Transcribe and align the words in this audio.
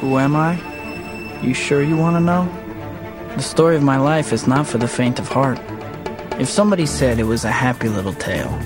Who 0.00 0.18
am 0.18 0.34
I? 0.34 0.58
You 1.42 1.52
sure 1.52 1.82
you 1.82 1.94
want 1.94 2.16
to 2.16 2.20
know? 2.20 2.48
The 3.36 3.42
story 3.42 3.76
of 3.76 3.82
my 3.82 3.98
life 3.98 4.32
is 4.32 4.46
not 4.46 4.66
for 4.66 4.78
the 4.78 4.88
faint 4.88 5.18
of 5.18 5.28
heart. 5.28 5.60
If 6.40 6.48
somebody 6.48 6.86
said 6.86 7.18
it 7.18 7.24
was 7.24 7.44
a 7.44 7.50
happy 7.50 7.90
little 7.90 8.14
tale, 8.14 8.58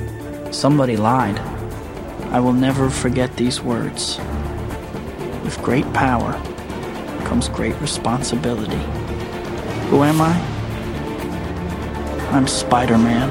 somebody 0.52 0.96
lied. 0.96 1.36
I 2.30 2.38
will 2.38 2.52
never 2.52 2.88
forget 2.88 3.34
these 3.36 3.60
words. 3.60 4.18
With 5.42 5.60
great 5.60 5.92
power 5.92 6.34
comes 7.24 7.48
great 7.48 7.74
responsibility. 7.80 8.84
Who 9.90 10.04
am 10.04 10.20
I? 10.20 10.38
I'm 12.30 12.46
Spider 12.46 12.96
Man. 12.96 13.28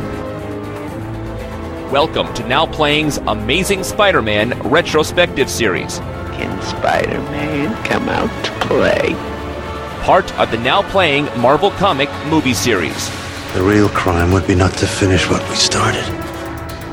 Welcome 1.90 2.34
to 2.34 2.46
Now 2.50 2.66
Playing's 2.66 3.16
Amazing 3.16 3.86
Spider 3.86 4.22
Man 4.22 4.60
retrospective 4.64 5.50
series. 5.50 6.02
Can 6.44 6.62
Spider 6.62 7.22
Man 7.32 7.74
come 7.86 8.10
out 8.10 8.30
to 8.44 8.52
play? 8.68 9.14
Part 10.04 10.30
of 10.38 10.52
the 10.52 10.58
Now 10.58 10.82
Playing 10.92 11.24
Marvel 11.40 11.72
Comic 11.72 12.10
movie 12.28 12.54
series. 12.54 13.10
The 13.54 13.64
real 13.64 13.88
crime 13.88 14.34
would 14.34 14.46
be 14.46 14.54
not 14.54 14.74
to 14.74 14.86
finish 14.86 15.30
what 15.30 15.42
we 15.50 15.56
started. 15.56 16.04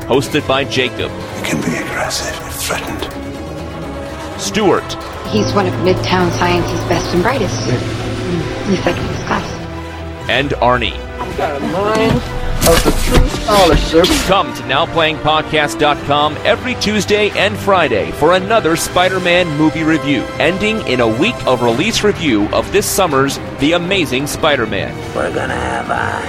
Hosted 0.07 0.47
by 0.47 0.63
Jacob. 0.63 1.11
You 1.11 1.43
can 1.43 1.61
be 1.65 1.75
aggressive 1.75 2.33
if 2.47 2.53
threatened. 2.61 3.03
Stuart. 4.41 4.89
He's 5.27 5.51
one 5.51 5.67
of 5.67 5.73
Midtown 5.83 6.31
Science's 6.39 6.79
best 6.87 7.13
and 7.13 7.21
brightest. 7.21 7.67
At 7.67 8.69
least 8.69 8.83
mm. 8.83 8.85
like 8.85 8.95
in 8.95 9.05
his 9.05 9.25
class. 9.25 10.29
And 10.29 10.51
Arnie. 10.51 10.93
I've 11.19 11.37
got 11.37 11.57
a 11.57 11.59
mind 11.59 12.40
of 12.67 12.83
the 12.83 12.91
true 13.03 13.27
scholarship. 13.29 14.05
Come 14.27 14.53
to 14.53 14.61
NowPlayingPodcast.com 14.63 16.37
every 16.43 16.75
Tuesday 16.75 17.29
and 17.31 17.57
Friday 17.57 18.11
for 18.11 18.33
another 18.33 18.75
Spider-Man 18.75 19.49
movie 19.57 19.83
review, 19.83 20.21
ending 20.39 20.85
in 20.87 20.99
a 21.01 21.07
week 21.19 21.35
of 21.47 21.61
release 21.61 22.03
review 22.03 22.47
of 22.49 22.71
this 22.71 22.85
summer's 22.85 23.39
The 23.59 23.73
Amazing 23.73 24.27
Spider-Man. 24.27 24.95
We're 25.15 25.33
gonna 25.33 25.55
have 25.55 25.89
a 25.89 26.25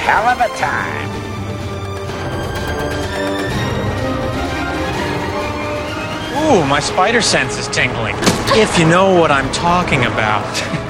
hell 0.00 0.28
of 0.28 0.40
a 0.40 0.48
time. 0.56 1.16
Ooh, 6.46 6.64
my 6.66 6.80
spider 6.80 7.20
sense 7.20 7.58
is 7.58 7.66
tingling. 7.68 8.14
If 8.50 8.78
you 8.78 8.86
know 8.86 9.18
what 9.18 9.30
I'm 9.30 9.50
talking 9.52 10.04
about. 10.04 10.82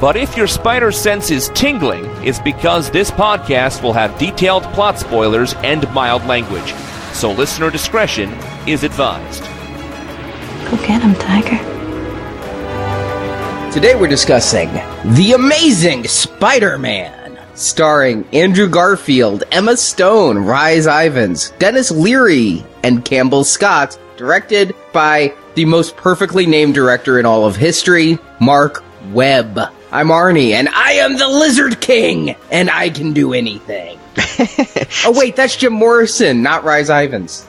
But 0.00 0.16
if 0.16 0.34
your 0.34 0.46
spider 0.46 0.90
sense 0.90 1.30
is 1.30 1.50
tingling, 1.50 2.06
it's 2.24 2.38
because 2.38 2.90
this 2.90 3.10
podcast 3.10 3.82
will 3.82 3.92
have 3.92 4.18
detailed 4.18 4.62
plot 4.72 4.98
spoilers 4.98 5.52
and 5.56 5.86
mild 5.92 6.24
language. 6.24 6.72
So 7.12 7.32
listener 7.32 7.70
discretion 7.70 8.30
is 8.66 8.82
advised. 8.82 9.42
Go 10.70 10.76
get 10.86 11.02
him, 11.02 11.14
Tiger. 11.16 11.58
Today 13.70 13.94
we're 13.94 14.08
discussing 14.08 14.72
The 15.14 15.32
Amazing 15.34 16.04
Spider 16.04 16.78
Man, 16.78 17.38
starring 17.54 18.26
Andrew 18.32 18.70
Garfield, 18.70 19.44
Emma 19.52 19.76
Stone, 19.76 20.38
Rhys 20.38 20.86
Ifans, 20.86 21.56
Denis 21.58 21.90
Leary, 21.90 22.64
and 22.82 23.04
Campbell 23.04 23.44
Scott, 23.44 23.98
directed 24.16 24.74
by 24.94 25.34
the 25.56 25.66
most 25.66 25.94
perfectly 25.96 26.46
named 26.46 26.72
director 26.72 27.18
in 27.18 27.26
all 27.26 27.44
of 27.44 27.54
history, 27.54 28.18
Mark 28.40 28.82
Webb. 29.12 29.60
I'm 29.92 30.08
Arnie, 30.08 30.52
and 30.52 30.68
I 30.68 30.92
am 30.92 31.16
the 31.16 31.28
Lizard 31.28 31.80
King, 31.80 32.36
and 32.52 32.70
I 32.70 32.90
can 32.90 33.12
do 33.12 33.32
anything. 33.32 33.98
oh 35.04 35.12
wait, 35.16 35.34
that's 35.34 35.56
Jim 35.56 35.72
Morrison, 35.72 36.42
not 36.42 36.62
Rise 36.62 36.88
Ifans. 36.88 37.44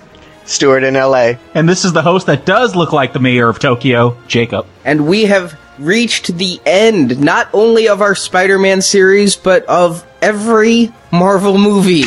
Stuart 0.45 0.83
in 0.83 0.95
LA. 0.95 1.33
And 1.53 1.69
this 1.69 1.85
is 1.85 1.93
the 1.93 2.01
host 2.01 2.25
that 2.25 2.45
does 2.45 2.75
look 2.75 2.91
like 2.93 3.13
the 3.13 3.19
mayor 3.19 3.47
of 3.47 3.59
Tokyo, 3.59 4.17
Jacob. 4.27 4.65
And 4.83 5.07
we 5.07 5.25
have 5.25 5.57
reached 5.77 6.35
the 6.37 6.59
end, 6.65 7.21
not 7.21 7.47
only 7.53 7.87
of 7.87 8.01
our 8.01 8.15
Spider-Man 8.15 8.81
series, 8.81 9.35
but 9.35 9.63
of 9.65 10.05
every 10.21 10.91
Marvel 11.11 11.59
movie. 11.59 12.05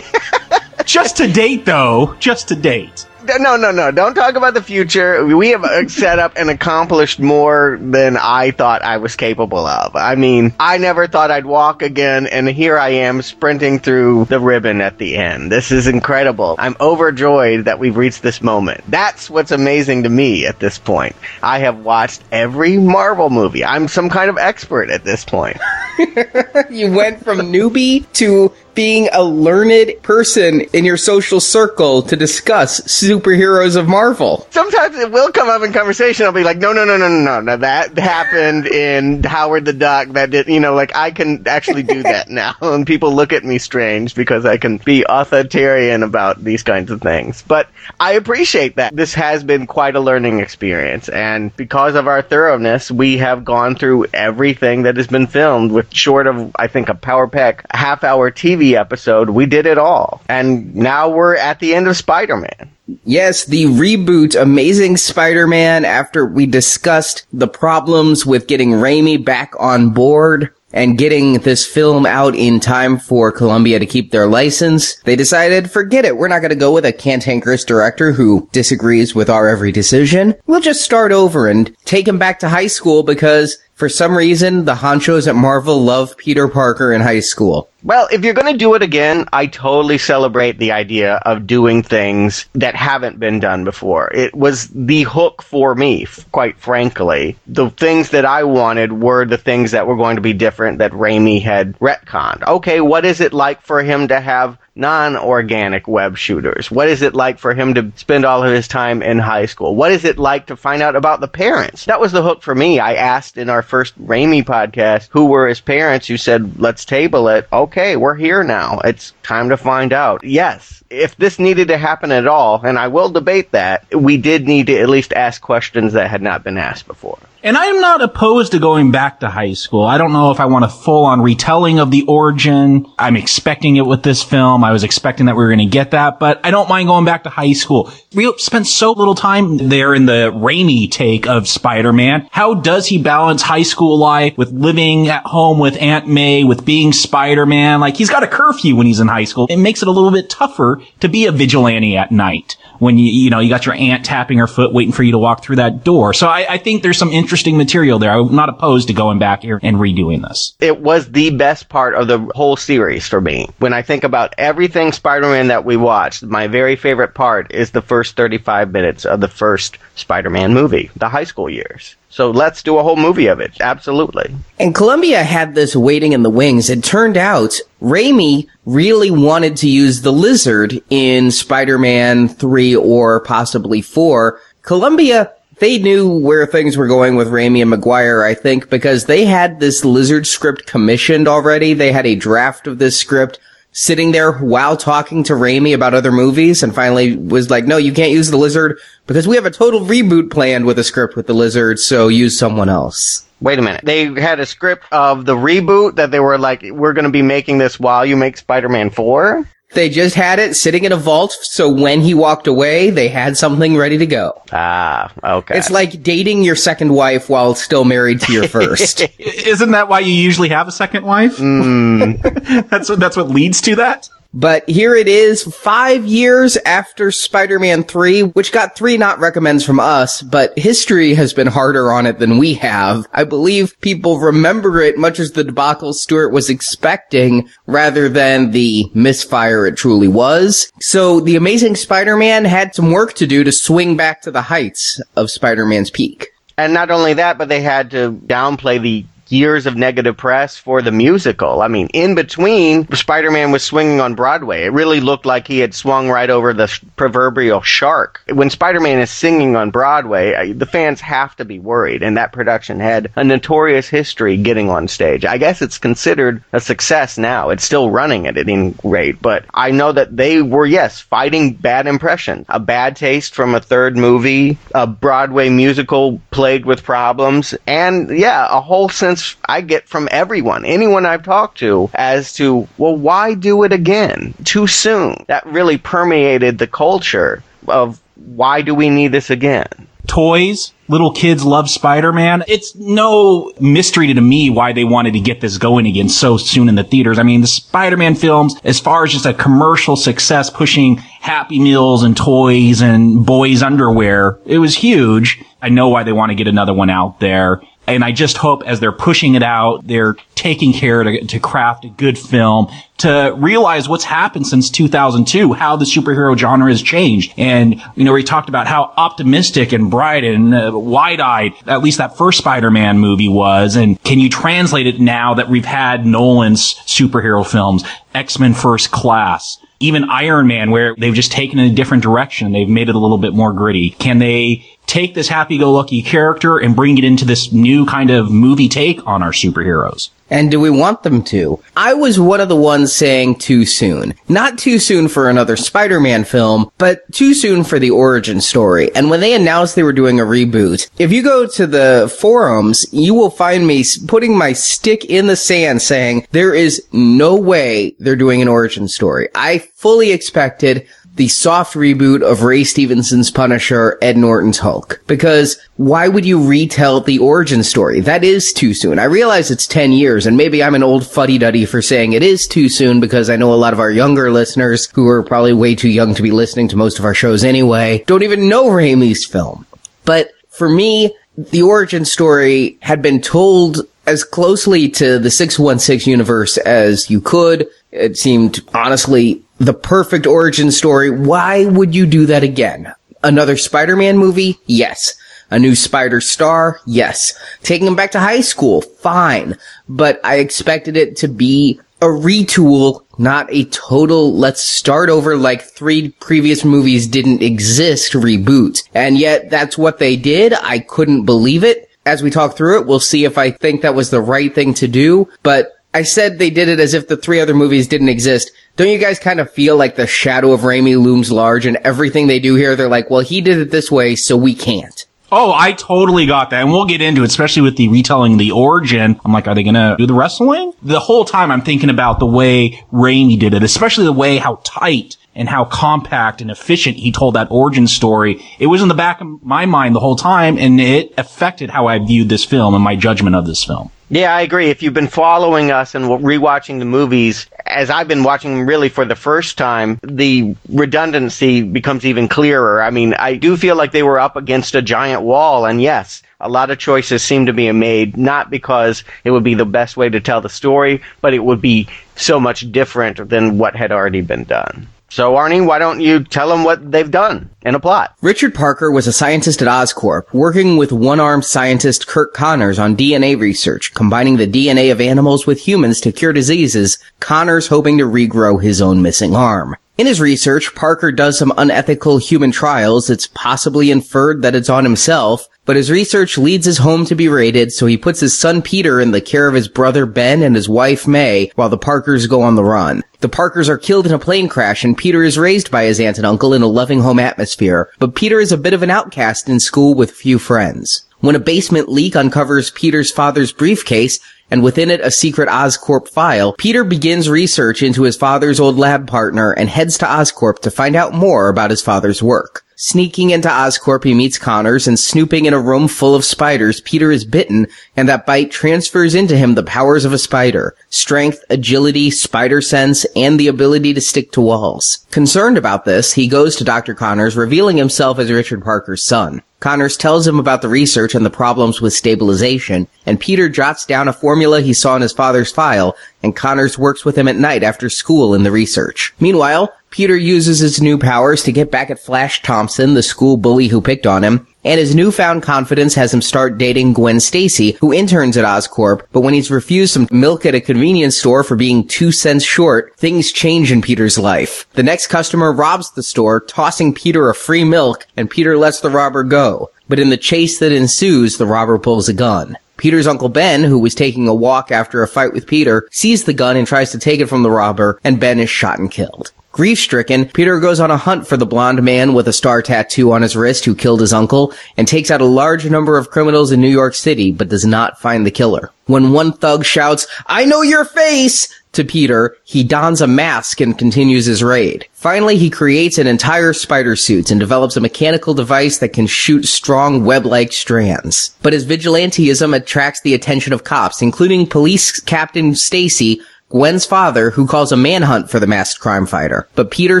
Just 0.84 1.16
to 1.16 1.26
date, 1.30 1.64
though. 1.64 2.14
Just 2.20 2.48
to 2.48 2.56
date. 2.56 3.03
No, 3.38 3.56
no, 3.56 3.70
no. 3.70 3.90
Don't 3.90 4.14
talk 4.14 4.34
about 4.34 4.54
the 4.54 4.62
future. 4.62 5.24
We 5.24 5.50
have 5.50 5.64
uh, 5.64 5.88
set 5.88 6.18
up 6.18 6.34
and 6.36 6.50
accomplished 6.50 7.20
more 7.20 7.78
than 7.80 8.16
I 8.16 8.50
thought 8.50 8.82
I 8.82 8.98
was 8.98 9.16
capable 9.16 9.66
of. 9.66 9.96
I 9.96 10.14
mean, 10.14 10.54
I 10.60 10.78
never 10.78 11.06
thought 11.06 11.30
I'd 11.30 11.46
walk 11.46 11.82
again, 11.82 12.26
and 12.26 12.48
here 12.48 12.78
I 12.78 12.90
am 12.90 13.22
sprinting 13.22 13.78
through 13.78 14.26
the 14.26 14.40
ribbon 14.40 14.80
at 14.80 14.98
the 14.98 15.16
end. 15.16 15.50
This 15.50 15.72
is 15.72 15.86
incredible. 15.86 16.56
I'm 16.58 16.76
overjoyed 16.80 17.64
that 17.64 17.78
we've 17.78 17.96
reached 17.96 18.22
this 18.22 18.42
moment. 18.42 18.82
That's 18.88 19.30
what's 19.30 19.50
amazing 19.50 20.02
to 20.02 20.08
me 20.08 20.46
at 20.46 20.58
this 20.58 20.78
point. 20.78 21.16
I 21.42 21.60
have 21.60 21.78
watched 21.78 22.22
every 22.30 22.76
Marvel 22.78 23.30
movie. 23.30 23.64
I'm 23.64 23.88
some 23.88 24.08
kind 24.10 24.30
of 24.30 24.38
expert 24.38 24.90
at 24.90 25.04
this 25.04 25.24
point. 25.24 25.58
you 26.70 26.90
went 26.92 27.24
from 27.24 27.38
newbie 27.38 28.10
to 28.14 28.52
being 28.74 29.08
a 29.12 29.22
learned 29.22 30.02
person 30.02 30.62
in 30.72 30.84
your 30.84 30.96
social 30.96 31.40
circle 31.40 32.02
to 32.02 32.16
discuss 32.16 32.80
superheroes 32.82 33.76
of 33.76 33.88
Marvel. 33.88 34.46
Sometimes 34.50 34.96
it 34.96 35.10
will 35.10 35.32
come 35.32 35.48
up 35.48 35.62
in 35.62 35.72
conversation. 35.72 36.26
I'll 36.26 36.32
be 36.32 36.44
like, 36.44 36.58
no, 36.58 36.72
no, 36.72 36.84
no, 36.84 36.96
no, 36.96 37.08
no, 37.08 37.20
no. 37.20 37.40
no 37.40 37.56
that 37.58 37.96
happened 37.96 38.66
in 38.66 39.22
Howard 39.22 39.64
the 39.64 39.72
Duck. 39.72 40.08
That 40.08 40.30
did, 40.30 40.48
you 40.48 40.60
know, 40.60 40.74
like 40.74 40.94
I 40.94 41.10
can 41.10 41.46
actually 41.46 41.82
do 41.82 42.02
that 42.02 42.28
now. 42.34 42.54
And 42.60 42.86
people 42.86 43.14
look 43.14 43.32
at 43.32 43.44
me 43.44 43.58
strange 43.58 44.14
because 44.14 44.44
I 44.44 44.56
can 44.56 44.78
be 44.78 45.04
authoritarian 45.08 46.02
about 46.02 46.42
these 46.42 46.62
kinds 46.62 46.90
of 46.90 47.00
things. 47.00 47.42
But 47.42 47.68
I 48.00 48.12
appreciate 48.12 48.76
that. 48.76 48.94
This 48.94 49.14
has 49.14 49.44
been 49.44 49.66
quite 49.66 49.96
a 49.96 50.00
learning 50.00 50.40
experience. 50.40 51.08
And 51.08 51.54
because 51.56 51.94
of 51.94 52.08
our 52.08 52.22
thoroughness, 52.22 52.90
we 52.90 53.18
have 53.18 53.44
gone 53.44 53.76
through 53.76 54.06
everything 54.12 54.82
that 54.82 54.96
has 54.96 55.06
been 55.06 55.26
filmed 55.26 55.72
with 55.72 55.92
short 55.94 56.26
of, 56.26 56.50
I 56.56 56.66
think, 56.66 56.88
a 56.88 56.94
Power 56.94 57.28
Pack 57.28 57.64
half 57.70 58.04
hour 58.04 58.30
TV 58.30 58.63
episode, 58.72 59.30
we 59.30 59.46
did 59.46 59.66
it 59.66 59.78
all. 59.78 60.22
And 60.28 60.74
now 60.74 61.08
we're 61.10 61.36
at 61.36 61.60
the 61.60 61.74
end 61.74 61.88
of 61.88 61.96
Spider 61.96 62.36
Man. 62.36 62.70
Yes, 63.04 63.44
the 63.46 63.64
reboot 63.64 64.38
Amazing 64.40 64.98
Spider-Man 64.98 65.86
after 65.86 66.26
we 66.26 66.44
discussed 66.44 67.24
the 67.32 67.48
problems 67.48 68.26
with 68.26 68.46
getting 68.46 68.72
Raimi 68.72 69.24
back 69.24 69.54
on 69.58 69.90
board 69.90 70.50
and 70.74 70.98
getting 70.98 71.34
this 71.34 71.64
film 71.64 72.04
out 72.04 72.34
in 72.34 72.60
time 72.60 72.98
for 72.98 73.32
Columbia 73.32 73.78
to 73.78 73.86
keep 73.86 74.10
their 74.10 74.26
license, 74.26 74.96
they 75.04 75.16
decided, 75.16 75.70
forget 75.70 76.04
it, 76.04 76.16
we're 76.18 76.28
not 76.28 76.42
gonna 76.42 76.56
go 76.56 76.72
with 76.74 76.84
a 76.84 76.92
cantankerous 76.92 77.64
director 77.64 78.12
who 78.12 78.48
disagrees 78.52 79.14
with 79.14 79.30
our 79.30 79.48
every 79.48 79.72
decision. 79.72 80.34
We'll 80.46 80.60
just 80.60 80.82
start 80.82 81.12
over 81.12 81.46
and 81.46 81.74
take 81.86 82.06
him 82.06 82.18
back 82.18 82.40
to 82.40 82.48
high 82.48 82.66
school 82.66 83.02
because 83.02 83.56
for 83.74 83.88
some 83.88 84.16
reason, 84.16 84.64
the 84.64 84.74
honchos 84.74 85.26
at 85.26 85.34
Marvel 85.34 85.82
love 85.82 86.16
Peter 86.16 86.48
Parker 86.48 86.92
in 86.92 87.00
high 87.00 87.20
school. 87.20 87.68
Well, 87.82 88.08
if 88.10 88.24
you're 88.24 88.34
going 88.34 88.52
to 88.52 88.58
do 88.58 88.74
it 88.74 88.82
again, 88.82 89.26
I 89.32 89.46
totally 89.46 89.98
celebrate 89.98 90.58
the 90.58 90.72
idea 90.72 91.16
of 91.16 91.46
doing 91.46 91.82
things 91.82 92.46
that 92.54 92.74
haven't 92.74 93.18
been 93.18 93.40
done 93.40 93.64
before. 93.64 94.10
It 94.14 94.34
was 94.34 94.68
the 94.68 95.02
hook 95.02 95.42
for 95.42 95.74
me, 95.74 96.06
quite 96.32 96.56
frankly. 96.56 97.36
The 97.46 97.68
things 97.68 98.10
that 98.10 98.24
I 98.24 98.44
wanted 98.44 98.92
were 98.92 99.26
the 99.26 99.36
things 99.36 99.72
that 99.72 99.86
were 99.86 99.96
going 99.96 100.16
to 100.16 100.22
be 100.22 100.32
different 100.32 100.78
that 100.78 100.92
Raimi 100.92 101.42
had 101.42 101.78
retconned. 101.78 102.46
Okay, 102.46 102.80
what 102.80 103.04
is 103.04 103.20
it 103.20 103.34
like 103.34 103.60
for 103.60 103.82
him 103.82 104.08
to 104.08 104.18
have 104.18 104.56
non-organic 104.76 105.86
web 105.86 106.16
shooters? 106.16 106.70
What 106.70 106.88
is 106.88 107.02
it 107.02 107.14
like 107.14 107.38
for 107.38 107.54
him 107.54 107.74
to 107.74 107.92
spend 107.96 108.24
all 108.24 108.42
of 108.42 108.52
his 108.52 108.68
time 108.68 109.02
in 109.02 109.18
high 109.18 109.46
school? 109.46 109.74
What 109.74 109.92
is 109.92 110.04
it 110.04 110.18
like 110.18 110.46
to 110.46 110.56
find 110.56 110.82
out 110.82 110.96
about 110.96 111.20
the 111.20 111.28
parents? 111.28 111.84
That 111.84 112.00
was 112.00 112.12
the 112.12 112.22
hook 112.22 112.42
for 112.42 112.54
me. 112.54 112.80
I 112.80 112.94
asked 112.94 113.38
in 113.38 113.50
our 113.50 113.62
first 113.62 113.98
Raimi 113.98 114.42
podcast 114.44 115.08
who 115.10 115.26
were 115.26 115.48
his 115.48 115.60
parents 115.60 116.06
who 116.06 116.16
said, 116.16 116.60
let's 116.60 116.84
table 116.84 117.28
it. 117.28 117.46
Okay, 117.52 117.96
we're 117.96 118.14
here 118.14 118.42
now. 118.42 118.80
It's 118.84 119.12
time 119.22 119.48
to 119.50 119.56
find 119.56 119.92
out. 119.92 120.24
Yes, 120.24 120.82
if 120.90 121.16
this 121.16 121.38
needed 121.38 121.68
to 121.68 121.78
happen 121.78 122.12
at 122.12 122.26
all, 122.26 122.60
and 122.64 122.78
I 122.78 122.88
will 122.88 123.08
debate 123.08 123.52
that, 123.52 123.94
we 123.94 124.16
did 124.16 124.46
need 124.46 124.66
to 124.66 124.78
at 124.78 124.88
least 124.88 125.12
ask 125.12 125.40
questions 125.40 125.92
that 125.92 126.10
had 126.10 126.22
not 126.22 126.44
been 126.44 126.58
asked 126.58 126.86
before. 126.86 127.18
And 127.44 127.58
I'm 127.58 127.78
not 127.78 128.00
opposed 128.00 128.52
to 128.52 128.58
going 128.58 128.90
back 128.90 129.20
to 129.20 129.28
high 129.28 129.52
school. 129.52 129.84
I 129.84 129.98
don't 129.98 130.14
know 130.14 130.30
if 130.30 130.40
I 130.40 130.46
want 130.46 130.64
a 130.64 130.68
full 130.68 131.04
on 131.04 131.20
retelling 131.20 131.78
of 131.78 131.90
the 131.90 132.06
origin. 132.06 132.86
I'm 132.98 133.16
expecting 133.16 133.76
it 133.76 133.84
with 133.84 134.02
this 134.02 134.22
film. 134.22 134.64
I 134.64 134.72
was 134.72 134.82
expecting 134.82 135.26
that 135.26 135.36
we 135.36 135.42
were 135.44 135.50
going 135.50 135.58
to 135.58 135.66
get 135.66 135.90
that, 135.90 136.18
but 136.18 136.40
I 136.42 136.50
don't 136.50 136.70
mind 136.70 136.88
going 136.88 137.04
back 137.04 137.24
to 137.24 137.28
high 137.28 137.52
school. 137.52 137.92
We 138.14 138.32
spent 138.38 138.66
so 138.66 138.92
little 138.92 139.14
time 139.14 139.58
there 139.58 139.94
in 139.94 140.06
the 140.06 140.32
Raimi 140.34 140.90
take 140.90 141.26
of 141.26 141.46
Spider-Man. 141.46 142.30
How 142.30 142.54
does 142.54 142.86
he 142.86 142.96
balance 142.96 143.42
high 143.42 143.62
school 143.62 143.98
life 143.98 144.38
with 144.38 144.50
living 144.50 145.08
at 145.08 145.26
home 145.26 145.58
with 145.58 145.76
Aunt 145.82 146.08
May, 146.08 146.44
with 146.44 146.64
being 146.64 146.94
Spider-Man? 146.94 147.78
Like 147.78 147.98
he's 147.98 148.08
got 148.08 148.22
a 148.22 148.26
curfew 148.26 148.74
when 148.74 148.86
he's 148.86 149.00
in 149.00 149.08
high 149.08 149.24
school. 149.24 149.48
It 149.50 149.58
makes 149.58 149.82
it 149.82 149.88
a 149.88 149.90
little 149.90 150.10
bit 150.10 150.30
tougher 150.30 150.80
to 151.00 151.10
be 151.10 151.26
a 151.26 151.32
vigilante 151.32 151.94
at 151.94 152.10
night 152.10 152.56
when 152.84 152.98
you, 152.98 153.10
you 153.10 153.30
know, 153.30 153.40
you 153.40 153.48
got 153.48 153.66
your 153.66 153.74
aunt 153.74 154.04
tapping 154.04 154.38
her 154.38 154.46
foot 154.46 154.72
waiting 154.72 154.92
for 154.92 155.02
you 155.02 155.12
to 155.12 155.18
walk 155.18 155.42
through 155.42 155.56
that 155.56 155.82
door. 155.82 156.12
So 156.12 156.28
I, 156.28 156.46
I 156.48 156.58
think 156.58 156.82
there's 156.82 156.98
some 156.98 157.10
interesting 157.10 157.56
material 157.56 157.98
there. 157.98 158.12
I'm 158.12 158.34
not 158.34 158.50
opposed 158.50 158.88
to 158.88 158.94
going 158.94 159.18
back 159.18 159.42
here 159.42 159.58
and 159.62 159.78
redoing 159.78 160.22
this. 160.22 160.54
It 160.60 160.80
was 160.80 161.10
the 161.10 161.30
best 161.30 161.68
part 161.68 161.94
of 161.94 162.06
the 162.06 162.18
whole 162.34 162.56
series 162.56 163.08
for 163.08 163.20
me. 163.20 163.48
When 163.58 163.72
I 163.72 163.82
think 163.82 164.04
about 164.04 164.34
everything 164.38 164.92
Spider-Man 164.92 165.48
that 165.48 165.64
we 165.64 165.76
watched, 165.76 166.22
my 166.22 166.46
very 166.46 166.76
favorite 166.76 167.14
part 167.14 167.52
is 167.52 167.70
the 167.70 167.82
first 167.82 168.16
35 168.16 168.70
minutes 168.70 169.04
of 169.06 169.20
the 169.20 169.28
first 169.28 169.78
Spider-Man 169.96 170.52
movie, 170.52 170.90
the 170.94 171.08
high 171.08 171.24
school 171.24 171.48
years. 171.48 171.96
So 172.14 172.30
let's 172.30 172.62
do 172.62 172.78
a 172.78 172.82
whole 172.84 172.94
movie 172.94 173.26
of 173.26 173.40
it. 173.40 173.60
Absolutely. 173.60 174.32
And 174.60 174.72
Columbia 174.72 175.24
had 175.24 175.56
this 175.56 175.74
waiting 175.74 176.12
in 176.12 176.22
the 176.22 176.30
wings. 176.30 176.70
It 176.70 176.84
turned 176.84 177.16
out 177.16 177.58
Raimi 177.82 178.46
really 178.64 179.10
wanted 179.10 179.56
to 179.56 179.68
use 179.68 180.02
the 180.02 180.12
lizard 180.12 180.80
in 180.90 181.32
Spider-Man 181.32 182.28
3 182.28 182.76
or 182.76 183.18
possibly 183.18 183.82
4. 183.82 184.40
Columbia 184.62 185.32
they 185.58 185.78
knew 185.78 186.08
where 186.08 186.46
things 186.46 186.76
were 186.76 186.86
going 186.86 187.16
with 187.16 187.28
Raimi 187.28 187.60
and 187.60 187.70
Maguire, 187.70 188.22
I 188.22 188.34
think, 188.34 188.70
because 188.70 189.06
they 189.06 189.24
had 189.24 189.58
this 189.58 189.84
lizard 189.84 190.26
script 190.26 190.66
commissioned 190.66 191.26
already. 191.26 191.74
They 191.74 191.90
had 191.90 192.06
a 192.06 192.14
draft 192.14 192.68
of 192.68 192.78
this 192.78 192.96
script 192.96 193.40
sitting 193.74 194.12
there 194.12 194.32
while 194.32 194.76
talking 194.76 195.24
to 195.24 195.32
Raimi 195.34 195.74
about 195.74 195.94
other 195.94 196.12
movies 196.12 196.62
and 196.62 196.74
finally 196.74 197.16
was 197.16 197.50
like, 197.50 197.66
no, 197.66 197.76
you 197.76 197.92
can't 197.92 198.12
use 198.12 198.30
the 198.30 198.36
lizard 198.38 198.78
because 199.06 199.26
we 199.28 199.34
have 199.34 199.46
a 199.46 199.50
total 199.50 199.80
reboot 199.80 200.30
planned 200.30 200.64
with 200.64 200.78
a 200.78 200.84
script 200.84 201.16
with 201.16 201.26
the 201.26 201.34
lizard, 201.34 201.80
so 201.80 202.06
use 202.08 202.38
someone 202.38 202.68
else. 202.68 203.26
Wait 203.40 203.58
a 203.58 203.62
minute. 203.62 203.84
They 203.84 204.04
had 204.18 204.38
a 204.38 204.46
script 204.46 204.84
of 204.92 205.26
the 205.26 205.34
reboot 205.34 205.96
that 205.96 206.12
they 206.12 206.20
were 206.20 206.38
like, 206.38 206.62
we're 206.62 206.92
going 206.92 207.04
to 207.04 207.10
be 207.10 207.20
making 207.20 207.58
this 207.58 207.78
while 207.78 208.06
you 208.06 208.16
make 208.16 208.36
Spider-Man 208.36 208.90
4? 208.90 209.46
They 209.74 209.88
just 209.88 210.14
had 210.14 210.38
it 210.38 210.54
sitting 210.56 210.84
in 210.84 210.92
a 210.92 210.96
vault, 210.96 211.32
so 211.42 211.68
when 211.70 212.00
he 212.00 212.14
walked 212.14 212.46
away, 212.46 212.90
they 212.90 213.08
had 213.08 213.36
something 213.36 213.76
ready 213.76 213.98
to 213.98 214.06
go. 214.06 214.40
Ah, 214.52 215.12
okay. 215.22 215.58
It's 215.58 215.70
like 215.70 216.02
dating 216.02 216.42
your 216.44 216.56
second 216.56 216.92
wife 216.92 217.28
while 217.28 217.54
still 217.54 217.84
married 217.84 218.20
to 218.22 218.32
your 218.32 218.48
first. 218.48 219.00
Isn't 219.18 219.72
that 219.72 219.88
why 219.88 220.00
you 220.00 220.12
usually 220.12 220.48
have 220.48 220.68
a 220.68 220.72
second 220.72 221.04
wife? 221.04 221.36
Mm. 221.38 222.68
that's 222.70 222.88
what, 222.88 223.00
that's 223.00 223.16
what 223.16 223.28
leads 223.28 223.60
to 223.62 223.76
that. 223.76 224.08
But 224.36 224.68
here 224.68 224.96
it 224.96 225.06
is, 225.06 225.44
five 225.44 226.04
years 226.04 226.56
after 226.66 227.12
Spider-Man 227.12 227.84
3, 227.84 228.22
which 228.22 228.50
got 228.50 228.74
three 228.74 228.98
not 228.98 229.20
recommends 229.20 229.64
from 229.64 229.78
us, 229.78 230.22
but 230.22 230.58
history 230.58 231.14
has 231.14 231.32
been 231.32 231.46
harder 231.46 231.92
on 231.92 232.04
it 232.04 232.18
than 232.18 232.38
we 232.38 232.54
have. 232.54 233.06
I 233.12 233.22
believe 233.22 233.80
people 233.80 234.18
remember 234.18 234.80
it 234.80 234.98
much 234.98 235.20
as 235.20 235.32
the 235.32 235.44
debacle 235.44 235.92
Stuart 235.92 236.30
was 236.30 236.50
expecting, 236.50 237.48
rather 237.66 238.08
than 238.08 238.50
the 238.50 238.90
misfire 238.92 239.66
it 239.66 239.76
truly 239.76 240.08
was. 240.08 240.68
So 240.80 241.20
the 241.20 241.36
Amazing 241.36 241.76
Spider-Man 241.76 242.44
had 242.44 242.74
some 242.74 242.90
work 242.90 243.14
to 243.14 243.28
do 243.28 243.44
to 243.44 243.52
swing 243.52 243.96
back 243.96 244.20
to 244.22 244.32
the 244.32 244.42
heights 244.42 245.00
of 245.14 245.30
Spider-Man's 245.30 245.90
peak. 245.90 246.30
And 246.58 246.74
not 246.74 246.90
only 246.90 247.14
that, 247.14 247.38
but 247.38 247.48
they 247.48 247.62
had 247.62 247.92
to 247.92 248.12
downplay 248.12 248.82
the 248.82 249.04
years 249.34 249.66
of 249.66 249.76
negative 249.76 250.16
press 250.16 250.56
for 250.56 250.80
the 250.80 250.92
musical. 250.92 251.60
I 251.60 251.68
mean, 251.68 251.88
in 251.88 252.14
between, 252.14 252.90
Spider 252.92 253.30
Man 253.30 253.50
was 253.50 253.64
swinging 253.64 254.00
on 254.00 254.14
Broadway. 254.14 254.64
It 254.64 254.72
really 254.72 255.00
looked 255.00 255.26
like 255.26 255.46
he 255.46 255.58
had 255.58 255.74
swung 255.74 256.08
right 256.08 256.30
over 256.30 256.52
the 256.52 256.66
sh- 256.66 256.82
proverbial 256.96 257.60
shark. 257.60 258.22
When 258.32 258.50
Spider 258.50 258.80
Man 258.80 259.00
is 259.00 259.10
singing 259.10 259.56
on 259.56 259.70
Broadway, 259.70 260.52
the 260.52 260.66
fans 260.66 261.00
have 261.00 261.34
to 261.36 261.44
be 261.44 261.58
worried, 261.58 262.02
and 262.02 262.16
that 262.16 262.32
production 262.32 262.80
had 262.80 263.10
a 263.16 263.24
notorious 263.24 263.88
history 263.88 264.36
getting 264.36 264.70
on 264.70 264.88
stage. 264.88 265.24
I 265.24 265.38
guess 265.38 265.62
it's 265.62 265.78
considered 265.78 266.42
a 266.52 266.60
success 266.60 267.18
now. 267.18 267.50
It's 267.50 267.64
still 267.64 267.90
running 267.90 268.26
at 268.26 268.38
any 268.38 268.74
rate, 268.84 269.20
but 269.20 269.44
I 269.52 269.70
know 269.70 269.92
that 269.92 270.16
they 270.16 270.42
were, 270.42 270.66
yes, 270.66 271.00
fighting 271.00 271.54
bad 271.54 271.86
impression. 271.86 272.46
A 272.48 272.60
bad 272.60 272.96
taste 272.96 273.34
from 273.34 273.54
a 273.54 273.60
third 273.60 273.96
movie, 273.96 274.58
a 274.74 274.86
Broadway 274.86 275.48
musical 275.48 276.20
plagued 276.30 276.66
with 276.66 276.82
problems, 276.82 277.54
and 277.66 278.16
yeah, 278.16 278.46
a 278.50 278.60
whole 278.60 278.88
sense 278.88 279.23
I 279.46 279.60
get 279.60 279.88
from 279.88 280.08
everyone, 280.10 280.64
anyone 280.64 281.06
I've 281.06 281.22
talked 281.22 281.58
to, 281.58 281.90
as 281.94 282.32
to, 282.34 282.68
well, 282.78 282.96
why 282.96 283.34
do 283.34 283.62
it 283.64 283.72
again? 283.72 284.34
Too 284.44 284.66
soon. 284.66 285.24
That 285.28 285.46
really 285.46 285.78
permeated 285.78 286.58
the 286.58 286.66
culture 286.66 287.42
of 287.68 288.00
why 288.16 288.62
do 288.62 288.74
we 288.74 288.90
need 288.90 289.12
this 289.12 289.30
again? 289.30 289.66
Toys, 290.06 290.72
little 290.86 291.12
kids 291.12 291.44
love 291.44 291.70
Spider-Man. 291.70 292.44
It's 292.46 292.74
no 292.76 293.52
mystery 293.58 294.12
to 294.12 294.20
me 294.20 294.50
why 294.50 294.72
they 294.74 294.84
wanted 294.84 295.14
to 295.14 295.20
get 295.20 295.40
this 295.40 295.56
going 295.56 295.86
again 295.86 296.10
so 296.10 296.36
soon 296.36 296.68
in 296.68 296.74
the 296.74 296.84
theaters. 296.84 297.18
I 297.18 297.22
mean, 297.22 297.40
the 297.40 297.46
Spider-Man 297.46 298.14
films, 298.14 298.54
as 298.64 298.78
far 298.80 299.04
as 299.04 299.12
just 299.12 299.24
a 299.24 299.32
commercial 299.32 299.96
success 299.96 300.50
pushing 300.50 300.96
Happy 300.96 301.58
Meals 301.58 302.02
and 302.02 302.14
toys 302.14 302.82
and 302.82 303.24
boys 303.24 303.62
underwear, 303.62 304.38
it 304.44 304.58
was 304.58 304.74
huge. 304.74 305.42
I 305.62 305.70
know 305.70 305.88
why 305.88 306.02
they 306.02 306.12
want 306.12 306.28
to 306.30 306.36
get 306.36 306.48
another 306.48 306.74
one 306.74 306.90
out 306.90 307.18
there. 307.20 307.62
And 307.86 308.02
I 308.02 308.12
just 308.12 308.36
hope 308.36 308.62
as 308.64 308.80
they're 308.80 308.92
pushing 308.92 309.34
it 309.34 309.42
out, 309.42 309.86
they're 309.86 310.16
taking 310.34 310.72
care 310.72 311.02
to, 311.02 311.24
to 311.24 311.38
craft 311.38 311.84
a 311.84 311.88
good 311.88 312.18
film, 312.18 312.68
to 312.98 313.34
realize 313.36 313.88
what's 313.88 314.04
happened 314.04 314.46
since 314.46 314.70
2002, 314.70 315.52
how 315.52 315.76
the 315.76 315.84
superhero 315.84 316.36
genre 316.36 316.70
has 316.70 316.82
changed. 316.82 317.34
And, 317.36 317.82
you 317.94 318.04
know, 318.04 318.12
we 318.12 318.22
talked 318.22 318.48
about 318.48 318.66
how 318.66 318.92
optimistic 318.96 319.72
and 319.72 319.90
bright 319.90 320.24
and 320.24 320.54
uh, 320.54 320.70
wide-eyed, 320.74 321.52
at 321.66 321.82
least 321.82 321.98
that 321.98 322.16
first 322.16 322.38
Spider-Man 322.38 322.98
movie 322.98 323.28
was. 323.28 323.76
And 323.76 324.02
can 324.02 324.18
you 324.18 324.30
translate 324.30 324.86
it 324.86 325.00
now 325.00 325.34
that 325.34 325.48
we've 325.48 325.64
had 325.64 326.06
Nolan's 326.06 326.74
superhero 326.86 327.46
films, 327.46 327.84
X-Men 328.14 328.54
First 328.54 328.90
Class, 328.90 329.58
even 329.80 330.04
Iron 330.04 330.46
Man, 330.46 330.70
where 330.70 330.94
they've 330.96 331.14
just 331.14 331.32
taken 331.32 331.58
it 331.58 331.72
a 331.72 331.74
different 331.74 332.02
direction. 332.02 332.52
They've 332.52 332.68
made 332.68 332.88
it 332.88 332.94
a 332.94 332.98
little 332.98 333.18
bit 333.18 333.34
more 333.34 333.52
gritty. 333.52 333.90
Can 333.90 334.18
they 334.18 334.64
take 334.86 335.14
this 335.14 335.28
happy-go-lucky 335.28 336.02
character 336.02 336.58
and 336.58 336.76
bring 336.76 336.98
it 336.98 337.04
into 337.04 337.24
this 337.24 337.52
new 337.52 337.86
kind 337.86 338.10
of 338.10 338.30
movie 338.30 338.68
take 338.68 339.06
on 339.06 339.22
our 339.22 339.32
superheroes? 339.32 340.10
And 340.30 340.50
do 340.50 340.58
we 340.58 340.70
want 340.70 341.02
them 341.02 341.22
to? 341.24 341.62
I 341.76 341.94
was 341.94 342.18
one 342.18 342.40
of 342.40 342.48
the 342.48 342.56
ones 342.56 342.92
saying 342.92 343.36
too 343.36 343.66
soon. 343.66 344.14
Not 344.28 344.58
too 344.58 344.78
soon 344.78 345.08
for 345.08 345.28
another 345.28 345.54
Spider-Man 345.54 346.24
film, 346.24 346.70
but 346.78 347.00
too 347.12 347.34
soon 347.34 347.62
for 347.62 347.78
the 347.78 347.90
origin 347.90 348.40
story. 348.40 348.92
And 348.96 349.10
when 349.10 349.20
they 349.20 349.34
announced 349.34 349.76
they 349.76 349.82
were 349.82 349.92
doing 349.92 350.20
a 350.20 350.24
reboot, 350.24 350.88
if 350.98 351.12
you 351.12 351.22
go 351.22 351.46
to 351.46 351.66
the 351.66 352.12
forums, 352.18 352.86
you 352.90 353.14
will 353.14 353.30
find 353.30 353.66
me 353.66 353.84
putting 354.08 354.36
my 354.36 354.54
stick 354.54 355.04
in 355.04 355.26
the 355.26 355.36
sand 355.36 355.82
saying 355.82 356.26
there 356.30 356.54
is 356.54 356.86
no 356.90 357.36
way 357.36 357.94
they're 357.98 358.16
doing 358.16 358.40
an 358.40 358.48
origin 358.48 358.88
story. 358.88 359.28
I 359.34 359.58
fully 359.74 360.10
expected 360.10 360.88
the 361.14 361.28
soft 361.28 361.74
reboot 361.74 362.22
of 362.22 362.42
Ray 362.42 362.64
Stevenson's 362.64 363.30
Punisher, 363.30 363.98
Ed 364.02 364.16
Norton's 364.16 364.58
Hulk. 364.58 365.00
Because 365.06 365.58
why 365.76 366.08
would 366.08 366.24
you 366.24 366.44
retell 366.44 367.00
the 367.00 367.18
origin 367.20 367.62
story? 367.62 368.00
That 368.00 368.24
is 368.24 368.52
too 368.52 368.74
soon. 368.74 368.98
I 368.98 369.04
realize 369.04 369.50
it's 369.50 369.66
10 369.66 369.92
years 369.92 370.26
and 370.26 370.36
maybe 370.36 370.62
I'm 370.62 370.74
an 370.74 370.82
old 370.82 371.06
fuddy-duddy 371.06 371.66
for 371.66 371.82
saying 371.82 372.12
it 372.12 372.22
is 372.22 372.48
too 372.48 372.68
soon 372.68 373.00
because 373.00 373.30
I 373.30 373.36
know 373.36 373.52
a 373.52 373.56
lot 373.56 373.72
of 373.72 373.80
our 373.80 373.90
younger 373.90 374.30
listeners 374.30 374.90
who 374.94 375.06
are 375.08 375.22
probably 375.22 375.52
way 375.52 375.74
too 375.74 375.88
young 375.88 376.14
to 376.14 376.22
be 376.22 376.32
listening 376.32 376.68
to 376.68 376.76
most 376.76 376.98
of 376.98 377.04
our 377.04 377.14
shows 377.14 377.44
anyway 377.44 378.02
don't 378.06 378.22
even 378.22 378.48
know 378.48 378.66
Raimi's 378.66 379.24
film. 379.24 379.66
But 380.04 380.30
for 380.48 380.68
me, 380.68 381.16
the 381.36 381.62
origin 381.62 382.04
story 382.04 382.78
had 382.80 383.02
been 383.02 383.20
told 383.20 383.78
as 384.06 384.24
closely 384.24 384.88
to 384.88 385.18
the 385.18 385.30
616 385.30 386.10
universe 386.10 386.58
as 386.58 387.08
you 387.08 387.20
could. 387.20 387.66
It 387.90 388.18
seemed 388.18 388.60
honestly 388.74 389.42
the 389.64 389.74
perfect 389.74 390.26
origin 390.26 390.70
story. 390.70 391.10
Why 391.10 391.64
would 391.64 391.94
you 391.94 392.06
do 392.06 392.26
that 392.26 392.42
again? 392.42 392.92
Another 393.22 393.56
Spider-Man 393.56 394.18
movie? 394.18 394.58
Yes. 394.66 395.14
A 395.50 395.58
new 395.58 395.74
Spider 395.74 396.20
Star? 396.20 396.80
Yes. 396.86 397.32
Taking 397.62 397.86
him 397.86 397.96
back 397.96 398.10
to 398.12 398.20
high 398.20 398.42
school? 398.42 398.82
Fine. 398.82 399.56
But 399.88 400.20
I 400.24 400.36
expected 400.36 400.96
it 400.96 401.16
to 401.18 401.28
be 401.28 401.80
a 402.02 402.06
retool, 402.06 403.04
not 403.18 403.46
a 403.50 403.64
total 403.66 404.36
let's 404.36 404.62
start 404.62 405.08
over 405.08 405.36
like 405.36 405.62
three 405.62 406.10
previous 406.10 406.64
movies 406.64 407.06
didn't 407.06 407.42
exist 407.42 408.12
reboot. 408.12 408.86
And 408.92 409.16
yet 409.16 409.48
that's 409.48 409.78
what 409.78 409.98
they 409.98 410.16
did. 410.16 410.52
I 410.52 410.80
couldn't 410.80 411.24
believe 411.24 411.64
it. 411.64 411.88
As 412.04 412.22
we 412.22 412.30
talk 412.30 412.56
through 412.56 412.80
it, 412.80 412.86
we'll 412.86 413.00
see 413.00 413.24
if 413.24 413.38
I 413.38 413.50
think 413.50 413.80
that 413.80 413.94
was 413.94 414.10
the 414.10 414.20
right 414.20 414.54
thing 414.54 414.74
to 414.74 414.88
do. 414.88 415.28
But 415.42 415.72
I 415.94 416.02
said 416.02 416.38
they 416.38 416.50
did 416.50 416.68
it 416.68 416.80
as 416.80 416.92
if 416.92 417.06
the 417.06 417.16
three 417.16 417.40
other 417.40 417.54
movies 417.54 417.86
didn't 417.86 418.08
exist. 418.08 418.50
Don't 418.76 418.88
you 418.88 418.98
guys 418.98 419.20
kind 419.20 419.38
of 419.38 419.50
feel 419.52 419.76
like 419.76 419.94
the 419.94 420.08
shadow 420.08 420.50
of 420.50 420.62
Raimi 420.62 421.00
looms 421.00 421.30
large 421.30 421.66
and 421.66 421.76
everything 421.78 422.26
they 422.26 422.40
do 422.40 422.56
here, 422.56 422.74
they're 422.74 422.88
like, 422.88 423.10
well, 423.10 423.20
he 423.20 423.40
did 423.40 423.58
it 423.58 423.70
this 423.70 423.92
way, 423.92 424.16
so 424.16 424.36
we 424.36 424.56
can't. 424.56 425.06
Oh, 425.30 425.52
I 425.52 425.72
totally 425.72 426.26
got 426.26 426.50
that. 426.50 426.62
And 426.62 426.72
we'll 426.72 426.84
get 426.84 427.00
into 427.00 427.22
it, 427.22 427.26
especially 427.26 427.62
with 427.62 427.76
the 427.76 427.88
retelling 427.88 428.36
the 428.36 428.50
origin. 428.50 429.20
I'm 429.24 429.32
like, 429.32 429.46
are 429.46 429.54
they 429.54 429.62
going 429.62 429.74
to 429.74 429.94
do 429.96 430.06
the 430.06 430.14
wrestling? 430.14 430.72
The 430.82 431.00
whole 431.00 431.24
time 431.24 431.50
I'm 431.50 431.62
thinking 431.62 431.90
about 431.90 432.18
the 432.18 432.26
way 432.26 432.84
Raimi 432.92 433.38
did 433.38 433.54
it, 433.54 433.62
especially 433.62 434.04
the 434.04 434.12
way 434.12 434.38
how 434.38 434.60
tight 434.64 435.16
and 435.34 435.48
how 435.48 435.64
compact 435.64 436.40
and 436.40 436.50
efficient 436.50 436.96
he 436.96 437.12
told 437.12 437.34
that 437.34 437.48
origin 437.50 437.86
story. 437.86 438.44
It 438.58 438.66
was 438.66 438.82
in 438.82 438.88
the 438.88 438.94
back 438.94 439.20
of 439.20 439.44
my 439.44 439.66
mind 439.66 439.94
the 439.94 440.00
whole 440.00 440.16
time 440.16 440.58
and 440.58 440.80
it 440.80 441.14
affected 441.18 441.70
how 441.70 441.86
I 441.86 441.98
viewed 441.98 442.28
this 442.28 442.44
film 442.44 442.74
and 442.74 442.82
my 442.84 442.96
judgment 442.96 443.34
of 443.34 443.46
this 443.46 443.64
film. 443.64 443.90
Yeah, 444.10 444.34
I 444.34 444.42
agree. 444.42 444.68
If 444.68 444.82
you've 444.82 444.94
been 444.94 445.08
following 445.08 445.70
us 445.70 445.94
and 445.94 446.04
rewatching 446.04 446.78
the 446.78 446.84
movies, 446.84 447.46
as 447.64 447.88
I've 447.88 448.06
been 448.06 448.22
watching 448.22 448.54
them 448.54 448.66
really 448.68 448.90
for 448.90 449.04
the 449.04 449.16
first 449.16 449.56
time, 449.56 449.98
the 450.02 450.54
redundancy 450.68 451.62
becomes 451.62 452.04
even 452.04 452.28
clearer. 452.28 452.82
I 452.82 452.90
mean, 452.90 453.14
I 453.14 453.36
do 453.36 453.56
feel 453.56 453.76
like 453.76 453.92
they 453.92 454.02
were 454.02 454.20
up 454.20 454.36
against 454.36 454.74
a 454.74 454.82
giant 454.82 455.22
wall, 455.22 455.64
and 455.64 455.80
yes, 455.80 456.22
a 456.38 456.50
lot 456.50 456.70
of 456.70 456.78
choices 456.78 457.22
seem 457.22 457.46
to 457.46 457.54
be 457.54 457.72
made, 457.72 458.16
not 458.18 458.50
because 458.50 459.04
it 459.24 459.30
would 459.30 459.44
be 459.44 459.54
the 459.54 459.64
best 459.64 459.96
way 459.96 460.10
to 460.10 460.20
tell 460.20 460.42
the 460.42 460.50
story, 460.50 461.02
but 461.22 461.32
it 461.32 461.42
would 461.42 461.62
be 461.62 461.88
so 462.14 462.38
much 462.38 462.70
different 462.70 463.30
than 463.30 463.56
what 463.56 463.74
had 463.74 463.90
already 463.90 464.20
been 464.20 464.44
done. 464.44 464.86
So, 465.14 465.34
Arnie, 465.34 465.64
why 465.64 465.78
don't 465.78 466.00
you 466.00 466.24
tell 466.24 466.48
them 466.48 466.64
what 466.64 466.90
they've 466.90 467.08
done 467.08 467.48
in 467.62 467.76
a 467.76 467.78
plot? 467.78 468.16
Richard 468.20 468.52
Parker 468.52 468.90
was 468.90 469.06
a 469.06 469.12
scientist 469.12 469.62
at 469.62 469.68
Oscorp, 469.68 470.24
working 470.32 470.76
with 470.76 470.90
one-armed 470.90 471.44
scientist 471.44 472.08
Curt 472.08 472.34
Connors 472.34 472.80
on 472.80 472.96
DNA 472.96 473.38
research, 473.38 473.94
combining 473.94 474.38
the 474.38 474.48
DNA 474.48 474.90
of 474.90 475.00
animals 475.00 475.46
with 475.46 475.68
humans 475.68 476.00
to 476.00 476.10
cure 476.10 476.32
diseases, 476.32 476.98
Connors 477.20 477.68
hoping 477.68 477.96
to 477.98 478.04
regrow 478.04 478.60
his 478.60 478.82
own 478.82 479.02
missing 479.02 479.36
arm. 479.36 479.76
In 479.96 480.08
his 480.08 480.20
research, 480.20 480.74
Parker 480.74 481.12
does 481.12 481.38
some 481.38 481.52
unethical 481.56 482.18
human 482.18 482.50
trials. 482.50 483.08
It's 483.08 483.28
possibly 483.28 483.92
inferred 483.92 484.42
that 484.42 484.56
it's 484.56 484.68
on 484.68 484.82
himself, 484.82 485.48
but 485.64 485.76
his 485.76 485.90
research 485.90 486.36
leads 486.36 486.66
his 486.66 486.78
home 486.78 487.04
to 487.06 487.14
be 487.14 487.28
raided, 487.28 487.72
so 487.72 487.86
he 487.86 487.96
puts 487.96 488.20
his 488.20 488.38
son 488.38 488.62
Peter 488.62 489.00
in 489.00 489.10
the 489.10 489.20
care 489.20 489.48
of 489.48 489.54
his 489.54 489.68
brother 489.68 490.06
Ben 490.06 490.42
and 490.42 490.54
his 490.54 490.68
wife 490.68 491.06
May 491.06 491.50
while 491.54 491.68
the 491.68 491.78
Parkers 491.78 492.26
go 492.26 492.42
on 492.42 492.54
the 492.54 492.64
run. 492.64 493.02
The 493.20 493.28
Parkers 493.28 493.68
are 493.68 493.78
killed 493.78 494.06
in 494.06 494.12
a 494.12 494.18
plane 494.18 494.48
crash 494.48 494.84
and 494.84 494.96
Peter 494.96 495.22
is 495.22 495.38
raised 495.38 495.70
by 495.70 495.84
his 495.84 496.00
aunt 496.00 496.18
and 496.18 496.26
uncle 496.26 496.52
in 496.52 496.62
a 496.62 496.66
loving 496.66 497.00
home 497.00 497.18
atmosphere, 497.18 497.90
but 497.98 498.14
Peter 498.14 498.40
is 498.40 498.52
a 498.52 498.58
bit 498.58 498.74
of 498.74 498.82
an 498.82 498.90
outcast 498.90 499.48
in 499.48 499.60
school 499.60 499.94
with 499.94 500.10
few 500.10 500.38
friends. 500.38 501.06
When 501.20 501.34
a 501.34 501.40
basement 501.40 501.88
leak 501.88 502.16
uncovers 502.16 502.70
Peter's 502.70 503.10
father's 503.10 503.50
briefcase, 503.50 504.20
and 504.50 504.62
within 504.62 504.90
it 504.90 505.00
a 505.00 505.10
secret 505.10 505.48
Oscorp 505.48 506.08
file, 506.08 506.52
Peter 506.58 506.84
begins 506.84 507.30
research 507.30 507.82
into 507.82 508.02
his 508.02 508.16
father's 508.16 508.60
old 508.60 508.76
lab 508.76 509.06
partner 509.06 509.52
and 509.52 509.70
heads 509.70 509.96
to 509.98 510.04
Oscorp 510.04 510.58
to 510.60 510.70
find 510.70 510.94
out 510.94 511.14
more 511.14 511.48
about 511.48 511.70
his 511.70 511.80
father's 511.80 512.22
work. 512.22 512.63
Sneaking 512.76 513.30
into 513.30 513.48
Oscorp, 513.48 514.02
he 514.02 514.14
meets 514.14 514.36
Connors, 514.36 514.88
and 514.88 514.98
snooping 514.98 515.44
in 515.44 515.54
a 515.54 515.60
room 515.60 515.86
full 515.86 516.16
of 516.16 516.24
spiders, 516.24 516.80
Peter 516.80 517.12
is 517.12 517.24
bitten, 517.24 517.68
and 517.96 518.08
that 518.08 518.26
bite 518.26 518.50
transfers 518.50 519.14
into 519.14 519.36
him 519.36 519.54
the 519.54 519.62
powers 519.62 520.04
of 520.04 520.12
a 520.12 520.18
spider. 520.18 520.74
Strength, 520.90 521.44
agility, 521.50 522.10
spider 522.10 522.60
sense, 522.60 523.06
and 523.14 523.38
the 523.38 523.46
ability 523.46 523.94
to 523.94 524.00
stick 524.00 524.32
to 524.32 524.40
walls. 524.40 525.06
Concerned 525.12 525.56
about 525.56 525.84
this, 525.84 526.14
he 526.14 526.26
goes 526.26 526.56
to 526.56 526.64
Dr. 526.64 526.94
Connors, 526.94 527.36
revealing 527.36 527.76
himself 527.76 528.18
as 528.18 528.28
Richard 528.28 528.64
Parker's 528.64 529.04
son. 529.04 529.40
Connors 529.60 529.96
tells 529.96 530.26
him 530.26 530.38
about 530.38 530.60
the 530.60 530.68
research 530.68 531.14
and 531.14 531.24
the 531.24 531.30
problems 531.30 531.80
with 531.80 531.94
stabilization, 531.94 532.86
and 533.06 533.20
Peter 533.20 533.48
jots 533.48 533.86
down 533.86 534.08
a 534.08 534.12
formula 534.12 534.60
he 534.60 534.74
saw 534.74 534.94
in 534.96 535.00
his 535.00 535.12
father's 535.12 535.50
file, 535.50 535.96
and 536.22 536.36
Connors 536.36 536.76
works 536.76 537.04
with 537.04 537.16
him 537.16 537.28
at 537.28 537.36
night 537.36 537.62
after 537.62 537.88
school 537.88 538.34
in 538.34 538.42
the 538.42 538.50
research. 538.50 539.14
Meanwhile, 539.20 539.72
Peter 539.94 540.16
uses 540.16 540.58
his 540.58 540.82
new 540.82 540.98
powers 540.98 541.44
to 541.44 541.52
get 541.52 541.70
back 541.70 541.88
at 541.88 542.00
Flash 542.00 542.42
Thompson, 542.42 542.94
the 542.94 543.02
school 543.04 543.36
bully 543.36 543.68
who 543.68 543.80
picked 543.80 544.08
on 544.08 544.24
him, 544.24 544.44
and 544.64 544.80
his 544.80 544.92
newfound 544.92 545.44
confidence 545.44 545.94
has 545.94 546.12
him 546.12 546.20
start 546.20 546.58
dating 546.58 546.94
Gwen 546.94 547.20
Stacy, 547.20 547.76
who 547.80 547.92
interns 547.92 548.36
at 548.36 548.44
Oscorp, 548.44 549.02
but 549.12 549.20
when 549.20 549.34
he's 549.34 549.52
refused 549.52 549.92
some 549.92 550.08
milk 550.10 550.44
at 550.46 550.54
a 550.56 550.60
convenience 550.60 551.16
store 551.16 551.44
for 551.44 551.54
being 551.54 551.86
two 551.86 552.10
cents 552.10 552.44
short, 552.44 552.92
things 552.96 553.30
change 553.30 553.70
in 553.70 553.80
Peter's 553.80 554.18
life. 554.18 554.66
The 554.72 554.82
next 554.82 555.06
customer 555.06 555.52
robs 555.52 555.92
the 555.92 556.02
store, 556.02 556.40
tossing 556.40 556.92
Peter 556.92 557.30
a 557.30 557.34
free 557.34 557.62
milk, 557.62 558.04
and 558.16 558.28
Peter 558.28 558.58
lets 558.58 558.80
the 558.80 558.90
robber 558.90 559.22
go. 559.22 559.70
But 559.88 560.00
in 560.00 560.10
the 560.10 560.16
chase 560.16 560.58
that 560.58 560.72
ensues, 560.72 561.38
the 561.38 561.46
robber 561.46 561.78
pulls 561.78 562.08
a 562.08 562.14
gun. 562.14 562.58
Peter's 562.78 563.06
Uncle 563.06 563.28
Ben, 563.28 563.62
who 563.62 563.78
was 563.78 563.94
taking 563.94 564.26
a 564.26 564.34
walk 564.34 564.72
after 564.72 565.04
a 565.04 565.08
fight 565.08 565.32
with 565.32 565.46
Peter, 565.46 565.88
sees 565.92 566.24
the 566.24 566.34
gun 566.34 566.56
and 566.56 566.66
tries 566.66 566.90
to 566.90 566.98
take 566.98 567.20
it 567.20 567.26
from 567.28 567.44
the 567.44 567.50
robber, 567.50 568.00
and 568.02 568.18
Ben 568.18 568.40
is 568.40 568.50
shot 568.50 568.80
and 568.80 568.90
killed. 568.90 569.30
Grief 569.54 569.78
stricken, 569.78 570.26
Peter 570.26 570.58
goes 570.58 570.80
on 570.80 570.90
a 570.90 570.96
hunt 570.96 571.28
for 571.28 571.36
the 571.36 571.46
blonde 571.46 571.80
man 571.80 572.12
with 572.12 572.26
a 572.26 572.32
star 572.32 572.60
tattoo 572.60 573.12
on 573.12 573.22
his 573.22 573.36
wrist 573.36 573.64
who 573.64 573.76
killed 573.76 574.00
his 574.00 574.12
uncle 574.12 574.52
and 574.76 574.88
takes 574.88 575.12
out 575.12 575.20
a 575.20 575.26
large 575.26 575.64
number 575.70 575.96
of 575.96 576.10
criminals 576.10 576.50
in 576.50 576.60
New 576.60 576.68
York 576.68 576.92
City, 576.92 577.30
but 577.30 577.50
does 577.50 577.64
not 577.64 578.00
find 578.00 578.26
the 578.26 578.32
killer. 578.32 578.72
When 578.86 579.12
one 579.12 579.32
thug 579.32 579.64
shouts, 579.64 580.08
I 580.26 580.44
know 580.44 580.62
your 580.62 580.84
face! 580.84 581.54
to 581.74 581.84
Peter, 581.84 582.36
he 582.44 582.64
dons 582.64 583.00
a 583.00 583.06
mask 583.06 583.60
and 583.60 583.78
continues 583.78 584.26
his 584.26 584.42
raid. 584.42 584.86
Finally, 584.92 585.36
he 585.36 585.50
creates 585.50 585.98
an 585.98 586.06
entire 586.06 586.52
spider 586.52 586.96
suit 586.96 587.30
and 587.30 587.38
develops 587.38 587.76
a 587.76 587.80
mechanical 587.80 588.32
device 588.32 588.78
that 588.78 588.92
can 588.92 589.06
shoot 589.06 589.44
strong 589.44 590.04
web-like 590.04 590.52
strands. 590.52 591.36
But 591.42 591.52
his 591.52 591.66
vigilanteism 591.66 592.56
attracts 592.56 593.00
the 593.02 593.14
attention 593.14 593.52
of 593.52 593.64
cops, 593.64 594.02
including 594.02 594.46
police 594.46 595.00
captain 595.00 595.54
Stacy, 595.54 596.20
Gwen's 596.54 596.86
father, 596.86 597.30
who 597.30 597.48
calls 597.48 597.72
a 597.72 597.76
manhunt 597.76 598.30
for 598.30 598.38
the 598.38 598.46
masked 598.46 598.78
crime 598.78 599.06
fighter. 599.06 599.48
But 599.56 599.72
Peter 599.72 600.00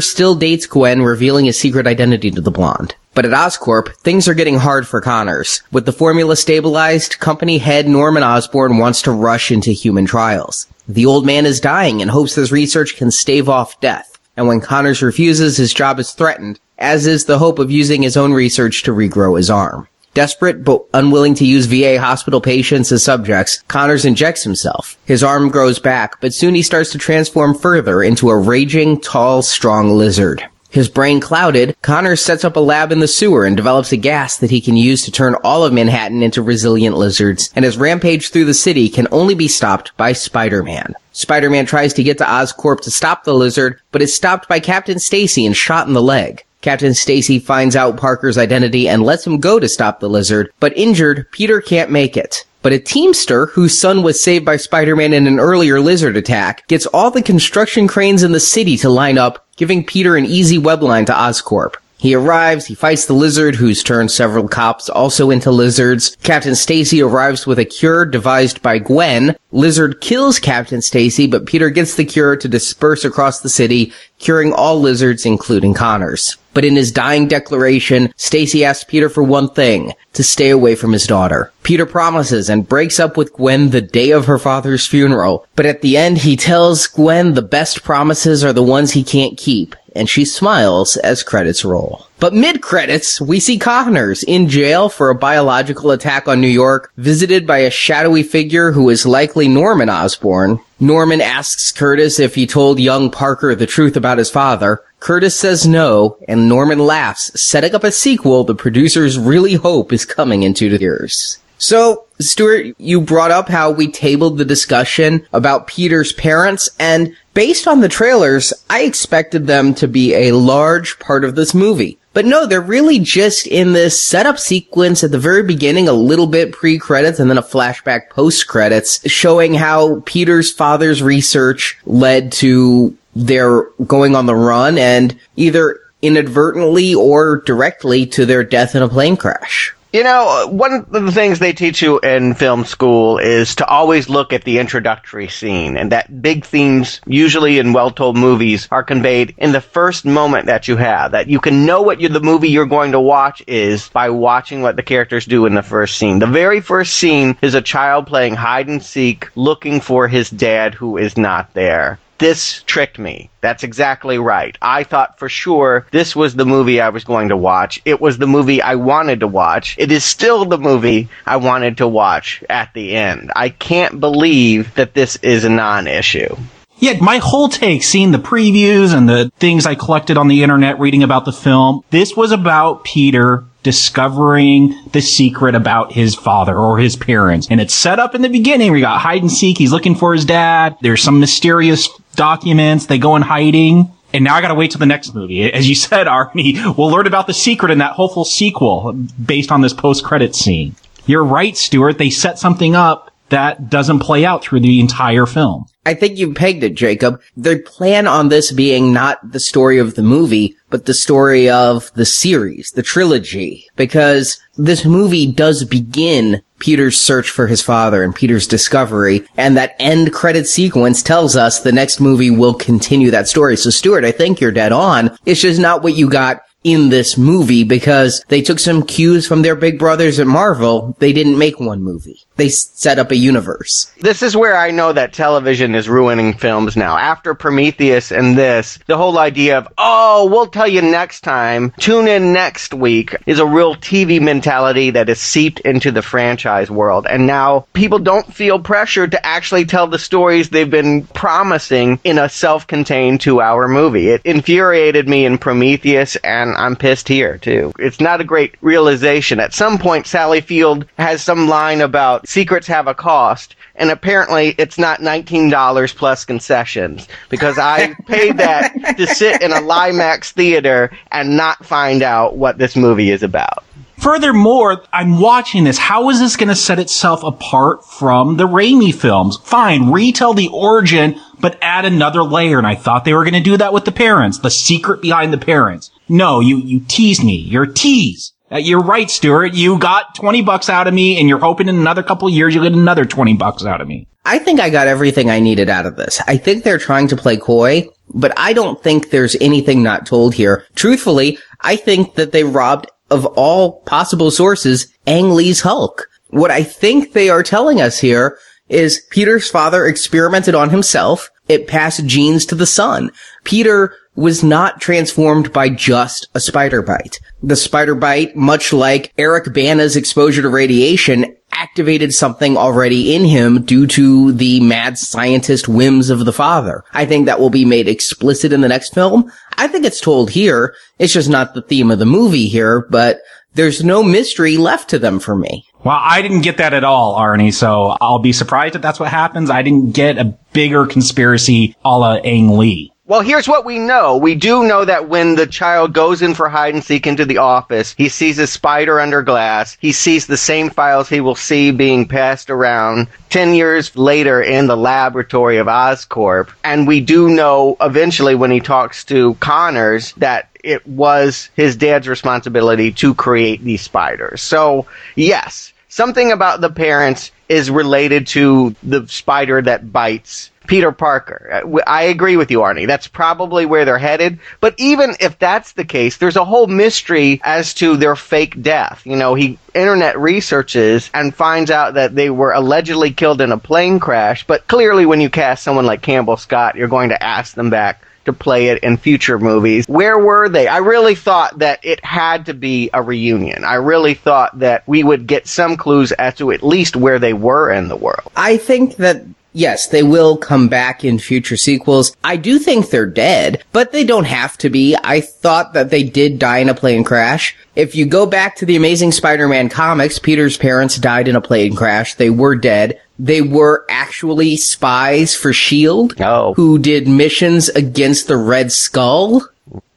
still 0.00 0.36
dates 0.36 0.66
Gwen, 0.66 1.02
revealing 1.02 1.46
his 1.46 1.58
secret 1.58 1.84
identity 1.84 2.30
to 2.30 2.40
the 2.40 2.52
blonde. 2.52 2.94
But 3.12 3.26
at 3.26 3.32
Oscorp, 3.32 3.92
things 3.96 4.28
are 4.28 4.34
getting 4.34 4.58
hard 4.58 4.86
for 4.86 5.00
Connors. 5.00 5.62
With 5.72 5.84
the 5.84 5.92
formula 5.92 6.36
stabilized, 6.36 7.18
company 7.18 7.58
head 7.58 7.88
Norman 7.88 8.22
Osborn 8.22 8.78
wants 8.78 9.02
to 9.02 9.10
rush 9.10 9.50
into 9.50 9.72
human 9.72 10.06
trials. 10.06 10.68
The 10.86 11.06
old 11.06 11.26
man 11.26 11.44
is 11.44 11.58
dying 11.58 12.00
and 12.00 12.12
hopes 12.12 12.36
his 12.36 12.52
research 12.52 12.94
can 12.94 13.10
stave 13.10 13.48
off 13.48 13.80
death. 13.80 14.16
And 14.36 14.46
when 14.46 14.60
Connors 14.60 15.02
refuses, 15.02 15.56
his 15.56 15.74
job 15.74 15.98
is 15.98 16.12
threatened, 16.12 16.60
as 16.78 17.04
is 17.08 17.24
the 17.24 17.38
hope 17.38 17.58
of 17.58 17.72
using 17.72 18.02
his 18.02 18.16
own 18.16 18.32
research 18.32 18.84
to 18.84 18.92
regrow 18.92 19.36
his 19.36 19.50
arm. 19.50 19.88
Desperate 20.14 20.64
but 20.64 20.84
unwilling 20.94 21.34
to 21.34 21.44
use 21.44 21.66
VA 21.66 22.00
hospital 22.00 22.40
patients 22.40 22.92
as 22.92 23.02
subjects, 23.02 23.62
Connors 23.66 24.04
injects 24.04 24.44
himself. 24.44 24.96
His 25.04 25.24
arm 25.24 25.48
grows 25.48 25.80
back, 25.80 26.20
but 26.20 26.32
soon 26.32 26.54
he 26.54 26.62
starts 26.62 26.92
to 26.92 26.98
transform 26.98 27.58
further 27.58 28.00
into 28.00 28.30
a 28.30 28.38
raging, 28.38 29.00
tall, 29.00 29.42
strong 29.42 29.90
lizard. 29.90 30.44
His 30.70 30.88
brain 30.88 31.20
clouded, 31.20 31.76
Connors 31.82 32.20
sets 32.20 32.44
up 32.44 32.56
a 32.56 32.60
lab 32.60 32.90
in 32.90 32.98
the 32.98 33.06
sewer 33.06 33.44
and 33.44 33.56
develops 33.56 33.92
a 33.92 33.96
gas 33.96 34.38
that 34.38 34.50
he 34.50 34.60
can 34.60 34.76
use 34.76 35.04
to 35.04 35.12
turn 35.12 35.36
all 35.44 35.64
of 35.64 35.72
Manhattan 35.72 36.22
into 36.22 36.42
resilient 36.42 36.96
lizards, 36.96 37.50
and 37.54 37.64
his 37.64 37.76
rampage 37.76 38.30
through 38.30 38.46
the 38.46 38.54
city 38.54 38.88
can 38.88 39.06
only 39.12 39.34
be 39.34 39.46
stopped 39.46 39.96
by 39.96 40.12
Spider-Man. 40.12 40.94
Spider-Man 41.12 41.66
tries 41.66 41.92
to 41.94 42.02
get 42.02 42.18
to 42.18 42.24
Oscorp 42.24 42.80
to 42.80 42.90
stop 42.90 43.22
the 43.22 43.34
lizard, 43.34 43.80
but 43.92 44.02
is 44.02 44.14
stopped 44.14 44.48
by 44.48 44.58
Captain 44.58 44.98
Stacy 44.98 45.46
and 45.46 45.56
shot 45.56 45.86
in 45.86 45.92
the 45.92 46.02
leg. 46.02 46.44
Captain 46.64 46.94
Stacy 46.94 47.38
finds 47.38 47.76
out 47.76 47.98
Parker's 47.98 48.38
identity 48.38 48.88
and 48.88 49.02
lets 49.02 49.26
him 49.26 49.38
go 49.38 49.60
to 49.60 49.68
stop 49.68 50.00
the 50.00 50.08
lizard, 50.08 50.50
but 50.60 50.74
injured, 50.78 51.30
Peter 51.30 51.60
can't 51.60 51.90
make 51.90 52.16
it. 52.16 52.46
But 52.62 52.72
a 52.72 52.78
teamster, 52.78 53.48
whose 53.48 53.78
son 53.78 54.02
was 54.02 54.24
saved 54.24 54.46
by 54.46 54.56
Spider-Man 54.56 55.12
in 55.12 55.26
an 55.26 55.38
earlier 55.38 55.78
lizard 55.78 56.16
attack, 56.16 56.66
gets 56.66 56.86
all 56.86 57.10
the 57.10 57.20
construction 57.20 57.86
cranes 57.86 58.22
in 58.22 58.32
the 58.32 58.40
city 58.40 58.78
to 58.78 58.88
line 58.88 59.18
up, 59.18 59.44
giving 59.56 59.84
Peter 59.84 60.16
an 60.16 60.24
easy 60.24 60.56
web 60.56 60.82
line 60.82 61.04
to 61.04 61.12
Oscorp. 61.12 61.74
He 62.04 62.14
arrives, 62.14 62.66
he 62.66 62.74
fights 62.74 63.06
the 63.06 63.14
lizard, 63.14 63.54
who's 63.54 63.82
turned 63.82 64.10
several 64.10 64.46
cops 64.46 64.90
also 64.90 65.30
into 65.30 65.50
lizards. 65.50 66.18
Captain 66.22 66.54
Stacy 66.54 67.00
arrives 67.00 67.46
with 67.46 67.58
a 67.58 67.64
cure 67.64 68.04
devised 68.04 68.60
by 68.60 68.76
Gwen. 68.76 69.34
Lizard 69.52 70.02
kills 70.02 70.38
Captain 70.38 70.82
Stacy, 70.82 71.26
but 71.26 71.46
Peter 71.46 71.70
gets 71.70 71.94
the 71.94 72.04
cure 72.04 72.36
to 72.36 72.46
disperse 72.46 73.06
across 73.06 73.40
the 73.40 73.48
city, 73.48 73.90
curing 74.18 74.52
all 74.52 74.78
lizards, 74.78 75.24
including 75.24 75.72
Connors. 75.72 76.36
But 76.52 76.66
in 76.66 76.76
his 76.76 76.92
dying 76.92 77.26
declaration, 77.26 78.12
Stacy 78.18 78.66
asks 78.66 78.84
Peter 78.84 79.08
for 79.08 79.22
one 79.22 79.48
thing, 79.48 79.94
to 80.12 80.22
stay 80.22 80.50
away 80.50 80.74
from 80.74 80.92
his 80.92 81.06
daughter. 81.06 81.52
Peter 81.62 81.86
promises 81.86 82.50
and 82.50 82.68
breaks 82.68 83.00
up 83.00 83.16
with 83.16 83.32
Gwen 83.32 83.70
the 83.70 83.80
day 83.80 84.10
of 84.10 84.26
her 84.26 84.38
father's 84.38 84.86
funeral. 84.86 85.46
But 85.56 85.64
at 85.66 85.80
the 85.80 85.96
end, 85.96 86.18
he 86.18 86.36
tells 86.36 86.86
Gwen 86.86 87.32
the 87.32 87.40
best 87.40 87.82
promises 87.82 88.44
are 88.44 88.52
the 88.52 88.62
ones 88.62 88.92
he 88.92 89.02
can't 89.02 89.38
keep, 89.38 89.74
and 89.94 90.08
she 90.08 90.24
smiles 90.24 90.96
as 90.96 91.22
credits 91.22 91.64
roll. 91.64 92.06
But 92.20 92.34
mid-credits, 92.34 93.20
we 93.20 93.40
see 93.40 93.58
Connors 93.58 94.22
in 94.22 94.48
jail 94.48 94.88
for 94.88 95.10
a 95.10 95.14
biological 95.14 95.90
attack 95.90 96.26
on 96.26 96.40
New 96.40 96.48
York, 96.48 96.92
visited 96.96 97.46
by 97.46 97.58
a 97.58 97.70
shadowy 97.70 98.22
figure 98.22 98.72
who 98.72 98.88
is 98.88 99.04
likely 99.04 99.48
Norman 99.48 99.90
Osborn. 99.90 100.60
Norman 100.80 101.20
asks 101.20 101.70
Curtis 101.72 102.18
if 102.18 102.34
he 102.34 102.46
told 102.46 102.78
young 102.78 103.10
Parker 103.10 103.54
the 103.54 103.66
truth 103.66 103.96
about 103.96 104.18
his 104.18 104.30
father. 104.30 104.82
Curtis 105.00 105.38
says 105.38 105.66
no, 105.66 106.16
and 106.26 106.48
Norman 106.48 106.78
laughs, 106.78 107.38
setting 107.40 107.74
up 107.74 107.84
a 107.84 107.92
sequel 107.92 108.44
the 108.44 108.54
producers 108.54 109.18
really 109.18 109.54
hope 109.54 109.92
is 109.92 110.04
coming 110.04 110.42
in 110.42 110.54
two 110.54 110.68
years. 110.68 111.38
So, 111.58 112.03
Stuart, 112.20 112.74
you 112.78 113.00
brought 113.00 113.30
up 113.30 113.48
how 113.48 113.70
we 113.70 113.88
tabled 113.88 114.38
the 114.38 114.44
discussion 114.44 115.26
about 115.32 115.66
Peter's 115.66 116.12
parents, 116.12 116.70
and 116.78 117.16
based 117.34 117.66
on 117.66 117.80
the 117.80 117.88
trailers, 117.88 118.52
I 118.70 118.82
expected 118.82 119.46
them 119.46 119.74
to 119.74 119.88
be 119.88 120.14
a 120.14 120.32
large 120.32 120.98
part 120.98 121.24
of 121.24 121.34
this 121.34 121.54
movie. 121.54 121.98
But 122.12 122.26
no, 122.26 122.46
they're 122.46 122.60
really 122.60 123.00
just 123.00 123.48
in 123.48 123.72
this 123.72 124.00
setup 124.00 124.38
sequence 124.38 125.02
at 125.02 125.10
the 125.10 125.18
very 125.18 125.42
beginning, 125.42 125.88
a 125.88 125.92
little 125.92 126.28
bit 126.28 126.52
pre-credits 126.52 127.18
and 127.18 127.28
then 127.28 127.38
a 127.38 127.42
flashback 127.42 128.08
post-credits 128.08 129.10
showing 129.10 129.54
how 129.54 130.00
Peter's 130.06 130.52
father's 130.52 131.02
research 131.02 131.76
led 131.84 132.30
to 132.30 132.96
their 133.16 133.64
going 133.86 134.14
on 134.14 134.26
the 134.26 134.34
run 134.34 134.78
and 134.78 135.18
either 135.34 135.80
inadvertently 136.02 136.94
or 136.94 137.38
directly 137.46 138.06
to 138.06 138.24
their 138.24 138.44
death 138.44 138.76
in 138.76 138.82
a 138.82 138.88
plane 138.88 139.16
crash. 139.16 139.74
You 139.94 140.02
know, 140.02 140.26
uh, 140.28 140.50
one 140.50 140.72
of 140.72 140.90
the 140.90 141.12
things 141.12 141.38
they 141.38 141.52
teach 141.52 141.80
you 141.80 142.00
in 142.00 142.34
film 142.34 142.64
school 142.64 143.18
is 143.18 143.54
to 143.54 143.64
always 143.64 144.08
look 144.08 144.32
at 144.32 144.42
the 144.42 144.58
introductory 144.58 145.28
scene, 145.28 145.76
and 145.76 145.92
that 145.92 146.20
big 146.20 146.44
themes, 146.44 147.00
usually 147.06 147.60
in 147.60 147.72
well-told 147.72 148.16
movies, 148.16 148.66
are 148.72 148.82
conveyed 148.82 149.36
in 149.38 149.52
the 149.52 149.60
first 149.60 150.04
moment 150.04 150.46
that 150.46 150.66
you 150.66 150.74
have. 150.74 151.12
That 151.12 151.28
you 151.28 151.38
can 151.38 151.64
know 151.64 151.82
what 151.82 152.00
the 152.00 152.18
movie 152.18 152.48
you're 152.48 152.66
going 152.66 152.90
to 152.90 152.98
watch 152.98 153.44
is 153.46 153.88
by 153.90 154.10
watching 154.10 154.62
what 154.62 154.74
the 154.74 154.82
characters 154.82 155.26
do 155.26 155.46
in 155.46 155.54
the 155.54 155.62
first 155.62 155.96
scene. 155.96 156.18
The 156.18 156.26
very 156.26 156.60
first 156.60 156.94
scene 156.94 157.38
is 157.40 157.54
a 157.54 157.62
child 157.62 158.08
playing 158.08 158.34
hide 158.34 158.66
and 158.66 158.82
seek, 158.82 159.28
looking 159.36 159.80
for 159.80 160.08
his 160.08 160.28
dad 160.28 160.74
who 160.74 160.96
is 160.96 161.16
not 161.16 161.54
there. 161.54 162.00
This 162.18 162.62
tricked 162.66 162.98
me. 162.98 163.30
That's 163.40 163.64
exactly 163.64 164.18
right. 164.18 164.56
I 164.62 164.84
thought 164.84 165.18
for 165.18 165.28
sure 165.28 165.86
this 165.90 166.14
was 166.14 166.34
the 166.34 166.46
movie 166.46 166.80
I 166.80 166.88
was 166.90 167.04
going 167.04 167.28
to 167.28 167.36
watch. 167.36 167.80
It 167.84 168.00
was 168.00 168.18
the 168.18 168.26
movie 168.26 168.62
I 168.62 168.76
wanted 168.76 169.20
to 169.20 169.26
watch. 169.26 169.76
It 169.78 169.92
is 169.92 170.04
still 170.04 170.44
the 170.44 170.58
movie 170.58 171.08
I 171.26 171.36
wanted 171.36 171.78
to 171.78 171.88
watch 171.88 172.42
at 172.48 172.72
the 172.74 172.94
end. 172.96 173.32
I 173.34 173.48
can't 173.48 174.00
believe 174.00 174.74
that 174.74 174.94
this 174.94 175.16
is 175.16 175.44
a 175.44 175.50
non-issue. 175.50 176.36
Yeah, 176.78 176.98
my 177.00 177.18
whole 177.18 177.48
take, 177.48 177.82
seeing 177.82 178.10
the 178.10 178.18
previews 178.18 178.94
and 178.94 179.08
the 179.08 179.30
things 179.38 179.64
I 179.64 179.74
collected 179.74 180.18
on 180.18 180.28
the 180.28 180.42
internet, 180.42 180.80
reading 180.80 181.02
about 181.02 181.24
the 181.24 181.32
film, 181.32 181.82
this 181.90 182.16
was 182.16 182.32
about 182.32 182.84
Peter 182.84 183.44
discovering 183.62 184.74
the 184.92 185.00
secret 185.00 185.54
about 185.54 185.92
his 185.92 186.14
father 186.14 186.54
or 186.54 186.78
his 186.78 186.96
parents. 186.96 187.48
And 187.50 187.60
it's 187.60 187.74
set 187.74 187.98
up 187.98 188.14
in 188.14 188.22
the 188.22 188.28
beginning. 188.28 188.70
We 188.72 188.82
got 188.82 189.00
hide 189.00 189.22
and 189.22 189.32
seek. 189.32 189.56
He's 189.56 189.72
looking 189.72 189.94
for 189.94 190.12
his 190.12 190.26
dad. 190.26 190.76
There's 190.82 191.02
some 191.02 191.18
mysterious 191.18 191.88
documents. 192.14 192.86
They 192.86 192.98
go 192.98 193.16
in 193.16 193.22
hiding. 193.22 193.92
And 194.12 194.22
now 194.22 194.36
I 194.36 194.40
gotta 194.40 194.54
wait 194.54 194.70
till 194.70 194.78
the 194.78 194.86
next 194.86 195.14
movie. 195.14 195.42
As 195.52 195.68
you 195.68 195.74
said, 195.74 196.06
Arnie, 196.06 196.76
we'll 196.76 196.90
learn 196.90 197.06
about 197.06 197.26
the 197.26 197.34
secret 197.34 197.72
in 197.72 197.78
that 197.78 197.92
hopeful 197.92 198.24
sequel 198.24 198.92
based 199.24 199.50
on 199.50 199.60
this 199.60 199.72
post-credit 199.72 200.34
scene. 200.34 200.76
You're 201.06 201.24
right, 201.24 201.56
Stuart. 201.56 201.98
They 201.98 202.10
set 202.10 202.38
something 202.38 202.74
up 202.74 203.10
that 203.30 203.68
doesn't 203.68 203.98
play 203.98 204.24
out 204.24 204.44
through 204.44 204.60
the 204.60 204.80
entire 204.80 205.26
film. 205.26 205.66
I 205.86 205.94
think 205.94 206.18
you 206.18 206.32
pegged 206.32 206.62
it, 206.62 206.74
Jacob. 206.74 207.20
The 207.36 207.58
plan 207.58 208.06
on 208.06 208.28
this 208.28 208.52
being 208.52 208.92
not 208.92 209.32
the 209.32 209.40
story 209.40 209.78
of 209.78 209.96
the 209.96 210.02
movie, 210.02 210.56
but 210.70 210.86
the 210.86 210.94
story 210.94 211.50
of 211.50 211.92
the 211.94 212.06
series, 212.06 212.70
the 212.70 212.82
trilogy, 212.82 213.66
because 213.76 214.40
this 214.56 214.84
movie 214.84 215.30
does 215.30 215.64
begin 215.64 216.42
Peter's 216.64 216.98
search 216.98 217.28
for 217.28 217.46
his 217.46 217.60
father 217.60 218.02
and 218.02 218.14
Peter's 218.14 218.46
discovery, 218.46 219.22
and 219.36 219.54
that 219.54 219.76
end 219.78 220.14
credit 220.14 220.46
sequence 220.46 221.02
tells 221.02 221.36
us 221.36 221.60
the 221.60 221.70
next 221.70 222.00
movie 222.00 222.30
will 222.30 222.54
continue 222.54 223.10
that 223.10 223.28
story. 223.28 223.54
So 223.54 223.68
Stuart, 223.68 224.02
I 224.02 224.12
think 224.12 224.40
you're 224.40 224.50
dead 224.50 224.72
on. 224.72 225.14
It's 225.26 225.42
just 225.42 225.60
not 225.60 225.82
what 225.82 225.94
you 225.94 226.08
got 226.08 226.40
in 226.62 226.88
this 226.88 227.18
movie 227.18 227.64
because 227.64 228.24
they 228.28 228.40
took 228.40 228.58
some 228.58 228.82
cues 228.82 229.26
from 229.26 229.42
their 229.42 229.54
big 229.54 229.78
brothers 229.78 230.18
at 230.18 230.26
Marvel. 230.26 230.96
They 231.00 231.12
didn't 231.12 231.36
make 231.36 231.60
one 231.60 231.82
movie. 231.82 232.22
They 232.36 232.48
set 232.48 232.98
up 232.98 233.10
a 233.12 233.16
universe. 233.16 233.92
This 234.00 234.22
is 234.22 234.36
where 234.36 234.56
I 234.56 234.70
know 234.70 234.92
that 234.92 235.12
television 235.12 235.74
is 235.74 235.88
ruining 235.88 236.34
films 236.34 236.76
now. 236.76 236.96
After 236.96 237.34
Prometheus 237.34 238.10
and 238.10 238.36
this, 238.36 238.78
the 238.86 238.96
whole 238.96 239.18
idea 239.18 239.58
of, 239.58 239.68
oh, 239.78 240.28
we'll 240.30 240.48
tell 240.48 240.66
you 240.66 240.82
next 240.82 241.20
time, 241.20 241.72
tune 241.78 242.08
in 242.08 242.32
next 242.32 242.74
week, 242.74 243.14
is 243.26 243.38
a 243.38 243.46
real 243.46 243.76
TV 243.76 244.20
mentality 244.20 244.90
that 244.90 245.08
is 245.08 245.20
seeped 245.20 245.60
into 245.60 245.92
the 245.92 246.02
franchise 246.02 246.70
world. 246.70 247.06
And 247.08 247.26
now 247.26 247.66
people 247.72 248.00
don't 248.00 248.34
feel 248.34 248.58
pressured 248.58 249.12
to 249.12 249.26
actually 249.26 249.64
tell 249.64 249.86
the 249.86 249.98
stories 249.98 250.50
they've 250.50 250.68
been 250.68 251.06
promising 251.06 252.00
in 252.02 252.18
a 252.18 252.28
self 252.28 252.66
contained 252.66 253.20
two 253.20 253.40
hour 253.40 253.68
movie. 253.68 254.08
It 254.08 254.22
infuriated 254.24 255.08
me 255.08 255.24
in 255.24 255.38
Prometheus, 255.38 256.16
and 256.16 256.54
I'm 256.56 256.74
pissed 256.74 257.08
here, 257.08 257.38
too. 257.38 257.72
It's 257.78 258.00
not 258.00 258.20
a 258.20 258.24
great 258.24 258.56
realization. 258.60 259.38
At 259.38 259.54
some 259.54 259.78
point, 259.78 260.06
Sally 260.06 260.40
Field 260.40 260.86
has 260.98 261.22
some 261.22 261.48
line 261.48 261.80
about 261.80 262.23
secrets 262.24 262.66
have 262.66 262.86
a 262.86 262.94
cost, 262.94 263.56
and 263.76 263.90
apparently 263.90 264.54
it's 264.58 264.78
not 264.78 265.00
$19 265.00 265.96
plus 265.96 266.24
concessions 266.24 267.08
because 267.28 267.58
I 267.58 267.94
paid 268.06 268.36
that 268.38 268.96
to 268.96 269.06
sit 269.06 269.42
in 269.42 269.52
a 269.52 269.56
Limax 269.56 270.32
theater 270.32 270.90
and 271.12 271.36
not 271.36 271.64
find 271.64 272.02
out 272.02 272.36
what 272.36 272.58
this 272.58 272.76
movie 272.76 273.10
is 273.10 273.22
about. 273.22 273.64
Furthermore, 273.98 274.82
I'm 274.92 275.18
watching 275.18 275.64
this. 275.64 275.78
How 275.78 276.10
is 276.10 276.18
this 276.18 276.36
going 276.36 276.48
to 276.48 276.54
set 276.54 276.78
itself 276.78 277.22
apart 277.22 277.86
from 277.86 278.36
the 278.36 278.46
Raimi 278.46 278.94
films? 278.94 279.38
Fine, 279.38 279.92
retell 279.92 280.34
the 280.34 280.48
origin, 280.48 281.18
but 281.40 281.56
add 281.62 281.84
another 281.84 282.22
layer. 282.22 282.58
And 282.58 282.66
I 282.66 282.74
thought 282.74 283.04
they 283.04 283.14
were 283.14 283.24
going 283.24 283.34
to 283.34 283.40
do 283.40 283.56
that 283.56 283.72
with 283.72 283.86
the 283.86 283.92
parents, 283.92 284.40
the 284.40 284.50
secret 284.50 285.00
behind 285.00 285.32
the 285.32 285.38
parents. 285.38 285.90
No, 286.06 286.40
you, 286.40 286.58
you 286.58 286.80
teased 286.80 287.24
me. 287.24 287.36
You're 287.36 287.62
a 287.62 287.72
tease. 287.72 288.33
Uh, 288.54 288.58
you're 288.58 288.82
right, 288.82 289.10
Stuart. 289.10 289.54
You 289.54 289.78
got 289.80 290.14
20 290.14 290.42
bucks 290.42 290.68
out 290.68 290.86
of 290.86 290.94
me 290.94 291.18
and 291.18 291.28
you're 291.28 291.40
hoping 291.40 291.68
in 291.68 291.76
another 291.76 292.04
couple 292.04 292.30
years 292.30 292.54
you'll 292.54 292.62
get 292.62 292.72
another 292.72 293.04
20 293.04 293.34
bucks 293.34 293.64
out 293.64 293.80
of 293.80 293.88
me. 293.88 294.06
I 294.24 294.38
think 294.38 294.60
I 294.60 294.70
got 294.70 294.86
everything 294.86 295.28
I 295.28 295.40
needed 295.40 295.68
out 295.68 295.86
of 295.86 295.96
this. 295.96 296.22
I 296.28 296.36
think 296.36 296.62
they're 296.62 296.78
trying 296.78 297.08
to 297.08 297.16
play 297.16 297.36
coy, 297.36 297.88
but 298.14 298.32
I 298.38 298.52
don't 298.52 298.80
think 298.80 299.10
there's 299.10 299.34
anything 299.40 299.82
not 299.82 300.06
told 300.06 300.34
here. 300.34 300.64
Truthfully, 300.76 301.36
I 301.62 301.74
think 301.74 302.14
that 302.14 302.30
they 302.30 302.44
robbed 302.44 302.86
of 303.10 303.26
all 303.26 303.80
possible 303.82 304.30
sources 304.30 304.86
Ang 305.06 305.30
Lee's 305.30 305.62
Hulk. 305.62 306.08
What 306.28 306.52
I 306.52 306.62
think 306.62 307.12
they 307.12 307.30
are 307.30 307.42
telling 307.42 307.80
us 307.80 307.98
here 307.98 308.38
is 308.68 309.04
Peter's 309.10 309.50
father 309.50 309.84
experimented 309.84 310.54
on 310.54 310.70
himself. 310.70 311.28
It 311.48 311.68
passed 311.68 312.06
genes 312.06 312.46
to 312.46 312.54
the 312.54 312.66
son. 312.66 313.10
Peter 313.44 313.94
was 314.16 314.44
not 314.44 314.80
transformed 314.80 315.52
by 315.52 315.68
just 315.68 316.28
a 316.34 316.40
spider 316.40 316.82
bite. 316.82 317.20
The 317.42 317.56
spider 317.56 317.94
bite, 317.94 318.36
much 318.36 318.72
like 318.72 319.12
Eric 319.18 319.52
Bana's 319.52 319.96
exposure 319.96 320.42
to 320.42 320.48
radiation, 320.48 321.36
activated 321.52 322.12
something 322.14 322.56
already 322.56 323.14
in 323.14 323.24
him 323.24 323.64
due 323.64 323.86
to 323.88 324.32
the 324.32 324.60
mad 324.60 324.98
scientist 324.98 325.68
whims 325.68 326.10
of 326.10 326.24
the 326.24 326.32
father. 326.32 326.84
I 326.92 327.06
think 327.06 327.26
that 327.26 327.40
will 327.40 327.50
be 327.50 327.64
made 327.64 327.88
explicit 327.88 328.52
in 328.52 328.60
the 328.60 328.68
next 328.68 328.94
film. 328.94 329.30
I 329.56 329.68
think 329.68 329.84
it's 329.84 330.00
told 330.00 330.30
here. 330.30 330.74
It's 330.98 331.12
just 331.12 331.28
not 331.28 331.54
the 331.54 331.62
theme 331.62 331.90
of 331.90 331.98
the 331.98 332.06
movie 332.06 332.48
here, 332.48 332.86
but 332.90 333.20
there's 333.54 333.84
no 333.84 334.02
mystery 334.02 334.56
left 334.56 334.90
to 334.90 334.98
them 334.98 335.20
for 335.20 335.36
me. 335.36 335.66
Well, 335.84 336.00
I 336.00 336.22
didn't 336.22 336.40
get 336.40 336.56
that 336.56 336.72
at 336.72 336.82
all, 336.82 337.14
Arnie, 337.14 337.52
so 337.52 337.94
I'll 338.00 338.18
be 338.18 338.32
surprised 338.32 338.74
if 338.74 338.80
that's 338.80 338.98
what 338.98 339.10
happens. 339.10 339.50
I 339.50 339.60
didn't 339.60 339.92
get 339.92 340.16
a 340.16 340.24
bigger 340.54 340.86
conspiracy 340.86 341.76
a 341.84 341.98
la 341.98 342.14
Ang 342.14 342.56
Lee. 342.56 342.90
Well, 343.06 343.20
here's 343.20 343.46
what 343.46 343.66
we 343.66 343.78
know. 343.78 344.16
We 344.16 344.34
do 344.34 344.64
know 344.64 344.86
that 344.86 345.10
when 345.10 345.34
the 345.34 345.46
child 345.46 345.92
goes 345.92 346.22
in 346.22 346.32
for 346.32 346.48
hide 346.48 346.72
and 346.72 346.82
seek 346.82 347.06
into 347.06 347.26
the 347.26 347.36
office, 347.36 347.94
he 347.98 348.08
sees 348.08 348.38
a 348.38 348.46
spider 348.46 348.98
under 348.98 349.20
glass. 349.20 349.76
He 349.78 349.92
sees 349.92 350.26
the 350.26 350.38
same 350.38 350.70
files 350.70 351.10
he 351.10 351.20
will 351.20 351.34
see 351.34 351.70
being 351.70 352.08
passed 352.08 352.48
around 352.48 353.08
10 353.28 353.52
years 353.52 353.94
later 353.94 354.40
in 354.40 354.68
the 354.68 354.76
laboratory 354.78 355.58
of 355.58 355.66
Oscorp. 355.66 356.48
And 356.64 356.88
we 356.88 357.00
do 357.02 357.28
know 357.28 357.76
eventually 357.82 358.34
when 358.34 358.50
he 358.50 358.60
talks 358.60 359.04
to 359.04 359.34
Connors 359.34 360.14
that 360.14 360.48
it 360.64 360.86
was 360.86 361.50
his 361.56 361.76
dad's 361.76 362.08
responsibility 362.08 362.90
to 362.92 363.12
create 363.14 363.62
these 363.62 363.82
spiders. 363.82 364.40
So, 364.40 364.86
yes, 365.14 365.73
something 365.94 366.32
about 366.32 366.60
the 366.60 366.70
parents 366.70 367.30
is 367.48 367.70
related 367.70 368.26
to 368.26 368.74
the 368.82 369.06
spider 369.06 369.62
that 369.62 369.92
bites 369.92 370.50
Peter 370.66 370.90
Parker. 370.90 371.62
Uh, 371.64 371.80
I 371.86 372.04
agree 372.04 372.36
with 372.36 372.50
you, 372.50 372.60
Arnie. 372.60 372.88
That's 372.88 373.06
probably 373.06 373.64
where 373.64 373.84
they're 373.84 373.98
headed. 373.98 374.40
But 374.60 374.74
even 374.76 375.14
if 375.20 375.38
that's 375.38 375.72
the 375.72 375.84
case, 375.84 376.16
there's 376.16 376.34
a 376.34 376.44
whole 376.44 376.66
mystery 376.66 377.40
as 377.44 377.74
to 377.74 377.96
their 377.96 378.16
fake 378.16 378.60
death. 378.60 379.02
You 379.04 379.14
know, 379.14 379.34
he 379.34 379.56
internet 379.72 380.18
researches 380.18 381.10
and 381.14 381.32
finds 381.32 381.70
out 381.70 381.94
that 381.94 382.16
they 382.16 382.28
were 382.28 382.52
allegedly 382.52 383.12
killed 383.12 383.40
in 383.40 383.52
a 383.52 383.58
plane 383.58 384.00
crash. 384.00 384.44
But 384.44 384.66
clearly, 384.66 385.06
when 385.06 385.20
you 385.20 385.30
cast 385.30 385.62
someone 385.62 385.86
like 385.86 386.02
Campbell 386.02 386.38
Scott, 386.38 386.74
you're 386.74 386.88
going 386.88 387.10
to 387.10 387.22
ask 387.22 387.54
them 387.54 387.70
back 387.70 388.04
to 388.24 388.32
play 388.32 388.68
it 388.68 388.82
in 388.82 388.96
future 388.96 389.38
movies. 389.38 389.86
Where 389.86 390.18
were 390.18 390.48
they? 390.48 390.66
I 390.66 390.78
really 390.78 391.14
thought 391.14 391.58
that 391.58 391.80
it 391.84 392.04
had 392.04 392.46
to 392.46 392.54
be 392.54 392.90
a 392.92 393.02
reunion. 393.02 393.64
I 393.64 393.74
really 393.74 394.14
thought 394.14 394.58
that 394.58 394.86
we 394.86 395.02
would 395.02 395.26
get 395.26 395.46
some 395.46 395.76
clues 395.76 396.12
as 396.12 396.34
to 396.36 396.52
at 396.52 396.62
least 396.62 396.96
where 396.96 397.18
they 397.18 397.32
were 397.32 397.70
in 397.70 397.88
the 397.88 397.96
world. 397.96 398.30
I 398.36 398.56
think 398.56 398.96
that 398.96 399.24
Yes, 399.56 399.86
they 399.86 400.02
will 400.02 400.36
come 400.36 400.66
back 400.66 401.04
in 401.04 401.20
future 401.20 401.56
sequels. 401.56 402.16
I 402.24 402.36
do 402.36 402.58
think 402.58 402.90
they're 402.90 403.06
dead, 403.06 403.62
but 403.70 403.92
they 403.92 404.02
don't 404.02 404.24
have 404.24 404.58
to 404.58 404.68
be. 404.68 404.96
I 405.04 405.20
thought 405.20 405.74
that 405.74 405.90
they 405.90 406.02
did 406.02 406.40
die 406.40 406.58
in 406.58 406.68
a 406.68 406.74
plane 406.74 407.04
crash. 407.04 407.56
If 407.76 407.94
you 407.94 408.04
go 408.04 408.26
back 408.26 408.56
to 408.56 408.66
the 408.66 408.74
Amazing 408.74 409.12
Spider-Man 409.12 409.68
comics, 409.68 410.18
Peter's 410.18 410.56
parents 410.56 410.96
died 410.96 411.28
in 411.28 411.36
a 411.36 411.40
plane 411.40 411.76
crash. 411.76 412.14
They 412.14 412.30
were 412.30 412.56
dead. 412.56 413.00
They 413.18 413.42
were 413.42 413.84
actually 413.88 414.56
spies 414.56 415.34
for 415.34 415.50
S.H.I.E.L.D. 415.50 416.22
Oh. 416.22 416.54
Who 416.54 416.78
did 416.78 417.06
missions 417.06 417.68
against 417.68 418.26
the 418.26 418.36
Red 418.36 418.72
Skull. 418.72 419.42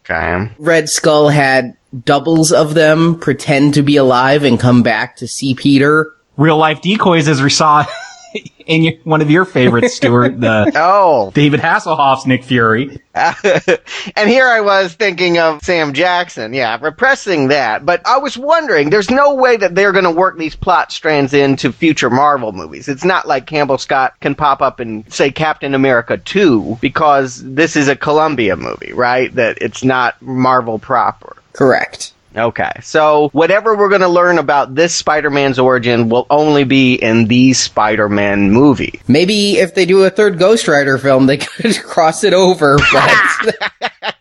Okay. 0.02 0.52
Red 0.60 0.90
Skull 0.90 1.30
had 1.30 1.76
doubles 2.06 2.52
of 2.52 2.74
them 2.74 3.20
pretend 3.20 3.74
to 3.74 3.82
be 3.82 3.98
alive 3.98 4.44
and 4.44 4.60
come 4.60 4.84
back 4.84 5.16
to 5.18 5.28
see 5.28 5.56
Peter. 5.56 6.14
Real 6.38 6.58
life 6.58 6.82
decoys 6.82 7.28
as 7.28 7.42
we 7.42 7.50
saw 7.50 7.86
in 8.68 8.84
your, 8.84 8.94
one 9.04 9.22
of 9.22 9.32
your 9.32 9.46
favorites, 9.46 9.96
Stuart, 9.96 10.40
the 10.40 10.72
oh 10.76 11.32
David 11.34 11.60
Hasselhoff's 11.60 12.28
Nick 12.28 12.44
Fury. 12.44 13.00
and 13.16 14.30
here 14.30 14.48
I 14.48 14.62
was 14.62 14.94
thinking 14.94 15.40
of 15.40 15.64
Sam 15.64 15.94
Jackson, 15.94 16.54
yeah, 16.54 16.78
repressing 16.80 17.48
that. 17.48 17.86
But 17.86 18.06
I 18.06 18.18
was 18.18 18.38
wondering, 18.38 18.90
there's 18.90 19.10
no 19.10 19.34
way 19.34 19.58
that 19.58 19.74
they're 19.74 19.92
going 19.92 20.04
to 20.04 20.12
work 20.12 20.38
these 20.38 20.56
plot 20.56 20.92
strands 20.92 21.34
into 21.34 21.72
future 21.72 22.10
Marvel 22.10 22.52
movies. 22.52 22.88
It's 22.88 23.06
not 23.06 23.28
like 23.28 23.48
Campbell 23.48 23.80
Scott 23.80 24.14
can 24.20 24.36
pop 24.36 24.62
up 24.62 24.80
and 24.80 25.12
say 25.12 25.32
Captain 25.32 25.74
America 25.74 26.18
2 26.18 26.78
because 26.82 27.42
this 27.44 27.76
is 27.76 27.88
a 27.88 27.96
Columbia 27.96 28.56
movie, 28.56 28.94
right? 28.94 29.34
That 29.34 29.58
it's 29.62 29.84
not 29.84 30.22
Marvel 30.22 30.78
proper. 30.78 31.38
Correct. 31.54 32.14
Okay, 32.38 32.72
so 32.84 33.30
whatever 33.30 33.76
we're 33.76 33.90
going 33.90 34.02
to 34.02 34.08
learn 34.08 34.38
about 34.38 34.76
this 34.76 34.94
Spider-Man's 34.94 35.58
origin 35.58 36.08
will 36.08 36.28
only 36.30 36.66
be 36.66 36.94
in 36.94 37.26
the 37.26 37.54
Spider-Man 37.54 38.52
movie. 38.52 39.02
Maybe 39.08 39.58
if 39.58 39.74
they 39.74 39.88
do 39.88 40.04
a 40.04 40.12
third 40.12 40.38
Ghost 40.38 40.68
Rider 40.68 41.00
film, 41.00 41.26
they 41.26 41.38
could 41.38 41.76
cross 41.82 42.24
it 42.24 42.34
over. 42.34 42.78
But 42.94 43.56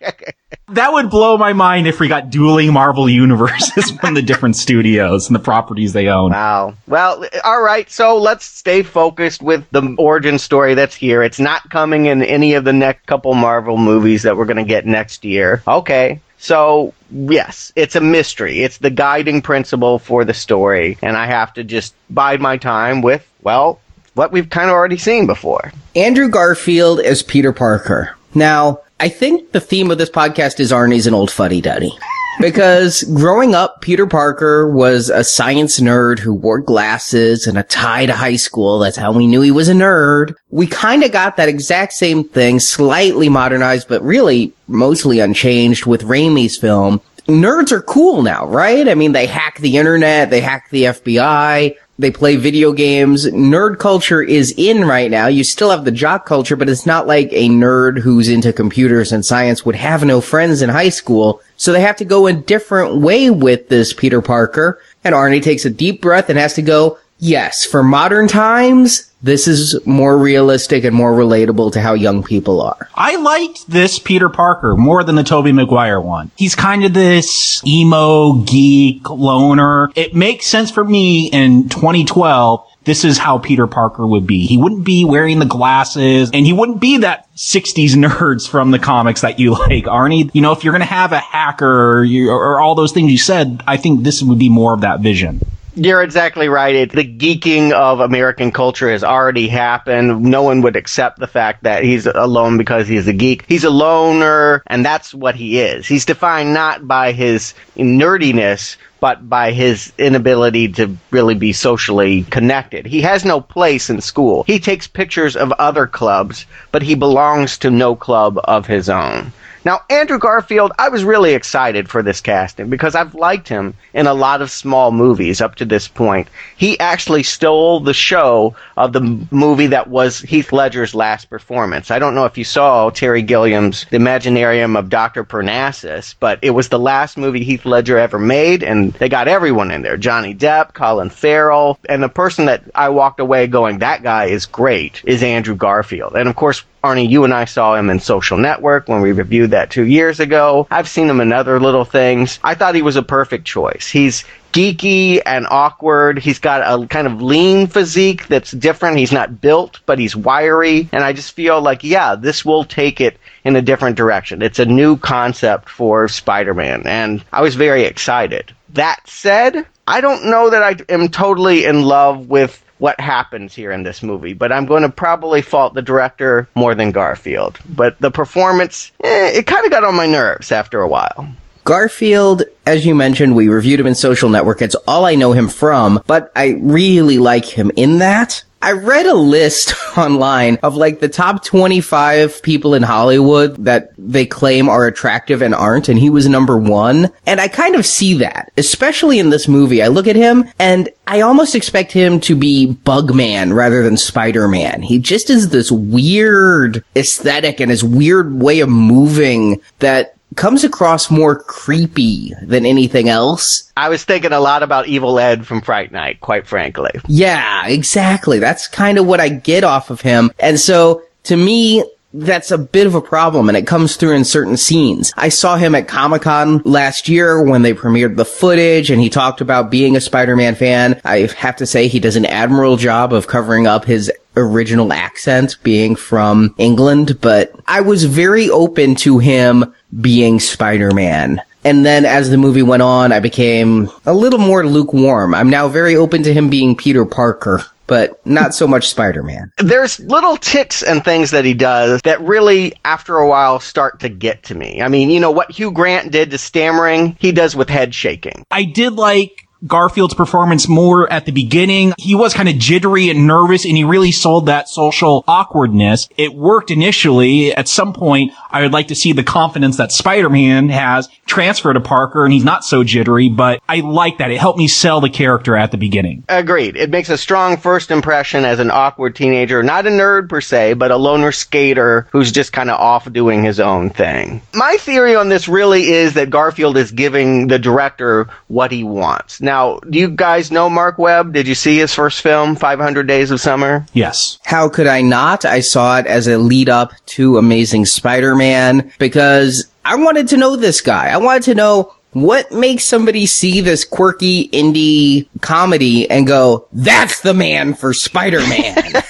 That 0.71 0.93
would 0.93 1.11
blow 1.11 1.39
my 1.39 1.53
mind 1.53 1.87
if 1.87 2.01
we 2.01 2.09
got 2.09 2.29
dueling 2.29 2.73
Marvel 2.73 3.09
universes 3.09 3.93
from 3.93 4.15
the 4.15 4.23
different 4.23 4.57
studios 4.57 5.29
and 5.29 5.37
the 5.37 5.41
properties 5.41 5.93
they 5.93 6.09
own. 6.09 6.33
Wow. 6.33 6.75
Well, 6.89 7.25
all 7.45 7.63
right. 7.63 7.89
So 7.89 8.19
let's 8.19 8.45
stay 8.45 8.83
focused 8.83 9.41
with 9.43 9.65
the 9.71 9.95
origin 9.97 10.41
story 10.41 10.75
that's 10.75 10.97
here. 10.97 11.23
It's 11.23 11.39
not 11.39 11.71
coming 11.71 12.07
in 12.07 12.21
any 12.21 12.55
of 12.55 12.65
the 12.65 12.73
next 12.73 13.07
couple 13.07 13.33
Marvel 13.35 13.77
movies 13.77 14.25
that 14.25 14.37
we're 14.37 14.45
going 14.45 14.57
to 14.57 14.65
get 14.65 14.87
next 14.87 15.25
year. 15.25 15.63
Okay. 15.69 16.21
So, 16.39 16.93
yes, 17.13 17.73
it's 17.77 17.95
a 17.95 18.01
mystery. 18.01 18.63
It's 18.63 18.79
the 18.79 18.91
guiding 18.91 19.43
principle 19.43 20.01
for 20.01 20.25
the 20.25 20.35
story. 20.35 20.99
And 21.01 21.17
I 21.17 21.27
have 21.27 21.55
to 21.55 21.63
just 21.65 21.95
bide 22.11 22.41
my 22.41 22.57
time 22.57 23.03
with, 23.03 23.27
well, 23.41 23.81
what 24.15 24.33
we've 24.33 24.51
kind 24.51 24.69
of 24.69 24.75
already 24.75 24.99
seen 24.99 25.27
before. 25.27 25.73
Andrew 25.95 26.29
Garfield 26.29 27.01
as 27.01 27.23
Peter 27.23 27.53
Parker. 27.53 28.17
Now, 28.35 28.81
I 28.99 29.11
think 29.11 29.53
the 29.53 29.61
theme 29.61 29.91
of 29.91 29.99
this 29.99 30.09
podcast 30.09 30.59
is 30.59 30.73
Arnie's 30.73 31.07
an 31.07 31.13
old 31.13 31.31
fuddy 31.31 31.61
duddy. 31.61 31.93
Because 32.41 33.03
growing 33.05 33.55
up, 33.55 33.81
Peter 33.81 34.07
Parker 34.07 34.71
was 34.71 35.09
a 35.11 35.25
science 35.25 35.81
nerd 35.81 36.19
who 36.19 36.35
wore 36.35 36.61
glasses 36.61 37.47
and 37.47 37.57
a 37.57 37.63
tie 37.63 38.07
to 38.07 38.13
high 38.15 38.37
school. 38.37 38.79
That's 38.79 38.97
how 38.97 39.13
we 39.13 39.27
knew 39.27 39.41
he 39.41 39.51
was 39.51 39.69
a 39.69 39.75
nerd. 39.75 40.35
We 40.51 40.67
kind 40.67 41.03
of 41.03 41.13
got 41.13 41.37
that 41.37 41.49
exact 41.49 41.95
same 41.95 42.25
thing, 42.25 42.61
slightly 42.61 43.29
modernized, 43.29 43.89
but 43.89 44.03
really 44.03 44.53
mostly 44.67 45.21
unchanged 45.21 45.87
with 45.87 46.03
Raimi's 46.03 46.57
film. 46.57 47.01
Nerds 47.27 47.73
are 47.73 47.83
cool 47.83 48.23
now, 48.23 48.47
right? 48.47 48.89
I 48.89 48.95
mean, 48.95 49.13
they 49.13 49.27
hack 49.27 49.59
the 49.59 49.77
internet, 49.77 50.31
they 50.31 50.41
hack 50.41 50.71
the 50.71 50.85
FBI, 50.85 51.75
they 51.99 52.11
play 52.11 52.37
video 52.37 52.73
games. 52.73 53.27
Nerd 53.27 53.79
culture 53.79 54.23
is 54.23 54.53
in 54.57 54.85
right 54.85 55.11
now. 55.11 55.29
You 55.29 55.45
still 55.45 55.71
have 55.71 55.85
the 55.85 55.91
jock 55.91 56.27
culture, 56.27 56.57
but 56.57 56.69
it's 56.69 56.87
not 56.87 57.07
like 57.07 57.29
a 57.33 57.49
nerd 57.49 57.99
who's 57.99 58.29
into 58.29 58.53
computers 58.53 59.13
and 59.13 59.25
science 59.25 59.65
would 59.65 59.77
have 59.77 60.05
no 60.05 60.21
friends 60.21 60.61
in 60.61 60.69
high 60.69 60.91
school. 60.91 61.41
So 61.57 61.73
they 61.73 61.81
have 61.81 61.97
to 61.97 62.05
go 62.05 62.27
a 62.27 62.33
different 62.33 62.97
way 62.97 63.31
with 63.31 63.69
this 63.69 63.93
Peter 63.93 64.21
Parker. 64.21 64.81
And 65.05 65.15
Arnie 65.15 65.43
takes 65.43 65.65
a 65.65 65.71
deep 65.71 66.03
breath 66.03 66.29
and 66.29 66.39
has 66.39 66.55
to 66.55 66.63
go, 66.63 66.99
yes, 67.19 67.65
for 67.65 67.83
modern 67.83 68.29
times, 68.29 69.11
this 69.27 69.47
is 69.47 69.79
more 69.87 70.17
realistic 70.17 70.85
and 70.85 70.95
more 70.95 71.13
relatable 71.13 71.73
to 71.73 71.81
how 71.81 71.95
young 71.95 72.23
people 72.23 72.63
are. 72.63 72.89
I 72.95 73.17
liked 73.17 73.69
this 73.69 73.99
Peter 73.99 74.29
Parker 74.29 74.77
more 74.77 75.05
than 75.05 75.17
the 75.17 75.25
Tobey 75.25 75.53
Maguire 75.53 76.01
one. 76.01 76.31
He's 76.37 76.55
kind 76.55 76.85
of 76.85 76.95
this 76.95 77.63
emo 77.67 78.35
geek 78.45 79.11
loner. 79.11 79.91
It 79.95 80.15
makes 80.15 80.47
sense 80.47 80.71
for 80.71 80.85
me 80.85 81.29
in 81.31 81.69
2012 81.69 82.67
this 82.87 83.05
is 83.05 83.19
how 83.19 83.39
Peter 83.39 83.67
Parker 83.67 84.07
would 84.07 84.29
be. 84.29 84.47
He 84.47 84.57
wouldn't 84.57 84.85
be 84.85 85.05
wearing 85.05 85.41
the 85.41 85.45
glasses 85.45 86.31
and 86.33 86.47
he 86.47 86.53
wouldn't 86.53 86.81
be 86.81 86.99
that 86.99 87.27
60s 87.35 87.91
nerds 87.97 88.49
from 88.49 88.71
the 88.71 88.79
comics 88.79 89.23
that 89.23 89.41
you 89.41 89.51
like, 89.51 89.85
Arnie. 89.85 90.31
You 90.33 90.41
know, 90.41 90.53
if 90.53 90.63
you're 90.63 90.73
going 90.73 90.81
to 90.81 90.87
have 90.87 91.11
a 91.11 91.19
hacker 91.19 91.99
or, 91.99 92.05
you, 92.05 92.31
or 92.31 92.61
all 92.61 92.77
those 92.77 92.93
things 92.93 93.11
you 93.11 93.19
said, 93.19 93.63
I 93.67 93.77
think 93.77 94.05
this 94.05 94.23
would 94.23 94.39
be 94.39 94.49
more 94.49 94.73
of 94.73 94.83
that 94.83 95.01
vision. 95.01 95.41
You're 95.79 96.03
exactly 96.03 96.49
right. 96.49 96.75
It, 96.75 96.93
the 96.93 97.05
geeking 97.05 97.71
of 97.71 98.01
American 98.01 98.51
culture 98.51 98.91
has 98.91 99.05
already 99.05 99.47
happened. 99.47 100.23
No 100.23 100.43
one 100.43 100.63
would 100.63 100.75
accept 100.75 101.19
the 101.19 101.27
fact 101.27 101.65
that 101.65 101.85
he's 101.85 102.07
alone 102.07 102.57
because 102.57 102.89
he's 102.89 103.07
a 103.07 103.13
geek. 103.13 103.45
He's 103.47 103.65
a 103.65 103.69
loner, 103.69 104.63
and 104.69 104.83
that's 104.83 105.13
what 105.13 105.35
he 105.35 105.61
is. 105.61 105.87
He's 105.87 106.07
defined 106.07 106.55
not 106.55 106.89
by 106.89 107.13
his 107.13 107.53
nerdiness, 107.77 108.79
but 109.01 109.29
by 109.29 109.53
his 109.53 109.93
inability 109.99 110.69
to 110.69 110.97
really 111.11 111.35
be 111.35 111.53
socially 111.53 112.23
connected. 112.23 112.87
He 112.87 113.03
has 113.03 113.27
no 113.27 113.43
place 113.43 113.91
in 113.91 114.01
school. 114.01 114.45
He 114.45 114.59
takes 114.59 114.87
pictures 114.87 115.37
of 115.37 115.53
other 115.53 115.87
clubs, 115.87 116.47
but 116.73 116.83
he 116.83 116.95
belongs 116.95 117.59
to 117.59 117.71
no 117.71 117.95
club 117.95 118.41
of 118.45 118.67
his 118.67 118.89
own. 118.89 119.31
Now, 119.67 119.81
Andrew 119.91 120.21
Garfield, 120.21 120.71
I 120.79 120.91
was 120.91 121.03
really 121.03 121.35
excited 121.35 121.89
for 121.89 122.01
this 122.01 122.21
casting 122.21 122.71
because 122.71 122.95
I've 122.95 123.17
liked 123.17 123.49
him 123.49 123.75
in 123.95 124.07
a 124.07 124.15
lot 124.15 124.41
of 124.41 124.49
small 124.49 124.93
movies 124.93 125.41
up 125.41 125.57
to 125.57 125.65
this 125.65 125.89
point. 125.89 126.29
He 126.57 126.79
actually 126.79 127.25
stole 127.25 127.81
the 127.81 127.93
show 127.93 128.55
of 128.77 128.93
the 128.93 129.01
movie 129.33 129.67
that 129.67 129.89
was 129.89 130.21
Heath 130.21 130.53
Ledger's 130.53 130.95
last 130.95 131.29
performance. 131.29 131.91
I 131.91 131.99
don't 131.99 132.15
know 132.15 132.27
if 132.27 132.39
you 132.39 132.45
saw 132.45 132.91
Terry 132.91 133.23
Gilliam's 133.23 133.87
The 133.91 133.97
Imaginarium 133.97 134.79
of 134.79 134.89
Dr. 134.89 135.25
Parnassus, 135.25 136.15
but 136.21 136.39
it 136.43 136.51
was 136.51 136.69
the 136.69 136.79
last 136.79 137.17
movie 137.17 137.43
Heath 137.43 137.67
Ledger 137.67 137.99
ever 137.99 138.21
made, 138.21 138.63
and 138.63 138.93
they 138.93 139.09
got 139.09 139.27
everyone 139.27 139.73
in 139.73 139.83
there 139.83 139.97
Johnny 139.97 140.33
Depp, 140.33 140.75
Colin 140.75 141.11
Farrell, 141.11 141.81
and 141.89 142.05
the 142.05 142.09
person 142.09 142.45
that 142.45 142.63
I 142.77 142.91
walked 142.91 143.19
away 143.19 143.49
going, 143.49 143.81
that 143.81 144.05
guy 144.05 144.27
is 144.27 144.47
great, 144.47 145.03
is 145.05 145.25
Andrew 145.25 145.57
Garfield. 145.57 146.15
And 146.15 146.29
of 146.29 146.37
course, 146.37 146.63
Arnie, 146.87 147.11
you 147.11 147.25
and 147.25 147.35
I 147.35 147.47
saw 147.47 147.75
him 147.75 147.91
in 147.91 147.99
Social 147.99 148.39
Network 148.39 148.89
when 148.89 149.01
we 149.01 149.11
reviewed 149.11 149.51
that 149.51 149.71
two 149.71 149.85
years 149.85 150.21
ago. 150.21 150.69
I've 150.71 150.89
seen 150.89 151.11
him 151.11 151.21
in 151.21 151.33
other 151.33 151.59
little 151.59 151.85
things. 151.85 152.39
I 152.45 152.55
thought 152.55 152.77
he 152.77 152.83
was 152.83 152.95
a 152.95 153.03
perfect 153.03 153.45
choice. 153.45 153.89
He's 153.89 154.25
geeky 154.53 155.21
and 155.27 155.47
awkward. 155.51 156.19
He's 156.19 156.39
got 156.39 156.63
a 156.63 156.87
kind 156.87 157.09
of 157.09 157.21
lean 157.21 157.67
physique 157.67 158.29
that's 158.29 158.53
different. 158.53 158.99
He's 158.99 159.11
not 159.11 159.41
built, 159.41 159.81
but 159.85 159.99
he's 159.99 160.15
wiry. 160.15 160.89
And 160.93 161.03
I 161.03 161.13
just 161.13 161.33
feel 161.33 161.61
like, 161.61 161.83
yeah, 161.83 162.15
this 162.15 162.45
will 162.45 162.65
take 162.65 163.01
it 163.01 163.19
in 163.45 163.57
a 163.57 163.63
different 163.63 163.97
direction. 163.97 164.41
It's 164.41 164.61
a 164.61 164.65
new 164.65 164.97
concept 164.97 165.69
for 165.69 166.07
Spider 166.09 166.55
Man. 166.55 166.87
And 166.87 167.25
I 167.33 167.43
was 167.43 167.57
very 167.57 167.83
excited. 167.83 168.55
That 168.71 169.01
said, 169.07 169.67
I 169.87 170.01
don't 170.01 170.31
know 170.31 170.51
that 170.51 170.63
I 170.63 170.77
am 170.93 171.09
totally 171.09 171.65
in 171.65 171.83
love 171.83 172.29
with 172.29 172.63
what 172.79 173.01
happens 173.01 173.55
here 173.55 173.73
in 173.73 173.83
this 173.83 174.03
movie, 174.03 174.33
but 174.33 174.53
I'm 174.53 174.67
going 174.67 174.83
to 174.83 174.89
probably 174.89 175.43
fault 175.43 175.75
the 175.75 175.83
director 175.83 176.49
more 176.55 176.75
than 176.75 176.93
Garfield. 176.93 177.59
But 177.69 177.99
the 178.01 178.11
performance, 178.11 178.93
eh, 179.03 179.39
it 179.39 179.47
kind 179.47 179.65
of 179.65 179.71
got 179.71 179.85
on 179.85 179.95
my 179.95 180.07
nerves 180.07 180.53
after 180.53 180.81
a 180.81 180.89
while. 180.89 181.29
Garfield, 181.65 182.45
as 182.65 182.87
you 182.87 182.95
mentioned, 182.95 183.35
we 183.35 183.49
reviewed 183.49 183.81
him 183.81 183.89
in 183.89 183.97
Social 183.97 184.29
Network. 184.29 184.63
It's 184.63 184.77
all 184.87 185.05
I 185.05 185.17
know 185.17 185.33
him 185.33 185.49
from, 185.49 186.01
but 186.07 186.31
I 186.37 186.59
really 186.61 187.19
like 187.19 187.45
him 187.45 187.73
in 187.75 187.99
that. 187.99 188.45
I 188.63 188.73
read 188.73 189.07
a 189.07 189.15
list 189.15 189.75
online 189.97 190.59
of 190.63 190.77
like 190.77 191.01
the 191.01 191.09
top 191.09 191.45
25 191.45 192.43
people 192.43 192.75
in 192.75 192.83
Hollywood 192.83 193.65
that 193.65 193.91
they 193.99 194.27
claim 194.27 194.69
are 194.69 194.87
attractive 194.87 195.43
and 195.43 195.55
aren't, 195.55 195.89
and 195.89 195.99
he 195.99 196.11
was 196.11 196.29
number 196.29 196.57
one. 196.59 197.13
And 197.27 197.41
I 197.41 197.49
kind 197.49 197.75
of 197.75 197.87
see 197.87 198.15
that, 198.15 198.53
especially 198.57 199.19
in 199.19 199.31
this 199.31 199.47
movie. 199.49 199.83
I 199.83 199.89
look 199.89 200.09
at 200.09 200.17
him 200.17 200.51
and 200.59 200.89
I 201.07 201.21
almost 201.21 201.55
expect 201.55 201.93
him 201.93 202.21
to 202.21 202.35
be 202.35 202.77
Bugman 202.85 203.55
rather 203.55 203.83
than 203.83 203.97
Spider-Man. 203.97 204.83
He 204.83 204.99
just 204.99 205.31
is 205.31 205.51
this 205.51 205.71
weird 205.71 206.85
aesthetic 206.97 207.61
and 207.61 207.71
his 207.71 207.85
weird 207.85 208.41
way 208.41 208.61
of 208.61 208.69
moving 208.69 209.61
that 209.79 210.16
comes 210.35 210.65
across 210.65 211.11
more 211.11 211.39
creepy 211.39 212.35
than 212.43 212.67
anything 212.67 213.09
else. 213.09 213.73
I 213.77 213.89
was 213.89 214.05
thinking 214.05 214.33
a 214.33 214.41
lot 214.41 214.63
about 214.63 214.89
Evil 214.89 215.19
Ed 215.19 215.47
from 215.47 215.61
Fright 215.61 215.93
Night, 215.93 216.21
quite 216.21 216.47
frankly. 216.47 216.91
Yeah, 217.07 217.67
exactly. 217.67 218.39
That's 218.39 218.69
kind 218.69 218.99
of 218.99 219.07
what 219.07 219.21
I 219.21 219.29
get 219.29 219.65
off 219.65 219.91
of 219.91 220.01
him. 220.01 220.31
And 220.39 220.59
so 220.59 221.03
to 221.25 221.37
me, 221.37 221.85
that's 222.17 222.51
a 222.51 222.59
bit 222.59 222.87
of 222.87 222.95
a 222.95 223.01
problem 223.01 223.49
and 223.49 223.57
it 223.57 223.67
comes 223.67 223.97
through 223.97 224.13
in 224.13 224.25
certain 224.25 224.57
scenes. 224.57 225.13
I 225.17 225.29
saw 225.29 225.57
him 225.57 225.75
at 225.75 225.89
Comic 225.89 226.23
Con 226.23 226.63
last 226.65 227.09
year 227.09 227.43
when 227.43 227.63
they 227.63 227.75
premiered 227.75 228.17
the 228.17 228.25
footage 228.25 228.91
and 228.91 229.01
he 229.01 229.11
talked 229.11 229.41
about 229.41 229.71
being 229.71 229.97
a 229.97 230.01
Spider-Man 230.01 230.55
fan. 230.55 231.01
I 231.05 231.29
have 231.39 231.57
to 231.57 231.67
say 231.67 231.89
he 231.89 232.01
does 232.01 232.17
an 232.17 232.27
admirable 232.27 232.77
job 232.77 233.13
of 233.13 233.27
covering 233.27 233.67
up 233.67 233.85
his 233.85 234.11
original 234.37 234.93
accent 234.93 235.57
being 235.63 235.97
from 235.97 236.55
England, 236.59 237.21
but 237.21 237.53
I 237.67 237.81
was 237.81 238.05
very 238.05 238.51
open 238.51 238.95
to 238.97 239.19
him 239.19 239.75
being 240.01 240.41
Spider-Man. 240.41 241.43
And 241.65 241.85
then 241.85 242.05
as 242.05 242.31
the 242.31 242.37
movie 242.37 242.63
went 242.63 242.83
on, 242.83 243.13
I 243.13 243.19
became 243.19 243.91
a 244.05 244.15
little 244.15 244.39
more 244.39 244.65
lukewarm. 244.65 245.35
I'm 245.35 245.51
now 245.51 245.67
very 245.69 245.97
open 245.97 246.23
to 246.23 246.33
him 246.33 246.49
being 246.49 246.77
Peter 246.77 247.05
Parker 247.05 247.65
but 247.87 248.25
not 248.27 248.55
so 248.55 248.67
much 248.67 248.89
Spider-Man. 248.89 249.53
There's 249.59 250.01
little 250.01 250.37
ticks 250.37 250.83
and 250.83 251.05
things 251.05 251.31
that 251.31 251.45
he 251.45 251.55
does 251.55 252.01
that 252.03 252.21
really, 252.21 252.75
after 252.85 253.17
a 253.17 253.29
while, 253.29 253.61
start 253.61 254.01
to 254.01 254.09
get 254.09 254.43
to 254.45 254.55
me. 254.55 254.83
I 254.83 254.89
mean, 254.89 255.11
you 255.11 255.21
know, 255.21 255.31
what 255.31 255.51
Hugh 255.51 255.73
Grant 255.73 256.13
did 256.13 256.31
to 256.31 256.39
stammering, 256.39 257.17
he 257.21 257.33
does 257.33 257.57
with 257.57 257.69
head 257.69 257.95
shaking. 257.95 258.45
I 258.51 258.65
did 258.65 258.95
like 258.95 259.46
Garfield's 259.67 260.15
performance 260.15 260.69
more 260.69 261.11
at 261.13 261.27
the 261.27 261.33
beginning. 261.33 261.95
He 261.99 262.15
was 262.15 262.35
kind 262.35 262.49
of 262.49 262.59
jittery 262.59 263.11
and 263.11 263.27
nervous 263.27 263.65
and 263.65 263.77
he 263.77 263.85
really 263.85 264.13
sold 264.13 264.47
that 264.47 264.69
social 264.69 265.25
awkwardness. 265.27 266.09
It 266.17 266.35
worked 266.35 266.71
initially. 266.71 267.55
At 267.55 267.69
some 267.69 267.93
point, 267.93 268.33
I 268.51 268.63
would 268.63 268.73
like 268.73 268.89
to 268.89 268.95
see 268.95 269.13
the 269.13 269.25
confidence 269.25 269.77
that 269.79 269.93
Spider-Man 269.93 270.69
has 270.69 271.09
transfer 271.27 271.73
to 271.73 271.81
Parker 271.81 272.25
and 272.25 272.33
he's 272.33 272.45
not 272.45 272.65
so 272.65 272.85
jittery, 272.85 273.29
but 273.29 273.63
I 273.69 273.81
like 273.81 274.19
that. 274.19 274.31
It 274.31 274.39
helped 274.39 274.59
me 274.59 274.69
sell 274.69 275.01
the 275.01 275.11
character 275.11 275.57
at 275.57 275.71
the 275.71 275.79
beginning. 275.79 276.25
Agreed. 276.29 276.77
It 276.77 276.91
makes 276.91 277.09
a 277.09 277.19
strong 277.19 277.57
first 277.57 277.91
impression 277.91 278.45
as 278.45 278.59
an 278.59 278.71
awkward 278.71 279.17
teenager, 279.17 279.63
not 279.63 279.87
a 279.87 279.91
nerd 279.91 280.29
per 280.29 280.41
se, 280.41 280.75
but 280.75 280.91
a 280.91 280.97
loner 280.97 281.33
skater 281.33 282.07
who's 282.13 282.31
just 282.31 282.53
kind 282.53 282.71
of 282.71 282.79
off 282.79 283.11
doing 283.13 283.43
his 283.43 283.61
own 283.61 283.91
thing. 283.91 284.43
My 284.55 284.77
theory 284.79 285.17
on 285.17 285.29
this 285.29 285.49
really 285.49 285.89
is 285.89 286.15
that 286.15 286.31
Garfield 286.31 286.77
is 286.77 286.91
giving 286.91 287.47
the 287.49 287.59
director 287.59 288.29
what 288.49 288.71
he 288.71 288.85
wants. 288.85 289.41
Now, 289.41 289.56
do 289.89 289.99
you 289.99 290.09
guys 290.09 290.51
know 290.51 290.69
Mark 290.69 290.99
Webb? 290.99 291.33
Did 291.33 291.47
you 291.47 291.55
see 291.55 291.79
his 291.79 291.95
first 291.95 292.21
film, 292.21 292.57
500 292.57 293.07
Days 293.07 293.31
of 293.31 293.41
Summer? 293.41 293.87
Yes. 293.93 294.39
How 294.45 294.69
could 294.69 294.87
I 294.87 295.03
not? 295.03 295.45
I 295.45 295.61
saw 295.61 295.99
it 295.99 296.07
as 296.07 296.27
a 296.29 296.39
lead 296.39 296.69
up 296.69 296.93
to 297.07 297.39
Amazing 297.39 297.87
Spider-Man 297.87 298.93
because 298.99 299.67
I 299.85 299.97
wanted 299.97 300.29
to 300.29 300.37
know 300.37 300.57
this 300.57 300.81
guy. 300.81 301.09
I 301.09 301.17
wanted 301.19 301.43
to 301.45 301.55
know 301.55 301.95
what 302.13 302.51
makes 302.51 302.85
somebody 302.85 303.27
see 303.27 303.61
this 303.61 303.85
quirky 303.85 304.49
indie 304.49 305.29
comedy 305.43 306.09
and 306.11 306.27
go, 306.27 306.67
that's 306.73 307.21
the 307.21 307.35
man 307.35 307.75
for 307.75 307.93
Spider-Man? 307.93 309.03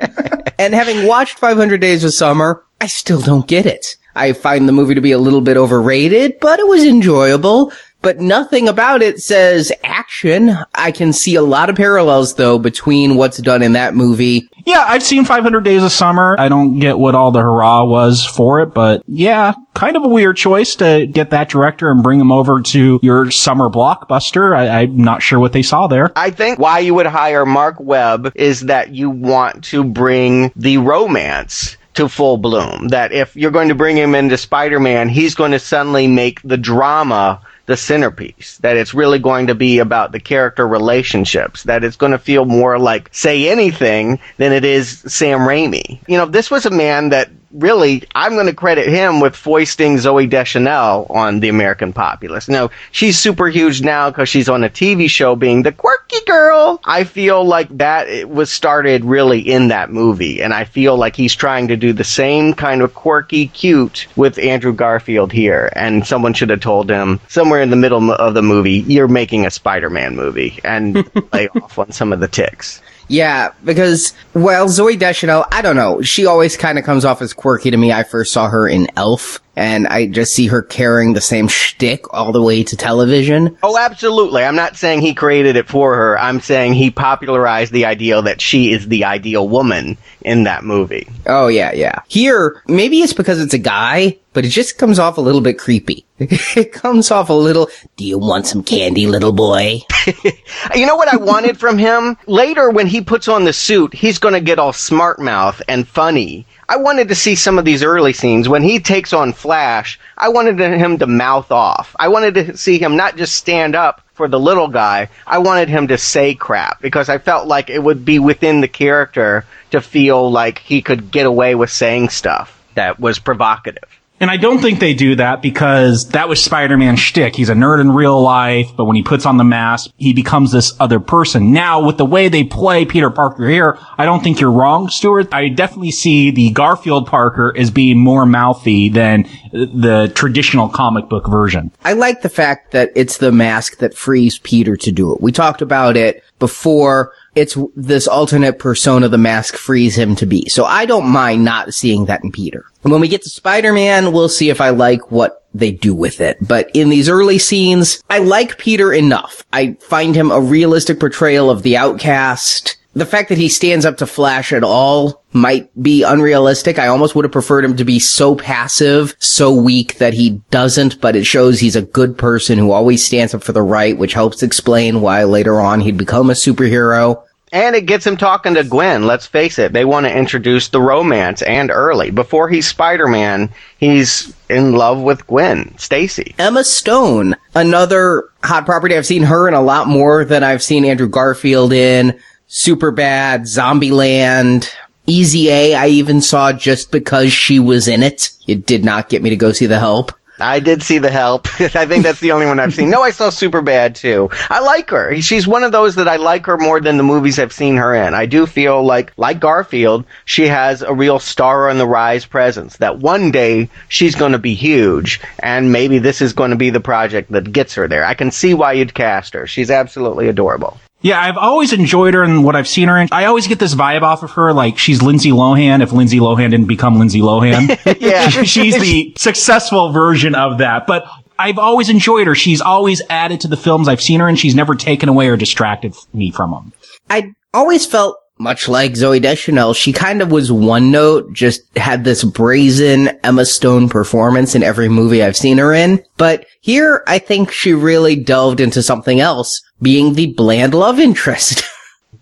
and 0.58 0.74
having 0.74 1.06
watched 1.06 1.38
500 1.38 1.80
Days 1.80 2.04
of 2.04 2.14
Summer, 2.14 2.64
I 2.80 2.86
still 2.86 3.20
don't 3.20 3.46
get 3.46 3.66
it. 3.66 3.96
I 4.16 4.32
find 4.32 4.68
the 4.68 4.72
movie 4.72 4.94
to 4.94 5.00
be 5.00 5.12
a 5.12 5.18
little 5.18 5.40
bit 5.40 5.56
overrated, 5.56 6.38
but 6.40 6.60
it 6.60 6.68
was 6.68 6.84
enjoyable. 6.84 7.72
But 8.04 8.20
nothing 8.20 8.68
about 8.68 9.02
it 9.02 9.20
says 9.20 9.72
action. 9.82 10.56
I 10.74 10.92
can 10.92 11.12
see 11.12 11.34
a 11.34 11.42
lot 11.42 11.70
of 11.70 11.76
parallels 11.76 12.34
though 12.34 12.58
between 12.58 13.16
what's 13.16 13.38
done 13.38 13.62
in 13.62 13.72
that 13.72 13.94
movie. 13.94 14.48
Yeah, 14.66 14.84
I've 14.86 15.02
seen 15.02 15.24
500 15.24 15.62
Days 15.62 15.82
of 15.82 15.92
Summer. 15.92 16.36
I 16.38 16.48
don't 16.48 16.78
get 16.78 16.98
what 16.98 17.14
all 17.14 17.30
the 17.30 17.40
hurrah 17.42 17.84
was 17.84 18.24
for 18.24 18.60
it, 18.60 18.72
but 18.72 19.02
yeah, 19.06 19.54
kind 19.74 19.96
of 19.96 20.04
a 20.04 20.08
weird 20.08 20.36
choice 20.36 20.74
to 20.76 21.06
get 21.06 21.30
that 21.30 21.50
director 21.50 21.90
and 21.90 22.02
bring 22.02 22.20
him 22.20 22.32
over 22.32 22.62
to 22.62 22.98
your 23.02 23.30
summer 23.30 23.68
blockbuster. 23.68 24.56
I, 24.56 24.82
I'm 24.82 24.96
not 24.96 25.22
sure 25.22 25.38
what 25.38 25.52
they 25.52 25.62
saw 25.62 25.86
there. 25.86 26.12
I 26.16 26.30
think 26.30 26.58
why 26.58 26.78
you 26.78 26.94
would 26.94 27.06
hire 27.06 27.44
Mark 27.44 27.76
Webb 27.78 28.32
is 28.34 28.62
that 28.62 28.94
you 28.94 29.10
want 29.10 29.64
to 29.64 29.84
bring 29.84 30.50
the 30.56 30.78
romance 30.78 31.76
to 31.94 32.08
full 32.08 32.36
bloom. 32.36 32.88
That 32.88 33.12
if 33.12 33.36
you're 33.36 33.50
going 33.50 33.68
to 33.68 33.74
bring 33.74 33.96
him 33.96 34.14
into 34.14 34.36
Spider-Man, 34.36 35.08
he's 35.08 35.34
going 35.34 35.52
to 35.52 35.58
suddenly 35.58 36.06
make 36.06 36.40
the 36.42 36.56
drama 36.56 37.40
the 37.66 37.76
centerpiece. 37.76 38.58
That 38.58 38.76
it's 38.76 38.94
really 38.94 39.18
going 39.18 39.48
to 39.48 39.54
be 39.54 39.78
about 39.78 40.12
the 40.12 40.20
character 40.20 40.66
relationships. 40.66 41.64
That 41.64 41.84
it's 41.84 41.96
going 41.96 42.12
to 42.12 42.18
feel 42.18 42.44
more 42.44 42.78
like 42.78 43.08
Say 43.12 43.48
Anything 43.48 44.18
than 44.36 44.52
it 44.52 44.64
is 44.64 44.98
Sam 45.06 45.40
Raimi. 45.40 46.00
You 46.06 46.18
know, 46.18 46.26
this 46.26 46.50
was 46.50 46.66
a 46.66 46.70
man 46.70 47.10
that 47.10 47.30
really, 47.54 48.02
I'm 48.14 48.34
going 48.34 48.46
to 48.46 48.54
credit 48.54 48.88
him 48.88 49.20
with 49.20 49.36
foisting 49.36 49.96
Zooey 49.96 50.28
Deschanel 50.28 51.06
on 51.08 51.40
the 51.40 51.48
American 51.48 51.92
populace. 51.92 52.48
Now, 52.48 52.70
she's 52.90 53.18
super 53.18 53.46
huge 53.46 53.80
now 53.80 54.10
because 54.10 54.28
she's 54.28 54.48
on 54.48 54.64
a 54.64 54.68
TV 54.68 55.08
show 55.08 55.36
being 55.36 55.62
the 55.62 55.72
quirky 55.72 56.18
girl. 56.26 56.80
I 56.84 57.04
feel 57.04 57.44
like 57.44 57.68
that 57.78 58.28
was 58.28 58.50
started 58.50 59.04
really 59.04 59.40
in 59.40 59.68
that 59.68 59.90
movie. 59.90 60.42
And 60.42 60.52
I 60.52 60.64
feel 60.64 60.96
like 60.96 61.16
he's 61.16 61.34
trying 61.34 61.68
to 61.68 61.76
do 61.76 61.92
the 61.92 62.04
same 62.04 62.54
kind 62.54 62.82
of 62.82 62.94
quirky, 62.94 63.46
cute 63.46 64.06
with 64.16 64.38
Andrew 64.38 64.72
Garfield 64.72 65.32
here. 65.32 65.72
And 65.74 66.06
someone 66.06 66.34
should 66.34 66.50
have 66.50 66.60
told 66.60 66.90
him 66.90 67.20
somewhere 67.28 67.62
in 67.62 67.70
the 67.70 67.76
middle 67.76 68.10
of 68.12 68.34
the 68.34 68.42
movie, 68.42 68.84
you're 68.86 69.08
making 69.08 69.46
a 69.46 69.50
Spider-Man 69.50 70.16
movie 70.16 70.58
and 70.64 71.08
lay 71.32 71.48
off 71.48 71.78
on 71.78 71.92
some 71.92 72.12
of 72.12 72.20
the 72.20 72.28
ticks. 72.28 72.82
Yeah, 73.08 73.52
because, 73.64 74.14
well, 74.32 74.66
Zooey 74.66 74.98
Deschanel, 74.98 75.44
I 75.52 75.62
don't 75.62 75.76
know. 75.76 76.00
She 76.02 76.26
always 76.26 76.56
kind 76.56 76.78
of 76.78 76.84
comes 76.84 77.04
off 77.04 77.20
as 77.20 77.34
quirky 77.34 77.70
to 77.70 77.76
me. 77.76 77.92
I 77.92 78.02
first 78.02 78.32
saw 78.32 78.48
her 78.48 78.66
in 78.66 78.88
Elf, 78.96 79.40
and 79.56 79.86
I 79.86 80.06
just 80.06 80.34
see 80.34 80.46
her 80.48 80.62
carrying 80.62 81.12
the 81.12 81.20
same 81.20 81.48
shtick 81.48 82.12
all 82.12 82.32
the 82.32 82.42
way 82.42 82.64
to 82.64 82.76
television. 82.76 83.56
Oh, 83.62 83.78
absolutely. 83.78 84.42
I'm 84.42 84.56
not 84.56 84.76
saying 84.76 85.00
he 85.00 85.14
created 85.14 85.56
it 85.56 85.68
for 85.68 85.94
her. 85.94 86.18
I'm 86.18 86.40
saying 86.40 86.74
he 86.74 86.90
popularized 86.90 87.72
the 87.72 87.86
idea 87.86 88.20
that 88.22 88.40
she 88.40 88.72
is 88.72 88.88
the 88.88 89.04
ideal 89.04 89.48
woman 89.48 89.96
in 90.22 90.44
that 90.44 90.64
movie. 90.64 91.08
Oh, 91.26 91.48
yeah, 91.48 91.72
yeah. 91.72 92.00
Here, 92.08 92.62
maybe 92.66 93.00
it's 93.00 93.12
because 93.12 93.40
it's 93.40 93.54
a 93.54 93.58
guy, 93.58 94.18
but 94.32 94.44
it 94.44 94.48
just 94.48 94.78
comes 94.78 94.98
off 94.98 95.18
a 95.18 95.20
little 95.20 95.40
bit 95.40 95.58
creepy. 95.58 96.04
it 96.18 96.72
comes 96.72 97.10
off 97.10 97.28
a 97.28 97.34
little, 97.34 97.68
do 97.96 98.04
you 98.04 98.18
want 98.18 98.46
some 98.46 98.62
candy, 98.62 99.06
little 99.06 99.32
boy? 99.32 99.80
you 100.74 100.86
know 100.86 100.96
what 100.96 101.12
I 101.12 101.16
wanted 101.16 101.58
from 101.58 101.78
him? 101.78 102.16
Later, 102.26 102.70
when 102.70 102.86
he 102.86 103.00
puts 103.00 103.28
on 103.28 103.44
the 103.44 103.52
suit, 103.52 103.94
he's 103.94 104.18
to 104.18 104.40
get 104.40 104.58
all 104.58 104.72
smart 104.72 105.20
mouth 105.20 105.60
and 105.68 105.86
funny. 105.86 106.46
I 106.68 106.76
wanted 106.76 107.08
to 107.08 107.14
see 107.14 107.34
some 107.34 107.58
of 107.58 107.64
these 107.64 107.82
early 107.82 108.12
scenes. 108.12 108.48
When 108.48 108.62
he 108.62 108.80
takes 108.80 109.12
on 109.12 109.32
Flash, 109.32 109.98
I 110.16 110.28
wanted 110.30 110.58
him 110.58 110.98
to 110.98 111.06
mouth 111.06 111.52
off. 111.52 111.94
I 111.98 112.08
wanted 112.08 112.34
to 112.34 112.56
see 112.56 112.78
him 112.78 112.96
not 112.96 113.16
just 113.16 113.34
stand 113.34 113.74
up 113.74 114.00
for 114.14 114.28
the 114.28 114.40
little 114.40 114.68
guy. 114.68 115.08
I 115.26 115.38
wanted 115.38 115.68
him 115.68 115.88
to 115.88 115.98
say 115.98 116.34
crap 116.34 116.80
because 116.80 117.08
I 117.08 117.18
felt 117.18 117.46
like 117.46 117.68
it 117.68 117.82
would 117.82 118.04
be 118.04 118.18
within 118.18 118.60
the 118.60 118.68
character 118.68 119.44
to 119.72 119.80
feel 119.80 120.30
like 120.30 120.58
he 120.58 120.80
could 120.80 121.10
get 121.10 121.26
away 121.26 121.54
with 121.54 121.70
saying 121.70 122.08
stuff 122.08 122.62
that 122.74 122.98
was 122.98 123.18
provocative. 123.18 123.88
And 124.20 124.30
I 124.30 124.36
don't 124.36 124.62
think 124.62 124.78
they 124.78 124.94
do 124.94 125.16
that 125.16 125.42
because 125.42 126.10
that 126.10 126.28
was 126.28 126.42
Spider-Man's 126.42 127.00
shtick. 127.00 127.34
He's 127.34 127.50
a 127.50 127.54
nerd 127.54 127.80
in 127.80 127.90
real 127.90 128.22
life, 128.22 128.70
but 128.76 128.84
when 128.84 128.94
he 128.94 129.02
puts 129.02 129.26
on 129.26 129.38
the 129.38 129.44
mask, 129.44 129.90
he 129.96 130.12
becomes 130.12 130.52
this 130.52 130.72
other 130.78 131.00
person. 131.00 131.52
Now, 131.52 131.84
with 131.84 131.98
the 131.98 132.06
way 132.06 132.28
they 132.28 132.44
play 132.44 132.84
Peter 132.84 133.10
Parker 133.10 133.48
here, 133.48 133.76
I 133.98 134.04
don't 134.04 134.22
think 134.22 134.40
you're 134.40 134.52
wrong, 134.52 134.88
Stuart. 134.88 135.34
I 135.34 135.48
definitely 135.48 135.90
see 135.90 136.30
the 136.30 136.50
Garfield 136.50 137.08
Parker 137.08 137.52
as 137.56 137.72
being 137.72 137.98
more 137.98 138.24
mouthy 138.24 138.88
than 138.88 139.28
the 139.52 140.10
traditional 140.14 140.68
comic 140.68 141.08
book 141.08 141.28
version. 141.28 141.72
I 141.84 141.94
like 141.94 142.22
the 142.22 142.28
fact 142.28 142.70
that 142.70 142.92
it's 142.94 143.18
the 143.18 143.32
mask 143.32 143.78
that 143.78 143.94
frees 143.94 144.38
Peter 144.38 144.76
to 144.76 144.92
do 144.92 145.12
it. 145.12 145.20
We 145.20 145.32
talked 145.32 145.60
about 145.60 145.96
it 145.96 146.22
before 146.38 147.12
it's 147.34 147.56
this 147.74 148.06
alternate 148.06 148.58
persona 148.58 149.08
the 149.08 149.18
mask 149.18 149.56
frees 149.56 149.96
him 149.96 150.16
to 150.16 150.26
be. 150.26 150.48
So 150.48 150.64
I 150.64 150.86
don't 150.86 151.08
mind 151.08 151.44
not 151.44 151.74
seeing 151.74 152.06
that 152.06 152.22
in 152.24 152.32
Peter. 152.32 152.66
When 152.82 153.00
we 153.00 153.08
get 153.08 153.22
to 153.22 153.30
Spider-Man, 153.30 154.12
we'll 154.12 154.28
see 154.28 154.50
if 154.50 154.60
I 154.60 154.70
like 154.70 155.10
what 155.10 155.44
they 155.54 155.70
do 155.70 155.94
with 155.94 156.20
it. 156.20 156.36
But 156.40 156.70
in 156.74 156.88
these 156.88 157.08
early 157.08 157.38
scenes, 157.38 158.02
I 158.10 158.18
like 158.18 158.58
Peter 158.58 158.92
enough. 158.92 159.44
I 159.52 159.74
find 159.80 160.14
him 160.14 160.30
a 160.30 160.40
realistic 160.40 161.00
portrayal 161.00 161.50
of 161.50 161.62
the 161.62 161.76
outcast. 161.76 162.76
The 162.94 163.06
fact 163.06 163.28
that 163.28 163.38
he 163.38 163.48
stands 163.48 163.84
up 163.84 163.96
to 163.98 164.06
Flash 164.06 164.52
at 164.52 164.62
all 164.62 165.24
might 165.32 165.68
be 165.82 166.04
unrealistic. 166.04 166.78
I 166.78 166.86
almost 166.86 167.16
would 167.16 167.24
have 167.24 167.32
preferred 167.32 167.64
him 167.64 167.76
to 167.76 167.84
be 167.84 167.98
so 167.98 168.36
passive, 168.36 169.16
so 169.18 169.52
weak 169.52 169.98
that 169.98 170.14
he 170.14 170.40
doesn't, 170.50 171.00
but 171.00 171.16
it 171.16 171.26
shows 171.26 171.58
he's 171.58 171.74
a 171.74 171.82
good 171.82 172.16
person 172.16 172.56
who 172.56 172.70
always 172.70 173.04
stands 173.04 173.34
up 173.34 173.42
for 173.42 173.52
the 173.52 173.62
right, 173.62 173.98
which 173.98 174.14
helps 174.14 174.44
explain 174.44 175.00
why 175.00 175.24
later 175.24 175.60
on 175.60 175.80
he'd 175.80 175.98
become 175.98 176.30
a 176.30 176.34
superhero. 176.34 177.24
And 177.50 177.76
it 177.76 177.86
gets 177.86 178.04
him 178.04 178.16
talking 178.16 178.54
to 178.54 178.64
Gwen. 178.64 179.06
Let's 179.06 179.26
face 179.26 179.60
it, 179.60 179.72
they 179.72 179.84
want 179.84 180.06
to 180.06 180.16
introduce 180.16 180.68
the 180.68 180.80
romance 180.80 181.40
and 181.42 181.70
early. 181.70 182.10
Before 182.10 182.48
he's 182.48 182.66
Spider 182.66 183.06
Man, 183.06 183.48
he's 183.78 184.34
in 184.48 184.72
love 184.72 185.00
with 185.00 185.26
Gwen 185.28 185.76
Stacy. 185.78 186.34
Emma 186.36 186.64
Stone, 186.64 187.36
another 187.54 188.28
hot 188.42 188.66
property. 188.66 188.96
I've 188.96 189.06
seen 189.06 189.22
her 189.22 189.46
in 189.46 189.54
a 189.54 189.62
lot 189.62 189.86
more 189.86 190.24
than 190.24 190.42
I've 190.42 190.62
seen 190.62 190.84
Andrew 190.84 191.08
Garfield 191.08 191.72
in. 191.72 192.18
Superbad, 192.54 193.40
Zombieland, 193.48 194.72
Easy 195.08 195.50
A, 195.50 195.74
I 195.74 195.88
even 195.88 196.20
saw 196.20 196.52
just 196.52 196.92
because 196.92 197.32
she 197.32 197.58
was 197.58 197.88
in 197.88 198.04
it. 198.04 198.30
It 198.46 198.64
did 198.64 198.84
not 198.84 199.08
get 199.08 199.24
me 199.24 199.30
to 199.30 199.36
go 199.36 199.50
see 199.50 199.66
The 199.66 199.80
Help. 199.80 200.12
I 200.38 200.60
did 200.60 200.82
see 200.82 200.98
the 200.98 201.10
help. 201.10 201.46
I 201.60 201.86
think 201.86 202.02
that's 202.02 202.18
the 202.18 202.32
only 202.32 202.46
one 202.46 202.58
I've 202.58 202.74
seen. 202.74 202.90
No, 202.90 203.02
I 203.02 203.10
saw 203.10 203.30
Superbad 203.30 203.94
too. 203.94 204.30
I 204.50 204.60
like 204.60 204.90
her. 204.90 205.20
She's 205.20 205.46
one 205.46 205.62
of 205.62 205.70
those 205.70 205.94
that 205.94 206.08
I 206.08 206.16
like 206.16 206.46
her 206.46 206.56
more 206.56 206.80
than 206.80 206.96
the 206.96 207.04
movies 207.04 207.38
I've 207.38 207.52
seen 207.52 207.76
her 207.76 207.94
in. 207.94 208.14
I 208.14 208.26
do 208.26 208.44
feel 208.46 208.82
like, 208.82 209.12
like 209.16 209.38
Garfield, 209.38 210.04
she 210.24 210.48
has 210.48 210.82
a 210.82 210.92
real 210.92 211.20
star 211.20 211.68
on 211.68 211.78
the 211.78 211.86
rise 211.86 212.24
presence. 212.24 212.78
That 212.78 212.98
one 212.98 213.30
day 213.30 213.68
she's 213.88 214.16
going 214.16 214.32
to 214.32 214.38
be 214.38 214.54
huge, 214.54 215.20
and 215.38 215.70
maybe 215.70 215.98
this 215.98 216.20
is 216.20 216.32
going 216.32 216.50
to 216.50 216.56
be 216.56 216.70
the 216.70 216.80
project 216.80 217.30
that 217.30 217.52
gets 217.52 217.74
her 217.74 217.86
there. 217.86 218.04
I 218.04 218.14
can 218.14 218.32
see 218.32 218.54
why 218.54 218.72
you'd 218.72 218.94
cast 218.94 219.34
her. 219.34 219.46
She's 219.46 219.70
absolutely 219.70 220.28
adorable. 220.28 220.78
Yeah, 221.04 221.20
I've 221.20 221.36
always 221.36 221.74
enjoyed 221.74 222.14
her 222.14 222.22
and 222.22 222.42
what 222.44 222.56
I've 222.56 222.66
seen 222.66 222.88
her 222.88 222.96
in. 222.96 223.08
I 223.12 223.26
always 223.26 223.46
get 223.46 223.58
this 223.58 223.74
vibe 223.74 224.00
off 224.00 224.22
of 224.22 224.30
her 224.32 224.54
like 224.54 224.78
she's 224.78 225.02
Lindsay 225.02 225.32
Lohan 225.32 225.82
if 225.82 225.92
Lindsay 225.92 226.18
Lohan 226.18 226.50
didn't 226.50 226.66
become 226.66 226.98
Lindsay 226.98 227.20
Lohan. 227.20 227.68
yeah. 228.00 228.28
she's 228.44 228.80
the 228.80 229.12
successful 229.18 229.92
version 229.92 230.34
of 230.34 230.58
that. 230.58 230.86
But 230.86 231.06
I've 231.38 231.58
always 231.58 231.90
enjoyed 231.90 232.26
her. 232.26 232.34
She's 232.34 232.62
always 232.62 233.02
added 233.10 233.42
to 233.42 233.48
the 233.48 233.56
films 233.58 233.86
I've 233.86 234.00
seen 234.00 234.20
her 234.20 234.28
in. 234.30 234.36
She's 234.36 234.54
never 234.54 234.74
taken 234.74 235.10
away 235.10 235.28
or 235.28 235.36
distracted 235.36 235.94
me 236.14 236.30
from 236.30 236.52
them. 236.52 236.72
I 237.10 237.34
always 237.52 237.84
felt 237.84 238.16
much 238.38 238.68
like 238.68 238.92
Zooey 238.92 239.22
Deschanel, 239.22 239.74
she 239.74 239.92
kind 239.92 240.20
of 240.20 240.30
was 240.30 240.50
one 240.50 240.90
note, 240.90 241.32
just 241.32 241.62
had 241.76 242.04
this 242.04 242.24
brazen 242.24 243.08
Emma 243.22 243.44
Stone 243.44 243.88
performance 243.88 244.54
in 244.54 244.62
every 244.62 244.88
movie 244.88 245.22
I've 245.22 245.36
seen 245.36 245.58
her 245.58 245.72
in. 245.72 246.02
But 246.16 246.46
here, 246.60 247.04
I 247.06 247.18
think 247.18 247.52
she 247.52 247.72
really 247.72 248.16
delved 248.16 248.60
into 248.60 248.82
something 248.82 249.20
else, 249.20 249.62
being 249.80 250.14
the 250.14 250.32
bland 250.34 250.74
love 250.74 250.98
interest. 250.98 251.62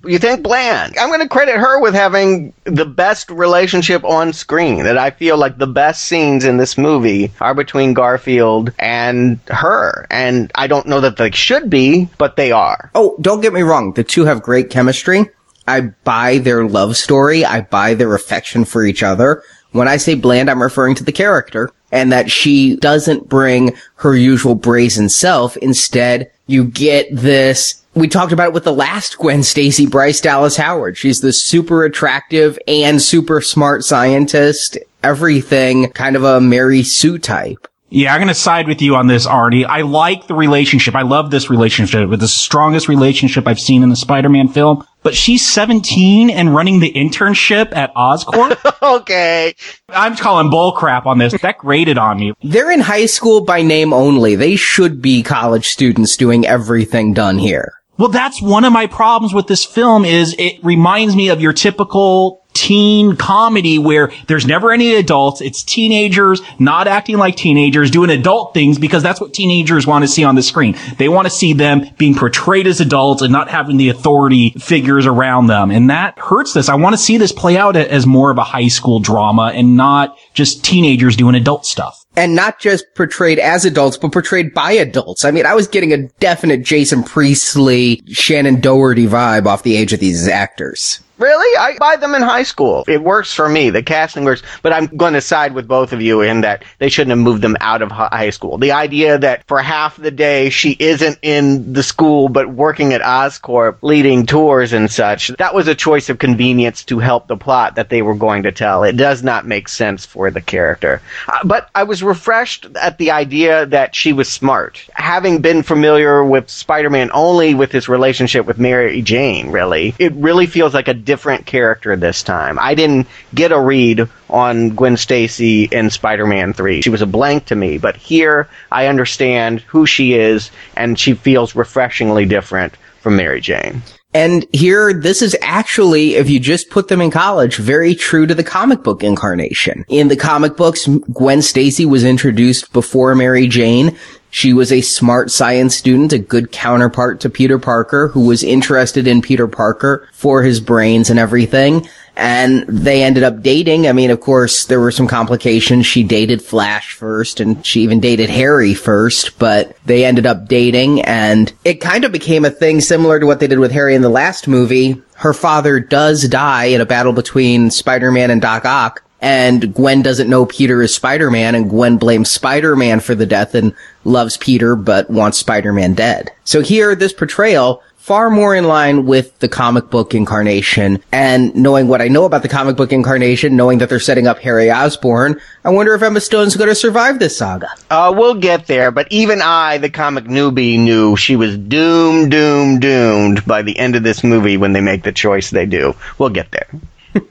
You 0.04 0.18
think 0.18 0.42
bland? 0.42 0.96
I'm 0.98 1.10
going 1.10 1.20
to 1.20 1.28
credit 1.28 1.56
her 1.58 1.80
with 1.80 1.94
having 1.94 2.52
the 2.64 2.84
best 2.84 3.30
relationship 3.30 4.02
on 4.02 4.32
screen. 4.32 4.82
That 4.82 4.98
I 4.98 5.10
feel 5.10 5.36
like 5.38 5.58
the 5.58 5.66
best 5.68 6.04
scenes 6.04 6.44
in 6.44 6.56
this 6.56 6.76
movie 6.76 7.30
are 7.40 7.54
between 7.54 7.94
Garfield 7.94 8.72
and 8.80 9.38
her. 9.46 10.06
And 10.10 10.50
I 10.56 10.66
don't 10.66 10.88
know 10.88 11.00
that 11.00 11.18
they 11.18 11.30
should 11.30 11.70
be, 11.70 12.08
but 12.18 12.34
they 12.34 12.50
are. 12.50 12.90
oh, 12.96 13.16
don't 13.20 13.42
get 13.42 13.52
me 13.52 13.62
wrong. 13.62 13.92
The 13.92 14.02
two 14.02 14.24
have 14.24 14.42
great 14.42 14.70
chemistry. 14.70 15.30
I 15.66 15.80
buy 16.04 16.38
their 16.38 16.66
love 16.66 16.96
story. 16.96 17.44
I 17.44 17.62
buy 17.62 17.94
their 17.94 18.14
affection 18.14 18.64
for 18.64 18.84
each 18.84 19.02
other. 19.02 19.42
When 19.72 19.88
I 19.88 19.96
say 19.96 20.14
bland, 20.14 20.50
I'm 20.50 20.62
referring 20.62 20.94
to 20.96 21.04
the 21.04 21.12
character 21.12 21.70
and 21.90 22.12
that 22.12 22.30
she 22.30 22.76
doesn't 22.76 23.28
bring 23.28 23.74
her 23.96 24.14
usual 24.14 24.54
brazen 24.54 25.08
self. 25.08 25.56
Instead, 25.58 26.30
you 26.46 26.64
get 26.64 27.08
this. 27.10 27.82
We 27.94 28.08
talked 28.08 28.32
about 28.32 28.48
it 28.48 28.54
with 28.54 28.64
the 28.64 28.72
last 28.72 29.18
Gwen 29.18 29.42
Stacy, 29.42 29.86
Bryce 29.86 30.20
Dallas 30.20 30.56
Howard. 30.56 30.96
She's 30.96 31.20
this 31.20 31.42
super 31.42 31.84
attractive 31.84 32.58
and 32.66 33.00
super 33.00 33.40
smart 33.40 33.84
scientist. 33.84 34.78
Everything 35.02 35.90
kind 35.92 36.16
of 36.16 36.24
a 36.24 36.40
Mary 36.40 36.82
Sue 36.82 37.18
type. 37.18 37.66
Yeah, 37.94 38.14
I'm 38.14 38.20
going 38.20 38.28
to 38.28 38.34
side 38.34 38.68
with 38.68 38.80
you 38.80 38.96
on 38.96 39.06
this, 39.06 39.26
Arnie. 39.26 39.66
I 39.66 39.82
like 39.82 40.26
the 40.26 40.34
relationship. 40.34 40.94
I 40.94 41.02
love 41.02 41.30
this 41.30 41.50
relationship. 41.50 42.10
It's 42.10 42.22
the 42.22 42.26
strongest 42.26 42.88
relationship 42.88 43.46
I've 43.46 43.60
seen 43.60 43.82
in 43.82 43.90
the 43.90 43.96
Spider-Man 43.96 44.48
film. 44.48 44.86
But 45.02 45.14
she's 45.14 45.46
17 45.46 46.30
and 46.30 46.54
running 46.54 46.80
the 46.80 46.90
internship 46.90 47.76
at 47.76 47.94
Oscorp. 47.94 48.58
okay. 49.00 49.54
I'm 49.90 50.16
calling 50.16 50.50
bullcrap 50.50 51.04
on 51.04 51.18
this. 51.18 51.38
That 51.42 51.58
grated 51.58 51.98
on 51.98 52.18
me. 52.18 52.32
They're 52.42 52.70
in 52.70 52.80
high 52.80 53.04
school 53.04 53.44
by 53.44 53.60
name 53.60 53.92
only. 53.92 54.36
They 54.36 54.56
should 54.56 55.02
be 55.02 55.22
college 55.22 55.68
students 55.68 56.16
doing 56.16 56.46
everything 56.46 57.12
done 57.12 57.36
here. 57.36 57.74
Well, 57.98 58.08
that's 58.08 58.40
one 58.40 58.64
of 58.64 58.72
my 58.72 58.86
problems 58.86 59.34
with 59.34 59.48
this 59.48 59.66
film 59.66 60.06
is 60.06 60.34
it 60.38 60.64
reminds 60.64 61.14
me 61.14 61.28
of 61.28 61.42
your 61.42 61.52
typical 61.52 62.41
teen 62.54 63.16
comedy 63.16 63.78
where 63.78 64.12
there's 64.26 64.46
never 64.46 64.72
any 64.72 64.94
adults. 64.94 65.40
It's 65.40 65.62
teenagers 65.62 66.40
not 66.58 66.88
acting 66.88 67.18
like 67.18 67.36
teenagers 67.36 67.90
doing 67.90 68.10
adult 68.10 68.54
things 68.54 68.78
because 68.78 69.02
that's 69.02 69.20
what 69.20 69.34
teenagers 69.34 69.86
want 69.86 70.02
to 70.02 70.08
see 70.08 70.24
on 70.24 70.34
the 70.34 70.42
screen. 70.42 70.76
They 70.98 71.08
want 71.08 71.26
to 71.26 71.30
see 71.30 71.52
them 71.52 71.88
being 71.98 72.14
portrayed 72.14 72.66
as 72.66 72.80
adults 72.80 73.22
and 73.22 73.32
not 73.32 73.48
having 73.48 73.76
the 73.76 73.88
authority 73.88 74.50
figures 74.58 75.06
around 75.06 75.46
them. 75.46 75.70
And 75.70 75.90
that 75.90 76.18
hurts 76.18 76.52
this. 76.52 76.68
I 76.68 76.74
want 76.74 76.94
to 76.94 76.98
see 76.98 77.16
this 77.16 77.32
play 77.32 77.56
out 77.56 77.76
as 77.76 78.06
more 78.06 78.30
of 78.30 78.38
a 78.38 78.44
high 78.44 78.68
school 78.68 79.00
drama 79.00 79.52
and 79.54 79.76
not 79.76 80.16
just 80.34 80.64
teenagers 80.64 81.16
doing 81.16 81.34
adult 81.34 81.66
stuff. 81.66 82.04
And 82.14 82.34
not 82.36 82.60
just 82.60 82.84
portrayed 82.94 83.38
as 83.38 83.64
adults, 83.64 83.96
but 83.96 84.12
portrayed 84.12 84.52
by 84.52 84.72
adults. 84.72 85.24
I 85.24 85.30
mean, 85.30 85.46
I 85.46 85.54
was 85.54 85.66
getting 85.66 85.94
a 85.94 86.08
definite 86.20 86.62
Jason 86.62 87.02
Priestley, 87.02 88.02
Shannen 88.08 88.60
Doherty 88.60 89.06
vibe 89.06 89.46
off 89.46 89.62
the 89.62 89.76
age 89.76 89.94
of 89.94 90.00
these 90.00 90.28
actors. 90.28 91.00
Really? 91.22 91.56
I 91.56 91.78
buy 91.78 91.94
them 91.96 92.16
in 92.16 92.22
high 92.22 92.42
school. 92.42 92.84
It 92.88 93.00
works 93.00 93.32
for 93.32 93.48
me. 93.48 93.70
The 93.70 93.84
casting 93.84 94.24
works, 94.24 94.42
but 94.60 94.72
I'm 94.72 94.86
going 94.86 95.14
to 95.14 95.20
side 95.20 95.54
with 95.54 95.68
both 95.68 95.92
of 95.92 96.02
you 96.02 96.20
in 96.22 96.40
that 96.40 96.64
they 96.78 96.88
shouldn't 96.88 97.10
have 97.10 97.24
moved 97.24 97.42
them 97.42 97.56
out 97.60 97.80
of 97.80 97.92
high 97.92 98.30
school. 98.30 98.58
The 98.58 98.72
idea 98.72 99.18
that 99.18 99.46
for 99.46 99.60
half 99.60 99.96
the 99.96 100.10
day 100.10 100.50
she 100.50 100.76
isn't 100.76 101.20
in 101.22 101.74
the 101.74 101.84
school 101.84 102.28
but 102.28 102.48
working 102.48 102.92
at 102.92 103.02
Oscorp 103.02 103.76
leading 103.82 104.26
tours 104.26 104.72
and 104.72 104.90
such, 104.90 105.28
that 105.38 105.54
was 105.54 105.68
a 105.68 105.76
choice 105.76 106.08
of 106.08 106.18
convenience 106.18 106.82
to 106.86 106.98
help 106.98 107.28
the 107.28 107.36
plot 107.36 107.76
that 107.76 107.88
they 107.88 108.02
were 108.02 108.16
going 108.16 108.42
to 108.42 108.50
tell. 108.50 108.82
It 108.82 108.96
does 108.96 109.22
not 109.22 109.46
make 109.46 109.68
sense 109.68 110.04
for 110.04 110.32
the 110.32 110.40
character. 110.40 111.02
Uh, 111.28 111.38
but 111.44 111.70
I 111.72 111.84
was 111.84 112.02
refreshed 112.02 112.66
at 112.74 112.98
the 112.98 113.12
idea 113.12 113.66
that 113.66 113.94
she 113.94 114.12
was 114.12 114.28
smart. 114.28 114.84
Having 114.94 115.40
been 115.40 115.62
familiar 115.62 116.24
with 116.24 116.50
Spider-Man 116.50 117.10
only 117.14 117.54
with 117.54 117.70
his 117.70 117.88
relationship 117.88 118.44
with 118.44 118.58
Mary 118.58 119.02
Jane, 119.02 119.50
really, 119.50 119.94
it 120.00 120.12
really 120.14 120.46
feels 120.46 120.74
like 120.74 120.88
a 120.88 120.94
different 121.12 121.44
character 121.44 121.94
this 121.94 122.22
time. 122.22 122.58
I 122.58 122.74
didn't 122.74 123.06
get 123.34 123.52
a 123.52 123.60
read 123.60 124.08
on 124.30 124.70
Gwen 124.70 124.96
Stacy 124.96 125.64
in 125.64 125.90
Spider-Man 125.90 126.54
3. 126.54 126.80
She 126.80 126.88
was 126.88 127.02
a 127.02 127.06
blank 127.06 127.44
to 127.46 127.54
me, 127.54 127.76
but 127.76 127.96
here 127.96 128.48
I 128.70 128.86
understand 128.86 129.60
who 129.60 129.84
she 129.84 130.14
is 130.14 130.50
and 130.74 130.98
she 130.98 131.12
feels 131.12 131.54
refreshingly 131.54 132.24
different 132.24 132.78
from 133.02 133.16
Mary 133.16 133.42
Jane. 133.42 133.82
And 134.14 134.46
here, 134.54 134.94
this 134.94 135.20
is 135.20 135.36
actually, 135.42 136.14
if 136.14 136.30
you 136.30 136.40
just 136.40 136.70
put 136.70 136.88
them 136.88 137.02
in 137.02 137.10
college, 137.10 137.56
very 137.56 137.94
true 137.94 138.26
to 138.26 138.34
the 138.34 138.44
comic 138.44 138.82
book 138.82 139.04
incarnation. 139.04 139.84
In 139.88 140.08
the 140.08 140.16
comic 140.16 140.56
books, 140.56 140.86
Gwen 141.12 141.42
Stacy 141.42 141.84
was 141.84 142.04
introduced 142.04 142.72
before 142.72 143.14
Mary 143.14 143.48
Jane. 143.48 143.98
She 144.34 144.54
was 144.54 144.72
a 144.72 144.80
smart 144.80 145.30
science 145.30 145.76
student, 145.76 146.14
a 146.14 146.18
good 146.18 146.52
counterpart 146.52 147.20
to 147.20 147.28
Peter 147.28 147.58
Parker, 147.58 148.08
who 148.08 148.26
was 148.26 148.42
interested 148.42 149.06
in 149.06 149.20
Peter 149.20 149.46
Parker 149.46 150.08
for 150.14 150.42
his 150.42 150.58
brains 150.58 151.10
and 151.10 151.18
everything. 151.18 151.86
And 152.16 152.66
they 152.66 153.04
ended 153.04 153.24
up 153.24 153.42
dating. 153.42 153.86
I 153.86 153.92
mean, 153.92 154.10
of 154.10 154.20
course, 154.20 154.64
there 154.64 154.80
were 154.80 154.90
some 154.90 155.06
complications. 155.06 155.84
She 155.84 156.02
dated 156.02 156.40
Flash 156.40 156.94
first, 156.94 157.40
and 157.40 157.64
she 157.64 157.82
even 157.82 158.00
dated 158.00 158.30
Harry 158.30 158.72
first, 158.72 159.38
but 159.38 159.76
they 159.84 160.02
ended 160.06 160.24
up 160.24 160.48
dating, 160.48 161.02
and 161.02 161.52
it 161.62 161.82
kind 161.82 162.04
of 162.04 162.10
became 162.10 162.46
a 162.46 162.50
thing 162.50 162.80
similar 162.80 163.20
to 163.20 163.26
what 163.26 163.38
they 163.38 163.46
did 163.46 163.58
with 163.58 163.72
Harry 163.72 163.94
in 163.94 164.02
the 164.02 164.08
last 164.08 164.48
movie. 164.48 165.00
Her 165.14 165.34
father 165.34 165.78
does 165.78 166.26
die 166.26 166.64
in 166.66 166.80
a 166.80 166.86
battle 166.86 167.12
between 167.12 167.70
Spider-Man 167.70 168.30
and 168.30 168.40
Doc 168.40 168.64
Ock, 168.64 169.02
and 169.20 169.72
Gwen 169.74 170.02
doesn't 170.02 170.28
know 170.28 170.46
Peter 170.46 170.82
is 170.82 170.94
Spider-Man, 170.94 171.54
and 171.54 171.70
Gwen 171.70 171.96
blames 171.96 172.30
Spider-Man 172.30 173.00
for 173.00 173.14
the 173.14 173.26
death 173.26 173.54
and 173.54 173.74
loves 174.04 174.36
Peter, 174.36 174.76
but 174.76 175.10
wants 175.10 175.38
Spider-Man 175.38 175.94
dead. 175.94 176.30
So 176.44 176.60
here, 176.60 176.94
this 176.94 177.12
portrayal, 177.12 177.82
far 178.02 178.30
more 178.30 178.52
in 178.52 178.64
line 178.64 179.06
with 179.06 179.38
the 179.38 179.48
comic 179.48 179.88
book 179.88 180.12
incarnation, 180.12 181.00
and 181.12 181.54
knowing 181.54 181.86
what 181.86 182.02
I 182.02 182.08
know 182.08 182.24
about 182.24 182.42
the 182.42 182.48
comic 182.48 182.76
book 182.76 182.92
incarnation, 182.92 183.54
knowing 183.54 183.78
that 183.78 183.88
they're 183.88 184.00
setting 184.00 184.26
up 184.26 184.40
Harry 184.40 184.72
Osborn, 184.72 185.40
I 185.64 185.70
wonder 185.70 185.94
if 185.94 186.02
Emma 186.02 186.20
Stone's 186.20 186.56
going 186.56 186.68
to 186.68 186.74
survive 186.74 187.20
this 187.20 187.36
saga. 187.36 187.68
Uh, 187.88 188.12
we'll 188.16 188.34
get 188.34 188.66
there, 188.66 188.90
but 188.90 189.06
even 189.10 189.40
I, 189.40 189.78
the 189.78 189.88
comic 189.88 190.24
newbie, 190.24 190.80
knew 190.80 191.16
she 191.16 191.36
was 191.36 191.56
doomed, 191.56 192.32
doomed, 192.32 192.80
doomed 192.80 193.46
by 193.46 193.62
the 193.62 193.78
end 193.78 193.94
of 193.94 194.02
this 194.02 194.24
movie 194.24 194.56
when 194.56 194.72
they 194.72 194.80
make 194.80 195.04
the 195.04 195.12
choice 195.12 195.50
they 195.50 195.66
do. 195.66 195.94
We'll 196.18 196.30
get 196.30 196.50
there. 196.50 196.68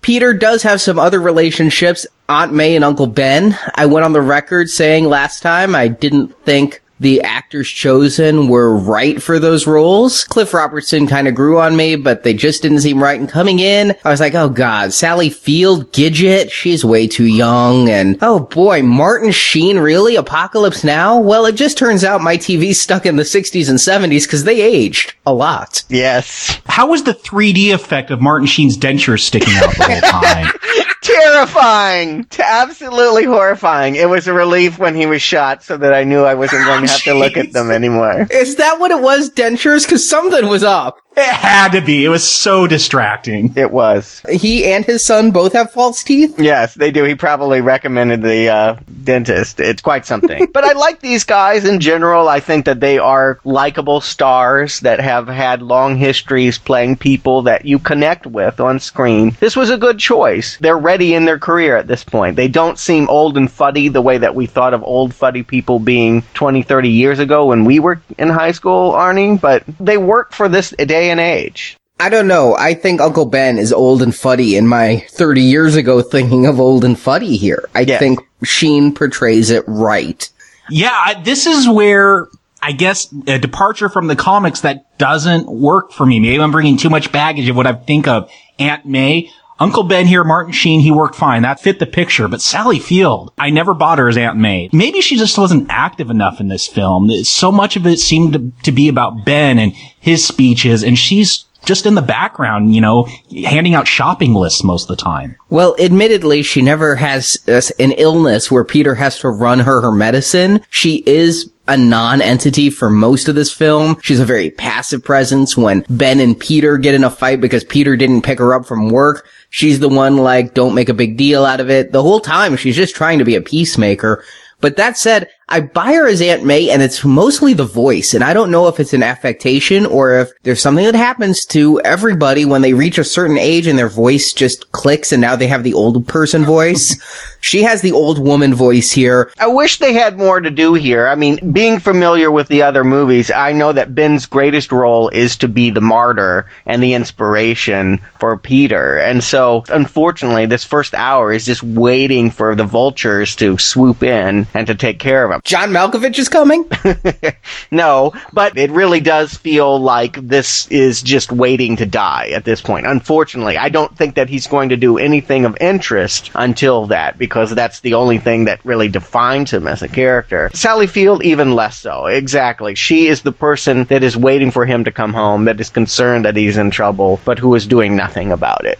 Peter 0.00 0.34
does 0.34 0.64
have 0.64 0.80
some 0.80 0.98
other 0.98 1.20
relationships, 1.20 2.08
Aunt 2.28 2.52
May 2.52 2.76
and 2.76 2.84
Uncle 2.84 3.06
Ben. 3.06 3.58
I 3.74 3.86
went 3.86 4.04
on 4.04 4.12
the 4.12 4.20
record 4.20 4.68
saying 4.68 5.04
last 5.06 5.40
time 5.40 5.74
I 5.74 5.88
didn't 5.88 6.36
think 6.44 6.82
the 7.00 7.22
actors 7.22 7.68
chosen 7.68 8.48
were 8.48 8.76
right 8.76 9.22
for 9.22 9.38
those 9.38 9.66
roles. 9.66 10.24
Cliff 10.24 10.52
Robertson 10.52 11.06
kind 11.06 11.28
of 11.28 11.34
grew 11.34 11.60
on 11.60 11.76
me, 11.76 11.96
but 11.96 12.22
they 12.22 12.34
just 12.34 12.62
didn't 12.62 12.80
seem 12.80 13.02
right. 13.02 13.18
And 13.18 13.28
coming 13.28 13.60
in, 13.60 13.94
I 14.04 14.10
was 14.10 14.20
like, 14.20 14.34
oh 14.34 14.48
god, 14.48 14.92
Sally 14.92 15.30
Field, 15.30 15.92
Gidget, 15.92 16.50
she's 16.50 16.84
way 16.84 17.06
too 17.06 17.24
young. 17.24 17.88
And 17.88 18.18
oh 18.20 18.40
boy, 18.40 18.82
Martin 18.82 19.30
Sheen, 19.30 19.78
really? 19.78 20.16
Apocalypse 20.16 20.84
Now? 20.84 21.18
Well, 21.18 21.46
it 21.46 21.54
just 21.54 21.78
turns 21.78 22.04
out 22.04 22.20
my 22.20 22.36
TV's 22.36 22.80
stuck 22.80 23.06
in 23.06 23.16
the 23.16 23.22
60s 23.22 23.68
and 23.68 23.78
70s 23.78 24.24
because 24.24 24.44
they 24.44 24.60
aged 24.60 25.14
a 25.24 25.32
lot. 25.32 25.84
Yes. 25.88 26.60
How 26.68 26.88
was 26.88 27.04
the 27.04 27.14
3D 27.14 27.72
effect 27.74 28.10
of 28.10 28.20
Martin 28.20 28.46
Sheen's 28.46 28.76
dentures 28.76 29.20
sticking 29.20 29.54
out 29.56 29.74
the 29.76 29.84
whole 29.84 30.00
time? 30.00 30.52
Terrifying! 31.02 32.26
Absolutely 32.38 33.24
horrifying. 33.24 33.96
It 33.96 34.08
was 34.08 34.28
a 34.28 34.32
relief 34.32 34.78
when 34.78 34.94
he 34.94 35.06
was 35.06 35.22
shot 35.22 35.62
so 35.62 35.76
that 35.78 35.94
I 35.94 36.04
knew 36.04 36.22
I 36.24 36.34
wasn't 36.34 36.66
going 36.66 36.84
to 36.84 36.90
have 36.92 37.02
to 37.02 37.14
look 37.14 37.36
at 37.36 37.52
them 37.52 37.70
anymore. 37.70 38.26
Is 38.30 38.56
that 38.56 38.78
what 38.78 38.90
it 38.90 39.00
was, 39.00 39.30
dentures? 39.30 39.84
Because 39.84 40.08
something 40.08 40.46
was 40.48 40.62
up. 40.62 40.98
It 41.18 41.34
had 41.34 41.72
to 41.72 41.80
be. 41.80 42.04
It 42.04 42.08
was 42.08 42.26
so 42.26 42.66
distracting. 42.66 43.52
It 43.56 43.70
was. 43.70 44.22
He 44.30 44.66
and 44.66 44.84
his 44.84 45.04
son 45.04 45.30
both 45.30 45.52
have 45.52 45.72
false 45.72 46.02
teeth? 46.02 46.38
Yes, 46.38 46.74
they 46.74 46.90
do. 46.90 47.04
He 47.04 47.14
probably 47.14 47.60
recommended 47.60 48.22
the 48.22 48.48
uh, 48.48 48.76
dentist. 49.04 49.60
It's 49.60 49.82
quite 49.82 50.06
something. 50.06 50.46
but 50.52 50.64
I 50.64 50.72
like 50.72 51.00
these 51.00 51.24
guys 51.24 51.64
in 51.64 51.80
general. 51.80 52.28
I 52.28 52.40
think 52.40 52.64
that 52.66 52.80
they 52.80 52.98
are 52.98 53.40
likable 53.44 54.00
stars 54.00 54.80
that 54.80 55.00
have 55.00 55.28
had 55.28 55.62
long 55.62 55.96
histories 55.96 56.58
playing 56.58 56.96
people 56.96 57.42
that 57.42 57.64
you 57.64 57.78
connect 57.78 58.26
with 58.26 58.60
on 58.60 58.80
screen. 58.80 59.36
This 59.40 59.56
was 59.56 59.70
a 59.70 59.78
good 59.78 59.98
choice. 59.98 60.56
They're 60.58 60.78
ready 60.78 61.14
in 61.14 61.24
their 61.24 61.38
career 61.38 61.76
at 61.76 61.86
this 61.86 62.04
point. 62.04 62.36
They 62.36 62.48
don't 62.48 62.78
seem 62.78 63.08
old 63.08 63.36
and 63.36 63.50
fuddy 63.50 63.88
the 63.88 64.02
way 64.02 64.18
that 64.18 64.34
we 64.34 64.46
thought 64.46 64.74
of 64.74 64.82
old 64.82 65.14
fuddy 65.14 65.42
people 65.42 65.78
being 65.78 66.22
20, 66.34 66.62
30 66.62 66.88
years 66.88 67.18
ago 67.18 67.46
when 67.46 67.64
we 67.64 67.80
were 67.80 68.00
in 68.18 68.28
high 68.28 68.52
school, 68.52 68.92
Arnie, 68.92 69.40
but 69.40 69.64
they 69.80 69.98
work 69.98 70.32
for 70.32 70.48
this 70.48 70.70
day 70.70 71.07
and 71.10 71.20
age. 71.20 71.76
I 72.00 72.08
don't 72.10 72.28
know. 72.28 72.54
I 72.56 72.74
think 72.74 73.00
Uncle 73.00 73.26
Ben 73.26 73.58
is 73.58 73.72
old 73.72 74.02
and 74.02 74.14
fuddy 74.14 74.56
in 74.56 74.68
my 74.68 75.04
30 75.10 75.40
years 75.42 75.74
ago 75.74 76.00
thinking 76.00 76.46
of 76.46 76.60
old 76.60 76.84
and 76.84 76.98
fuddy 76.98 77.36
here. 77.36 77.68
I 77.74 77.80
Yes. 77.80 77.98
think 77.98 78.20
Sheen 78.44 78.92
portrays 78.94 79.50
it 79.50 79.64
right. 79.66 80.28
Yeah, 80.70 80.92
I- 80.92 81.20
this 81.24 81.46
is 81.46 81.68
where 81.68 82.28
I 82.62 82.72
guess 82.72 83.08
a 83.26 83.38
departure 83.38 83.88
from 83.88 84.06
the 84.06 84.14
comics 84.16 84.60
that 84.60 84.96
doesn't 84.98 85.48
work 85.48 85.92
for 85.92 86.06
me. 86.06 86.20
Maybe 86.20 86.40
I'm 86.40 86.50
bringing 86.52 86.76
too 86.76 86.90
much 86.90 87.10
baggage 87.10 87.48
of 87.48 87.56
what 87.56 87.66
I 87.66 87.72
think 87.72 88.06
of 88.06 88.28
Aunt 88.60 88.84
May. 88.86 89.30
Uncle 89.58 89.82
Ben 89.82 90.06
here, 90.06 90.24
Martin 90.24 90.52
Sheen, 90.52 90.80
he 90.80 90.90
worked 90.90 91.16
fine. 91.16 91.42
That 91.42 91.60
fit 91.60 91.78
the 91.78 91.86
picture. 91.86 92.28
But 92.28 92.40
Sally 92.40 92.78
Field, 92.78 93.32
I 93.38 93.50
never 93.50 93.74
bought 93.74 93.98
her 93.98 94.08
as 94.08 94.16
Aunt 94.16 94.38
May. 94.38 94.68
Maybe 94.72 95.00
she 95.00 95.16
just 95.16 95.36
wasn't 95.36 95.66
active 95.68 96.10
enough 96.10 96.40
in 96.40 96.48
this 96.48 96.66
film. 96.66 97.10
So 97.24 97.50
much 97.50 97.76
of 97.76 97.86
it 97.86 97.98
seemed 97.98 98.32
to, 98.34 98.52
to 98.64 98.72
be 98.72 98.88
about 98.88 99.24
Ben 99.24 99.58
and 99.58 99.72
his 99.98 100.24
speeches, 100.24 100.84
and 100.84 100.98
she's 100.98 101.44
just 101.64 101.86
in 101.86 101.96
the 101.96 102.02
background, 102.02 102.74
you 102.74 102.80
know, 102.80 103.08
handing 103.44 103.74
out 103.74 103.88
shopping 103.88 104.32
lists 104.32 104.62
most 104.62 104.88
of 104.88 104.96
the 104.96 105.02
time. 105.02 105.36
Well, 105.50 105.74
admittedly, 105.78 106.42
she 106.42 106.62
never 106.62 106.96
has 106.96 107.36
uh, 107.48 107.60
an 107.78 107.92
illness 107.92 108.50
where 108.50 108.64
Peter 108.64 108.94
has 108.94 109.18
to 109.20 109.28
run 109.28 109.58
her 109.60 109.80
her 109.80 109.92
medicine. 109.92 110.60
She 110.70 111.02
is 111.04 111.50
a 111.68 111.76
non-entity 111.76 112.70
for 112.70 112.90
most 112.90 113.28
of 113.28 113.34
this 113.34 113.52
film. 113.52 113.98
She's 114.02 114.20
a 114.20 114.24
very 114.24 114.50
passive 114.50 115.04
presence 115.04 115.56
when 115.56 115.84
Ben 115.88 116.18
and 116.18 116.38
Peter 116.38 116.78
get 116.78 116.94
in 116.94 117.04
a 117.04 117.10
fight 117.10 117.40
because 117.40 117.62
Peter 117.62 117.96
didn't 117.96 118.22
pick 118.22 118.38
her 118.38 118.54
up 118.54 118.66
from 118.66 118.90
work. 118.90 119.28
She's 119.50 119.78
the 119.78 119.88
one 119.88 120.16
like, 120.16 120.54
don't 120.54 120.74
make 120.74 120.88
a 120.88 120.94
big 120.94 121.16
deal 121.16 121.44
out 121.44 121.60
of 121.60 121.70
it. 121.70 121.92
The 121.92 122.02
whole 122.02 122.20
time 122.20 122.56
she's 122.56 122.76
just 122.76 122.96
trying 122.96 123.18
to 123.18 123.24
be 123.24 123.36
a 123.36 123.42
peacemaker. 123.42 124.24
But 124.60 124.76
that 124.76 124.98
said, 124.98 125.28
I 125.50 125.60
buy 125.60 125.94
her 125.94 126.06
as 126.06 126.20
Aunt 126.20 126.44
May 126.44 126.68
and 126.68 126.82
it's 126.82 127.04
mostly 127.04 127.54
the 127.54 127.64
voice. 127.64 128.12
And 128.12 128.22
I 128.22 128.34
don't 128.34 128.50
know 128.50 128.68
if 128.68 128.78
it's 128.78 128.92
an 128.92 129.02
affectation 129.02 129.86
or 129.86 130.18
if 130.18 130.30
there's 130.42 130.60
something 130.60 130.84
that 130.84 130.94
happens 130.94 131.46
to 131.46 131.80
everybody 131.80 132.44
when 132.44 132.60
they 132.60 132.74
reach 132.74 132.98
a 132.98 133.04
certain 133.04 133.38
age 133.38 133.66
and 133.66 133.78
their 133.78 133.88
voice 133.88 134.34
just 134.34 134.70
clicks 134.72 135.10
and 135.10 135.22
now 135.22 135.36
they 135.36 135.46
have 135.46 135.62
the 135.62 135.72
old 135.72 136.06
person 136.06 136.44
voice. 136.44 137.00
she 137.40 137.62
has 137.62 137.80
the 137.80 137.92
old 137.92 138.18
woman 138.18 138.54
voice 138.54 138.92
here. 138.92 139.30
I 139.38 139.46
wish 139.46 139.78
they 139.78 139.94
had 139.94 140.18
more 140.18 140.40
to 140.40 140.50
do 140.50 140.74
here. 140.74 141.08
I 141.08 141.14
mean, 141.14 141.52
being 141.52 141.80
familiar 141.80 142.30
with 142.30 142.48
the 142.48 142.62
other 142.62 142.84
movies, 142.84 143.30
I 143.30 143.52
know 143.52 143.72
that 143.72 143.94
Ben's 143.94 144.26
greatest 144.26 144.70
role 144.70 145.08
is 145.08 145.36
to 145.38 145.48
be 145.48 145.70
the 145.70 145.80
martyr 145.80 146.46
and 146.66 146.82
the 146.82 146.92
inspiration 146.92 148.00
for 148.18 148.36
Peter. 148.36 148.98
And 148.98 149.24
so, 149.24 149.64
unfortunately, 149.70 150.44
this 150.44 150.64
first 150.64 150.94
hour 150.94 151.32
is 151.32 151.46
just 151.46 151.62
waiting 151.62 152.30
for 152.30 152.54
the 152.54 152.64
vultures 152.64 153.34
to 153.36 153.56
swoop 153.56 154.02
in 154.02 154.46
and 154.52 154.66
to 154.66 154.74
take 154.74 154.98
care 154.98 155.24
of 155.24 155.30
him. 155.30 155.37
John 155.44 155.70
Malkovich 155.70 156.18
is 156.18 156.28
coming? 156.28 156.68
no, 157.70 158.12
but 158.32 158.56
it 158.56 158.70
really 158.70 159.00
does 159.00 159.34
feel 159.34 159.78
like 159.78 160.14
this 160.14 160.66
is 160.68 161.02
just 161.02 161.32
waiting 161.32 161.76
to 161.76 161.86
die 161.86 162.28
at 162.28 162.44
this 162.44 162.60
point. 162.60 162.86
Unfortunately, 162.86 163.56
I 163.56 163.68
don't 163.68 163.96
think 163.96 164.14
that 164.16 164.28
he's 164.28 164.46
going 164.46 164.70
to 164.70 164.76
do 164.76 164.98
anything 164.98 165.44
of 165.44 165.56
interest 165.60 166.30
until 166.34 166.86
that 166.86 167.18
because 167.18 167.54
that's 167.54 167.80
the 167.80 167.94
only 167.94 168.18
thing 168.18 168.44
that 168.44 168.64
really 168.64 168.88
defines 168.88 169.52
him 169.52 169.66
as 169.66 169.82
a 169.82 169.88
character. 169.88 170.50
Sally 170.54 170.86
Field, 170.86 171.22
even 171.22 171.54
less 171.54 171.76
so. 171.76 172.06
Exactly. 172.06 172.74
She 172.74 173.06
is 173.06 173.22
the 173.22 173.32
person 173.32 173.84
that 173.84 174.02
is 174.02 174.16
waiting 174.16 174.50
for 174.50 174.66
him 174.66 174.84
to 174.84 174.92
come 174.92 175.14
home, 175.14 175.44
that 175.44 175.60
is 175.60 175.70
concerned 175.70 176.24
that 176.24 176.36
he's 176.36 176.56
in 176.56 176.70
trouble, 176.70 177.20
but 177.24 177.38
who 177.38 177.54
is 177.54 177.66
doing 177.66 177.96
nothing 177.96 178.32
about 178.32 178.64
it. 178.64 178.78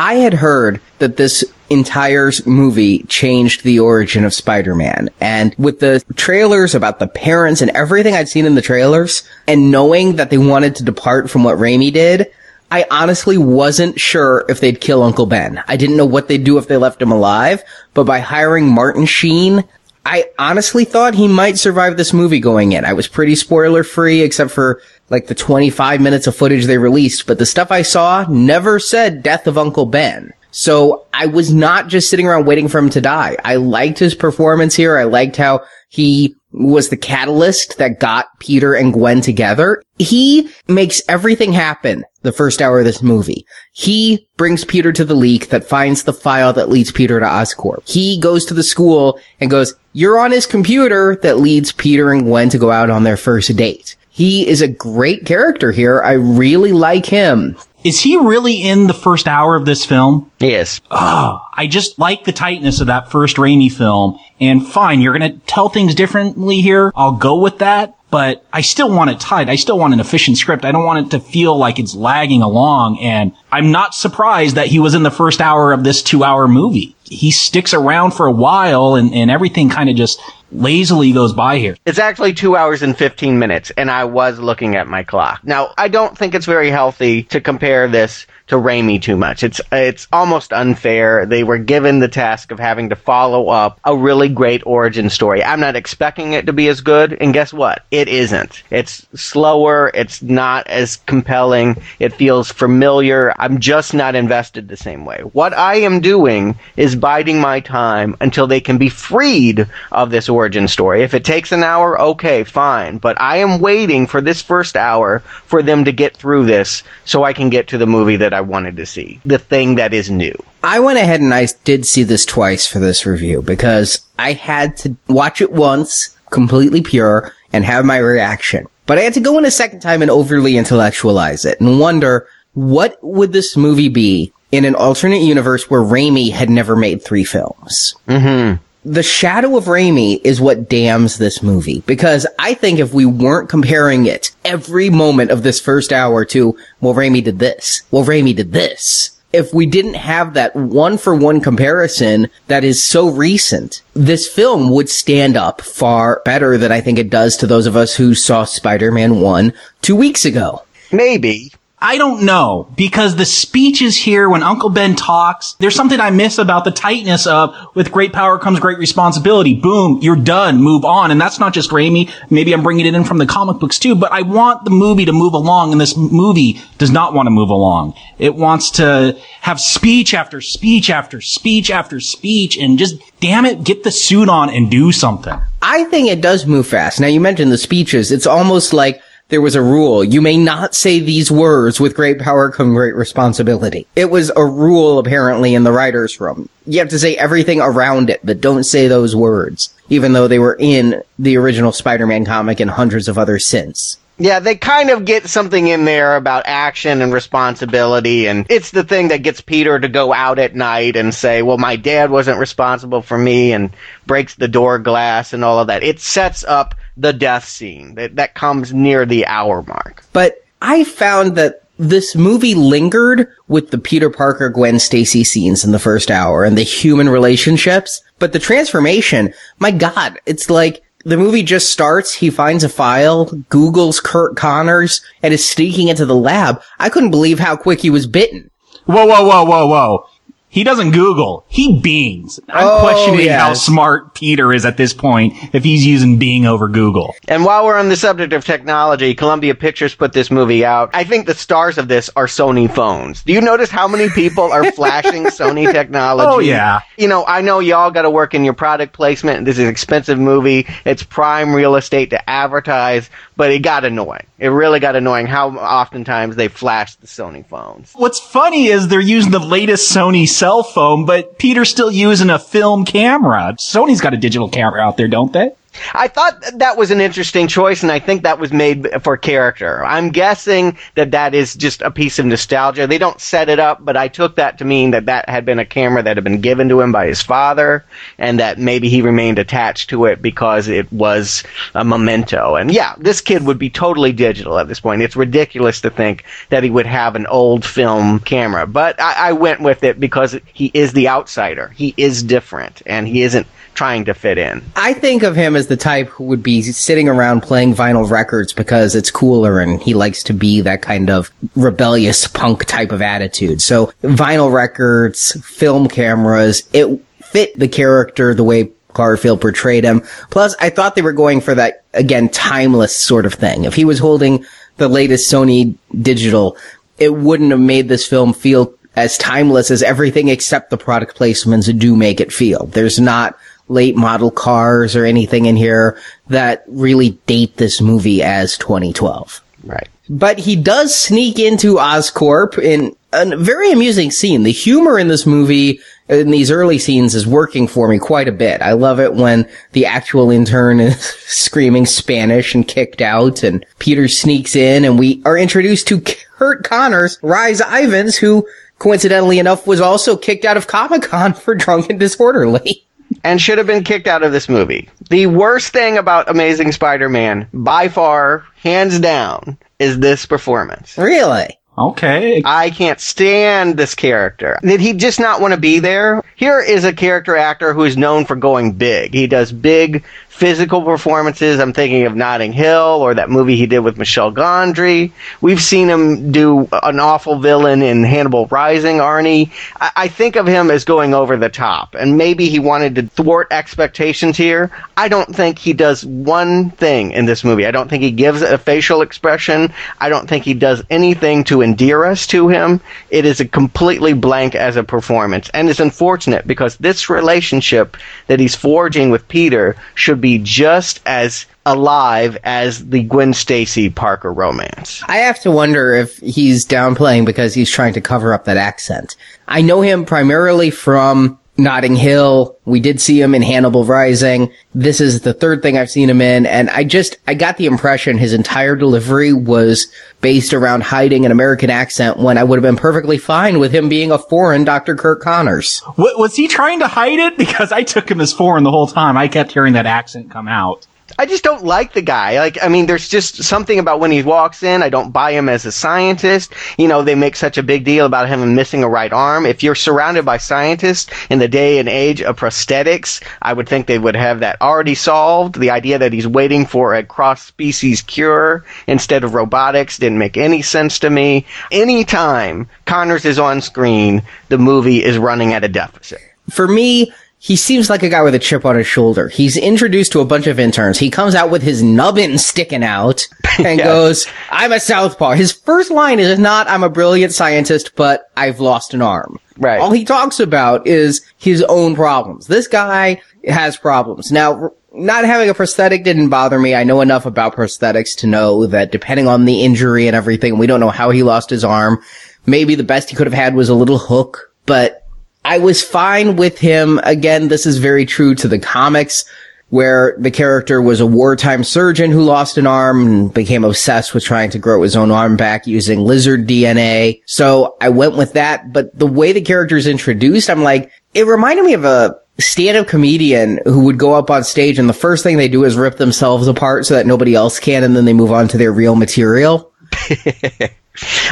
I 0.00 0.14
had 0.14 0.32
heard 0.32 0.80
that 0.98 1.18
this 1.18 1.44
entire 1.68 2.32
movie 2.46 3.02
changed 3.02 3.64
the 3.64 3.80
origin 3.80 4.24
of 4.24 4.32
Spider-Man. 4.32 5.10
And 5.20 5.54
with 5.58 5.80
the 5.80 6.02
trailers 6.16 6.74
about 6.74 7.00
the 7.00 7.06
parents 7.06 7.60
and 7.60 7.70
everything 7.72 8.14
I'd 8.14 8.30
seen 8.30 8.46
in 8.46 8.54
the 8.54 8.62
trailers, 8.62 9.28
and 9.46 9.70
knowing 9.70 10.16
that 10.16 10.30
they 10.30 10.38
wanted 10.38 10.76
to 10.76 10.84
depart 10.84 11.28
from 11.28 11.44
what 11.44 11.58
Raimi 11.58 11.92
did, 11.92 12.32
I 12.70 12.86
honestly 12.90 13.36
wasn't 13.36 14.00
sure 14.00 14.46
if 14.48 14.58
they'd 14.58 14.80
kill 14.80 15.02
Uncle 15.02 15.26
Ben. 15.26 15.62
I 15.68 15.76
didn't 15.76 15.98
know 15.98 16.06
what 16.06 16.28
they'd 16.28 16.44
do 16.44 16.56
if 16.56 16.66
they 16.66 16.78
left 16.78 17.02
him 17.02 17.12
alive, 17.12 17.62
but 17.92 18.04
by 18.04 18.20
hiring 18.20 18.66
Martin 18.66 19.04
Sheen, 19.04 19.64
I 20.06 20.30
honestly 20.38 20.86
thought 20.86 21.14
he 21.14 21.28
might 21.28 21.58
survive 21.58 21.98
this 21.98 22.14
movie 22.14 22.40
going 22.40 22.72
in. 22.72 22.86
I 22.86 22.94
was 22.94 23.06
pretty 23.06 23.36
spoiler 23.36 23.84
free 23.84 24.22
except 24.22 24.50
for 24.50 24.80
like 25.10 25.26
the 25.26 25.34
25 25.34 26.00
minutes 26.00 26.26
of 26.26 26.36
footage 26.36 26.64
they 26.64 26.78
released, 26.78 27.26
but 27.26 27.38
the 27.38 27.46
stuff 27.46 27.70
I 27.70 27.82
saw 27.82 28.24
never 28.28 28.78
said 28.78 29.22
death 29.22 29.46
of 29.46 29.58
Uncle 29.58 29.86
Ben. 29.86 30.32
So 30.52 31.06
I 31.12 31.26
was 31.26 31.52
not 31.52 31.88
just 31.88 32.10
sitting 32.10 32.26
around 32.26 32.46
waiting 32.46 32.68
for 32.68 32.78
him 32.78 32.90
to 32.90 33.00
die. 33.00 33.36
I 33.44 33.56
liked 33.56 33.98
his 33.98 34.14
performance 34.14 34.74
here. 34.74 34.98
I 34.98 35.04
liked 35.04 35.36
how 35.36 35.64
he 35.88 36.34
was 36.52 36.88
the 36.88 36.96
catalyst 36.96 37.78
that 37.78 38.00
got 38.00 38.26
Peter 38.40 38.74
and 38.74 38.92
Gwen 38.92 39.20
together. 39.20 39.82
He 39.98 40.50
makes 40.66 41.02
everything 41.08 41.52
happen 41.52 42.04
the 42.22 42.32
first 42.32 42.60
hour 42.60 42.80
of 42.80 42.84
this 42.84 43.02
movie. 43.02 43.46
He 43.72 44.26
brings 44.36 44.64
Peter 44.64 44.92
to 44.92 45.04
the 45.04 45.14
leak 45.14 45.50
that 45.50 45.64
finds 45.64 46.02
the 46.02 46.12
file 46.12 46.52
that 46.54 46.68
leads 46.68 46.90
Peter 46.90 47.20
to 47.20 47.26
Oscorp. 47.26 47.88
He 47.88 48.18
goes 48.18 48.44
to 48.46 48.54
the 48.54 48.64
school 48.64 49.20
and 49.40 49.50
goes, 49.50 49.74
you're 49.92 50.18
on 50.18 50.32
his 50.32 50.46
computer 50.46 51.16
that 51.22 51.38
leads 51.38 51.72
Peter 51.72 52.12
and 52.12 52.24
Gwen 52.24 52.48
to 52.50 52.58
go 52.58 52.70
out 52.70 52.90
on 52.90 53.04
their 53.04 53.16
first 53.16 53.54
date. 53.56 53.96
He 54.10 54.46
is 54.46 54.60
a 54.60 54.68
great 54.68 55.24
character 55.24 55.72
here. 55.72 56.02
I 56.02 56.12
really 56.12 56.72
like 56.72 57.06
him. 57.06 57.56
Is 57.82 58.00
he 58.00 58.16
really 58.16 58.62
in 58.62 58.86
the 58.86 58.94
first 58.94 59.26
hour 59.26 59.56
of 59.56 59.64
this 59.64 59.86
film? 59.86 60.30
Yes. 60.38 60.80
Oh, 60.90 61.40
I 61.54 61.66
just 61.66 61.98
like 61.98 62.24
the 62.24 62.32
tightness 62.32 62.80
of 62.80 62.88
that 62.88 63.10
first 63.10 63.36
Raimi 63.36 63.72
film. 63.72 64.18
And 64.38 64.66
fine, 64.66 65.00
you're 65.00 65.16
going 65.16 65.32
to 65.32 65.38
tell 65.46 65.68
things 65.68 65.94
differently 65.94 66.60
here. 66.60 66.92
I'll 66.94 67.12
go 67.12 67.38
with 67.38 67.58
that. 67.58 67.96
But 68.10 68.44
I 68.52 68.62
still 68.62 68.90
want 68.90 69.10
it 69.10 69.20
tight. 69.20 69.48
I 69.48 69.54
still 69.54 69.78
want 69.78 69.94
an 69.94 70.00
efficient 70.00 70.36
script. 70.36 70.64
I 70.64 70.72
don't 70.72 70.84
want 70.84 71.06
it 71.06 71.10
to 71.12 71.24
feel 71.24 71.56
like 71.56 71.78
it's 71.78 71.94
lagging 71.94 72.42
along. 72.42 72.98
And 72.98 73.32
I'm 73.52 73.70
not 73.70 73.94
surprised 73.94 74.56
that 74.56 74.66
he 74.66 74.80
was 74.80 74.94
in 74.94 75.04
the 75.04 75.12
first 75.12 75.40
hour 75.40 75.72
of 75.72 75.84
this 75.84 76.02
two 76.02 76.24
hour 76.24 76.48
movie. 76.48 76.96
He 77.04 77.30
sticks 77.30 77.72
around 77.72 78.10
for 78.10 78.26
a 78.26 78.32
while 78.32 78.96
and, 78.96 79.14
and 79.14 79.30
everything 79.30 79.70
kind 79.70 79.88
of 79.88 79.94
just 79.94 80.20
lazily 80.52 81.12
goes 81.12 81.32
by 81.32 81.58
here. 81.58 81.76
It's 81.86 81.98
actually 81.98 82.34
two 82.34 82.56
hours 82.56 82.82
and 82.82 82.96
15 82.96 83.38
minutes, 83.38 83.70
and 83.76 83.90
I 83.90 84.04
was 84.04 84.38
looking 84.38 84.76
at 84.76 84.86
my 84.88 85.02
clock. 85.02 85.40
Now, 85.44 85.74
I 85.76 85.88
don't 85.88 86.16
think 86.16 86.34
it's 86.34 86.46
very 86.46 86.70
healthy 86.70 87.24
to 87.24 87.40
compare 87.40 87.88
this 87.88 88.26
to 88.50 88.56
Raimi 88.56 89.00
too 89.00 89.16
much. 89.16 89.42
It's 89.42 89.60
it's 89.72 90.06
almost 90.12 90.52
unfair. 90.52 91.24
They 91.24 91.44
were 91.44 91.58
given 91.58 92.00
the 92.00 92.08
task 92.08 92.50
of 92.50 92.58
having 92.58 92.90
to 92.90 92.96
follow 92.96 93.48
up 93.48 93.80
a 93.84 93.96
really 93.96 94.28
great 94.28 94.62
origin 94.66 95.08
story. 95.08 95.42
I'm 95.42 95.60
not 95.60 95.76
expecting 95.76 96.32
it 96.32 96.46
to 96.46 96.52
be 96.52 96.68
as 96.68 96.80
good, 96.80 97.16
and 97.20 97.32
guess 97.32 97.52
what? 97.52 97.84
It 97.90 98.08
isn't. 98.08 98.62
It's 98.70 99.06
slower. 99.14 99.90
It's 99.94 100.20
not 100.20 100.66
as 100.66 100.96
compelling. 101.06 101.76
It 102.00 102.12
feels 102.12 102.50
familiar. 102.50 103.32
I'm 103.38 103.60
just 103.60 103.94
not 103.94 104.16
invested 104.16 104.68
the 104.68 104.76
same 104.76 105.04
way. 105.04 105.20
What 105.32 105.56
I 105.56 105.76
am 105.76 106.00
doing 106.00 106.58
is 106.76 106.96
biding 106.96 107.40
my 107.40 107.60
time 107.60 108.16
until 108.20 108.48
they 108.48 108.60
can 108.60 108.78
be 108.78 108.88
freed 108.88 109.66
of 109.92 110.10
this 110.10 110.28
origin 110.28 110.66
story. 110.66 111.02
If 111.02 111.14
it 111.14 111.24
takes 111.24 111.52
an 111.52 111.62
hour, 111.62 112.00
okay, 112.00 112.42
fine. 112.42 112.98
But 112.98 113.20
I 113.20 113.36
am 113.38 113.60
waiting 113.60 114.08
for 114.08 114.20
this 114.20 114.42
first 114.42 114.76
hour 114.76 115.20
for 115.46 115.62
them 115.62 115.84
to 115.84 115.92
get 115.92 116.16
through 116.16 116.46
this 116.46 116.82
so 117.04 117.22
I 117.22 117.32
can 117.32 117.48
get 117.48 117.68
to 117.68 117.78
the 117.78 117.86
movie 117.86 118.16
that 118.16 118.34
I 118.34 118.39
wanted 118.40 118.76
to 118.76 118.86
see. 118.86 119.20
The 119.24 119.38
thing 119.38 119.76
that 119.76 119.94
is 119.94 120.10
new. 120.10 120.34
I 120.62 120.80
went 120.80 120.98
ahead 120.98 121.20
and 121.20 121.32
I 121.32 121.48
did 121.64 121.86
see 121.86 122.02
this 122.02 122.24
twice 122.24 122.66
for 122.66 122.78
this 122.78 123.06
review 123.06 123.42
because 123.42 124.00
I 124.18 124.32
had 124.32 124.76
to 124.78 124.96
watch 125.08 125.40
it 125.40 125.52
once, 125.52 126.16
completely 126.30 126.82
pure, 126.82 127.32
and 127.52 127.64
have 127.64 127.84
my 127.84 127.98
reaction. 127.98 128.66
But 128.86 128.98
I 128.98 129.02
had 129.02 129.14
to 129.14 129.20
go 129.20 129.38
in 129.38 129.44
a 129.44 129.50
second 129.50 129.80
time 129.80 130.02
and 130.02 130.10
overly 130.10 130.56
intellectualize 130.56 131.44
it 131.44 131.60
and 131.60 131.78
wonder 131.78 132.28
what 132.54 132.98
would 133.02 133.32
this 133.32 133.56
movie 133.56 133.88
be 133.88 134.32
in 134.50 134.64
an 134.64 134.74
alternate 134.74 135.22
universe 135.22 135.70
where 135.70 135.80
Raimi 135.80 136.32
had 136.32 136.50
never 136.50 136.74
made 136.74 137.02
three 137.02 137.24
films. 137.24 137.94
Mm-hmm 138.08 138.62
the 138.84 139.02
shadow 139.02 139.56
of 139.56 139.64
Raimi 139.64 140.20
is 140.24 140.40
what 140.40 140.68
damns 140.68 141.18
this 141.18 141.42
movie 141.42 141.82
because 141.86 142.26
I 142.38 142.54
think 142.54 142.78
if 142.78 142.94
we 142.94 143.04
weren't 143.04 143.48
comparing 143.50 144.06
it 144.06 144.34
every 144.44 144.88
moment 144.88 145.30
of 145.30 145.42
this 145.42 145.60
first 145.60 145.92
hour 145.92 146.24
to, 146.26 146.56
well, 146.80 146.94
Raimi 146.94 147.22
did 147.22 147.38
this, 147.38 147.82
well, 147.90 148.04
Raimi 148.04 148.34
did 148.34 148.52
this. 148.52 149.10
If 149.32 149.54
we 149.54 149.66
didn't 149.66 149.94
have 149.94 150.34
that 150.34 150.56
one 150.56 150.98
for 150.98 151.14
one 151.14 151.40
comparison 151.40 152.30
that 152.48 152.64
is 152.64 152.82
so 152.82 153.08
recent, 153.08 153.80
this 153.94 154.26
film 154.26 154.70
would 154.70 154.88
stand 154.88 155.36
up 155.36 155.60
far 155.60 156.20
better 156.24 156.58
than 156.58 156.72
I 156.72 156.80
think 156.80 156.98
it 156.98 157.10
does 157.10 157.36
to 157.36 157.46
those 157.46 157.66
of 157.66 157.76
us 157.76 157.94
who 157.94 158.14
saw 158.14 158.44
Spider-Man 158.44 159.20
1 159.20 159.52
two 159.82 159.94
weeks 159.94 160.24
ago. 160.24 160.64
Maybe, 160.90 161.52
I 161.82 161.96
don't 161.96 162.26
know 162.26 162.68
because 162.76 163.16
the 163.16 163.24
speeches 163.24 163.96
here 163.96 164.28
when 164.28 164.42
Uncle 164.42 164.68
Ben 164.68 164.94
talks, 164.94 165.54
there's 165.54 165.74
something 165.74 165.98
I 165.98 166.10
miss 166.10 166.36
about 166.36 166.64
the 166.64 166.70
tightness 166.70 167.26
of 167.26 167.56
with 167.74 167.90
great 167.90 168.12
power 168.12 168.38
comes 168.38 168.60
great 168.60 168.76
responsibility. 168.76 169.54
Boom, 169.54 169.98
you're 170.02 170.14
done, 170.14 170.62
move 170.62 170.84
on. 170.84 171.10
And 171.10 171.18
that's 171.18 171.40
not 171.40 171.54
just 171.54 171.70
Raimi. 171.70 172.12
Maybe 172.28 172.52
I'm 172.52 172.62
bringing 172.62 172.84
it 172.84 172.94
in 172.94 173.04
from 173.04 173.16
the 173.16 173.24
comic 173.24 173.60
books 173.60 173.78
too, 173.78 173.94
but 173.94 174.12
I 174.12 174.20
want 174.22 174.64
the 174.64 174.70
movie 174.70 175.06
to 175.06 175.12
move 175.12 175.32
along 175.32 175.72
and 175.72 175.80
this 175.80 175.96
movie 175.96 176.60
does 176.76 176.90
not 176.90 177.14
want 177.14 177.28
to 177.28 177.30
move 177.30 177.48
along. 177.48 177.94
It 178.18 178.34
wants 178.34 178.72
to 178.72 179.18
have 179.40 179.58
speech 179.58 180.12
after 180.12 180.42
speech 180.42 180.90
after 180.90 181.22
speech 181.22 181.70
after 181.70 181.98
speech 181.98 182.58
and 182.58 182.78
just 182.78 182.96
damn 183.20 183.46
it, 183.46 183.64
get 183.64 183.84
the 183.84 183.90
suit 183.90 184.28
on 184.28 184.50
and 184.50 184.70
do 184.70 184.92
something. 184.92 185.40
I 185.62 185.84
think 185.84 186.08
it 186.08 186.20
does 186.20 186.44
move 186.44 186.66
fast. 186.66 187.00
Now 187.00 187.06
you 187.06 187.20
mentioned 187.20 187.50
the 187.50 187.58
speeches. 187.58 188.12
It's 188.12 188.26
almost 188.26 188.74
like 188.74 189.00
there 189.30 189.40
was 189.40 189.54
a 189.54 189.62
rule. 189.62 190.04
You 190.04 190.20
may 190.20 190.36
not 190.36 190.74
say 190.74 191.00
these 191.00 191.30
words 191.30 191.80
with 191.80 191.94
great 191.94 192.18
power 192.18 192.50
come 192.50 192.74
great 192.74 192.94
responsibility. 192.94 193.86
It 193.96 194.10
was 194.10 194.30
a 194.36 194.44
rule 194.44 194.98
apparently 194.98 195.54
in 195.54 195.64
the 195.64 195.72
writer's 195.72 196.20
room. 196.20 196.48
You 196.66 196.80
have 196.80 196.90
to 196.90 196.98
say 196.98 197.16
everything 197.16 197.60
around 197.60 198.10
it, 198.10 198.20
but 198.22 198.40
don't 198.40 198.64
say 198.64 198.88
those 198.88 199.16
words, 199.16 199.72
even 199.88 200.12
though 200.12 200.28
they 200.28 200.38
were 200.38 200.56
in 200.58 201.02
the 201.18 201.36
original 201.38 201.72
Spider-Man 201.72 202.24
comic 202.24 202.60
and 202.60 202.70
hundreds 202.70 203.08
of 203.08 203.16
others 203.16 203.46
since. 203.46 203.96
Yeah, 204.18 204.38
they 204.38 204.54
kind 204.54 204.90
of 204.90 205.06
get 205.06 205.30
something 205.30 205.68
in 205.68 205.86
there 205.86 206.16
about 206.16 206.42
action 206.44 207.00
and 207.00 207.10
responsibility, 207.10 208.26
and 208.26 208.44
it's 208.50 208.70
the 208.70 208.84
thing 208.84 209.08
that 209.08 209.22
gets 209.22 209.40
Peter 209.40 209.80
to 209.80 209.88
go 209.88 210.12
out 210.12 210.38
at 210.38 210.54
night 210.54 210.94
and 210.96 211.14
say, 211.14 211.40
well, 211.40 211.56
my 211.56 211.76
dad 211.76 212.10
wasn't 212.10 212.38
responsible 212.38 213.00
for 213.00 213.16
me, 213.16 213.54
and 213.54 213.70
breaks 214.04 214.34
the 214.34 214.46
door 214.46 214.78
glass 214.78 215.32
and 215.32 215.42
all 215.42 215.58
of 215.58 215.68
that. 215.68 215.82
It 215.82 216.00
sets 216.00 216.44
up 216.44 216.74
the 216.96 217.12
death 217.12 217.46
scene 217.46 217.94
that, 217.94 218.16
that 218.16 218.34
comes 218.34 218.72
near 218.72 219.06
the 219.06 219.26
hour 219.26 219.62
mark. 219.62 220.04
But 220.12 220.44
I 220.60 220.84
found 220.84 221.36
that 221.36 221.62
this 221.78 222.14
movie 222.14 222.54
lingered 222.54 223.28
with 223.48 223.70
the 223.70 223.78
Peter 223.78 224.10
Parker 224.10 224.50
Gwen 224.50 224.78
Stacy 224.78 225.24
scenes 225.24 225.64
in 225.64 225.72
the 225.72 225.78
first 225.78 226.10
hour 226.10 226.44
and 226.44 226.56
the 226.56 226.62
human 226.62 227.08
relationships, 227.08 228.02
but 228.18 228.34
the 228.34 228.38
transformation, 228.38 229.32
my 229.58 229.70
god, 229.70 230.20
it's 230.26 230.50
like 230.50 230.82
the 231.04 231.16
movie 231.16 231.42
just 231.42 231.72
starts, 231.72 232.14
he 232.14 232.28
finds 232.28 232.64
a 232.64 232.68
file, 232.68 233.26
Googles 233.48 234.02
Curt 234.02 234.36
Connors, 234.36 235.00
and 235.22 235.32
is 235.32 235.48
sneaking 235.48 235.88
into 235.88 236.04
the 236.04 236.14
lab. 236.14 236.60
I 236.78 236.90
couldn't 236.90 237.10
believe 237.10 237.38
how 237.38 237.56
quick 237.56 237.80
he 237.80 237.88
was 237.88 238.06
bitten. 238.06 238.50
Whoa, 238.84 239.06
whoa, 239.06 239.24
whoa, 239.24 239.44
whoa, 239.44 239.66
whoa. 239.66 240.06
He 240.52 240.64
doesn't 240.64 240.90
Google. 240.90 241.44
He 241.48 241.80
Bings. 241.80 242.40
I'm 242.48 242.66
Oh, 242.66 242.80
questioning 242.80 243.20
yes. 243.24 243.40
how 243.40 243.54
smart 243.54 244.14
Peter 244.14 244.52
is 244.52 244.66
at 244.66 244.76
this 244.76 244.92
point 244.92 245.32
if 245.54 245.62
he's 245.62 245.86
using 245.86 246.18
Bing 246.18 246.44
over 246.44 246.66
Google. 246.66 247.14
And 247.28 247.44
while 247.44 247.64
we're 247.64 247.78
on 247.78 247.88
the 247.88 247.96
subject 247.96 248.32
of 248.32 248.44
technology, 248.44 249.14
Columbia 249.14 249.54
Pictures 249.54 249.94
put 249.94 250.12
this 250.12 250.28
movie 250.28 250.64
out. 250.64 250.90
I 250.92 251.04
think 251.04 251.26
the 251.26 251.34
stars 251.34 251.78
of 251.78 251.86
this 251.86 252.10
are 252.16 252.26
Sony 252.26 252.68
phones. 252.68 253.22
Do 253.22 253.32
you 253.32 253.40
notice 253.40 253.70
how 253.70 253.86
many 253.86 254.10
people 254.10 254.44
are 254.50 254.70
flashing 254.72 255.26
Sony 255.26 255.70
technology? 255.70 256.26
Oh, 256.28 256.38
yeah. 256.40 256.80
You 256.98 257.06
know, 257.06 257.24
I 257.26 257.42
know 257.42 257.60
y'all 257.60 257.92
got 257.92 258.02
to 258.02 258.10
work 258.10 258.34
in 258.34 258.42
your 258.44 258.54
product 258.54 258.92
placement. 258.92 259.44
This 259.44 259.56
is 259.56 259.64
an 259.64 259.70
expensive 259.70 260.18
movie. 260.18 260.66
It's 260.84 261.04
prime 261.04 261.54
real 261.54 261.76
estate 261.76 262.10
to 262.10 262.28
advertise, 262.28 263.08
but 263.36 263.52
it 263.52 263.60
got 263.60 263.84
annoying. 263.84 264.26
It 264.38 264.48
really 264.48 264.80
got 264.80 264.96
annoying 264.96 265.26
how 265.26 265.50
oftentimes 265.50 266.34
they 266.34 266.48
flash 266.48 266.96
the 266.96 267.06
Sony 267.06 267.46
phones. 267.46 267.92
What's 267.94 268.18
funny 268.18 268.66
is 268.66 268.88
they're 268.88 269.00
using 269.00 269.30
the 269.30 269.38
latest 269.38 269.94
Sony 269.94 270.26
cell 270.40 270.62
phone, 270.62 271.04
but 271.04 271.38
Peter's 271.38 271.68
still 271.68 271.92
using 271.92 272.30
a 272.30 272.38
film 272.38 272.86
camera. 272.86 273.54
Sony's 273.58 274.00
got 274.00 274.14
a 274.14 274.16
digital 274.16 274.48
camera 274.48 274.80
out 274.80 274.96
there, 274.96 275.06
don't 275.06 275.34
they? 275.34 275.50
I 275.94 276.08
thought 276.08 276.42
that 276.56 276.76
was 276.76 276.90
an 276.90 277.00
interesting 277.00 277.46
choice, 277.46 277.82
and 277.82 277.92
I 277.92 278.00
think 278.00 278.22
that 278.22 278.38
was 278.38 278.52
made 278.52 278.88
for 279.02 279.16
character. 279.16 279.84
I'm 279.84 280.10
guessing 280.10 280.76
that 280.96 281.12
that 281.12 281.34
is 281.34 281.54
just 281.54 281.80
a 281.82 281.90
piece 281.90 282.18
of 282.18 282.26
nostalgia. 282.26 282.86
They 282.86 282.98
don't 282.98 283.20
set 283.20 283.48
it 283.48 283.58
up, 283.58 283.84
but 283.84 283.96
I 283.96 284.08
took 284.08 284.36
that 284.36 284.58
to 284.58 284.64
mean 284.64 284.90
that 284.90 285.06
that 285.06 285.28
had 285.28 285.44
been 285.44 285.58
a 285.58 285.64
camera 285.64 286.02
that 286.02 286.16
had 286.16 286.24
been 286.24 286.40
given 286.40 286.68
to 286.70 286.80
him 286.80 286.90
by 286.90 287.06
his 287.06 287.22
father, 287.22 287.84
and 288.18 288.40
that 288.40 288.58
maybe 288.58 288.88
he 288.88 289.02
remained 289.02 289.38
attached 289.38 289.90
to 289.90 290.06
it 290.06 290.20
because 290.20 290.68
it 290.68 290.92
was 290.92 291.44
a 291.74 291.84
memento. 291.84 292.56
And 292.56 292.72
yeah, 292.72 292.94
this 292.98 293.20
kid 293.20 293.46
would 293.46 293.58
be 293.58 293.70
totally 293.70 294.12
digital 294.12 294.58
at 294.58 294.66
this 294.66 294.80
point. 294.80 295.02
It's 295.02 295.16
ridiculous 295.16 295.80
to 295.82 295.90
think 295.90 296.24
that 296.48 296.64
he 296.64 296.70
would 296.70 296.86
have 296.86 297.14
an 297.14 297.26
old 297.26 297.64
film 297.64 298.18
camera, 298.20 298.66
but 298.66 299.00
I, 299.00 299.30
I 299.30 299.32
went 299.32 299.60
with 299.60 299.84
it 299.84 300.00
because 300.00 300.36
he 300.52 300.70
is 300.74 300.92
the 300.92 301.08
outsider. 301.08 301.68
He 301.68 301.94
is 301.96 302.22
different, 302.24 302.82
and 302.86 303.06
he 303.06 303.22
isn't 303.22 303.46
trying 303.80 304.04
to 304.04 304.12
fit 304.12 304.36
in. 304.36 304.62
I 304.76 304.92
think 304.92 305.22
of 305.22 305.34
him 305.34 305.56
as 305.56 305.68
the 305.68 305.76
type 305.78 306.08
who 306.08 306.24
would 306.24 306.42
be 306.42 306.60
sitting 306.60 307.08
around 307.08 307.40
playing 307.40 307.74
vinyl 307.74 308.10
records 308.10 308.52
because 308.52 308.94
it's 308.94 309.10
cooler 309.10 309.58
and 309.58 309.80
he 309.80 309.94
likes 309.94 310.22
to 310.24 310.34
be 310.34 310.60
that 310.60 310.82
kind 310.82 311.08
of 311.08 311.30
rebellious 311.56 312.28
punk 312.28 312.66
type 312.66 312.92
of 312.92 313.00
attitude. 313.00 313.62
So 313.62 313.86
vinyl 314.02 314.52
records, 314.52 315.32
film 315.42 315.88
cameras, 315.88 316.68
it 316.74 317.02
fit 317.22 317.58
the 317.58 317.68
character 317.68 318.34
the 318.34 318.44
way 318.44 318.70
Garfield 318.92 319.40
portrayed 319.40 319.84
him. 319.84 320.02
Plus, 320.28 320.54
I 320.60 320.68
thought 320.68 320.94
they 320.94 321.00
were 321.00 321.14
going 321.14 321.40
for 321.40 321.54
that, 321.54 321.84
again, 321.94 322.28
timeless 322.28 322.94
sort 322.94 323.24
of 323.24 323.32
thing. 323.32 323.64
If 323.64 323.76
he 323.76 323.86
was 323.86 323.98
holding 323.98 324.44
the 324.76 324.88
latest 324.88 325.32
Sony 325.32 325.74
digital, 326.02 326.58
it 326.98 327.14
wouldn't 327.14 327.50
have 327.50 327.60
made 327.60 327.88
this 327.88 328.06
film 328.06 328.34
feel 328.34 328.74
as 328.94 329.16
timeless 329.16 329.70
as 329.70 329.82
everything 329.82 330.28
except 330.28 330.68
the 330.68 330.76
product 330.76 331.16
placements 331.16 331.78
do 331.78 331.96
make 331.96 332.20
it 332.20 332.30
feel. 332.30 332.66
There's 332.66 333.00
not 333.00 333.38
late 333.70 333.96
model 333.96 334.30
cars 334.30 334.96
or 334.96 335.04
anything 335.04 335.46
in 335.46 335.56
here 335.56 335.96
that 336.28 336.64
really 336.66 337.10
date 337.26 337.56
this 337.56 337.80
movie 337.80 338.22
as 338.22 338.58
2012. 338.58 339.40
Right. 339.64 339.88
But 340.08 340.38
he 340.38 340.56
does 340.56 340.94
sneak 340.94 341.38
into 341.38 341.76
Oscorp 341.76 342.58
in 342.58 342.96
a 343.12 343.36
very 343.36 343.70
amusing 343.70 344.10
scene. 344.10 344.42
The 344.42 344.50
humor 344.50 344.98
in 344.98 345.06
this 345.06 345.24
movie, 345.24 345.80
in 346.08 346.32
these 346.32 346.50
early 346.50 346.78
scenes, 346.78 347.14
is 347.14 347.28
working 347.28 347.68
for 347.68 347.86
me 347.86 347.98
quite 347.98 348.26
a 348.26 348.32
bit. 348.32 348.60
I 348.60 348.72
love 348.72 348.98
it 348.98 349.14
when 349.14 349.48
the 349.70 349.86
actual 349.86 350.32
intern 350.32 350.80
is 350.80 351.00
screaming 351.26 351.86
Spanish 351.86 352.54
and 352.54 352.66
kicked 352.66 353.00
out, 353.00 353.44
and 353.44 353.64
Peter 353.78 354.08
sneaks 354.08 354.56
in, 354.56 354.84
and 354.84 354.98
we 354.98 355.22
are 355.24 355.38
introduced 355.38 355.86
to 355.88 356.00
Curt 356.00 356.64
Connors, 356.64 357.18
Rhys 357.22 357.60
Ifans, 357.60 358.16
who, 358.16 358.48
coincidentally 358.80 359.38
enough, 359.38 359.66
was 359.66 359.80
also 359.80 360.16
kicked 360.16 360.44
out 360.44 360.56
of 360.56 360.66
Comic 360.66 361.02
Con 361.02 361.34
for 361.34 361.54
drunk 361.54 361.88
and 361.88 362.00
disorderly. 362.00 362.84
And 363.24 363.40
should 363.40 363.58
have 363.58 363.66
been 363.66 363.84
kicked 363.84 364.06
out 364.06 364.22
of 364.22 364.32
this 364.32 364.48
movie. 364.48 364.88
The 365.08 365.26
worst 365.26 365.72
thing 365.72 365.98
about 365.98 366.30
Amazing 366.30 366.72
Spider-Man, 366.72 367.48
by 367.52 367.88
far, 367.88 368.44
hands 368.56 368.98
down, 369.00 369.58
is 369.78 369.98
this 369.98 370.26
performance. 370.26 370.96
Really? 370.96 371.58
Okay. 371.78 372.42
I 372.44 372.70
can't 372.70 373.00
stand 373.00 373.76
this 373.76 373.94
character. 373.94 374.58
Did 374.62 374.80
he 374.80 374.92
just 374.92 375.18
not 375.18 375.40
want 375.40 375.54
to 375.54 375.60
be 375.60 375.78
there? 375.78 376.22
Here 376.36 376.60
is 376.60 376.84
a 376.84 376.92
character 376.92 377.36
actor 377.36 377.72
who 377.72 377.84
is 377.84 377.96
known 377.96 378.26
for 378.26 378.36
going 378.36 378.72
big. 378.72 379.14
He 379.14 379.26
does 379.26 379.50
big 379.50 380.04
physical 380.40 380.80
performances. 380.80 381.60
I'm 381.60 381.74
thinking 381.74 382.06
of 382.06 382.16
Notting 382.16 382.54
Hill 382.54 383.02
or 383.02 383.12
that 383.12 383.28
movie 383.28 383.56
he 383.56 383.66
did 383.66 383.80
with 383.80 383.98
Michel 383.98 384.32
Gondry. 384.32 385.12
We've 385.42 385.60
seen 385.60 385.86
him 385.86 386.32
do 386.32 386.66
an 386.82 386.98
awful 386.98 387.38
villain 387.38 387.82
in 387.82 388.04
Hannibal 388.04 388.46
Rising, 388.46 388.96
Arnie. 388.96 389.50
I, 389.78 389.90
I 389.94 390.08
think 390.08 390.36
of 390.36 390.46
him 390.46 390.70
as 390.70 390.86
going 390.86 391.12
over 391.12 391.36
the 391.36 391.50
top, 391.50 391.94
and 391.94 392.16
maybe 392.16 392.48
he 392.48 392.58
wanted 392.58 392.94
to 392.94 393.02
thwart 393.02 393.48
expectations 393.50 394.38
here. 394.38 394.70
I 394.96 395.08
don't 395.08 395.36
think 395.36 395.58
he 395.58 395.74
does 395.74 396.06
one 396.06 396.70
thing 396.70 397.12
in 397.12 397.26
this 397.26 397.44
movie. 397.44 397.66
I 397.66 397.70
don't 397.70 397.90
think 397.90 398.02
he 398.02 398.10
gives 398.10 398.40
a 398.40 398.56
facial 398.56 399.02
expression. 399.02 399.70
I 399.98 400.08
don't 400.08 400.26
think 400.26 400.44
he 400.44 400.54
does 400.54 400.82
anything 400.88 401.44
to 401.44 401.60
endear 401.60 402.06
us 402.06 402.26
to 402.28 402.48
him. 402.48 402.80
It 403.10 403.26
is 403.26 403.40
a 403.40 403.44
completely 403.44 404.14
blank 404.14 404.54
as 404.54 404.76
a 404.76 404.84
performance, 404.84 405.50
and 405.52 405.68
it's 405.68 405.80
unfortunate 405.80 406.46
because 406.46 406.78
this 406.78 407.10
relationship 407.10 407.98
that 408.28 408.40
he's 408.40 408.56
forging 408.56 409.10
with 409.10 409.28
Peter 409.28 409.76
should 409.94 410.22
be 410.22 410.29
just 410.38 411.00
as 411.06 411.46
alive 411.66 412.36
as 412.44 412.88
the 412.88 413.02
Gwen 413.02 413.32
Stacy 413.34 413.90
Parker 413.90 414.32
romance. 414.32 415.02
I 415.06 415.18
have 415.18 415.40
to 415.42 415.50
wonder 415.50 415.92
if 415.92 416.18
he's 416.18 416.66
downplaying 416.66 417.26
because 417.26 417.54
he's 417.54 417.70
trying 417.70 417.94
to 417.94 418.00
cover 418.00 418.32
up 418.32 418.44
that 418.44 418.56
accent. 418.56 419.16
I 419.48 419.62
know 419.62 419.80
him 419.80 420.04
primarily 420.04 420.70
from 420.70 421.38
Notting 421.62 421.96
Hill. 421.96 422.56
We 422.64 422.80
did 422.80 423.00
see 423.00 423.20
him 423.20 423.34
in 423.34 423.42
Hannibal 423.42 423.84
Rising. 423.84 424.52
This 424.74 425.00
is 425.00 425.20
the 425.20 425.32
third 425.32 425.62
thing 425.62 425.76
I've 425.78 425.90
seen 425.90 426.10
him 426.10 426.20
in, 426.20 426.46
and 426.46 426.70
I 426.70 426.84
just, 426.84 427.16
I 427.26 427.34
got 427.34 427.56
the 427.56 427.66
impression 427.66 428.18
his 428.18 428.32
entire 428.32 428.76
delivery 428.76 429.32
was 429.32 429.86
based 430.20 430.52
around 430.52 430.82
hiding 430.82 431.24
an 431.26 431.32
American 431.32 431.70
accent 431.70 432.18
when 432.18 432.38
I 432.38 432.44
would 432.44 432.56
have 432.56 432.62
been 432.62 432.76
perfectly 432.76 433.18
fine 433.18 433.58
with 433.58 433.72
him 433.72 433.88
being 433.88 434.10
a 434.10 434.18
foreign 434.18 434.64
Dr. 434.64 434.94
Kirk 434.96 435.20
Connors. 435.22 435.82
Wa- 435.96 436.16
was 436.16 436.36
he 436.36 436.48
trying 436.48 436.80
to 436.80 436.88
hide 436.88 437.18
it? 437.18 437.36
Because 437.50 437.72
I 437.72 437.82
took 437.82 438.10
him 438.10 438.20
as 438.20 438.32
foreign 438.32 438.64
the 438.64 438.70
whole 438.70 438.86
time. 438.86 439.16
I 439.16 439.26
kept 439.28 439.52
hearing 439.52 439.72
that 439.72 439.86
accent 439.86 440.30
come 440.30 440.46
out. 440.48 440.86
I 441.18 441.26
just 441.26 441.44
don't 441.44 441.64
like 441.64 441.92
the 441.92 442.02
guy. 442.02 442.38
Like, 442.38 442.58
I 442.62 442.68
mean, 442.68 442.86
there's 442.86 443.08
just 443.08 443.42
something 443.42 443.78
about 443.78 444.00
when 444.00 444.10
he 444.10 444.22
walks 444.22 444.62
in. 444.62 444.82
I 444.82 444.88
don't 444.88 445.12
buy 445.12 445.32
him 445.32 445.48
as 445.48 445.64
a 445.66 445.72
scientist. 445.72 446.52
You 446.78 446.88
know, 446.88 447.02
they 447.02 447.14
make 447.14 447.36
such 447.36 447.58
a 447.58 447.62
big 447.62 447.84
deal 447.84 448.06
about 448.06 448.28
him 448.28 448.54
missing 448.54 448.82
a 448.82 448.88
right 448.88 449.12
arm. 449.12 449.46
If 449.46 449.62
you're 449.62 449.74
surrounded 449.74 450.24
by 450.24 450.38
scientists 450.38 451.10
in 451.28 451.38
the 451.38 451.48
day 451.48 451.78
and 451.78 451.88
age 451.88 452.22
of 452.22 452.38
prosthetics, 452.38 453.22
I 453.42 453.52
would 453.52 453.68
think 453.68 453.86
they 453.86 453.98
would 453.98 454.16
have 454.16 454.40
that 454.40 454.60
already 454.60 454.94
solved. 454.94 455.58
The 455.58 455.70
idea 455.70 455.98
that 455.98 456.12
he's 456.12 456.26
waiting 456.26 456.66
for 456.66 456.94
a 456.94 457.04
cross 457.04 457.42
species 457.42 458.02
cure 458.02 458.64
instead 458.86 459.24
of 459.24 459.34
robotics 459.34 459.98
didn't 459.98 460.18
make 460.18 460.36
any 460.36 460.62
sense 460.62 460.98
to 461.00 461.10
me. 461.10 461.46
Anytime 461.70 462.68
Connors 462.84 463.24
is 463.24 463.38
on 463.38 463.60
screen, 463.60 464.22
the 464.48 464.58
movie 464.58 465.02
is 465.02 465.18
running 465.18 465.52
at 465.52 465.64
a 465.64 465.68
deficit. 465.68 466.20
For 466.50 466.66
me, 466.66 467.12
he 467.42 467.56
seems 467.56 467.88
like 467.88 468.02
a 468.02 468.10
guy 468.10 468.20
with 468.20 468.34
a 468.34 468.38
chip 468.38 468.66
on 468.66 468.76
his 468.76 468.86
shoulder. 468.86 469.28
He's 469.28 469.56
introduced 469.56 470.12
to 470.12 470.20
a 470.20 470.26
bunch 470.26 470.46
of 470.46 470.60
interns. 470.60 470.98
He 470.98 471.08
comes 471.08 471.34
out 471.34 471.50
with 471.50 471.62
his 471.62 471.82
nubbin 471.82 472.36
sticking 472.36 472.84
out 472.84 473.26
and 473.58 473.78
goes, 473.78 474.26
I'm 474.50 474.72
a 474.72 474.78
southpaw. 474.78 475.30
His 475.32 475.50
first 475.50 475.90
line 475.90 476.20
is 476.20 476.38
not, 476.38 476.68
I'm 476.68 476.82
a 476.82 476.90
brilliant 476.90 477.32
scientist, 477.32 477.96
but 477.96 478.30
I've 478.36 478.60
lost 478.60 478.92
an 478.92 479.00
arm. 479.00 479.40
Right. 479.56 479.80
All 479.80 479.90
he 479.90 480.04
talks 480.04 480.38
about 480.38 480.86
is 480.86 481.22
his 481.38 481.62
own 481.62 481.94
problems. 481.94 482.46
This 482.46 482.68
guy 482.68 483.22
has 483.48 483.78
problems. 483.78 484.30
Now, 484.30 484.72
not 484.92 485.24
having 485.24 485.48
a 485.48 485.54
prosthetic 485.54 486.04
didn't 486.04 486.28
bother 486.28 486.58
me. 486.58 486.74
I 486.74 486.84
know 486.84 487.00
enough 487.00 487.24
about 487.24 487.56
prosthetics 487.56 488.14
to 488.18 488.26
know 488.26 488.66
that 488.66 488.92
depending 488.92 489.28
on 489.28 489.46
the 489.46 489.62
injury 489.62 490.08
and 490.08 490.14
everything, 490.14 490.58
we 490.58 490.66
don't 490.66 490.80
know 490.80 490.90
how 490.90 491.08
he 491.08 491.22
lost 491.22 491.48
his 491.48 491.64
arm. 491.64 492.02
Maybe 492.44 492.74
the 492.74 492.84
best 492.84 493.08
he 493.08 493.16
could 493.16 493.26
have 493.26 493.32
had 493.32 493.54
was 493.54 493.70
a 493.70 493.74
little 493.74 493.98
hook, 493.98 494.52
but 494.66 494.99
I 495.44 495.58
was 495.58 495.82
fine 495.82 496.36
with 496.36 496.58
him. 496.58 497.00
Again, 497.02 497.48
this 497.48 497.66
is 497.66 497.78
very 497.78 498.06
true 498.06 498.34
to 498.36 498.48
the 498.48 498.58
comics 498.58 499.24
where 499.70 500.16
the 500.18 500.30
character 500.30 500.82
was 500.82 501.00
a 501.00 501.06
wartime 501.06 501.62
surgeon 501.62 502.10
who 502.10 502.22
lost 502.22 502.58
an 502.58 502.66
arm 502.66 503.06
and 503.06 503.32
became 503.32 503.64
obsessed 503.64 504.12
with 504.12 504.24
trying 504.24 504.50
to 504.50 504.58
grow 504.58 504.82
his 504.82 504.96
own 504.96 505.12
arm 505.12 505.36
back 505.36 505.66
using 505.66 506.00
lizard 506.00 506.46
DNA. 506.46 507.22
So 507.26 507.76
I 507.80 507.88
went 507.88 508.16
with 508.16 508.32
that, 508.32 508.72
but 508.72 508.96
the 508.98 509.06
way 509.06 509.32
the 509.32 509.40
character 509.40 509.76
is 509.76 509.86
introduced, 509.86 510.50
I'm 510.50 510.62
like, 510.62 510.90
it 511.14 511.26
reminded 511.26 511.64
me 511.64 511.74
of 511.74 511.84
a 511.84 512.18
stand-up 512.38 512.88
comedian 512.88 513.60
who 513.64 513.84
would 513.84 513.98
go 513.98 514.14
up 514.14 514.30
on 514.30 514.42
stage 514.42 514.78
and 514.78 514.88
the 514.88 514.94
first 514.94 515.22
thing 515.22 515.36
they 515.36 515.48
do 515.48 515.64
is 515.64 515.76
rip 515.76 515.98
themselves 515.98 516.48
apart 516.48 516.84
so 516.86 516.94
that 516.94 517.06
nobody 517.06 517.34
else 517.34 517.60
can 517.60 517.84
and 517.84 517.94
then 517.94 518.06
they 518.06 518.12
move 518.12 518.32
on 518.32 518.48
to 518.48 518.58
their 518.58 518.72
real 518.72 518.96
material. 518.96 519.72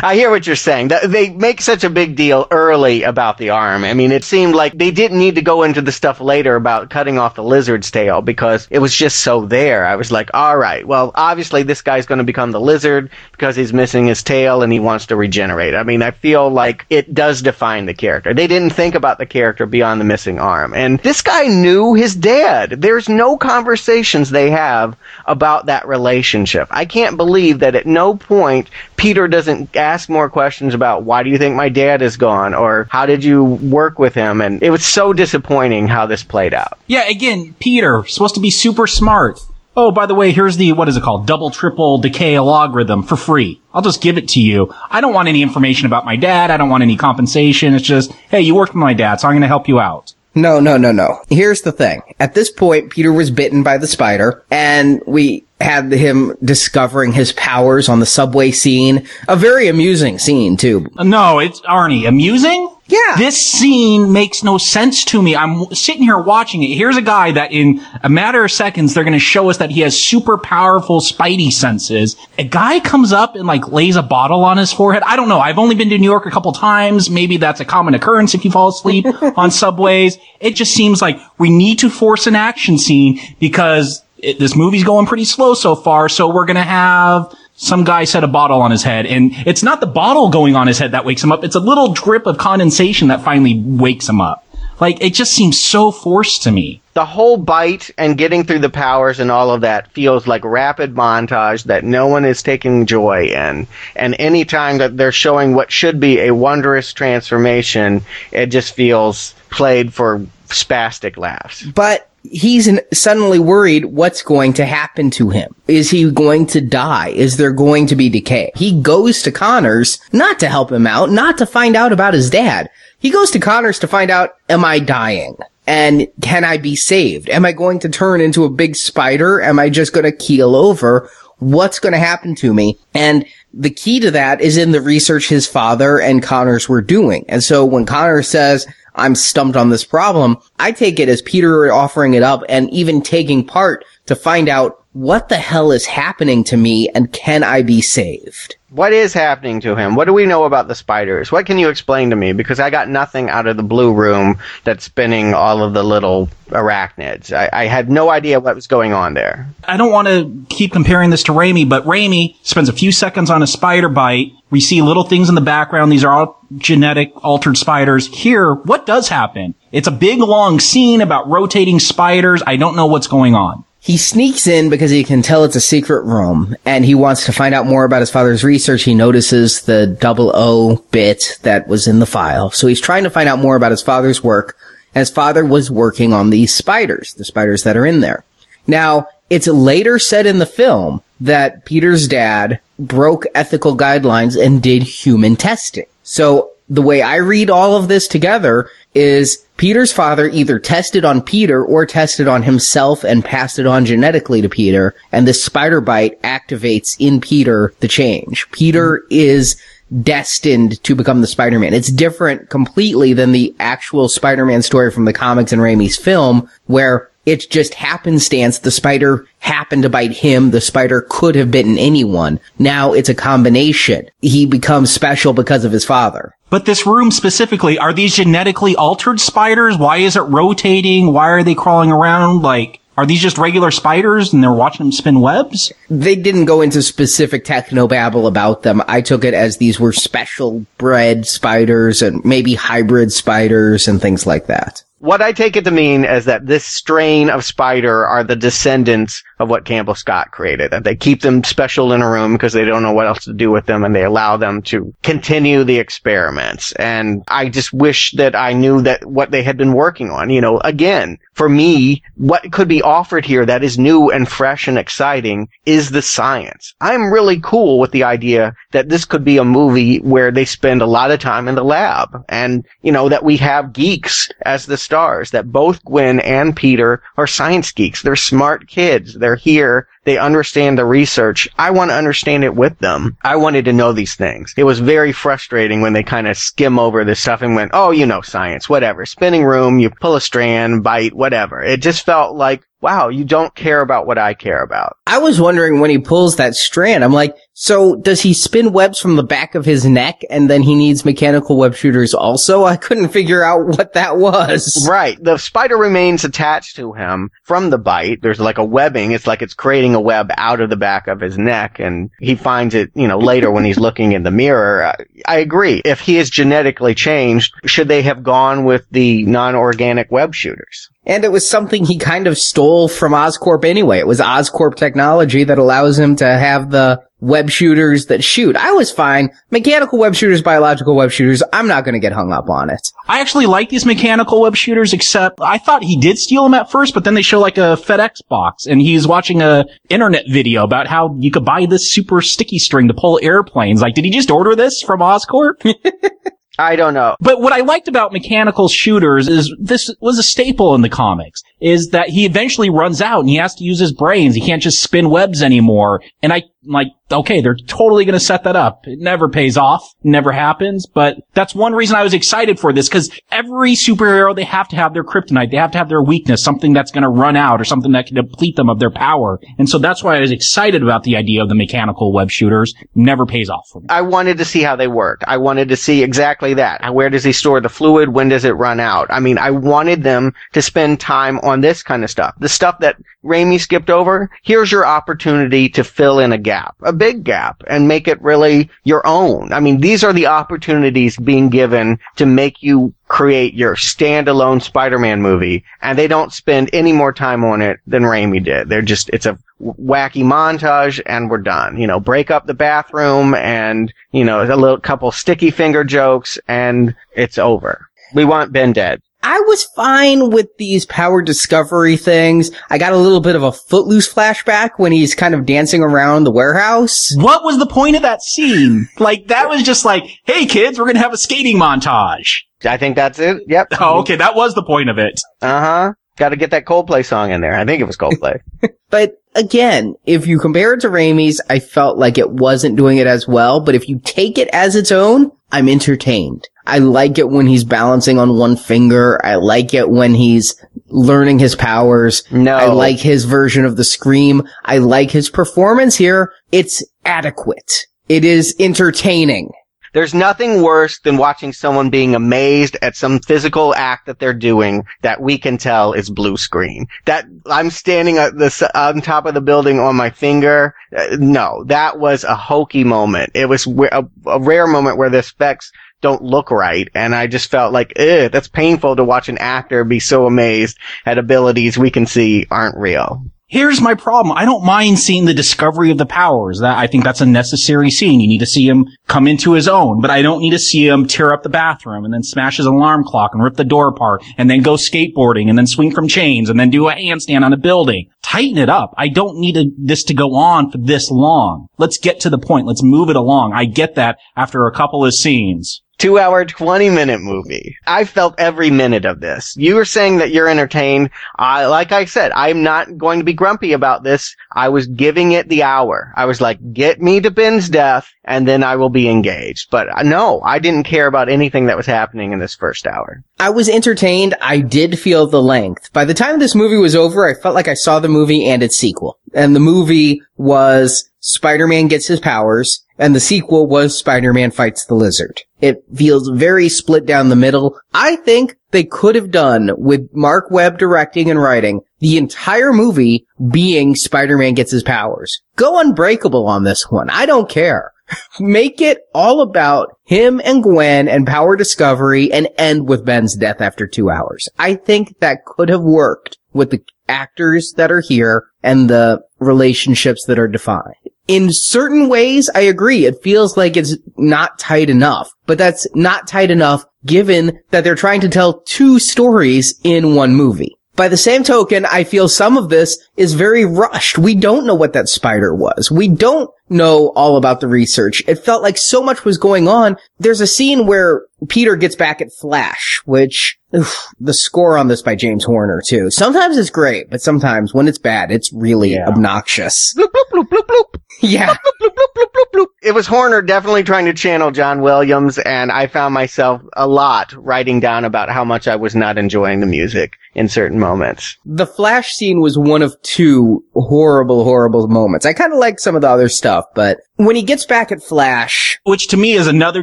I 0.01 0.15
hear 0.15 0.31
what 0.31 0.47
you're 0.47 0.55
saying. 0.55 0.93
They 1.05 1.31
make 1.31 1.61
such 1.61 1.83
a 1.83 1.91
big 1.91 2.15
deal 2.15 2.47
early 2.51 3.03
about 3.03 3.39
the 3.39 3.51
arm. 3.51 3.83
I 3.83 3.93
mean, 3.93 4.13
it 4.13 4.23
seemed 4.23 4.55
like 4.55 4.73
they 4.73 4.93
didn't 4.93 5.19
need 5.19 5.35
to 5.35 5.43
go 5.43 5.65
into 5.65 5.83
the 5.83 5.91
stuff 5.91 6.21
later 6.21 6.55
about 6.55 6.91
cutting 6.91 7.19
off 7.19 7.35
the 7.35 7.43
lizard's 7.43 7.91
tail 7.91 8.23
because 8.23 8.69
it 8.71 8.79
was 8.79 8.95
just 8.95 9.19
so 9.19 9.47
there. 9.47 9.85
I 9.85 9.97
was 9.97 10.13
like, 10.13 10.31
all 10.33 10.57
right, 10.57 10.87
well, 10.87 11.11
obviously 11.17 11.65
this 11.65 11.83
guy's 11.83 12.07
going 12.07 12.19
to 12.19 12.25
become 12.25 12.53
the 12.53 12.61
lizard 12.61 13.11
because 13.33 13.57
he's 13.57 13.73
missing 13.73 14.07
his 14.07 14.23
tail 14.23 14.63
and 14.63 14.73
he 14.73 14.79
wants 14.79 15.07
to 15.07 15.17
regenerate. 15.17 15.75
I 15.75 15.83
mean, 15.83 16.03
I 16.03 16.13
feel 16.13 16.49
like 16.49 16.87
it 16.89 17.13
does 17.13 17.43
define 17.43 17.87
the 17.87 17.95
character. 17.95 18.33
They 18.33 18.47
didn't 18.47 18.71
think 18.71 18.95
about 18.95 19.19
the 19.19 19.27
character 19.27 19.67
beyond 19.67 20.01
the 20.01 20.05
missing 20.05 20.39
arm. 20.39 20.73
And 20.73 21.01
this 21.01 21.21
guy 21.21 21.49
knew 21.49 21.95
his 21.95 22.15
dad. 22.15 22.71
There's 22.81 23.09
no 23.09 23.37
conversations 23.37 24.31
they 24.31 24.51
have 24.51 24.97
about 25.27 25.67
that 25.67 25.89
relationship. 25.89 26.69
I 26.71 26.85
can't 26.85 27.17
believe 27.17 27.59
that 27.59 27.75
at 27.75 27.87
no 27.87 28.15
point 28.15 28.71
Peter 28.97 29.27
doesn't 29.27 29.48
ask 29.75 30.09
more 30.09 30.29
questions 30.31 30.75
about 30.75 31.05
why 31.05 31.23
do 31.23 31.31
you 31.31 31.39
think 31.39 31.57
my 31.57 31.69
dad 31.69 32.03
is 32.03 32.17
gone 32.17 32.55
or 32.55 32.87
how 32.91 33.07
did 33.07 33.25
you 33.25 33.45
work 33.45 33.99
with 33.99 34.15
him 34.15 34.41
and 34.41 34.63
it 34.63 34.71
was 34.71 34.85
so 34.85 35.13
disappointing 35.13 35.89
how 35.89 36.07
this 36.07 36.23
played 36.23 36.55
out. 36.55 36.79
Yeah, 36.87 37.09
again, 37.09 37.55
Peter 37.59 38.05
supposed 38.07 38.35
to 38.35 38.41
be 38.41 38.51
super 38.51 38.87
smart. 38.87 39.41
Oh, 39.77 39.93
by 39.93 40.07
the 40.07 40.15
way, 40.15 40.33
here's 40.33 40.57
the 40.57 40.73
what 40.73 40.89
is 40.89 40.97
it 40.97 41.05
called? 41.05 41.27
Double 41.27 41.51
triple 41.51 41.99
decay 41.99 42.39
logarithm 42.41 43.05
for 43.05 43.17
free. 43.17 43.61
I'll 43.73 43.83
just 43.83 44.03
give 44.03 44.19
it 44.19 44.29
to 44.31 44.41
you. 44.41 44.75
I 44.91 45.01
don't 45.01 45.15
want 45.15 45.29
any 45.29 45.41
information 45.41 45.87
about 45.87 46.05
my 46.05 46.17
dad. 46.17 46.51
I 46.51 46.57
don't 46.57 46.69
want 46.69 46.83
any 46.83 46.97
compensation. 46.97 47.75
It's 47.75 47.87
just, 47.87 48.11
hey, 48.29 48.41
you 48.41 48.57
worked 48.57 48.75
with 48.75 48.81
my 48.81 48.93
dad, 48.93 49.21
so 49.21 49.29
I'm 49.29 49.35
going 49.35 49.43
to 49.43 49.49
help 49.49 49.69
you 49.69 49.79
out. 49.79 50.15
No, 50.35 50.61
no, 50.61 50.77
no, 50.77 50.93
no. 50.93 51.21
Here's 51.29 51.63
the 51.63 51.73
thing. 51.73 52.03
At 52.21 52.35
this 52.35 52.51
point, 52.51 52.91
Peter 52.91 53.13
was 53.13 53.31
bitten 53.31 53.63
by 53.63 53.79
the 53.79 53.87
spider, 53.87 54.45
and 54.51 55.03
we 55.07 55.45
had 55.61 55.91
him 55.93 56.37
discovering 56.43 57.13
his 57.13 57.33
powers 57.33 57.89
on 57.89 58.01
the 58.01 58.07
subway 58.07 58.51
scene. 58.51 59.07
A 59.27 59.37
very 59.37 59.69
amusing 59.69 60.19
scene, 60.19 60.57
too. 60.57 60.87
No, 60.97 61.39
it's 61.41 61.61
Arnie. 61.63 62.07
Amusing? 62.07 62.75
Yeah. 62.87 63.17
This 63.19 63.37
scene 63.39 64.13
makes 64.13 64.43
no 64.43 64.57
sense 64.57 65.05
to 65.07 65.21
me. 65.21 65.37
I'm 65.37 65.67
sitting 65.75 66.03
here 66.03 66.17
watching 66.17 66.63
it. 66.63 66.75
Here's 66.75 66.97
a 66.97 67.03
guy 67.03 67.33
that 67.33 67.53
in 67.53 67.83
a 68.03 68.09
matter 68.09 68.43
of 68.45 68.51
seconds, 68.51 68.95
they're 68.95 69.05
going 69.05 69.13
to 69.13 69.19
show 69.19 69.51
us 69.51 69.59
that 69.59 69.71
he 69.71 69.83
has 69.83 69.99
super 70.03 70.39
powerful 70.39 71.01
spidey 71.01 71.53
senses. 71.53 72.17
A 72.39 72.45
guy 72.45 72.81
comes 72.81 73.13
up 73.13 73.37
and 73.37 73.47
like 73.47 73.69
lays 73.69 73.97
a 73.97 74.03
bottle 74.03 74.43
on 74.43 74.57
his 74.57 74.73
forehead. 74.73 75.03
I 75.05 75.17
don't 75.17 75.29
know. 75.29 75.39
I've 75.39 75.59
only 75.59 75.75
been 75.75 75.91
to 75.91 75.99
New 75.99 76.09
York 76.09 76.25
a 76.25 76.31
couple 76.31 76.53
times. 76.53 77.11
Maybe 77.11 77.37
that's 77.37 77.61
a 77.61 77.67
common 77.67 77.93
occurrence 77.93 78.35
if 78.35 78.45
you 78.47 78.51
fall 78.51 78.69
asleep 78.69 79.05
on 79.37 79.51
subways. 79.51 80.17
It 80.41 80.55
just 80.55 80.73
seems 80.73 81.03
like 81.03 81.19
we 81.37 81.51
need 81.51 81.81
to 81.81 81.91
force 81.91 82.27
an 82.27 82.37
action 82.37 82.79
scene 82.79 83.21
because 83.39 84.03
it, 84.19 84.39
this 84.39 84.57
movie's 84.57 84.85
going 84.85 85.07
pretty 85.07 85.25
slow 85.25 85.55
so 85.55 85.75
far. 85.75 86.09
So 86.09 86.33
we're 86.33 86.47
going 86.47 86.57
to 86.57 86.63
have 86.63 87.35
some 87.57 87.85
guy 87.85 88.05
set 88.05 88.23
a 88.23 88.29
bottle 88.29 88.63
on 88.63 88.71
his 88.71 88.85
head 88.85 89.05
and 89.05 89.33
it's 89.45 89.65
not 89.65 89.81
the 89.81 89.87
bottle 89.87 90.31
going 90.31 90.55
on 90.55 90.69
his 90.69 90.79
head 90.79 90.93
that 90.93 91.05
wakes 91.05 91.25
him 91.25 91.33
up. 91.33 91.43
It's 91.43 91.57
a 91.57 91.61
little 91.61 91.93
drip 91.93 92.27
of 92.27 92.39
condensation 92.39 93.09
that 93.09 93.23
finally 93.23 93.61
wakes 93.61 94.09
him 94.09 94.21
up. 94.21 94.45
Like, 94.81 95.03
it 95.03 95.15
just 95.15 95.33
seems 95.33 95.61
so 95.61 95.91
forced 95.91 96.43
to 96.45 96.53
me. 96.53 96.81
The 96.95 97.05
whole 97.05 97.37
bite 97.37 97.91
and 97.99 98.17
getting 98.17 98.45
through 98.45 98.61
the 98.61 98.71
powers 98.71 99.19
and 99.19 99.31
all 99.31 99.51
of 99.51 99.63
that 99.63 99.91
feels 99.93 100.27
like 100.27 100.45
rapid 100.45 100.95
montage 100.95 101.65
that 101.65 101.85
no 101.85 102.07
one 102.07 102.25
is 102.25 102.43
taking 102.43 102.87
joy 102.87 103.25
in. 103.27 103.67
And 103.97 104.15
any 104.19 104.45
time 104.45 104.79
that 104.79 104.97
they're 104.97 105.13
showing 105.13 105.55
what 105.55 105.73
should 105.73 105.99
be 105.99 106.21
a 106.21 106.35
wondrous 106.35 106.93
transformation, 106.93 108.03
it 108.31 108.47
just 108.47 108.75
feels 108.75 109.35
played 109.51 109.93
for 109.93 110.21
spastic 110.47 111.17
laughs. 111.17 111.63
But 111.63 112.09
he's 112.31 112.69
suddenly 112.93 113.39
worried 113.39 113.87
what's 113.87 114.23
going 114.23 114.53
to 114.55 114.67
happen 114.67 115.11
to 115.11 115.31
him. 115.31 115.55
Is 115.67 115.91
he 115.91 116.11
going 116.11 116.47
to 116.49 116.61
die? 116.61 117.09
Is 117.09 117.37
there 117.37 117.53
going 117.53 117.87
to 117.89 117.97
be 117.97 118.09
decay? 118.09 118.53
He 118.55 118.81
goes 118.81 119.23
to 119.23 119.33
Connors 119.33 119.99
not 120.13 120.39
to 120.41 120.49
help 120.49 120.71
him 120.71 120.87
out, 120.87 121.11
not 121.11 121.39
to 121.39 121.47
find 121.47 121.77
out 121.77 121.93
about 121.93 122.15
his 122.15 122.31
dad. 122.31 122.71
He 122.99 123.11
goes 123.11 123.31
to 123.33 123.41
Connors 123.41 123.79
to 123.81 123.89
find 123.89 124.11
out, 124.11 124.37
am 124.49 124.65
I 124.65 124.79
dying? 124.79 125.37
And 125.67 126.09
can 126.23 126.45
I 126.45 126.57
be 126.57 126.77
saved? 126.77 127.29
Am 127.29 127.45
I 127.45 127.53
going 127.53 127.79
to 127.81 127.89
turn 127.89 128.21
into 128.21 128.45
a 128.45 128.51
big 128.51 128.75
spider? 128.75 129.43
Am 129.43 129.59
I 129.59 129.69
just 129.69 129.93
going 129.93 130.05
to 130.05 130.13
keel 130.13 130.57
over? 130.57 131.11
What's 131.41 131.79
going 131.79 131.93
to 131.93 131.99
happen 131.99 132.35
to 132.37 132.53
me? 132.53 132.79
And 132.95 133.25
the 133.55 133.71
key 133.71 134.01
to 134.01 134.11
that 134.11 134.41
is 134.41 134.57
in 134.57 134.73
the 134.73 134.81
research 134.81 135.29
his 135.29 135.47
father 135.47 136.01
and 136.01 136.23
Connors 136.23 136.69
were 136.69 136.81
doing. 136.81 137.25
And 137.29 137.45
so 137.45 137.65
when 137.65 137.87
Connors 137.87 138.29
says, 138.29 138.67
I'm 138.99 139.15
stumped 139.15 139.57
on 139.57 139.71
this 139.71 139.85
problem. 139.85 140.39
I 140.59 140.73
take 140.73 141.01
it 141.01 141.09
as 141.09 141.23
Peter 141.23 141.73
offering 141.73 142.15
it 142.15 142.23
up 142.23 142.43
and 142.49 142.71
even 142.71 143.01
taking 143.01 143.47
part 143.47 143.85
to 144.07 144.15
find 144.15 144.49
out 144.49 144.85
what 144.93 145.29
the 145.29 145.37
hell 145.37 145.73
is 145.73 145.87
happening 145.87 146.45
to 146.45 146.57
me 146.57 146.89
and 146.91 147.13
can 147.13 147.43
I 147.43 147.63
be 147.63 147.81
saved? 147.81 148.57
What 148.71 148.93
is 148.93 149.15
happening 149.15 149.61
to 149.63 149.77
him? 149.77 149.95
What 149.95 150.05
do 150.05 150.13
we 150.13 150.27
know 150.27 150.45
about 150.45 150.69
the 150.69 150.75
spiders? 150.75 151.33
What 151.33 151.47
can 151.47 151.59
you 151.59 151.71
explain 151.71 152.11
to 152.11 152.17
me? 152.17 152.33
Because 152.33 152.61
I 152.61 152.69
got 152.69 152.89
nothing 152.91 153.31
out 153.31 153.47
of 153.47 153.57
the 153.57 153.63
blue 153.63 153.95
room 153.95 154.39
that's 154.65 154.85
spinning 154.85 155.33
all 155.33 155.63
of 155.63 155.73
the 155.73 155.83
little 155.83 156.29
arachnids. 156.49 157.33
I, 157.33 157.49
I 157.51 157.65
had 157.65 157.91
no 157.91 158.11
idea 158.11 158.41
what 158.41 158.55
was 158.55 158.67
going 158.67 158.93
on 158.93 159.15
there. 159.15 159.49
I 159.65 159.79
don't 159.79 159.91
want 159.91 160.09
to 160.09 160.45
keep 160.55 160.73
comparing 160.73 161.09
this 161.09 161.23
to 161.25 161.33
Raimi, 161.33 161.67
but 161.67 161.85
Raimi 161.85 162.37
spends 162.43 162.69
a 162.69 162.75
few 162.75 162.93
seconds 162.93 163.31
on 163.31 163.43
a 163.43 163.47
spider 163.47 163.89
bite. 163.89 164.33
We 164.51 164.61
see 164.61 164.83
little 164.83 165.05
things 165.05 165.31
in 165.31 165.35
the 165.35 165.41
background. 165.41 165.91
These 165.91 166.05
are 166.05 166.13
all 166.13 166.47
genetic 166.59 167.13
altered 167.25 167.57
spiders. 167.57 168.07
Here, 168.07 168.53
what 168.53 168.85
does 168.85 169.09
happen? 169.09 169.55
It's 169.73 169.89
a 169.89 169.93
big 169.93 170.19
long 170.19 170.61
scene 170.61 171.01
about 171.01 171.27
rotating 171.29 171.79
spiders. 171.79 172.43
I 172.47 172.57
don't 172.57 172.77
know 172.77 172.87
what's 172.87 173.07
going 173.07 173.35
on. 173.35 173.65
He 173.89 173.97
sneaks 173.97 174.47
in 174.47 174.69
because 174.69 174.91
he 174.91 175.03
can 175.03 175.23
tell 175.23 175.45
it's 175.45 175.57
a 175.57 175.63
secret 175.63 176.03
room 176.03 176.55
and 176.67 176.85
he 176.85 176.95
wants 176.95 177.25
to 177.25 177.33
find 177.33 177.55
out 177.55 177.65
more 177.65 177.87
about 177.87 178.03
his 178.03 178.11
father's 178.11 178.45
research. 178.45 178.83
He 178.83 178.95
notices 178.95 179.63
the 179.63 179.87
double 179.87 180.31
O 180.35 180.85
bit 180.91 181.39
that 181.41 181.69
was 181.69 181.89
in 181.89 181.99
the 181.99 182.05
file. 182.05 182.51
So 182.51 182.67
he's 182.67 182.83
trying 182.83 183.05
to 183.05 183.11
find 183.11 183.31
out 183.31 183.39
more 183.39 183.57
about 183.57 183.71
his 183.71 183.81
father's 183.81 184.23
work. 184.23 184.59
And 184.95 185.01
his 185.01 185.09
father 185.09 185.43
was 185.43 185.71
working 185.71 186.13
on 186.13 186.29
these 186.29 186.55
spiders, 186.55 187.15
the 187.15 187.25
spiders 187.25 187.63
that 187.63 187.79
are 187.79 187.87
in 187.87 188.01
there. 188.01 188.25
Now, 188.67 189.09
it's 189.31 189.47
later 189.47 189.99
said 189.99 190.27
in 190.27 190.39
the 190.39 190.45
film 190.45 191.01
that 191.21 191.65
Peter's 191.65 192.07
dad 192.09 192.61
broke 192.79 193.25
ethical 193.35 193.75
guidelines 193.75 194.39
and 194.39 194.63
did 194.63 194.83
human 194.83 195.35
testing. 195.35 195.87
So 196.03 196.51
the 196.69 196.83
way 196.83 197.01
I 197.01 197.17
read 197.17 197.49
all 197.49 197.75
of 197.75 197.89
this 197.89 198.07
together 198.07 198.69
is 198.95 199.45
Peter's 199.57 199.93
father 199.93 200.29
either 200.29 200.59
tested 200.59 201.05
on 201.05 201.21
Peter 201.21 201.65
or 201.65 201.85
tested 201.85 202.29
on 202.29 202.43
himself 202.43 203.05
and 203.05 203.25
passed 203.25 203.59
it 203.59 203.67
on 203.67 203.85
genetically 203.85 204.41
to 204.41 204.49
Peter, 204.49 204.95
and 205.13 205.27
the 205.27 205.35
spider 205.35 205.81
bite 205.81 206.21
activates 206.23 206.97
in 206.99 207.21
Peter 207.21 207.73
the 207.81 207.89
change. 207.89 208.51
Peter 208.51 209.05
is 209.11 209.61
destined 210.03 210.83
to 210.85 210.95
become 210.95 211.23
the 211.23 211.27
Spider-Man. 211.27 211.73
It's 211.73 211.91
different 211.91 212.51
completely 212.51 213.15
than 213.15 213.33
the 213.33 213.55
actual 213.59 214.09
Spider-Man 214.09 214.63
story 214.63 214.91
from 214.91 215.07
the 215.07 215.15
comics 215.15 215.53
and 215.53 215.63
Raimi's 215.63 215.97
film, 215.97 216.49
where 216.67 217.08
it's 217.29 217.47
just 217.47 217.75
happenstance. 217.75 218.61
The 218.61 218.71
spider 218.71 219.27
happened 219.41 219.83
to 219.83 219.91
bite 219.91 220.13
him. 220.13 220.51
The 220.51 220.61
spider 220.61 221.07
could 221.09 221.35
have 221.35 221.51
bitten 221.51 221.77
anyone. 221.77 222.41
Now 222.59 222.93
it's 222.95 223.09
a 223.09 223.15
combination. 223.15 224.09
He 224.23 224.47
becomes 224.47 224.91
special 224.91 225.35
because 225.35 225.65
of 225.65 225.73
his 225.73 225.85
father. 225.85 226.35
But 226.51 226.65
this 226.65 226.87
room 226.87 227.11
specifically, 227.11 227.79
are 227.79 227.93
these 227.93 228.17
genetically 228.17 228.75
altered 228.77 229.21
spiders? 229.21 229.77
Why 229.77 229.99
is 229.99 230.17
it 230.17 230.21
rotating? 230.21 231.13
Why 231.13 231.29
are 231.29 231.43
they 231.43 231.55
crawling 231.55 231.93
around? 231.93 232.41
Like, 232.41 232.81
are 232.97 233.07
these 233.07 233.21
just 233.21 233.39
regular 233.39 233.71
spiders 233.71 234.33
and 234.33 234.43
they're 234.43 234.53
watching 234.53 234.87
them 234.87 234.93
spin 234.93 235.21
webs? 235.21 235.71
They 235.89 236.17
didn't 236.17 236.47
go 236.47 236.63
into 236.63 236.83
specific 236.83 237.45
technobabble 237.45 238.27
about 238.27 238.63
them. 238.63 238.83
I 238.89 239.03
took 239.03 239.23
it 239.25 239.35
as 239.35 239.59
these 239.59 239.79
were 239.79 239.93
special 239.93 240.67
bred 240.79 241.27
spiders 241.27 242.03
and 242.03 242.25
maybe 242.25 242.55
hybrid 242.55 243.13
spiders 243.13 243.87
and 243.87 244.01
things 244.01 244.27
like 244.27 244.47
that. 244.47 244.83
What 245.01 245.23
I 245.23 245.33
take 245.33 245.57
it 245.57 245.65
to 245.65 245.71
mean 245.71 246.05
is 246.05 246.25
that 246.25 246.47
this 246.47 246.65
strain 246.65 247.31
of 247.31 247.45
spider 247.45 248.05
are 248.05 248.25
the 248.25 248.35
descendants 248.35 249.23
of 249.39 249.49
what 249.49 249.65
Campbell 249.65 249.95
Scott 249.95 250.33
created. 250.33 250.73
That 250.73 250.83
they 250.83 250.97
keep 250.97 251.23
them 251.23 251.45
special 251.45 251.93
in 251.93 252.03
a 252.03 252.11
room 252.11 252.33
because 252.33 252.53
they 252.53 252.65
don't 252.65 252.83
know 252.83 252.93
what 252.93 253.07
else 253.07 253.25
to 253.25 253.33
do 253.33 253.51
with 253.51 253.67
them 253.67 253.85
and 253.85 253.95
they 253.95 254.05
allow 254.05 254.37
them 254.37 254.61
to 254.63 254.93
continue 255.05 255.63
the 255.63 255.79
experiments. 255.79 256.73
And 256.73 257.23
I 257.29 257.49
just 257.49 257.73
wish 257.73 258.13
that 258.13 258.35
I 258.35 258.53
knew 258.53 258.83
that 258.83 259.07
what 259.07 259.31
they 259.31 259.45
had 259.45 259.57
been 259.57 259.73
working 259.73 260.11
on. 260.11 260.31
You 260.31 260.41
know, 260.41 260.59
again, 260.59 261.19
for 261.35 261.49
me, 261.49 262.03
what 262.17 262.51
could 262.51 262.67
be 262.67 262.83
offered 262.83 263.25
here 263.25 263.47
that 263.47 263.63
is 263.63 263.79
new 263.79 264.11
and 264.11 264.29
fresh 264.29 264.67
and 264.67 264.79
exciting 264.79 265.49
is 265.65 265.91
the 265.91 266.03
science. 266.03 266.75
I'm 266.81 267.13
really 267.13 267.41
cool 267.41 267.79
with 267.79 267.93
the 267.93 268.03
idea 268.03 268.55
that 268.73 268.89
this 268.89 269.05
could 269.05 269.25
be 269.25 269.39
a 269.39 269.45
movie 269.45 269.99
where 269.99 270.33
they 270.33 270.45
spend 270.45 270.83
a 270.83 270.87
lot 270.87 271.13
of 271.13 271.21
time 271.21 271.47
in 271.47 271.55
the 271.55 271.63
lab 271.63 272.25
and, 272.29 272.67
you 272.83 272.91
know, 272.91 273.09
that 273.09 273.23
we 273.23 273.37
have 273.37 273.73
geeks 273.73 274.29
as 274.45 274.67
the 274.67 274.77
stars, 274.89 275.33
that 275.33 275.53
both 275.53 275.85
Gwen 275.85 276.19
and 276.21 276.57
Peter 276.57 277.03
are 277.19 277.27
science 277.27 277.73
geeks. 277.73 278.01
They're 278.01 278.17
smart 278.17 278.69
kids. 278.69 279.13
They're 279.13 279.37
here. 279.37 279.87
They 280.05 280.17
understand 280.17 280.79
the 280.79 280.87
research. 280.87 281.47
I 281.59 281.73
want 281.73 281.91
to 281.91 281.95
understand 281.95 282.43
it 282.43 282.55
with 282.55 282.79
them. 282.79 283.19
I 283.23 283.37
wanted 283.37 283.67
to 283.67 283.75
know 283.75 283.93
these 283.93 284.15
things. 284.15 284.55
It 284.57 284.65
was 284.65 284.81
very 284.81 285.13
frustrating 285.13 285.83
when 285.83 285.93
they 285.93 286.03
kind 286.03 286.27
of 286.27 286.39
skim 286.39 286.79
over 286.79 287.05
this 287.05 287.21
stuff 287.21 287.43
and 287.43 287.55
went, 287.55 287.73
oh, 287.75 287.91
you 287.91 288.07
know, 288.07 288.23
science, 288.23 288.67
whatever. 288.67 289.05
Spinning 289.05 289.45
room, 289.45 289.79
you 289.79 289.91
pull 289.91 290.17
a 290.17 290.23
strand, 290.23 290.83
bite, 290.83 291.13
whatever. 291.13 291.63
It 291.63 291.83
just 291.83 292.07
felt 292.07 292.35
like, 292.35 292.63
wow, 292.81 293.09
you 293.09 293.27
don't 293.27 293.55
care 293.55 293.83
about 293.83 294.07
what 294.07 294.17
I 294.17 294.33
care 294.33 294.63
about. 294.63 294.97
I 295.07 295.19
was 295.19 295.39
wondering 295.39 295.81
when 295.81 295.91
he 295.91 295.99
pulls 295.99 296.37
that 296.37 296.55
strand, 296.55 297.05
I'm 297.05 297.13
like, 297.13 297.37
so 297.61 297.97
does 297.97 298.23
he 298.23 298.35
spin 298.35 298.73
webs 298.73 299.01
from 299.01 299.17
the 299.17 299.25
back 299.25 299.57
of 299.57 299.65
his 299.65 299.85
neck 299.85 300.23
and 300.31 300.49
then 300.49 300.63
he 300.63 300.77
needs 300.77 301.05
mechanical 301.05 301.57
web 301.57 301.75
shooters 301.75 302.15
also? 302.15 302.63
I 302.63 302.77
couldn't 302.77 303.09
figure 303.09 303.43
out 303.43 303.67
what 303.67 303.95
that 303.95 304.17
was. 304.17 304.87
Right. 304.89 305.19
The 305.21 305.39
spider 305.39 305.77
remains 305.77 306.23
attached 306.23 306.77
to 306.77 306.93
him 306.93 307.33
from 307.43 307.71
the 307.71 307.77
bite. 307.79 308.23
There's 308.23 308.39
like 308.39 308.59
a 308.59 308.65
webbing. 308.65 309.11
It's 309.11 309.27
like 309.27 309.43
it's 309.43 309.55
creating 309.55 309.97
a 309.97 310.01
web 310.01 310.31
out 310.37 310.61
of 310.61 310.71
the 310.71 310.77
back 310.77 311.09
of 311.09 311.21
his 311.21 311.37
neck 311.37 311.81
and 311.81 312.11
he 312.21 312.37
finds 312.37 312.77
it, 312.77 312.93
you 312.95 313.09
know, 313.09 313.19
later 313.19 313.51
when 313.51 313.65
he's 313.65 313.79
looking 313.81 314.13
in 314.13 314.23
the 314.23 314.31
mirror. 314.31 314.85
I, 314.85 314.95
I 315.27 315.39
agree. 315.39 315.83
If 315.85 315.99
he 315.99 316.17
is 316.17 316.31
genetically 316.31 316.95
changed, 316.95 317.55
should 317.67 317.89
they 317.89 318.03
have 318.03 318.23
gone 318.23 318.67
with 318.67 318.87
the 318.93 319.25
non-organic 319.25 320.13
web 320.13 320.33
shooters? 320.33 320.91
And 321.05 321.25
it 321.25 321.33
was 321.33 321.49
something 321.49 321.85
he 321.85 321.99
kind 321.99 322.29
of 322.29 322.39
stole 322.39 322.87
from 322.87 323.13
Oscorp 323.13 323.65
anyway. 323.65 323.99
It 323.99 324.07
was 324.07 324.21
Oscorp 324.21 324.77
technology 324.77 325.43
that 325.43 325.59
allows 325.59 325.99
him 325.99 326.15
to 326.17 326.25
have 326.25 326.71
the 326.71 327.03
web 327.21 327.51
shooters 327.51 328.07
that 328.07 328.23
shoot. 328.23 328.57
I 328.57 328.73
was 328.73 328.91
fine. 328.91 329.31
Mechanical 329.51 329.99
web 329.99 330.15
shooters, 330.15 330.43
biological 330.43 330.95
web 330.95 331.11
shooters, 331.11 331.43
I'm 331.53 331.67
not 331.67 331.85
going 331.85 331.95
to 331.95 331.99
get 331.99 332.13
hung 332.13 332.33
up 332.33 332.49
on 332.49 332.71
it. 332.71 332.93
I 333.09 333.21
actually 333.21 333.47
like 333.47 333.71
these 333.71 333.87
mechanical 333.87 334.41
web 334.41 334.57
shooters, 334.57 334.93
except 334.93 335.41
I 335.41 335.59
thought 335.59 335.83
he 335.83 335.99
did 335.99 336.19
steal 336.19 336.45
them 336.45 336.55
at 336.55 336.71
first, 336.71 336.95
but 336.95 337.05
then 337.05 337.15
they 337.15 337.23
show 337.23 337.41
like 337.41 337.59
a 337.59 337.77
FedEx 337.77 338.27
box 338.29 338.67
and 338.67 338.81
he's 338.81 339.07
watching 339.07 339.43
a 339.43 339.65
internet 339.89 340.25
video 340.29 340.65
about 340.65 340.87
how 340.87 341.17
you 341.19 341.31
could 341.31 341.45
buy 341.45 341.67
this 341.67 341.93
super 341.93 342.23
sticky 342.23 342.59
string 342.59 342.89
to 342.89 342.95
pull 342.95 343.19
airplanes. 343.23 343.83
Like, 343.83 343.95
did 343.95 344.05
he 344.05 344.11
just 344.11 344.31
order 344.31 344.55
this 344.55 344.83
from 344.83 345.01
Oscorp? 345.01 345.75
I 346.59 346.77
don't 346.77 346.95
know. 346.95 347.17
But 347.21 347.41
what 347.41 347.53
I 347.53 347.61
liked 347.61 347.89
about 347.89 348.13
mechanical 348.13 348.69
shooters 348.69 349.29
is 349.29 349.55
this 349.61 349.95
was 350.01 350.19
a 350.19 350.23
staple 350.23 350.75
in 350.75 350.83
the 350.83 350.89
comics, 350.89 351.43
is 351.61 351.91
that 351.91 352.09
he 352.09 352.25
eventually 352.25 352.71
runs 352.71 353.01
out 353.01 353.21
and 353.21 353.29
he 353.29 353.37
has 353.37 353.55
to 353.57 353.65
use 353.65 353.79
his 353.79 353.93
brains. 353.93 354.35
He 354.35 354.41
can't 354.41 354.63
just 354.63 354.83
spin 354.83 355.09
webs 355.11 355.43
anymore. 355.43 356.03
And 356.23 356.33
I, 356.33 356.43
like, 356.65 356.89
okay, 357.11 357.41
they're 357.41 357.55
totally 357.55 358.05
going 358.05 358.19
to 358.19 358.25
set 358.25 358.45
that 358.45 358.57
up. 358.57 358.81
It 358.85 358.99
never 358.99 359.29
pays 359.29 359.57
off, 359.57 359.95
never 360.03 360.33
happens, 360.33 360.87
but 360.87 361.17
that's 361.33 361.55
one 361.55 361.73
reason 361.73 361.97
I 361.97 362.03
was 362.03 362.13
excited 362.13 362.61
for 362.61 362.73
this 362.73 362.89
because 362.89 363.11
every 363.31 363.73
superhero, 363.73 364.35
they 364.35 364.45
have 364.45 364.69
to 364.69 364.77
have 364.77 364.93
their 364.93 365.05
kryptonite. 365.05 365.51
They 365.51 365.57
have 365.57 365.71
to 365.73 365.79
have 365.79 365.89
their 365.89 366.03
weakness, 366.03 366.43
something 366.43 366.73
that's 366.73 366.91
going 366.91 367.03
to 367.03 367.09
run 367.09 367.37
out 367.37 367.61
or 367.61 367.65
something 367.65 367.93
that 367.93 368.07
can 368.07 368.17
deplete 368.17 368.57
them 368.57 368.69
of 368.69 368.79
their 368.79 368.91
power. 368.91 369.41
And 369.59 369.69
so 369.69 369.79
that's 369.79 370.03
why 370.03 370.17
I 370.17 370.21
was 370.21 370.33
excited 370.33 370.83
about 370.83 371.05
the 371.05 371.17
idea 371.17 371.43
of 371.43 371.49
the 371.49 371.55
mechanical 371.55 372.13
web 372.13 372.31
shooters. 372.31 372.75
Never 372.95 373.25
pays 373.25 373.49
off 373.49 373.69
for 373.73 373.81
me. 373.81 373.87
I 373.89 374.03
wanted 374.03 374.39
to 374.39 374.45
see 374.45 374.63
how 374.63 374.77
they 374.77 374.89
worked. 374.89 375.25
I 375.27 375.39
wanted 375.39 375.69
to 375.71 375.77
see 375.77 376.03
exactly 376.03 376.48
that. 376.55 376.95
Where 376.95 377.11
does 377.11 377.25
he 377.25 377.33
store 377.33 377.61
the 377.61 377.69
fluid? 377.69 378.11
When 378.11 378.29
does 378.29 378.45
it 378.45 378.51
run 378.51 378.81
out? 378.81 379.07
I 379.11 379.21
mean, 379.21 379.39
I 379.39 379.51
wanted 379.51 380.03
them 380.03 380.35
to 380.53 380.63
spend 380.63 381.01
time 381.01 381.39
on 381.41 381.61
this 381.61 381.83
kind 381.83 382.05
of 382.05 382.11
stuff. 382.11 382.35
The 382.39 382.49
stuff 382.49 382.79
that 382.81 382.97
Raimi 383.25 383.61
skipped 383.61 383.91
over. 383.91 384.31
Here's 384.43 384.73
your 384.73 384.87
opportunity 384.87 385.69
to 385.71 385.85
fill 385.85 386.19
in 386.19 386.33
a 386.33 386.39
gap, 386.39 386.77
a 386.83 386.93
big 386.93 387.25
gap, 387.25 387.63
and 387.67 387.89
make 387.89 388.09
it 388.09 388.23
really 388.23 388.71
your 388.85 389.07
own. 389.07 389.53
I 389.53 389.61
mean, 389.61 389.81
these 389.81 390.05
are 390.05 390.13
the 390.13 390.27
opportunities 390.27 391.17
being 391.17 391.49
given 391.49 391.99
to 392.17 392.27
make 392.27 392.63
you 392.63 392.95
create 393.09 393.55
your 393.55 393.75
standalone 393.75 394.63
Spider-Man 394.63 395.21
movie, 395.21 395.65
and 395.83 395.99
they 395.99 396.07
don't 396.07 396.33
spend 396.33 396.71
any 396.73 396.93
more 396.93 397.13
time 397.13 397.45
on 397.45 397.63
it 397.63 397.81
than 397.87 398.03
Raimi 398.03 398.45
did. 398.45 398.69
They're 398.69 398.83
just, 398.83 399.09
it's 399.11 399.27
a 399.27 399.39
wacky 399.61 400.23
montage 400.23 401.01
and 401.07 401.31
we're 401.31 401.39
done. 401.39 401.81
You 401.81 401.87
know, 401.87 401.99
break 401.99 402.31
up 402.31 402.47
the 402.47 402.55
bathroom 402.55 403.35
and, 403.35 403.93
you 404.13 404.25
know, 404.25 404.43
a 404.43 404.55
little 404.55 404.79
couple 404.79 405.11
sticky 405.11 405.51
finger 405.51 405.85
jokes 405.85 406.39
and 406.47 406.95
it's 407.17 407.39
over. 407.39 407.89
We 408.15 408.25
want 408.25 408.53
Ben 408.53 408.73
dead. 408.73 409.01
I 409.21 409.41
was 409.41 409.65
fine 409.75 410.31
with 410.31 410.57
these 410.59 410.87
power 410.87 411.23
discovery 411.23 411.97
things. 411.97 412.53
I 412.71 412.79
got 412.79 412.93
a 412.93 412.97
little 412.97 413.21
bit 413.21 413.35
of 413.35 413.43
a 413.43 413.51
footloose 413.51 414.13
flashback 414.13 414.71
when 414.77 414.93
he's 414.93 415.17
kind 415.17 415.35
of 415.35 415.45
dancing 415.45 415.83
around 415.83 416.23
the 416.23 416.31
warehouse. 416.31 417.11
What 417.17 417.43
was 417.43 417.59
the 417.59 417.67
point 417.67 417.97
of 417.97 418.03
that 418.03 418.23
scene? 418.23 418.89
Like, 418.99 419.27
that 419.27 419.49
was 419.49 419.65
just 419.65 419.85
like, 419.85 420.05
hey 420.25 420.47
kids, 420.47 420.79
we're 420.79 420.87
gonna 420.87 421.01
have 421.01 421.13
a 421.13 421.19
skating 421.19 421.57
montage. 421.57 422.43
I 422.65 422.77
think 422.77 422.97
that's 422.97 423.19
it. 423.19 423.43
Yep. 423.47 423.69
Oh, 423.81 424.01
okay, 424.01 424.17
that 424.17 424.35
was 424.35 424.55
the 424.55 424.63
point 424.65 424.89
of 424.91 424.99
it. 424.99 425.21
Uh 425.41 425.61
huh. 425.61 425.93
Got 426.17 426.31
to 426.31 426.37
get 426.37 426.51
that 426.51 426.65
Coldplay 426.65 427.05
song 427.05 427.31
in 427.31 427.41
there. 427.41 427.55
I 427.55 427.65
think 427.65 427.81
it 427.81 427.87
was 427.87 427.97
Coldplay. 427.97 428.41
But 428.91 429.17
again, 429.35 429.97
if 430.07 430.27
you 430.27 430.39
compare 430.39 430.73
it 430.73 430.81
to 430.81 430.89
Raimi's, 430.89 431.43
I 431.51 431.59
felt 431.59 431.99
like 431.99 432.17
it 432.17 432.31
wasn't 432.31 432.77
doing 432.79 432.97
it 432.97 433.07
as 433.07 433.29
well. 433.29 433.61
But 433.61 433.75
if 433.75 433.87
you 433.87 434.01
take 434.03 434.39
it 434.39 434.49
as 434.49 434.77
its 434.77 434.91
own, 434.91 435.31
I'm 435.53 435.69
entertained. 435.69 436.49
I 436.67 436.79
like 436.79 437.19
it 437.19 437.29
when 437.29 437.47
he's 437.47 437.65
balancing 437.65 438.19
on 438.19 438.39
one 438.39 438.57
finger. 438.57 439.21
I 439.25 439.35
like 439.35 439.75
it 439.75 439.91
when 439.91 440.15
he's 440.15 440.55
learning 440.87 441.39
his 441.39 441.55
powers. 441.55 442.23
No. 442.31 442.57
I 442.57 442.67
like 442.69 442.99
his 442.99 443.27
version 443.27 443.67
of 443.67 443.77
the 443.77 443.85
scream. 443.85 444.49
I 444.65 444.79
like 444.79 445.11
his 445.11 445.29
performance 445.29 445.97
here. 445.97 446.33
It's 446.51 446.83
adequate. 447.05 447.87
It 448.09 448.25
is 448.25 448.55
entertaining. 448.59 449.51
There's 449.99 450.15
nothing 450.15 450.63
worse 450.63 451.01
than 451.01 451.17
watching 451.17 451.53
someone 451.53 451.91
being 451.91 452.15
amazed 452.15 452.77
at 452.83 452.95
some 452.95 453.19
physical 453.19 453.75
act 453.75 454.07
that 454.07 454.21
they're 454.21 454.33
doing 454.33 454.85
that 455.03 455.21
we 455.21 455.39
can 455.39 455.59
tell 455.59 455.93
is 455.93 456.09
blue 456.09 456.37
screen. 456.37 456.87
That 457.07 457.25
I'm 457.47 457.69
standing 457.71 458.15
the 458.15 458.71
on 458.77 459.01
top 459.01 459.27
of 459.27 459.35
the 459.35 459.41
building 459.41 459.81
on 459.81 459.97
my 459.97 460.11
finger. 460.11 460.77
Uh, 460.97 461.17
no, 461.19 461.65
that 461.65 461.99
was 461.99 462.23
a 462.23 462.37
hokey 462.37 462.85
moment. 462.85 463.33
It 463.35 463.47
was 463.47 463.67
a, 463.67 464.05
a 464.27 464.39
rare 464.39 464.69
moment 464.69 464.99
where 464.99 465.11
the 465.11 465.21
specs 465.21 465.73
don't 466.01 466.23
look 466.23 466.53
right. 466.53 466.89
And 466.95 467.13
I 467.13 467.27
just 467.27 467.51
felt 467.51 467.73
like, 467.73 467.93
eh, 467.97 468.29
that's 468.29 468.47
painful 468.47 468.95
to 468.95 469.03
watch 469.03 469.29
an 469.29 469.39
actor 469.39 469.83
be 469.83 469.99
so 469.99 470.27
amazed 470.27 470.79
at 471.07 471.19
abilities 471.19 471.77
we 471.77 471.91
can 471.91 472.07
see 472.07 472.47
aren't 472.53 472.77
real. 472.77 473.25
Here's 473.51 473.81
my 473.81 473.95
problem. 473.95 474.37
I 474.37 474.45
don't 474.45 474.63
mind 474.63 474.99
seeing 474.99 475.25
the 475.25 475.33
discovery 475.33 475.91
of 475.91 475.97
the 475.97 476.05
powers. 476.05 476.61
That 476.61 476.77
I 476.77 476.87
think 476.87 477.03
that's 477.03 477.23
a 477.23 477.27
necessary 477.27 477.91
scene. 477.91 478.21
You 478.21 478.29
need 478.29 478.41
to 478.41 478.47
see 478.47 478.69
him 478.69 478.89
come 479.07 479.27
into 479.27 479.53
his 479.53 479.67
own, 479.67 480.03
but 480.03 480.11
I 480.11 480.21
don't 480.21 480.41
need 480.41 480.51
to 480.51 480.59
see 480.59 480.87
him 480.87 481.07
tear 481.07 481.33
up 481.33 481.43
the 481.43 481.49
bathroom 481.49 482.05
and 482.05 482.13
then 482.13 482.23
smash 482.23 482.59
his 482.59 482.67
alarm 482.67 483.05
clock 483.05 483.31
and 483.33 483.43
rip 483.43 483.55
the 483.55 483.65
door 483.65 483.89
apart 483.89 484.23
and 484.37 484.51
then 484.51 484.61
go 484.61 484.75
skateboarding 484.75 485.49
and 485.49 485.57
then 485.57 485.67
swing 485.67 485.93
from 485.93 486.09
chains 486.09 486.51
and 486.51 486.61
then 486.61 486.69
do 486.69 486.91
a 486.91 486.93
handstand 486.93 487.43
on 487.43 487.55
a 487.55 487.57
building. 487.57 488.11
Tighten 488.23 488.59
it 488.59 488.69
up. 488.69 488.93
I 488.99 489.09
don't 489.09 489.39
need 489.39 489.57
a, 489.57 489.65
this 489.79 490.05
to 490.05 490.15
go 490.15 490.35
on 490.35 490.71
for 490.71 490.77
this 490.77 491.11
long. 491.11 491.69
Let's 491.79 491.97
get 491.97 492.21
to 492.21 492.31
the 492.31 492.37
point. 492.37 492.67
Let's 492.67 492.83
move 492.83 493.09
it 493.09 493.17
along. 493.17 493.55
I 493.55 493.65
get 493.65 493.95
that 493.95 494.19
after 494.37 494.67
a 494.67 494.75
couple 494.75 495.07
of 495.07 495.15
scenes 495.15 495.81
two 495.99 496.19
hour, 496.19 496.45
20 496.45 496.91
minute 496.91 497.21
movie. 497.21 497.77
I 497.87 498.05
felt 498.05 498.35
every 498.39 498.71
minute 498.71 499.05
of 499.05 499.21
this. 499.21 499.55
You 499.57 499.75
were 499.75 499.85
saying 499.85 500.19
that 500.19 500.31
you're 500.31 500.49
entertained. 500.49 501.11
I, 501.37 501.67
like 501.67 501.93
I 501.93 502.05
said, 502.05 502.33
I'm 502.33 502.63
not 502.63 502.97
going 502.97 503.19
to 503.19 503.25
be 503.25 503.33
grumpy 503.33 503.73
about 503.73 504.05
this. 504.05 504.35
I 504.53 504.69
was 504.69 504.87
giving 504.87 505.33
it 505.33 505.49
the 505.49 505.65
hour. 505.65 506.13
I 506.17 506.25
was 506.25 506.41
like, 506.41 506.73
get 506.73 507.03
me 507.03 507.21
to 507.21 507.31
Ben's 507.31 507.69
death 507.69 508.09
and 508.25 508.47
then 508.47 508.63
I 508.63 508.77
will 508.77 508.91
be 508.91 509.09
engaged. 509.09 509.71
But 509.71 509.89
uh, 509.89 510.03
no, 510.03 510.41
I 510.43 510.59
didn't 510.59 510.85
care 510.85 511.07
about 511.07 511.29
anything 511.29 511.67
that 511.67 511.77
was 511.77 511.87
happening 511.87 512.33
in 512.33 512.39
this 512.39 512.55
first 512.55 512.87
hour. 512.87 513.25
I 513.41 513.51
was 513.51 513.69
entertained. 513.69 514.35
I 514.41 514.61
did 514.61 514.99
feel 514.99 515.27
the 515.27 515.43
length. 515.43 515.93
By 515.93 516.05
the 516.05 516.15
time 516.15 516.39
this 516.39 516.55
movie 516.55 516.77
was 516.77 516.95
over, 516.95 517.29
I 517.29 517.35
felt 517.35 517.55
like 517.55 517.69
I 517.69 517.75
saw 517.75 518.01
the 518.01 518.09
movie 518.09 518.47
and 518.47 518.63
its 518.63 518.77
sequel. 518.77 519.19
And 519.35 519.55
the 519.55 519.61
movie 519.61 520.23
was 520.37 521.09
Spider-Man 521.21 521.89
gets 521.89 522.07
his 522.07 522.21
powers, 522.21 522.85
and 522.99 523.15
the 523.15 523.21
sequel 523.21 523.67
was 523.67 523.97
Spider-Man 523.97 524.51
fights 524.51 524.85
the 524.85 524.95
lizard. 524.95 525.43
It 525.61 525.85
feels 525.95 526.29
very 526.29 526.69
split 526.69 527.07
down 527.07 527.29
the 527.29 527.37
middle. 527.37 527.79
I 527.95 528.17
think 528.17 528.57
they 528.71 528.85
could 528.85 529.15
have 529.15 529.31
done 529.31 529.71
with 529.77 530.09
Marc 530.13 530.51
Webb 530.51 530.79
directing 530.79 531.31
and 531.31 531.41
writing 531.41 531.81
the 532.01 532.17
entire 532.17 532.73
movie 532.73 533.27
being 533.51 533.95
Spider-Man 533.95 534.55
gets 534.55 534.71
his 534.71 534.83
powers. 534.83 535.41
Go 535.57 535.79
unbreakable 535.81 536.47
on 536.47 536.65
this 536.65 536.91
one. 536.91 537.11
I 537.11 537.27
don't 537.27 537.49
care. 537.49 537.93
Make 538.41 538.81
it 538.81 539.01
all 539.15 539.41
about 539.41 539.97
him 540.05 540.41
and 540.45 540.63
Gwen 540.63 541.09
and 541.09 541.27
power 541.27 541.57
discovery 541.57 542.33
and 542.33 542.49
end 542.57 542.89
with 542.89 543.05
Ben's 543.05 543.37
death 543.37 543.61
after 543.61 543.87
two 543.87 544.11
hours. 544.11 544.49
I 544.59 544.75
think 544.75 545.19
that 545.21 545.45
could 545.45 545.69
have 545.69 545.83
worked 545.83 546.39
with 546.53 546.71
the 546.71 546.83
actors 547.09 547.75
that 547.77 547.93
are 547.93 548.01
here 548.01 548.47
and 548.63 548.89
the 548.89 549.23
relationships 549.39 550.25
that 550.27 550.39
are 550.39 550.49
defined. 550.49 550.95
In 551.29 551.53
certain 551.53 552.09
ways, 552.09 552.51
I 552.55 552.63
agree. 552.63 553.05
It 553.05 553.23
feels 553.23 553.57
like 553.57 553.77
it's 553.77 553.97
not 554.17 554.59
tight 554.59 554.89
enough, 554.89 555.31
but 555.47 555.59
that's 555.59 555.87
not 555.95 556.27
tight 556.27 556.51
enough 556.51 556.85
given 557.05 557.61
that 557.71 557.85
they're 557.85 557.95
trying 557.95 558.23
to 558.23 558.29
tell 558.29 558.63
two 558.63 558.99
stories 558.99 559.79
in 559.85 560.15
one 560.15 560.35
movie. 560.35 560.75
By 560.97 561.07
the 561.07 561.17
same 561.17 561.45
token, 561.45 561.85
I 561.85 562.03
feel 562.03 562.29
some 562.29 562.57
of 562.57 562.71
this 562.71 562.99
is 563.17 563.35
very 563.35 563.65
rushed. 563.65 564.19
We 564.19 564.35
don't 564.35 564.67
know 564.67 564.75
what 564.75 564.95
that 564.95 565.09
spider 565.09 565.55
was. 565.55 565.93
We 565.93 566.09
don't 566.09 566.51
know 566.71 567.09
all 567.17 567.37
about 567.37 567.61
the 567.61 567.69
research. 567.69 568.23
It 568.27 568.37
felt 568.37 568.63
like 568.63 568.79
so 568.79 569.03
much 569.03 569.25
was 569.25 569.39
going 569.39 569.69
on. 569.69 569.97
There's 570.19 570.41
a 570.41 570.47
scene 570.47 570.87
where 570.87 571.23
Peter 571.49 571.77
gets 571.77 571.95
back 571.95 572.21
at 572.21 572.33
Flash, 572.41 573.01
which 573.05 573.57
oof, 573.75 573.97
the 574.19 574.35
score 574.35 574.77
on 574.77 574.89
this 574.89 575.03
by 575.03 575.15
James 575.15 575.45
Horner 575.45 575.81
too. 575.87 576.11
Sometimes 576.11 576.57
it's 576.57 576.71
great, 576.71 577.11
but 577.11 577.21
sometimes 577.23 577.73
when 577.73 577.87
it's 577.87 577.99
bad, 577.99 578.31
it's 578.33 578.53
really 578.53 578.95
Yeah. 578.95 579.07
obnoxious. 579.09 579.95
Bloop, 579.97 580.09
bloop, 580.33 580.45
bloop, 580.49 580.49
bloop, 580.49 580.67
bloop. 580.67 581.01
Yeah. 581.21 581.49
bloop, 581.55 581.57
bloop, 581.81 581.91
bloop, 582.17 582.27
bloop, 582.35 582.45
bloop. 582.55 582.67
It 582.83 582.93
was 582.93 583.07
Horner 583.07 583.43
definitely 583.43 583.83
trying 583.85 584.07
to 584.07 584.15
channel 584.15 584.51
John 584.51 584.81
Williams, 584.83 585.39
and 585.39 585.71
I 585.71 585.87
found 585.87 586.15
myself 586.15 586.61
a 586.77 586.87
lot 586.89 587.33
writing 587.35 587.79
down 587.81 588.05
about 588.05 588.31
how 588.31 588.45
much 588.45 588.67
I 588.69 588.77
was 588.77 588.95
not 588.97 589.19
enjoying 589.19 589.61
the 589.61 589.67
music 589.67 590.15
in 590.35 590.49
certain 590.49 590.79
moments. 590.81 591.37
The 591.45 591.67
Flash 591.67 592.13
scene 592.13 592.41
was 592.41 592.59
one 592.59 592.83
of 592.83 593.01
two 593.03 593.65
horrible, 593.75 594.45
horrible 594.45 594.87
moments. 594.89 595.25
I 595.27 595.33
kind 595.33 595.53
of 595.53 595.59
like 595.59 595.79
some 595.79 595.95
of 595.97 596.03
the 596.03 596.09
other 596.09 596.29
stuff, 596.29 596.58
but 596.75 596.99
when 597.17 597.37
he 597.37 597.43
gets 597.43 597.67
back 597.67 597.91
at 597.93 598.03
Flash, 598.03 598.79
which 598.85 599.09
to 599.09 599.17
me 599.17 599.33
is 599.33 599.47
another 599.47 599.83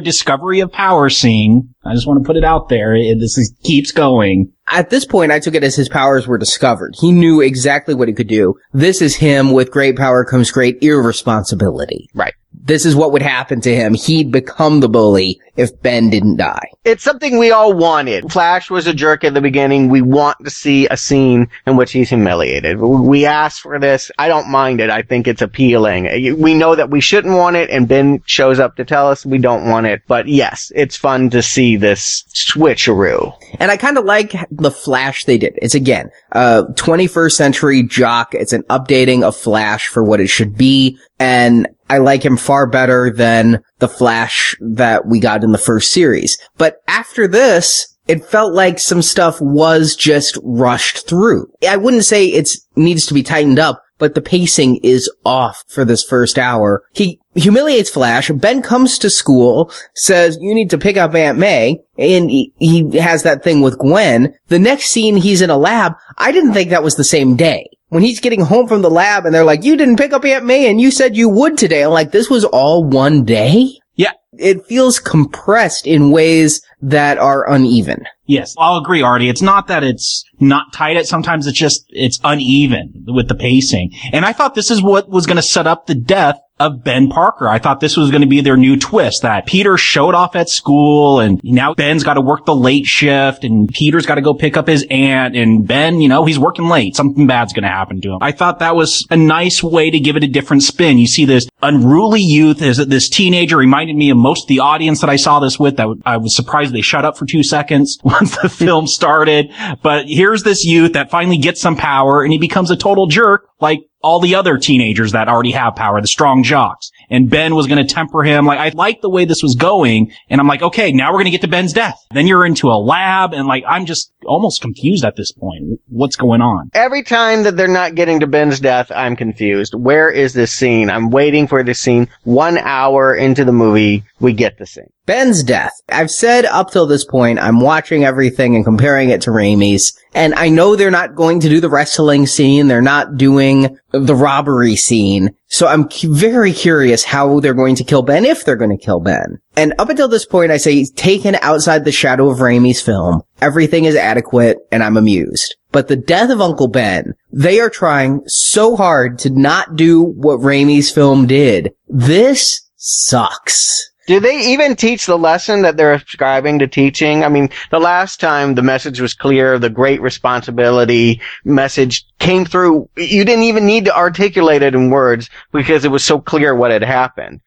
discovery 0.00 0.60
of 0.60 0.72
power 0.72 1.10
scene. 1.10 1.74
I 1.84 1.94
just 1.94 2.06
want 2.06 2.22
to 2.22 2.26
put 2.26 2.36
it 2.36 2.44
out 2.44 2.68
there. 2.68 2.94
It, 2.94 3.18
this 3.20 3.38
is, 3.38 3.54
keeps 3.62 3.92
going. 3.92 4.52
at 4.68 4.90
this 4.90 5.04
point, 5.04 5.32
I 5.32 5.38
took 5.38 5.54
it 5.54 5.64
as 5.64 5.76
his 5.76 5.88
powers 5.88 6.26
were 6.26 6.38
discovered. 6.38 6.94
He 6.98 7.12
knew 7.12 7.40
exactly 7.40 7.94
what 7.94 8.08
he 8.08 8.14
could 8.14 8.28
do. 8.28 8.54
This 8.72 9.00
is 9.00 9.16
him 9.16 9.52
with 9.52 9.70
great 9.70 9.96
power 9.96 10.24
comes 10.24 10.50
great 10.50 10.78
irresponsibility. 10.82 12.08
Right. 12.14 12.34
This 12.64 12.86
is 12.86 12.96
what 12.96 13.12
would 13.12 13.22
happen 13.22 13.60
to 13.62 13.74
him. 13.74 13.94
He'd 13.94 14.32
become 14.32 14.80
the 14.80 14.88
bully 14.88 15.40
if 15.56 15.80
Ben 15.82 16.10
didn't 16.10 16.36
die. 16.36 16.70
It's 16.84 17.02
something 17.02 17.38
we 17.38 17.50
all 17.50 17.72
wanted. 17.72 18.30
Flash 18.30 18.70
was 18.70 18.86
a 18.86 18.94
jerk 18.94 19.24
at 19.24 19.34
the 19.34 19.40
beginning. 19.40 19.88
We 19.88 20.02
want 20.02 20.38
to 20.44 20.50
see 20.50 20.86
a 20.88 20.96
scene 20.96 21.48
in 21.66 21.76
which 21.76 21.92
he's 21.92 22.08
humiliated. 22.08 22.78
We 22.78 23.26
asked 23.26 23.60
for 23.60 23.78
this. 23.78 24.10
I 24.18 24.28
don't 24.28 24.50
mind 24.50 24.80
it. 24.80 24.90
I 24.90 25.02
think 25.02 25.26
it's 25.26 25.42
appealing. 25.42 26.38
We 26.40 26.54
know 26.54 26.74
that 26.74 26.90
we 26.90 27.00
shouldn't 27.00 27.36
want 27.36 27.56
it, 27.56 27.70
and 27.70 27.88
Ben 27.88 28.22
shows 28.26 28.58
up 28.58 28.76
to 28.76 28.84
tell 28.84 29.08
us 29.08 29.26
we 29.26 29.38
don't 29.38 29.68
want 29.68 29.86
it. 29.86 30.02
But 30.06 30.28
yes, 30.28 30.70
it's 30.74 30.96
fun 30.96 31.30
to 31.30 31.42
see 31.42 31.76
this 31.76 32.24
switcheroo. 32.34 33.32
And 33.58 33.70
I 33.70 33.76
kind 33.76 33.98
of 33.98 34.04
like 34.04 34.34
the 34.50 34.70
Flash 34.70 35.24
they 35.24 35.38
did. 35.38 35.58
It's 35.62 35.74
again, 35.74 36.10
uh, 36.32 36.64
21st 36.72 37.32
century 37.32 37.82
jock. 37.82 38.34
It's 38.34 38.52
an 38.52 38.62
updating 38.64 39.22
of 39.22 39.36
Flash 39.36 39.88
for 39.88 40.04
what 40.04 40.20
it 40.20 40.28
should 40.28 40.56
be. 40.56 40.98
And 41.18 41.68
I 41.88 41.98
like 41.98 42.24
him 42.24 42.36
far 42.36 42.66
better 42.66 43.10
than 43.10 43.62
the 43.78 43.88
Flash 43.88 44.56
that 44.60 45.06
we 45.06 45.20
got 45.20 45.44
in 45.44 45.52
the 45.52 45.58
first 45.58 45.92
series. 45.92 46.38
But 46.58 46.82
after 46.88 47.28
this, 47.28 47.96
it 48.08 48.24
felt 48.24 48.54
like 48.54 48.78
some 48.78 49.02
stuff 49.02 49.40
was 49.40 49.96
just 49.96 50.38
rushed 50.42 51.08
through. 51.08 51.50
I 51.68 51.76
wouldn't 51.76 52.04
say 52.04 52.26
it 52.26 52.50
needs 52.76 53.06
to 53.06 53.14
be 53.14 53.22
tightened 53.22 53.58
up, 53.58 53.82
but 53.98 54.14
the 54.14 54.20
pacing 54.20 54.76
is 54.76 55.10
off 55.24 55.64
for 55.68 55.84
this 55.84 56.04
first 56.04 56.38
hour. 56.38 56.84
He 56.92 57.20
humiliates 57.34 57.90
Flash. 57.90 58.30
Ben 58.30 58.62
comes 58.62 58.98
to 58.98 59.10
school, 59.10 59.72
says, 59.94 60.38
you 60.40 60.54
need 60.54 60.70
to 60.70 60.78
pick 60.78 60.96
up 60.96 61.14
Aunt 61.14 61.38
May, 61.38 61.80
and 61.98 62.30
he, 62.30 62.52
he 62.58 62.98
has 62.98 63.22
that 63.22 63.42
thing 63.42 63.60
with 63.60 63.78
Gwen. 63.78 64.34
The 64.48 64.58
next 64.58 64.90
scene, 64.90 65.16
he's 65.16 65.40
in 65.40 65.50
a 65.50 65.56
lab. 65.56 65.94
I 66.18 66.30
didn't 66.30 66.52
think 66.52 66.70
that 66.70 66.84
was 66.84 66.96
the 66.96 67.04
same 67.04 67.36
day. 67.36 67.68
When 67.88 68.02
he's 68.02 68.18
getting 68.18 68.40
home 68.40 68.66
from 68.66 68.82
the 68.82 68.90
lab 68.90 69.26
and 69.26 69.34
they're 69.34 69.44
like, 69.44 69.62
you 69.62 69.76
didn't 69.76 69.96
pick 69.96 70.12
up 70.12 70.24
Aunt 70.24 70.44
May 70.44 70.68
and 70.68 70.80
you 70.80 70.90
said 70.90 71.16
you 71.16 71.28
would 71.28 71.56
today. 71.56 71.82
I'm 71.82 71.92
like, 71.92 72.10
this 72.10 72.28
was 72.28 72.44
all 72.44 72.84
one 72.84 73.24
day? 73.24 73.78
Yeah. 73.94 74.12
It 74.38 74.66
feels 74.66 74.98
compressed 74.98 75.86
in 75.86 76.10
ways 76.10 76.60
that 76.82 77.18
are 77.18 77.48
uneven. 77.50 78.04
Yes, 78.26 78.54
I'll 78.58 78.78
agree, 78.78 79.02
Artie. 79.02 79.28
It's 79.28 79.42
not 79.42 79.68
that 79.68 79.84
it's 79.84 80.24
not 80.40 80.72
tight. 80.72 80.96
It 80.96 81.06
sometimes 81.06 81.46
it's 81.46 81.58
just 81.58 81.86
it's 81.90 82.20
uneven 82.24 83.04
with 83.06 83.28
the 83.28 83.34
pacing. 83.34 83.92
And 84.12 84.24
I 84.24 84.32
thought 84.32 84.54
this 84.54 84.70
is 84.70 84.82
what 84.82 85.08
was 85.08 85.26
going 85.26 85.36
to 85.36 85.42
set 85.42 85.66
up 85.66 85.86
the 85.86 85.94
death 85.94 86.40
of 86.58 86.82
Ben 86.82 87.08
Parker. 87.08 87.48
I 87.48 87.58
thought 87.58 87.80
this 87.80 87.96
was 87.96 88.10
going 88.10 88.22
to 88.22 88.26
be 88.26 88.40
their 88.40 88.56
new 88.56 88.78
twist 88.78 89.22
that 89.22 89.46
Peter 89.46 89.76
showed 89.76 90.14
off 90.14 90.34
at 90.34 90.48
school 90.48 91.20
and 91.20 91.38
now 91.44 91.74
Ben's 91.74 92.02
got 92.02 92.14
to 92.14 92.22
work 92.22 92.46
the 92.46 92.56
late 92.56 92.86
shift 92.86 93.44
and 93.44 93.68
Peter's 93.68 94.06
got 94.06 94.14
to 94.14 94.22
go 94.22 94.32
pick 94.32 94.56
up 94.56 94.66
his 94.66 94.86
aunt 94.90 95.36
and 95.36 95.68
Ben, 95.68 96.00
you 96.00 96.08
know, 96.08 96.24
he's 96.24 96.38
working 96.38 96.68
late. 96.68 96.96
Something 96.96 97.26
bad's 97.26 97.52
going 97.52 97.64
to 97.64 97.68
happen 97.68 98.00
to 98.00 98.12
him. 98.12 98.18
I 98.22 98.32
thought 98.32 98.60
that 98.60 98.74
was 98.74 99.06
a 99.10 99.16
nice 99.16 99.62
way 99.62 99.90
to 99.90 100.00
give 100.00 100.16
it 100.16 100.24
a 100.24 100.28
different 100.28 100.62
spin. 100.62 100.96
You 100.96 101.06
see 101.06 101.26
this 101.26 101.46
unruly 101.62 102.22
youth 102.22 102.62
is 102.62 102.78
this 102.78 103.10
teenager 103.10 103.58
reminded 103.58 103.96
me 103.96 104.08
of 104.08 104.16
most 104.26 104.46
of 104.46 104.48
the 104.48 104.58
audience 104.58 105.02
that 105.02 105.08
I 105.08 105.14
saw 105.14 105.38
this 105.38 105.56
with 105.56 105.76
that 105.76 105.86
I 106.04 106.16
was 106.16 106.34
surprised 106.34 106.74
they 106.74 106.80
shut 106.80 107.04
up 107.04 107.16
for 107.16 107.26
two 107.26 107.44
seconds 107.44 107.96
once 108.04 108.36
the 108.36 108.48
film 108.48 108.88
started. 108.88 109.52
But 109.84 110.06
here's 110.08 110.42
this 110.42 110.64
youth 110.64 110.94
that 110.94 111.12
finally 111.12 111.38
gets 111.38 111.60
some 111.60 111.76
power 111.76 112.24
and 112.24 112.32
he 112.32 112.38
becomes 112.38 112.72
a 112.72 112.76
total 112.76 113.06
jerk 113.06 113.48
like 113.60 113.80
all 114.02 114.20
the 114.20 114.34
other 114.34 114.58
teenagers 114.58 115.12
that 115.12 115.28
already 115.28 115.52
have 115.52 115.74
power, 115.74 116.00
the 116.00 116.06
strong 116.06 116.42
jocks. 116.42 116.90
And 117.08 117.30
Ben 117.30 117.54
was 117.54 117.66
going 117.66 117.84
to 117.84 117.94
temper 117.94 118.22
him. 118.22 118.46
Like, 118.46 118.58
I 118.58 118.68
liked 118.68 119.02
the 119.02 119.10
way 119.10 119.24
this 119.24 119.42
was 119.42 119.54
going. 119.54 120.12
And 120.28 120.40
I'm 120.40 120.46
like, 120.46 120.62
okay, 120.62 120.92
now 120.92 121.10
we're 121.10 121.18
going 121.18 121.26
to 121.26 121.30
get 121.30 121.40
to 121.42 121.48
Ben's 121.48 121.72
death. 121.72 121.98
Then 122.12 122.26
you're 122.26 122.44
into 122.44 122.68
a 122.68 122.78
lab. 122.78 123.32
And 123.32 123.46
like, 123.48 123.64
I'm 123.66 123.86
just 123.86 124.12
almost 124.26 124.60
confused 124.60 125.04
at 125.04 125.16
this 125.16 125.32
point. 125.32 125.80
What's 125.88 126.16
going 126.16 126.40
on? 126.40 126.70
Every 126.74 127.02
time 127.02 127.44
that 127.44 127.56
they're 127.56 127.68
not 127.68 127.94
getting 127.94 128.20
to 128.20 128.26
Ben's 128.26 128.60
death, 128.60 128.90
I'm 128.94 129.16
confused. 129.16 129.74
Where 129.74 130.10
is 130.10 130.34
this 130.34 130.52
scene? 130.52 130.90
I'm 130.90 131.10
waiting 131.10 131.46
for 131.46 131.62
this 131.62 131.80
scene. 131.80 132.08
One 132.24 132.58
hour 132.58 133.14
into 133.14 133.44
the 133.44 133.52
movie, 133.52 134.04
we 134.20 134.32
get 134.32 134.58
the 134.58 134.66
scene. 134.66 134.90
Ben's 135.06 135.44
death. 135.44 135.72
I've 135.88 136.10
said 136.10 136.44
up 136.46 136.72
till 136.72 136.86
this 136.86 137.04
point, 137.04 137.38
I'm 137.38 137.60
watching 137.60 138.04
everything 138.04 138.56
and 138.56 138.64
comparing 138.64 139.10
it 139.10 139.20
to 139.22 139.30
Raimi's. 139.30 139.96
And 140.14 140.34
I 140.34 140.48
know 140.48 140.74
they're 140.74 140.90
not 140.90 141.14
going 141.14 141.40
to 141.40 141.48
do 141.48 141.60
the 141.60 141.70
wrestling 141.70 142.26
scene. 142.26 142.66
They're 142.66 142.82
not 142.82 143.16
doing 143.16 143.78
the 143.92 144.14
robbery 144.16 144.74
scene. 144.74 145.36
So 145.46 145.68
I'm 145.68 145.88
cu- 145.88 146.12
very 146.12 146.52
curious 146.52 147.04
how 147.04 147.38
they're 147.38 147.54
going 147.54 147.76
to 147.76 147.84
kill 147.84 148.02
Ben, 148.02 148.24
if 148.24 148.44
they're 148.44 148.56
going 148.56 148.76
to 148.76 148.84
kill 148.84 148.98
Ben. 148.98 149.38
And 149.56 149.72
up 149.78 149.88
until 149.88 150.08
this 150.08 150.26
point, 150.26 150.52
I 150.52 150.58
say 150.58 150.84
taken 150.84 151.34
outside 151.36 151.84
the 151.84 151.92
shadow 151.92 152.28
of 152.30 152.38
Raimi's 152.38 152.82
film, 152.82 153.22
everything 153.40 153.86
is 153.86 153.96
adequate 153.96 154.58
and 154.70 154.82
I'm 154.82 154.98
amused. 154.98 155.56
But 155.72 155.88
the 155.88 155.96
death 155.96 156.30
of 156.30 156.42
Uncle 156.42 156.68
Ben, 156.68 157.14
they 157.32 157.60
are 157.60 157.70
trying 157.70 158.20
so 158.26 158.76
hard 158.76 159.18
to 159.20 159.30
not 159.30 159.74
do 159.74 160.02
what 160.02 160.40
Raimi's 160.40 160.90
film 160.90 161.26
did. 161.26 161.72
This 161.88 162.68
sucks. 162.76 163.90
Do 164.06 164.20
they 164.20 164.52
even 164.52 164.76
teach 164.76 165.06
the 165.06 165.18
lesson 165.18 165.62
that 165.62 165.76
they're 165.76 165.94
ascribing 165.94 166.60
to 166.60 166.68
teaching? 166.68 167.24
I 167.24 167.28
mean, 167.28 167.48
the 167.72 167.80
last 167.80 168.20
time 168.20 168.54
the 168.54 168.62
message 168.62 169.00
was 169.00 169.14
clear, 169.14 169.58
the 169.58 169.68
great 169.68 170.00
responsibility 170.00 171.20
message 171.44 172.04
came 172.20 172.44
through. 172.44 172.88
You 172.96 173.24
didn't 173.24 173.44
even 173.44 173.66
need 173.66 173.86
to 173.86 173.96
articulate 173.96 174.62
it 174.62 174.76
in 174.76 174.90
words 174.90 175.28
because 175.52 175.84
it 175.84 175.90
was 175.90 176.04
so 176.04 176.20
clear 176.20 176.54
what 176.54 176.70
had 176.70 176.84
happened. 176.84 177.40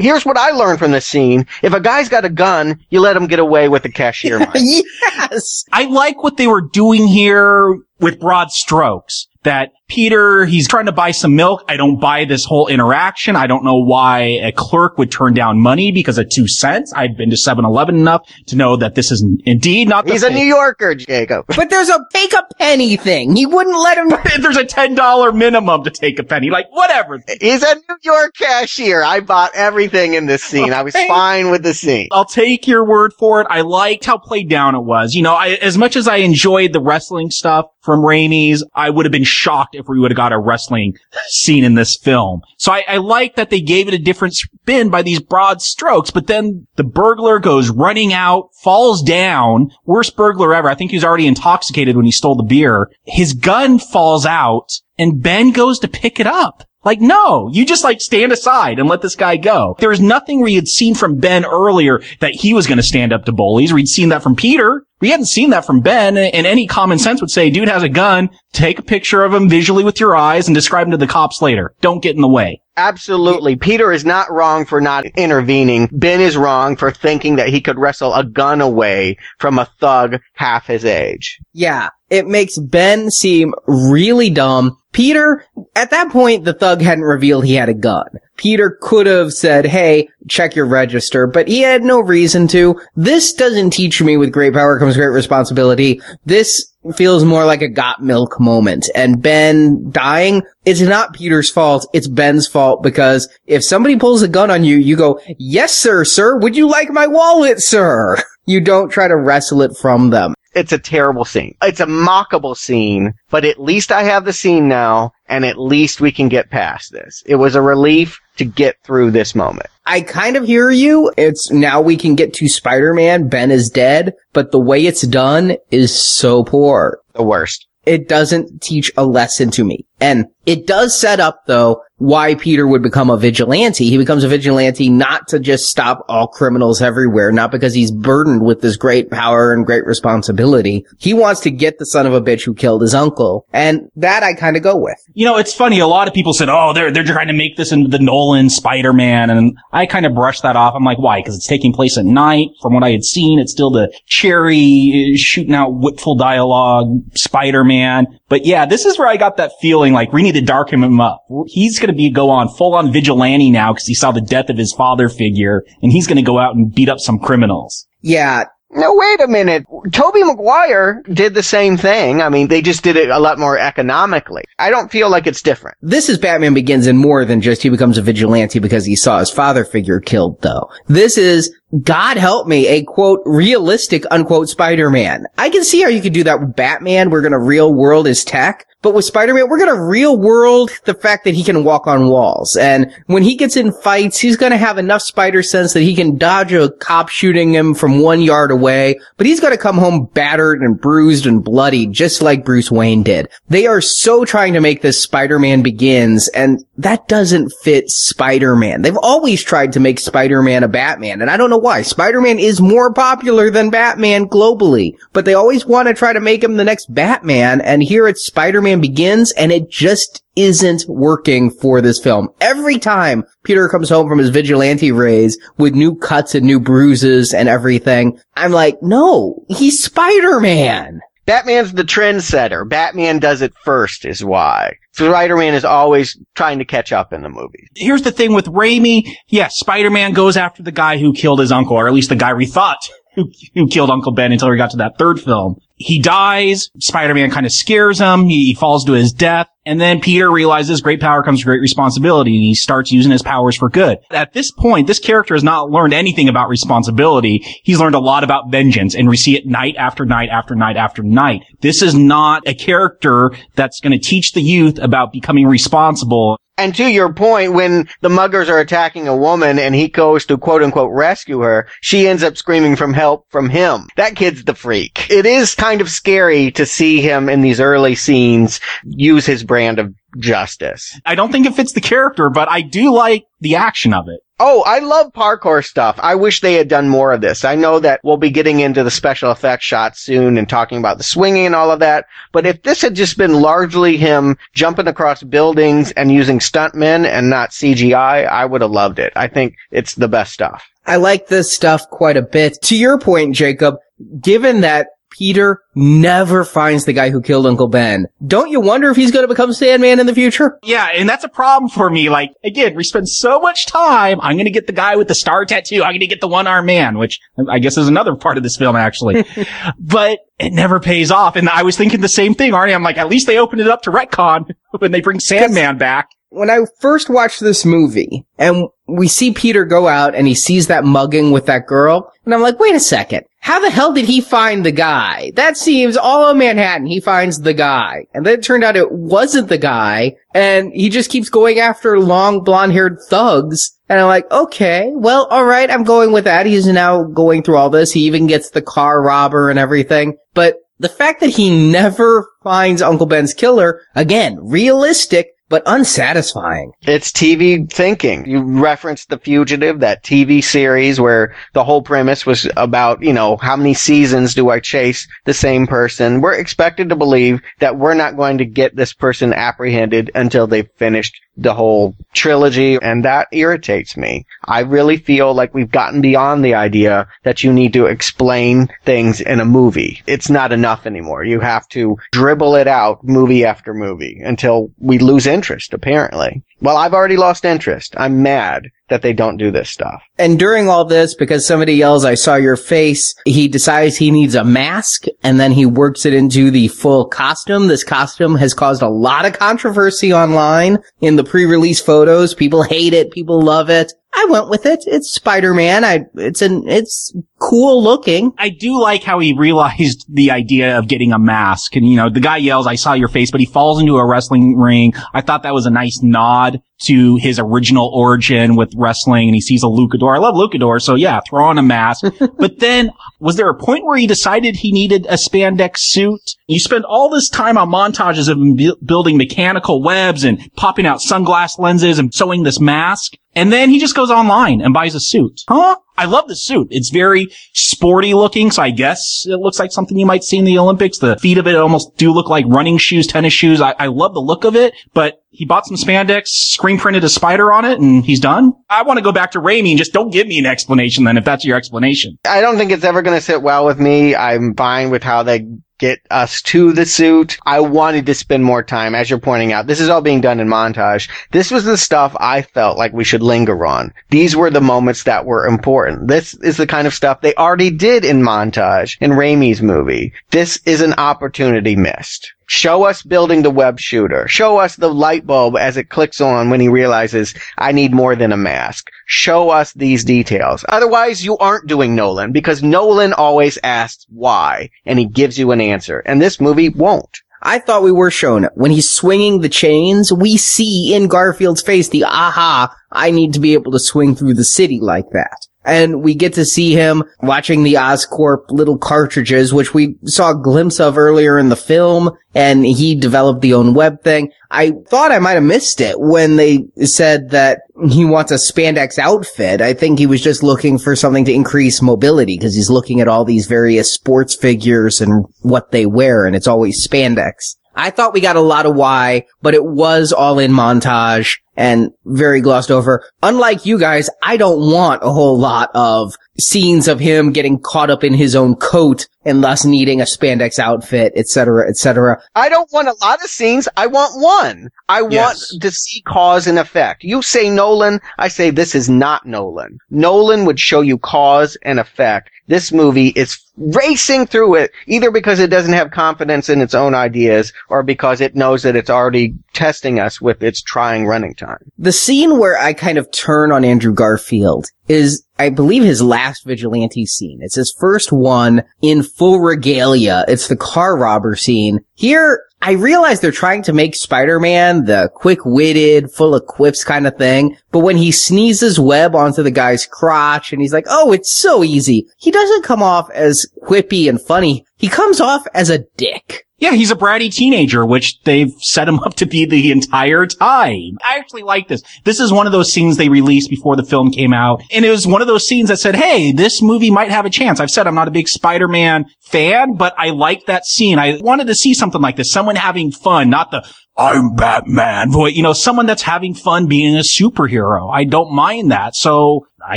Here's 0.00 0.24
what 0.24 0.38
I 0.38 0.50
learned 0.50 0.78
from 0.78 0.92
this 0.92 1.06
scene. 1.06 1.46
If 1.62 1.74
a 1.74 1.80
guy's 1.80 2.08
got 2.08 2.24
a 2.24 2.30
gun, 2.30 2.80
you 2.88 3.00
let 3.00 3.16
him 3.16 3.26
get 3.26 3.38
away 3.38 3.68
with 3.68 3.82
the 3.82 3.90
cashier 3.90 4.38
money. 4.46 4.82
yes! 5.02 5.64
I 5.72 5.84
like 5.84 6.22
what 6.22 6.36
they 6.36 6.46
were 6.46 6.62
doing 6.62 7.06
here 7.06 7.78
with 7.98 8.18
broad 8.18 8.50
strokes. 8.50 9.26
That 9.42 9.72
Peter, 9.90 10.46
he's 10.46 10.68
trying 10.68 10.86
to 10.86 10.92
buy 10.92 11.10
some 11.10 11.34
milk. 11.34 11.64
I 11.68 11.76
don't 11.76 12.00
buy 12.00 12.24
this 12.24 12.44
whole 12.44 12.68
interaction. 12.68 13.36
I 13.36 13.46
don't 13.46 13.64
know 13.64 13.76
why 13.76 14.20
a 14.42 14.52
clerk 14.52 14.96
would 14.98 15.10
turn 15.10 15.34
down 15.34 15.60
money 15.60 15.92
because 15.92 16.16
of 16.16 16.28
two 16.30 16.46
cents. 16.48 16.92
I've 16.94 17.16
been 17.16 17.30
to 17.30 17.36
7-Eleven 17.36 17.96
enough 17.96 18.22
to 18.46 18.56
know 18.56 18.76
that 18.76 18.94
this 18.94 19.10
is 19.10 19.26
indeed 19.44 19.88
not 19.88 20.06
the 20.06 20.12
He's 20.12 20.22
a. 20.22 20.30
New 20.30 20.46
Yorker, 20.46 20.94
Jacob. 20.94 21.44
But 21.60 21.68
there's 21.68 21.90
a 21.90 21.98
take 22.12 22.32
a 22.32 22.46
penny 22.58 22.96
thing. 22.96 23.36
He 23.36 23.44
wouldn't 23.44 23.76
let 23.76 23.98
him. 23.98 24.08
There's 24.40 24.56
a 24.56 24.64
$10 24.64 25.34
minimum 25.34 25.84
to 25.84 25.90
take 25.90 26.18
a 26.18 26.22
penny. 26.22 26.48
Like, 26.48 26.66
whatever. 26.70 27.22
He's 27.40 27.62
a 27.62 27.74
New 27.74 27.96
York 28.02 28.34
cashier. 28.38 29.02
I 29.02 29.20
bought 29.20 29.50
everything 29.54 30.14
in 30.14 30.26
this 30.26 30.42
scene. 30.42 30.72
I 30.72 30.82
was 30.82 30.94
fine 30.94 31.50
with 31.50 31.62
the 31.62 31.74
scene. 31.74 32.08
I'll 32.12 32.24
take 32.24 32.66
your 32.66 32.84
word 32.84 33.12
for 33.18 33.40
it. 33.40 33.46
I 33.50 33.60
liked 33.60 34.06
how 34.06 34.16
played 34.16 34.48
down 34.48 34.74
it 34.74 34.84
was. 34.84 35.14
You 35.14 35.22
know, 35.22 35.34
I, 35.34 35.48
as 35.60 35.76
much 35.76 35.96
as 35.96 36.08
I 36.08 36.16
enjoyed 36.16 36.72
the 36.72 36.80
wrestling 36.80 37.30
stuff 37.30 37.66
from 37.82 38.00
Raimi's, 38.00 38.64
I 38.74 38.90
would 38.90 39.04
have 39.04 39.12
been 39.12 39.24
shocked 39.24 39.74
if 39.80 39.88
we 39.88 39.98
would 39.98 40.10
have 40.10 40.16
got 40.16 40.32
a 40.32 40.38
wrestling 40.38 40.96
scene 41.28 41.64
in 41.64 41.74
this 41.74 41.96
film. 41.96 42.42
So 42.56 42.72
I, 42.72 42.84
I 42.86 42.96
like 42.98 43.36
that 43.36 43.50
they 43.50 43.60
gave 43.60 43.88
it 43.88 43.94
a 43.94 43.98
different 43.98 44.34
spin 44.34 44.90
by 44.90 45.02
these 45.02 45.20
broad 45.20 45.62
strokes, 45.62 46.10
but 46.10 46.26
then 46.26 46.66
the 46.76 46.84
burglar 46.84 47.38
goes 47.38 47.70
running 47.70 48.12
out, 48.12 48.50
falls 48.62 49.02
down, 49.02 49.70
worst 49.84 50.16
burglar 50.16 50.54
ever. 50.54 50.68
I 50.68 50.74
think 50.74 50.90
he 50.90 50.96
was 50.96 51.04
already 51.04 51.26
intoxicated 51.26 51.96
when 51.96 52.04
he 52.04 52.12
stole 52.12 52.36
the 52.36 52.42
beer. 52.42 52.90
His 53.04 53.32
gun 53.32 53.78
falls 53.78 54.24
out 54.26 54.70
and 54.98 55.22
Ben 55.22 55.50
goes 55.50 55.78
to 55.80 55.88
pick 55.88 56.20
it 56.20 56.26
up. 56.26 56.64
Like, 56.82 57.00
no, 57.00 57.50
you 57.52 57.66
just 57.66 57.84
like 57.84 58.00
stand 58.00 58.32
aside 58.32 58.78
and 58.78 58.88
let 58.88 59.02
this 59.02 59.14
guy 59.14 59.36
go. 59.36 59.76
There 59.78 59.90
was 59.90 60.00
nothing 60.00 60.40
we 60.40 60.54
had 60.54 60.66
seen 60.66 60.94
from 60.94 61.18
Ben 61.18 61.44
earlier 61.44 62.00
that 62.20 62.32
he 62.32 62.54
was 62.54 62.66
going 62.66 62.78
to 62.78 62.82
stand 62.82 63.12
up 63.12 63.26
to 63.26 63.32
bullies. 63.32 63.72
We'd 63.72 63.86
seen 63.88 64.08
that 64.08 64.22
from 64.22 64.34
Peter. 64.34 64.84
We 65.00 65.10
hadn't 65.10 65.26
seen 65.26 65.50
that 65.50 65.64
from 65.64 65.80
Ben, 65.80 66.18
and 66.18 66.46
any 66.46 66.66
common 66.66 66.98
sense 66.98 67.22
would 67.22 67.30
say, 67.30 67.48
dude 67.48 67.68
has 67.68 67.82
a 67.82 67.88
gun, 67.88 68.28
take 68.52 68.78
a 68.78 68.82
picture 68.82 69.24
of 69.24 69.32
him 69.32 69.48
visually 69.48 69.82
with 69.82 69.98
your 69.98 70.14
eyes 70.14 70.46
and 70.46 70.54
describe 70.54 70.86
him 70.86 70.90
to 70.90 70.98
the 70.98 71.06
cops 71.06 71.40
later. 71.40 71.74
Don't 71.80 72.02
get 72.02 72.16
in 72.16 72.20
the 72.20 72.28
way. 72.28 72.60
Absolutely. 72.76 73.56
Peter 73.56 73.92
is 73.92 74.04
not 74.04 74.30
wrong 74.30 74.66
for 74.66 74.80
not 74.80 75.06
intervening. 75.16 75.88
Ben 75.92 76.20
is 76.20 76.36
wrong 76.36 76.76
for 76.76 76.90
thinking 76.90 77.36
that 77.36 77.48
he 77.48 77.60
could 77.62 77.78
wrestle 77.78 78.14
a 78.14 78.24
gun 78.24 78.60
away 78.60 79.16
from 79.38 79.58
a 79.58 79.70
thug 79.80 80.18
half 80.34 80.66
his 80.66 80.84
age. 80.84 81.38
Yeah, 81.52 81.88
it 82.10 82.26
makes 82.26 82.58
Ben 82.58 83.10
seem 83.10 83.54
really 83.66 84.30
dumb. 84.30 84.76
Peter, 84.92 85.44
at 85.76 85.90
that 85.90 86.10
point, 86.10 86.44
the 86.44 86.52
thug 86.52 86.80
hadn't 86.82 87.04
revealed 87.04 87.44
he 87.44 87.54
had 87.54 87.68
a 87.68 87.74
gun. 87.74 88.06
Peter 88.36 88.76
could 88.80 89.06
have 89.06 89.32
said, 89.32 89.64
hey, 89.64 90.08
check 90.28 90.56
your 90.56 90.66
register, 90.66 91.28
but 91.28 91.46
he 91.46 91.60
had 91.60 91.84
no 91.84 92.00
reason 92.00 92.48
to. 92.48 92.80
This 92.96 93.32
doesn't 93.32 93.70
teach 93.70 94.02
me 94.02 94.16
with 94.16 94.32
great 94.32 94.52
power 94.52 94.78
comes 94.78 94.96
great 94.96 95.08
responsibility. 95.08 96.00
This 96.24 96.74
feels 96.96 97.24
more 97.24 97.44
like 97.44 97.62
a 97.62 97.68
got 97.68 98.02
milk 98.02 98.40
moment. 98.40 98.88
And 98.94 99.22
Ben 99.22 99.90
dying, 99.90 100.42
it's 100.64 100.80
not 100.80 101.14
Peter's 101.14 101.50
fault, 101.50 101.86
it's 101.92 102.08
Ben's 102.08 102.48
fault 102.48 102.82
because 102.82 103.28
if 103.46 103.62
somebody 103.62 103.96
pulls 103.96 104.22
a 104.22 104.28
gun 104.28 104.50
on 104.50 104.64
you, 104.64 104.76
you 104.76 104.96
go, 104.96 105.20
yes 105.38 105.76
sir, 105.76 106.04
sir, 106.04 106.36
would 106.38 106.56
you 106.56 106.68
like 106.68 106.90
my 106.90 107.06
wallet, 107.06 107.60
sir? 107.62 108.16
You 108.46 108.60
don't 108.60 108.88
try 108.88 109.06
to 109.06 109.16
wrestle 109.16 109.62
it 109.62 109.76
from 109.76 110.10
them. 110.10 110.34
It's 110.54 110.72
a 110.72 110.78
terrible 110.78 111.24
scene. 111.24 111.56
It's 111.62 111.80
a 111.80 111.86
mockable 111.86 112.56
scene, 112.56 113.14
but 113.30 113.44
at 113.44 113.60
least 113.60 113.92
I 113.92 114.02
have 114.02 114.24
the 114.24 114.32
scene 114.32 114.68
now, 114.68 115.12
and 115.26 115.44
at 115.44 115.58
least 115.58 116.00
we 116.00 116.10
can 116.10 116.28
get 116.28 116.50
past 116.50 116.92
this. 116.92 117.22
It 117.26 117.36
was 117.36 117.54
a 117.54 117.62
relief 117.62 118.18
to 118.36 118.44
get 118.44 118.76
through 118.82 119.12
this 119.12 119.34
moment. 119.34 119.68
I 119.86 120.00
kind 120.00 120.36
of 120.36 120.44
hear 120.44 120.70
you. 120.70 121.12
It's 121.16 121.50
now 121.50 121.80
we 121.80 121.96
can 121.96 122.14
get 122.14 122.34
to 122.34 122.48
Spider-Man. 122.48 123.28
Ben 123.28 123.50
is 123.50 123.70
dead, 123.70 124.14
but 124.32 124.50
the 124.50 124.60
way 124.60 124.86
it's 124.86 125.02
done 125.02 125.56
is 125.70 125.96
so 125.96 126.42
poor. 126.42 127.00
The 127.14 127.22
worst. 127.22 127.66
It 127.86 128.08
doesn't 128.08 128.60
teach 128.60 128.92
a 128.96 129.06
lesson 129.06 129.50
to 129.52 129.64
me. 129.64 129.86
And 130.00 130.26
it 130.50 130.66
does 130.66 130.98
set 130.98 131.20
up 131.20 131.46
though 131.46 131.82
why 132.00 132.34
Peter 132.34 132.66
would 132.66 132.82
become 132.82 133.10
a 133.10 133.16
vigilante. 133.18 133.88
He 133.90 133.98
becomes 133.98 134.24
a 134.24 134.28
vigilante 134.28 134.88
not 134.88 135.28
to 135.28 135.38
just 135.38 135.66
stop 135.66 136.02
all 136.08 136.26
criminals 136.26 136.80
everywhere, 136.80 137.30
not 137.30 137.50
because 137.50 137.74
he's 137.74 137.92
burdened 137.92 138.42
with 138.42 138.62
this 138.62 138.78
great 138.78 139.10
power 139.10 139.52
and 139.52 139.66
great 139.66 139.84
responsibility. 139.84 140.86
He 140.98 141.12
wants 141.12 141.40
to 141.42 141.50
get 141.50 141.78
the 141.78 141.84
son 141.84 142.06
of 142.06 142.14
a 142.14 142.20
bitch 142.22 142.42
who 142.42 142.54
killed 142.54 142.80
his 142.80 142.94
uncle. 142.94 143.46
And 143.52 143.90
that 143.96 144.22
I 144.22 144.32
kind 144.32 144.56
of 144.56 144.62
go 144.62 144.76
with. 144.76 144.96
You 145.12 145.26
know, 145.26 145.36
it's 145.36 145.52
funny. 145.52 145.78
A 145.78 145.86
lot 145.86 146.08
of 146.08 146.14
people 146.14 146.32
said, 146.32 146.48
"Oh, 146.48 146.72
they're 146.72 146.90
they're 146.90 147.04
trying 147.04 147.28
to 147.28 147.34
make 147.34 147.58
this 147.58 147.70
into 147.70 147.90
the 147.90 147.98
Nolan 147.98 148.48
Spider-Man," 148.48 149.28
and 149.28 149.58
I 149.70 149.84
kind 149.84 150.06
of 150.06 150.14
brushed 150.14 150.42
that 150.42 150.56
off. 150.56 150.72
I'm 150.74 150.84
like, 150.84 150.98
why? 150.98 151.20
Because 151.20 151.36
it's 151.36 151.46
taking 151.46 151.74
place 151.74 151.98
at 151.98 152.06
night. 152.06 152.48
From 152.62 152.72
what 152.72 152.82
I 152.82 152.92
had 152.92 153.04
seen, 153.04 153.38
it's 153.38 153.52
still 153.52 153.70
the 153.70 153.92
cherry 154.06 155.12
uh, 155.14 155.18
shooting 155.18 155.54
out 155.54 155.74
witful 155.74 156.14
dialogue 156.14 157.02
Spider-Man. 157.14 158.06
But 158.30 158.46
yeah, 158.46 158.64
this 158.64 158.86
is 158.86 158.98
where 158.98 159.08
I 159.08 159.18
got 159.18 159.36
that 159.36 159.52
feeling 159.60 159.92
like 159.92 160.14
we 160.14 160.22
need 160.22 160.34
to 160.34 160.39
darken 160.40 160.82
him 160.82 161.00
up. 161.00 161.24
He's 161.46 161.78
going 161.78 161.90
to 161.90 161.96
be 161.96 162.10
go 162.10 162.30
on 162.30 162.48
full 162.48 162.74
on 162.74 162.92
vigilante 162.92 163.50
now 163.50 163.72
because 163.72 163.86
he 163.86 163.94
saw 163.94 164.12
the 164.12 164.20
death 164.20 164.50
of 164.50 164.56
his 164.56 164.72
father 164.72 165.08
figure, 165.08 165.64
and 165.82 165.92
he's 165.92 166.06
going 166.06 166.16
to 166.16 166.22
go 166.22 166.38
out 166.38 166.54
and 166.54 166.74
beat 166.74 166.88
up 166.88 166.98
some 166.98 167.18
criminals. 167.18 167.86
Yeah, 168.00 168.44
no, 168.72 168.94
wait 168.94 169.20
a 169.20 169.26
minute. 169.26 169.66
Tobey 169.90 170.22
Maguire 170.22 171.02
did 171.12 171.34
the 171.34 171.42
same 171.42 171.76
thing. 171.76 172.22
I 172.22 172.28
mean, 172.28 172.46
they 172.46 172.62
just 172.62 172.84
did 172.84 172.94
it 172.94 173.10
a 173.10 173.18
lot 173.18 173.36
more 173.36 173.58
economically. 173.58 174.44
I 174.60 174.70
don't 174.70 174.92
feel 174.92 175.10
like 175.10 175.26
it's 175.26 175.42
different. 175.42 175.76
This 175.82 176.08
is 176.08 176.18
Batman 176.18 176.54
Begins 176.54 176.86
in 176.86 176.96
more 176.96 177.24
than 177.24 177.40
just 177.40 177.62
he 177.62 177.68
becomes 177.68 177.98
a 177.98 178.02
vigilante 178.02 178.60
because 178.60 178.84
he 178.84 178.94
saw 178.94 179.18
his 179.18 179.30
father 179.30 179.64
figure 179.64 179.98
killed, 179.98 180.40
though. 180.42 180.70
This 180.86 181.18
is, 181.18 181.52
God 181.82 182.16
help 182.16 182.46
me, 182.46 182.68
a 182.68 182.84
quote, 182.84 183.22
realistic, 183.24 184.04
unquote, 184.12 184.48
Spider-Man. 184.48 185.26
I 185.36 185.50
can 185.50 185.64
see 185.64 185.82
how 185.82 185.88
you 185.88 186.00
could 186.00 186.12
do 186.12 186.24
that 186.24 186.38
with 186.40 186.54
Batman. 186.54 187.10
We're 187.10 187.22
gonna 187.22 187.40
real 187.40 187.74
world 187.74 188.06
his 188.06 188.24
tech. 188.24 188.66
But 188.82 188.94
with 188.94 189.04
Spider-Man, 189.04 189.48
we're 189.48 189.58
gonna 189.58 189.82
real 189.82 190.16
world 190.16 190.70
the 190.84 190.94
fact 190.94 191.24
that 191.24 191.34
he 191.34 191.44
can 191.44 191.64
walk 191.64 191.86
on 191.86 192.08
walls. 192.08 192.56
And 192.56 192.92
when 193.06 193.22
he 193.22 193.36
gets 193.36 193.56
in 193.56 193.72
fights, 193.72 194.18
he's 194.18 194.36
gonna 194.36 194.56
have 194.56 194.78
enough 194.78 195.02
spider 195.02 195.42
sense 195.42 195.74
that 195.74 195.82
he 195.82 195.94
can 195.94 196.16
dodge 196.16 196.52
a 196.52 196.70
cop 196.70 197.10
shooting 197.10 197.54
him 197.54 197.74
from 197.74 198.00
one 198.00 198.22
yard 198.22 198.50
away. 198.50 198.98
But 199.18 199.26
he's 199.26 199.40
gonna 199.40 199.58
come 199.58 199.76
home 199.76 200.06
battered 200.14 200.62
and 200.62 200.80
bruised 200.80 201.26
and 201.26 201.44
bloody, 201.44 201.86
just 201.86 202.22
like 202.22 202.44
Bruce 202.44 202.70
Wayne 202.70 203.02
did. 203.02 203.28
They 203.48 203.66
are 203.66 203.82
so 203.82 204.24
trying 204.24 204.54
to 204.54 204.60
make 204.60 204.80
this 204.80 205.00
Spider-Man 205.00 205.62
begins, 205.62 206.28
and 206.28 206.64
that 206.82 207.08
doesn't 207.08 207.52
fit 207.62 207.90
Spider-Man. 207.90 208.82
They've 208.82 208.96
always 208.96 209.42
tried 209.42 209.72
to 209.74 209.80
make 209.80 210.00
Spider-Man 210.00 210.62
a 210.62 210.68
Batman, 210.68 211.20
and 211.20 211.30
I 211.30 211.36
don't 211.36 211.50
know 211.50 211.58
why. 211.58 211.82
Spider-Man 211.82 212.38
is 212.38 212.60
more 212.60 212.92
popular 212.92 213.50
than 213.50 213.70
Batman 213.70 214.28
globally, 214.28 214.96
but 215.12 215.24
they 215.24 215.34
always 215.34 215.66
want 215.66 215.88
to 215.88 215.94
try 215.94 216.12
to 216.12 216.20
make 216.20 216.42
him 216.42 216.56
the 216.56 216.64
next 216.64 216.92
Batman, 216.92 217.60
and 217.60 217.82
here 217.82 218.08
it's 218.08 218.24
Spider-Man 218.24 218.80
Begins, 218.80 219.32
and 219.32 219.52
it 219.52 219.70
just 219.70 220.22
isn't 220.36 220.84
working 220.88 221.50
for 221.50 221.80
this 221.80 221.98
film. 221.98 222.28
Every 222.40 222.78
time 222.78 223.24
Peter 223.42 223.68
comes 223.68 223.88
home 223.88 224.08
from 224.08 224.18
his 224.18 224.30
vigilante 224.30 224.92
rays 224.92 225.38
with 225.58 225.74
new 225.74 225.94
cuts 225.96 226.34
and 226.34 226.46
new 226.46 226.60
bruises 226.60 227.34
and 227.34 227.48
everything, 227.48 228.18
I'm 228.36 228.52
like, 228.52 228.82
no, 228.82 229.44
he's 229.48 229.82
Spider-Man. 229.82 231.00
Batman's 231.30 231.72
the 231.72 231.84
trendsetter. 231.84 232.68
Batman 232.68 233.20
does 233.20 233.40
it 233.40 233.54
first 233.64 234.04
is 234.04 234.24
why. 234.24 234.74
Spider-Man 234.94 235.54
is 235.54 235.64
always 235.64 236.18
trying 236.34 236.58
to 236.58 236.64
catch 236.64 236.92
up 236.92 237.12
in 237.12 237.22
the 237.22 237.28
movie. 237.28 237.68
Here's 237.76 238.02
the 238.02 238.10
thing 238.10 238.34
with 238.34 238.46
Raimi. 238.46 239.14
Yes, 239.28 239.56
Spider-Man 239.56 240.12
goes 240.12 240.36
after 240.36 240.64
the 240.64 240.72
guy 240.72 240.98
who 240.98 241.12
killed 241.12 241.38
his 241.38 241.52
uncle, 241.52 241.76
or 241.76 241.86
at 241.86 241.94
least 241.94 242.08
the 242.08 242.16
guy 242.16 242.34
we 242.34 242.46
thought 242.46 242.90
who, 243.14 243.30
who 243.54 243.68
killed 243.68 243.90
Uncle 243.90 244.10
Ben 244.10 244.32
until 244.32 244.50
we 244.50 244.56
got 244.56 244.70
to 244.72 244.78
that 244.78 244.98
third 244.98 245.20
film. 245.20 245.60
He 245.76 246.00
dies. 246.00 246.68
Spider-Man 246.80 247.30
kind 247.30 247.46
of 247.46 247.52
scares 247.52 248.00
him. 248.00 248.24
He, 248.26 248.46
he 248.46 248.54
falls 248.54 248.84
to 248.86 248.92
his 248.92 249.12
death. 249.12 249.48
And 249.70 249.80
then 249.80 250.00
Peter 250.00 250.28
realizes 250.28 250.80
great 250.80 251.00
power 251.00 251.22
comes 251.22 251.44
great 251.44 251.60
responsibility 251.60 252.34
and 252.34 252.42
he 252.42 252.56
starts 252.56 252.90
using 252.90 253.12
his 253.12 253.22
powers 253.22 253.56
for 253.56 253.68
good. 253.68 253.98
At 254.10 254.32
this 254.32 254.50
point, 254.50 254.88
this 254.88 254.98
character 254.98 255.32
has 255.32 255.44
not 255.44 255.70
learned 255.70 255.94
anything 255.94 256.28
about 256.28 256.48
responsibility. 256.48 257.38
He's 257.62 257.78
learned 257.78 257.94
a 257.94 258.00
lot 258.00 258.24
about 258.24 258.50
vengeance 258.50 258.96
and 258.96 259.08
we 259.08 259.16
see 259.16 259.36
it 259.36 259.46
night 259.46 259.76
after 259.76 260.04
night 260.04 260.28
after 260.28 260.56
night 260.56 260.76
after 260.76 261.04
night. 261.04 261.44
This 261.60 261.82
is 261.82 261.94
not 261.94 262.42
a 262.48 262.54
character 262.54 263.30
that's 263.54 263.78
going 263.78 263.92
to 263.92 264.04
teach 264.04 264.32
the 264.32 264.42
youth 264.42 264.80
about 264.80 265.12
becoming 265.12 265.46
responsible. 265.46 266.39
And 266.60 266.74
to 266.74 266.88
your 266.88 267.10
point, 267.10 267.54
when 267.54 267.88
the 268.02 268.10
muggers 268.10 268.50
are 268.50 268.58
attacking 268.58 269.08
a 269.08 269.16
woman 269.16 269.58
and 269.58 269.74
he 269.74 269.88
goes 269.88 270.26
to 270.26 270.36
quote 270.36 270.62
unquote 270.62 270.92
rescue 270.92 271.40
her, 271.40 271.66
she 271.80 272.06
ends 272.06 272.22
up 272.22 272.36
screaming 272.36 272.76
from 272.76 272.92
help 272.92 273.24
from 273.30 273.48
him. 273.48 273.88
That 273.96 274.14
kid's 274.14 274.44
the 274.44 274.54
freak. 274.54 275.10
It 275.10 275.24
is 275.24 275.54
kind 275.54 275.80
of 275.80 275.88
scary 275.88 276.50
to 276.50 276.66
see 276.66 277.00
him 277.00 277.30
in 277.30 277.40
these 277.40 277.60
early 277.62 277.94
scenes 277.94 278.60
use 278.84 279.24
his 279.24 279.42
brand 279.42 279.78
of 279.78 279.94
justice. 280.18 281.00
I 281.06 281.14
don't 281.14 281.32
think 281.32 281.46
it 281.46 281.54
fits 281.54 281.72
the 281.72 281.80
character, 281.80 282.28
but 282.28 282.50
I 282.50 282.60
do 282.60 282.92
like 282.92 283.24
the 283.40 283.56
action 283.56 283.94
of 283.94 284.08
it. 284.08 284.20
Oh, 284.42 284.62
I 284.66 284.78
love 284.78 285.12
parkour 285.12 285.62
stuff. 285.62 286.00
I 286.02 286.14
wish 286.14 286.40
they 286.40 286.54
had 286.54 286.66
done 286.66 286.88
more 286.88 287.12
of 287.12 287.20
this. 287.20 287.44
I 287.44 287.54
know 287.56 287.78
that 287.80 288.00
we'll 288.02 288.16
be 288.16 288.30
getting 288.30 288.60
into 288.60 288.82
the 288.82 288.90
special 288.90 289.30
effects 289.30 289.66
shots 289.66 290.00
soon 290.00 290.38
and 290.38 290.48
talking 290.48 290.78
about 290.78 290.96
the 290.96 291.04
swinging 291.04 291.44
and 291.44 291.54
all 291.54 291.70
of 291.70 291.80
that. 291.80 292.06
But 292.32 292.46
if 292.46 292.62
this 292.62 292.80
had 292.80 292.94
just 292.94 293.18
been 293.18 293.34
largely 293.34 293.98
him 293.98 294.38
jumping 294.54 294.88
across 294.88 295.22
buildings 295.22 295.92
and 295.92 296.10
using 296.10 296.38
stuntmen 296.38 297.04
and 297.04 297.28
not 297.28 297.50
CGI, 297.50 298.26
I 298.26 298.46
would 298.46 298.62
have 298.62 298.70
loved 298.70 298.98
it. 298.98 299.12
I 299.14 299.28
think 299.28 299.56
it's 299.70 299.94
the 299.94 300.08
best 300.08 300.32
stuff. 300.32 300.66
I 300.86 300.96
like 300.96 301.26
this 301.26 301.52
stuff 301.52 301.88
quite 301.90 302.16
a 302.16 302.22
bit. 302.22 302.62
To 302.62 302.76
your 302.78 302.98
point, 302.98 303.34
Jacob, 303.34 303.76
given 304.22 304.62
that 304.62 304.86
Peter 305.10 305.62
never 305.74 306.44
finds 306.44 306.84
the 306.84 306.92
guy 306.92 307.10
who 307.10 307.20
killed 307.20 307.46
Uncle 307.46 307.68
Ben. 307.68 308.06
Don't 308.26 308.50
you 308.50 308.60
wonder 308.60 308.90
if 308.90 308.96
he's 308.96 309.10
going 309.10 309.24
to 309.24 309.28
become 309.28 309.52
Sandman 309.52 310.00
in 310.00 310.06
the 310.06 310.14
future? 310.14 310.58
Yeah, 310.62 310.88
and 310.94 311.08
that's 311.08 311.24
a 311.24 311.28
problem 311.28 311.68
for 311.68 311.90
me. 311.90 312.08
Like, 312.08 312.32
again, 312.44 312.74
we 312.74 312.84
spend 312.84 313.08
so 313.08 313.40
much 313.40 313.66
time. 313.66 314.20
I'm 314.20 314.36
going 314.36 314.46
to 314.46 314.50
get 314.50 314.66
the 314.66 314.72
guy 314.72 314.96
with 314.96 315.08
the 315.08 315.14
star 315.14 315.44
tattoo. 315.44 315.82
I'm 315.82 315.90
going 315.90 316.00
to 316.00 316.06
get 316.06 316.20
the 316.20 316.28
one 316.28 316.46
armed 316.46 316.66
man, 316.66 316.98
which 316.98 317.20
I 317.48 317.58
guess 317.58 317.76
is 317.76 317.88
another 317.88 318.14
part 318.14 318.36
of 318.36 318.42
this 318.42 318.56
film, 318.56 318.76
actually. 318.76 319.24
but 319.78 320.20
it 320.38 320.52
never 320.52 320.80
pays 320.80 321.10
off. 321.10 321.36
And 321.36 321.48
I 321.48 321.62
was 321.62 321.76
thinking 321.76 322.00
the 322.00 322.08
same 322.08 322.34
thing, 322.34 322.52
Arnie. 322.52 322.74
I'm 322.74 322.82
like, 322.82 322.98
at 322.98 323.08
least 323.08 323.26
they 323.26 323.38
opened 323.38 323.60
it 323.60 323.68
up 323.68 323.82
to 323.82 323.90
retcon 323.90 324.50
when 324.78 324.92
they 324.92 325.00
bring 325.00 325.20
Sandman 325.20 325.78
back 325.78 326.08
when 326.30 326.48
I 326.48 326.60
first 326.78 327.10
watched 327.10 327.40
this 327.40 327.64
movie 327.64 328.24
and 328.38 328.68
we 328.86 329.08
see 329.08 329.32
Peter 329.32 329.64
go 329.64 329.88
out 329.88 330.14
and 330.14 330.26
he 330.26 330.34
sees 330.34 330.68
that 330.68 330.84
mugging 330.84 331.32
with 331.32 331.46
that 331.46 331.66
girl, 331.66 332.12
and 332.24 332.32
I'm 332.32 332.40
like, 332.40 332.58
wait 332.58 332.74
a 332.74 332.80
second. 332.80 333.24
How 333.42 333.58
the 333.58 333.70
hell 333.70 333.92
did 333.92 334.04
he 334.04 334.20
find 334.20 334.64
the 334.64 334.72
guy? 334.72 335.32
That 335.34 335.56
seems 335.56 335.96
all 335.96 336.28
of 336.28 336.36
Manhattan, 336.36 336.86
he 336.86 337.00
finds 337.00 337.40
the 337.40 337.54
guy. 337.54 338.04
And 338.12 338.24
then 338.24 338.38
it 338.38 338.42
turned 338.42 338.64
out 338.64 338.76
it 338.76 338.92
wasn't 338.92 339.48
the 339.48 339.58
guy, 339.58 340.16
and 340.34 340.72
he 340.74 340.90
just 340.90 341.10
keeps 341.10 341.30
going 341.30 341.58
after 341.58 341.98
long 341.98 342.44
blonde 342.44 342.72
haired 342.72 342.98
thugs. 343.08 343.78
And 343.88 343.98
I'm 343.98 344.06
like, 344.06 344.30
okay, 344.30 344.90
well, 344.94 345.26
alright, 345.32 345.70
I'm 345.70 345.84
going 345.84 346.12
with 346.12 346.24
that. 346.24 346.46
He's 346.46 346.66
now 346.66 347.02
going 347.02 347.42
through 347.42 347.56
all 347.56 347.70
this. 347.70 347.92
He 347.92 348.00
even 348.02 348.26
gets 348.26 348.50
the 348.50 348.62
car 348.62 349.02
robber 349.02 349.48
and 349.48 349.58
everything. 349.58 350.18
But 350.34 350.56
the 350.78 350.88
fact 350.88 351.20
that 351.20 351.30
he 351.30 351.70
never 351.70 352.28
finds 352.42 352.82
Uncle 352.82 353.06
Ben's 353.06 353.34
killer, 353.34 353.82
again, 353.94 354.38
realistic, 354.40 355.28
but 355.50 355.64
unsatisfying. 355.66 356.72
It's 356.82 357.10
TV 357.10 357.70
thinking. 357.70 358.24
You 358.24 358.40
referenced 358.40 359.10
The 359.10 359.18
Fugitive, 359.18 359.80
that 359.80 360.04
TV 360.04 360.42
series 360.42 361.00
where 361.00 361.34
the 361.52 361.64
whole 361.64 361.82
premise 361.82 362.24
was 362.24 362.48
about, 362.56 363.02
you 363.02 363.12
know, 363.12 363.36
how 363.36 363.56
many 363.56 363.74
seasons 363.74 364.34
do 364.34 364.48
I 364.48 364.60
chase 364.60 365.06
the 365.26 365.34
same 365.34 365.66
person? 365.66 366.20
We're 366.20 366.34
expected 366.34 366.88
to 366.88 366.96
believe 366.96 367.42
that 367.58 367.76
we're 367.76 367.94
not 367.94 368.16
going 368.16 368.38
to 368.38 368.44
get 368.44 368.76
this 368.76 368.94
person 368.94 369.34
apprehended 369.34 370.10
until 370.14 370.46
they've 370.46 370.70
finished 370.76 371.20
the 371.36 371.54
whole 371.54 371.94
trilogy, 372.12 372.78
and 372.82 373.04
that 373.04 373.28
irritates 373.32 373.96
me. 373.96 374.26
I 374.44 374.60
really 374.60 374.96
feel 374.96 375.32
like 375.32 375.54
we've 375.54 375.70
gotten 375.70 376.00
beyond 376.00 376.44
the 376.44 376.54
idea 376.54 377.08
that 377.24 377.42
you 377.42 377.52
need 377.52 377.72
to 377.74 377.86
explain 377.86 378.68
things 378.84 379.20
in 379.20 379.40
a 379.40 379.44
movie. 379.44 380.02
It's 380.06 380.28
not 380.28 380.52
enough 380.52 380.86
anymore. 380.86 381.24
You 381.24 381.40
have 381.40 381.68
to 381.68 381.96
dribble 382.12 382.56
it 382.56 382.68
out 382.68 383.04
movie 383.04 383.44
after 383.44 383.72
movie 383.72 384.20
until 384.22 384.70
we 384.78 384.98
lose 384.98 385.26
interest, 385.26 385.72
apparently. 385.72 386.42
Well, 386.60 386.76
I've 386.76 386.94
already 386.94 387.16
lost 387.16 387.44
interest. 387.44 387.94
I'm 387.96 388.22
mad 388.22 388.68
that 388.88 389.02
they 389.02 389.12
don't 389.12 389.36
do 389.36 389.50
this 389.50 389.70
stuff. 389.70 390.02
And 390.18 390.38
during 390.38 390.68
all 390.68 390.84
this, 390.84 391.14
because 391.14 391.46
somebody 391.46 391.74
yells, 391.74 392.04
I 392.04 392.14
saw 392.14 392.34
your 392.34 392.56
face, 392.56 393.14
he 393.24 393.48
decides 393.48 393.96
he 393.96 394.10
needs 394.10 394.34
a 394.34 394.44
mask 394.44 395.04
and 395.22 395.40
then 395.40 395.52
he 395.52 395.64
works 395.64 396.04
it 396.04 396.12
into 396.12 396.50
the 396.50 396.68
full 396.68 397.06
costume. 397.06 397.68
This 397.68 397.84
costume 397.84 398.34
has 398.34 398.52
caused 398.52 398.82
a 398.82 398.88
lot 398.88 399.24
of 399.24 399.38
controversy 399.38 400.12
online 400.12 400.78
in 401.00 401.16
the 401.16 401.24
pre-release 401.24 401.80
photos. 401.80 402.34
People 402.34 402.62
hate 402.62 402.92
it. 402.92 403.10
People 403.10 403.40
love 403.40 403.70
it. 403.70 403.92
I 404.12 404.26
went 404.28 404.48
with 404.48 404.66
it. 404.66 404.84
It's 404.86 405.12
Spider-Man. 405.12 405.84
I, 405.84 406.06
it's 406.16 406.42
an, 406.42 406.68
it's 406.68 407.14
cool 407.38 407.82
looking. 407.82 408.32
I 408.38 408.48
do 408.50 408.80
like 408.80 409.02
how 409.02 409.18
he 409.18 409.32
realized 409.32 410.04
the 410.08 410.30
idea 410.30 410.78
of 410.78 410.88
getting 410.88 411.12
a 411.12 411.18
mask. 411.18 411.76
And, 411.76 411.86
you 411.86 411.96
know, 411.96 412.10
the 412.10 412.20
guy 412.20 412.38
yells, 412.38 412.66
I 412.66 412.74
saw 412.74 412.92
your 412.94 413.08
face, 413.08 413.30
but 413.30 413.40
he 413.40 413.46
falls 413.46 413.80
into 413.80 413.96
a 413.96 414.06
wrestling 414.06 414.56
ring. 414.56 414.94
I 415.14 415.20
thought 415.20 415.44
that 415.44 415.54
was 415.54 415.66
a 415.66 415.70
nice 415.70 416.00
nod 416.02 416.60
to 416.80 417.16
his 417.16 417.38
original 417.38 417.88
origin 417.88 418.56
with 418.56 418.72
wrestling 418.76 419.28
and 419.28 419.34
he 419.34 419.40
sees 419.40 419.62
a 419.62 419.66
luchador. 419.66 420.14
I 420.14 420.18
love 420.18 420.34
luchador. 420.34 420.80
So 420.80 420.94
yeah, 420.94 421.20
throw 421.28 421.44
on 421.44 421.58
a 421.58 421.62
mask. 421.62 422.04
but 422.38 422.58
then 422.58 422.90
was 423.18 423.36
there 423.36 423.48
a 423.48 423.54
point 423.54 423.84
where 423.84 423.96
he 423.96 424.06
decided 424.06 424.56
he 424.56 424.72
needed 424.72 425.06
a 425.06 425.14
spandex 425.14 425.78
suit? 425.78 426.36
You 426.46 426.58
spend 426.58 426.84
all 426.84 427.08
this 427.10 427.28
time 427.28 427.58
on 427.58 427.68
montages 427.68 428.28
of 428.28 428.38
him 428.38 428.56
bu- 428.56 428.76
building 428.84 429.16
mechanical 429.16 429.82
webs 429.82 430.24
and 430.24 430.40
popping 430.56 430.86
out 430.86 431.00
sunglass 431.00 431.58
lenses 431.58 431.98
and 431.98 432.12
sewing 432.14 432.42
this 432.42 432.60
mask. 432.60 433.14
And 433.34 433.52
then 433.52 433.70
he 433.70 433.78
just 433.78 433.94
goes 433.94 434.10
online 434.10 434.60
and 434.60 434.74
buys 434.74 434.94
a 434.94 435.00
suit. 435.00 435.42
Huh? 435.48 435.76
I 436.00 436.06
love 436.06 436.28
the 436.28 436.36
suit. 436.36 436.68
It's 436.70 436.88
very 436.88 437.28
sporty 437.52 438.14
looking, 438.14 438.50
so 438.50 438.62
I 438.62 438.70
guess 438.70 439.26
it 439.26 439.36
looks 439.36 439.58
like 439.58 439.70
something 439.70 439.98
you 439.98 440.06
might 440.06 440.24
see 440.24 440.38
in 440.38 440.46
the 440.46 440.58
Olympics. 440.58 440.96
The 440.96 441.18
feet 441.18 441.36
of 441.36 441.46
it 441.46 441.54
almost 441.54 441.94
do 441.98 442.10
look 442.10 442.30
like 442.30 442.46
running 442.48 442.78
shoes, 442.78 443.06
tennis 443.06 443.34
shoes. 443.34 443.60
I, 443.60 443.74
I 443.78 443.88
love 443.88 444.14
the 444.14 444.20
look 444.20 444.44
of 444.44 444.56
it, 444.56 444.72
but 444.94 445.22
he 445.28 445.44
bought 445.44 445.66
some 445.66 445.76
spandex, 445.76 446.28
screen 446.28 446.78
printed 446.78 447.04
a 447.04 447.08
spider 447.10 447.52
on 447.52 447.66
it, 447.66 447.80
and 447.80 448.02
he's 448.02 448.18
done. 448.18 448.54
I 448.70 448.82
want 448.82 448.96
to 448.96 449.02
go 449.02 449.12
back 449.12 449.32
to 449.32 449.40
Raimi 449.40 449.68
and 449.68 449.78
just 449.78 449.92
don't 449.92 450.10
give 450.10 450.26
me 450.26 450.38
an 450.38 450.46
explanation 450.46 451.04
then 451.04 451.18
if 451.18 451.24
that's 451.26 451.44
your 451.44 451.58
explanation. 451.58 452.18
I 452.24 452.40
don't 452.40 452.56
think 452.56 452.72
it's 452.72 452.84
ever 452.84 453.02
going 453.02 453.18
to 453.18 453.22
sit 453.22 453.42
well 453.42 453.66
with 453.66 453.78
me. 453.78 454.16
I'm 454.16 454.54
fine 454.54 454.88
with 454.88 455.02
how 455.02 455.22
they 455.22 455.46
get 455.80 456.00
us 456.10 456.40
to 456.42 456.72
the 456.72 456.86
suit. 456.86 457.38
I 457.46 457.58
wanted 457.58 458.06
to 458.06 458.14
spend 458.14 458.44
more 458.44 458.62
time, 458.62 458.94
as 458.94 459.10
you're 459.10 459.18
pointing 459.18 459.52
out. 459.52 459.66
This 459.66 459.80
is 459.80 459.88
all 459.88 460.02
being 460.02 460.20
done 460.20 460.38
in 460.38 460.46
montage. 460.46 461.08
This 461.32 461.50
was 461.50 461.64
the 461.64 461.76
stuff 461.76 462.14
I 462.20 462.42
felt 462.42 462.78
like 462.78 462.92
we 462.92 463.02
should 463.02 463.22
linger 463.22 463.66
on. 463.66 463.92
These 464.10 464.36
were 464.36 464.50
the 464.50 464.60
moments 464.60 465.04
that 465.04 465.26
were 465.26 465.46
important. 465.46 466.06
This 466.06 466.34
is 466.34 466.58
the 466.58 466.66
kind 466.66 466.86
of 466.86 466.94
stuff 466.94 467.20
they 467.20 467.34
already 467.34 467.70
did 467.70 468.04
in 468.04 468.22
montage 468.22 468.96
in 469.00 469.10
Raimi's 469.10 469.62
movie. 469.62 470.12
This 470.30 470.60
is 470.66 470.80
an 470.82 470.94
opportunity 470.98 471.74
missed. 471.74 472.32
Show 472.52 472.82
us 472.82 473.04
building 473.04 473.42
the 473.42 473.50
web 473.50 473.78
shooter. 473.78 474.26
Show 474.26 474.56
us 474.56 474.74
the 474.74 474.92
light 474.92 475.24
bulb 475.24 475.56
as 475.56 475.76
it 475.76 475.88
clicks 475.88 476.20
on 476.20 476.50
when 476.50 476.58
he 476.58 476.68
realizes 476.68 477.32
I 477.56 477.70
need 477.70 477.94
more 477.94 478.16
than 478.16 478.32
a 478.32 478.36
mask. 478.36 478.90
Show 479.06 479.50
us 479.50 479.72
these 479.72 480.02
details. 480.02 480.64
Otherwise, 480.68 481.24
you 481.24 481.38
aren't 481.38 481.68
doing 481.68 481.94
Nolan 481.94 482.32
because 482.32 482.60
Nolan 482.60 483.12
always 483.12 483.56
asks 483.62 484.04
why 484.08 484.70
and 484.84 484.98
he 484.98 485.06
gives 485.06 485.38
you 485.38 485.52
an 485.52 485.60
answer. 485.60 486.00
And 486.00 486.20
this 486.20 486.40
movie 486.40 486.70
won't. 486.70 487.20
I 487.40 487.60
thought 487.60 487.84
we 487.84 487.92
were 487.92 488.10
shown 488.10 488.42
it. 488.42 488.50
When 488.56 488.72
he's 488.72 488.90
swinging 488.90 489.42
the 489.42 489.48
chains, 489.48 490.12
we 490.12 490.36
see 490.36 490.92
in 490.92 491.06
Garfield's 491.06 491.62
face 491.62 491.88
the 491.88 492.02
aha, 492.02 492.74
I 492.90 493.12
need 493.12 493.32
to 493.34 493.40
be 493.40 493.54
able 493.54 493.70
to 493.70 493.78
swing 493.78 494.16
through 494.16 494.34
the 494.34 494.44
city 494.44 494.80
like 494.80 495.10
that. 495.12 495.46
And 495.64 496.02
we 496.02 496.14
get 496.14 496.34
to 496.34 496.44
see 496.46 496.72
him 496.72 497.04
watching 497.20 497.62
the 497.62 497.74
Oscorp 497.74 498.50
little 498.50 498.78
cartridges, 498.78 499.52
which 499.52 499.74
we 499.74 499.96
saw 500.04 500.30
a 500.30 500.42
glimpse 500.42 500.80
of 500.80 500.96
earlier 500.96 501.38
in 501.38 501.50
the 501.50 501.56
film, 501.56 502.16
and 502.34 502.64
he 502.64 502.94
developed 502.94 503.42
the 503.42 503.52
own 503.52 503.74
web 503.74 504.02
thing. 504.02 504.32
I 504.50 504.72
thought 504.88 505.12
I 505.12 505.18
might 505.18 505.34
have 505.34 505.42
missed 505.42 505.82
it 505.82 506.00
when 506.00 506.36
they 506.36 506.64
said 506.84 507.30
that 507.30 507.60
he 507.90 508.06
wants 508.06 508.32
a 508.32 508.36
spandex 508.36 508.98
outfit. 508.98 509.60
I 509.60 509.74
think 509.74 509.98
he 509.98 510.06
was 510.06 510.22
just 510.22 510.42
looking 510.42 510.78
for 510.78 510.96
something 510.96 511.26
to 511.26 511.32
increase 511.32 511.82
mobility 511.82 512.38
because 512.38 512.54
he's 512.54 512.70
looking 512.70 513.00
at 513.02 513.08
all 513.08 513.26
these 513.26 513.46
various 513.46 513.92
sports 513.92 514.34
figures 514.34 515.02
and 515.02 515.26
what 515.42 515.72
they 515.72 515.84
wear, 515.84 516.24
and 516.24 516.34
it's 516.34 516.48
always 516.48 516.86
spandex. 516.86 517.56
I 517.74 517.90
thought 517.90 518.12
we 518.12 518.20
got 518.20 518.36
a 518.36 518.40
lot 518.40 518.66
of 518.66 518.74
why, 518.74 519.26
but 519.42 519.54
it 519.54 519.64
was 519.64 520.12
all 520.12 520.38
in 520.38 520.52
montage 520.52 521.38
and 521.56 521.92
very 522.04 522.40
glossed 522.40 522.70
over. 522.70 523.04
Unlike 523.22 523.66
you 523.66 523.78
guys, 523.78 524.10
I 524.22 524.36
don't 524.36 524.72
want 524.72 525.02
a 525.02 525.12
whole 525.12 525.38
lot 525.38 525.70
of 525.74 526.14
scenes 526.40 526.88
of 526.88 527.00
him 527.00 527.32
getting 527.32 527.58
caught 527.58 527.90
up 527.90 528.02
in 528.02 528.14
his 528.14 528.34
own 528.34 528.56
coat 528.56 529.06
and 529.24 529.44
thus 529.44 529.64
needing 529.64 530.00
a 530.00 530.04
spandex 530.04 530.58
outfit, 530.58 531.12
etc., 531.14 531.68
etc. 531.68 532.22
I 532.34 532.48
don't 532.48 532.72
want 532.72 532.88
a 532.88 532.96
lot 533.02 533.22
of 533.22 533.28
scenes. 533.28 533.68
I 533.76 533.86
want 533.86 534.20
one. 534.20 534.70
I 534.88 535.02
want 535.02 535.38
to 535.60 535.70
see 535.70 536.00
cause 536.02 536.46
and 536.46 536.58
effect. 536.58 537.04
You 537.04 537.20
say 537.22 537.50
Nolan, 537.50 538.00
I 538.18 538.28
say 538.28 538.50
this 538.50 538.74
is 538.74 538.88
not 538.88 539.26
Nolan. 539.26 539.78
Nolan 539.90 540.46
would 540.46 540.58
show 540.58 540.80
you 540.80 540.98
cause 540.98 541.56
and 541.62 541.78
effect. 541.78 542.30
This 542.46 542.72
movie 542.72 543.08
is 543.08 543.38
racing 543.56 544.26
through 544.26 544.56
it, 544.56 544.72
either 544.86 545.10
because 545.10 545.38
it 545.38 545.50
doesn't 545.50 545.74
have 545.74 545.90
confidence 545.92 546.48
in 546.48 546.60
its 546.60 546.74
own 546.74 546.94
ideas 546.94 547.52
or 547.68 547.82
because 547.82 548.20
it 548.20 548.34
knows 548.34 548.62
that 548.62 548.74
it's 548.74 548.90
already 548.90 549.34
testing 549.52 550.00
us 550.00 550.20
with 550.20 550.42
its 550.42 550.62
trying 550.62 551.06
running 551.06 551.34
time. 551.34 551.58
The 551.78 551.92
scene 551.92 552.38
where 552.38 552.58
I 552.58 552.72
kind 552.72 552.98
of 552.98 553.10
turn 553.12 553.52
on 553.52 553.64
Andrew 553.64 553.92
Garfield 553.92 554.66
is, 554.88 555.24
I 555.40 555.48
believe, 555.48 555.82
his 555.82 556.02
last 556.02 556.44
vigilante 556.44 557.06
scene. 557.06 557.38
It's 557.40 557.54
his 557.54 557.74
first 557.78 558.12
one 558.12 558.62
in 558.82 559.02
full 559.02 559.40
regalia. 559.40 560.24
It's 560.28 560.48
the 560.48 560.56
car 560.56 560.98
robber 560.98 561.34
scene. 561.34 561.80
Here, 561.94 562.42
I 562.60 562.72
realize 562.72 563.20
they're 563.20 563.30
trying 563.30 563.62
to 563.62 563.72
make 563.72 563.96
Spider-Man 563.96 564.84
the 564.84 565.10
quick-witted, 565.14 566.12
full 566.12 566.34
of 566.34 566.46
quips 566.46 566.84
kind 566.84 567.06
of 567.06 567.16
thing, 567.16 567.56
but 567.72 567.78
when 567.78 567.96
he 567.96 568.12
sneezes 568.12 568.78
web 568.78 569.16
onto 569.16 569.42
the 569.42 569.50
guy's 569.50 569.86
crotch 569.86 570.52
and 570.52 570.60
he's 570.60 570.74
like, 570.74 570.84
oh, 570.90 571.10
it's 571.10 571.34
so 571.34 571.64
easy, 571.64 572.06
he 572.18 572.30
doesn't 572.30 572.64
come 572.64 572.82
off 572.82 573.08
as 573.12 573.46
quippy 573.62 574.10
and 574.10 574.20
funny. 574.20 574.66
He 574.76 574.88
comes 574.88 575.22
off 575.22 575.46
as 575.54 575.70
a 575.70 575.86
dick. 575.96 576.46
Yeah, 576.60 576.72
he's 576.72 576.90
a 576.90 576.96
bratty 576.96 577.32
teenager, 577.32 577.84
which 577.86 578.20
they've 578.22 578.52
set 578.60 578.86
him 578.86 578.98
up 579.04 579.14
to 579.14 579.26
be 579.26 579.46
the 579.46 579.72
entire 579.72 580.26
time. 580.26 580.98
I 581.02 581.16
actually 581.18 581.42
like 581.42 581.68
this. 581.68 581.82
This 582.04 582.20
is 582.20 582.32
one 582.32 582.46
of 582.46 582.52
those 582.52 582.72
scenes 582.72 582.96
they 582.96 583.08
released 583.08 583.50
before 583.50 583.76
the 583.76 583.82
film 583.82 584.10
came 584.10 584.32
out. 584.32 584.62
And 584.70 584.84
it 584.84 584.90
was 584.90 585.06
one 585.06 585.22
of 585.22 585.26
those 585.26 585.46
scenes 585.46 585.70
that 585.70 585.78
said, 585.78 585.96
hey, 585.96 586.32
this 586.32 586.62
movie 586.62 586.90
might 586.90 587.10
have 587.10 587.24
a 587.26 587.30
chance. 587.30 587.60
I've 587.60 587.70
said 587.70 587.86
I'm 587.86 587.94
not 587.94 588.08
a 588.08 588.12
big 588.12 588.28
Spider-Man 588.28 589.06
fan, 589.20 589.74
but 589.74 589.94
I 589.96 590.10
like 590.10 590.46
that 590.46 590.66
scene. 590.66 590.98
I 590.98 591.18
wanted 591.20 591.46
to 591.46 591.54
see 591.54 591.74
something 591.74 592.00
like 592.00 592.16
this. 592.16 592.30
Someone 592.30 592.56
having 592.56 592.92
fun, 592.92 593.30
not 593.30 593.50
the, 593.50 593.66
I'm 594.00 594.34
Batman 594.34 595.12
voice, 595.12 595.34
you 595.34 595.42
know, 595.42 595.52
someone 595.52 595.84
that's 595.84 596.00
having 596.00 596.32
fun 596.32 596.68
being 596.68 596.96
a 596.96 597.00
superhero. 597.00 597.92
I 597.92 598.04
don't 598.04 598.32
mind 598.32 598.70
that. 598.70 598.96
So 598.96 599.46
I 599.66 599.76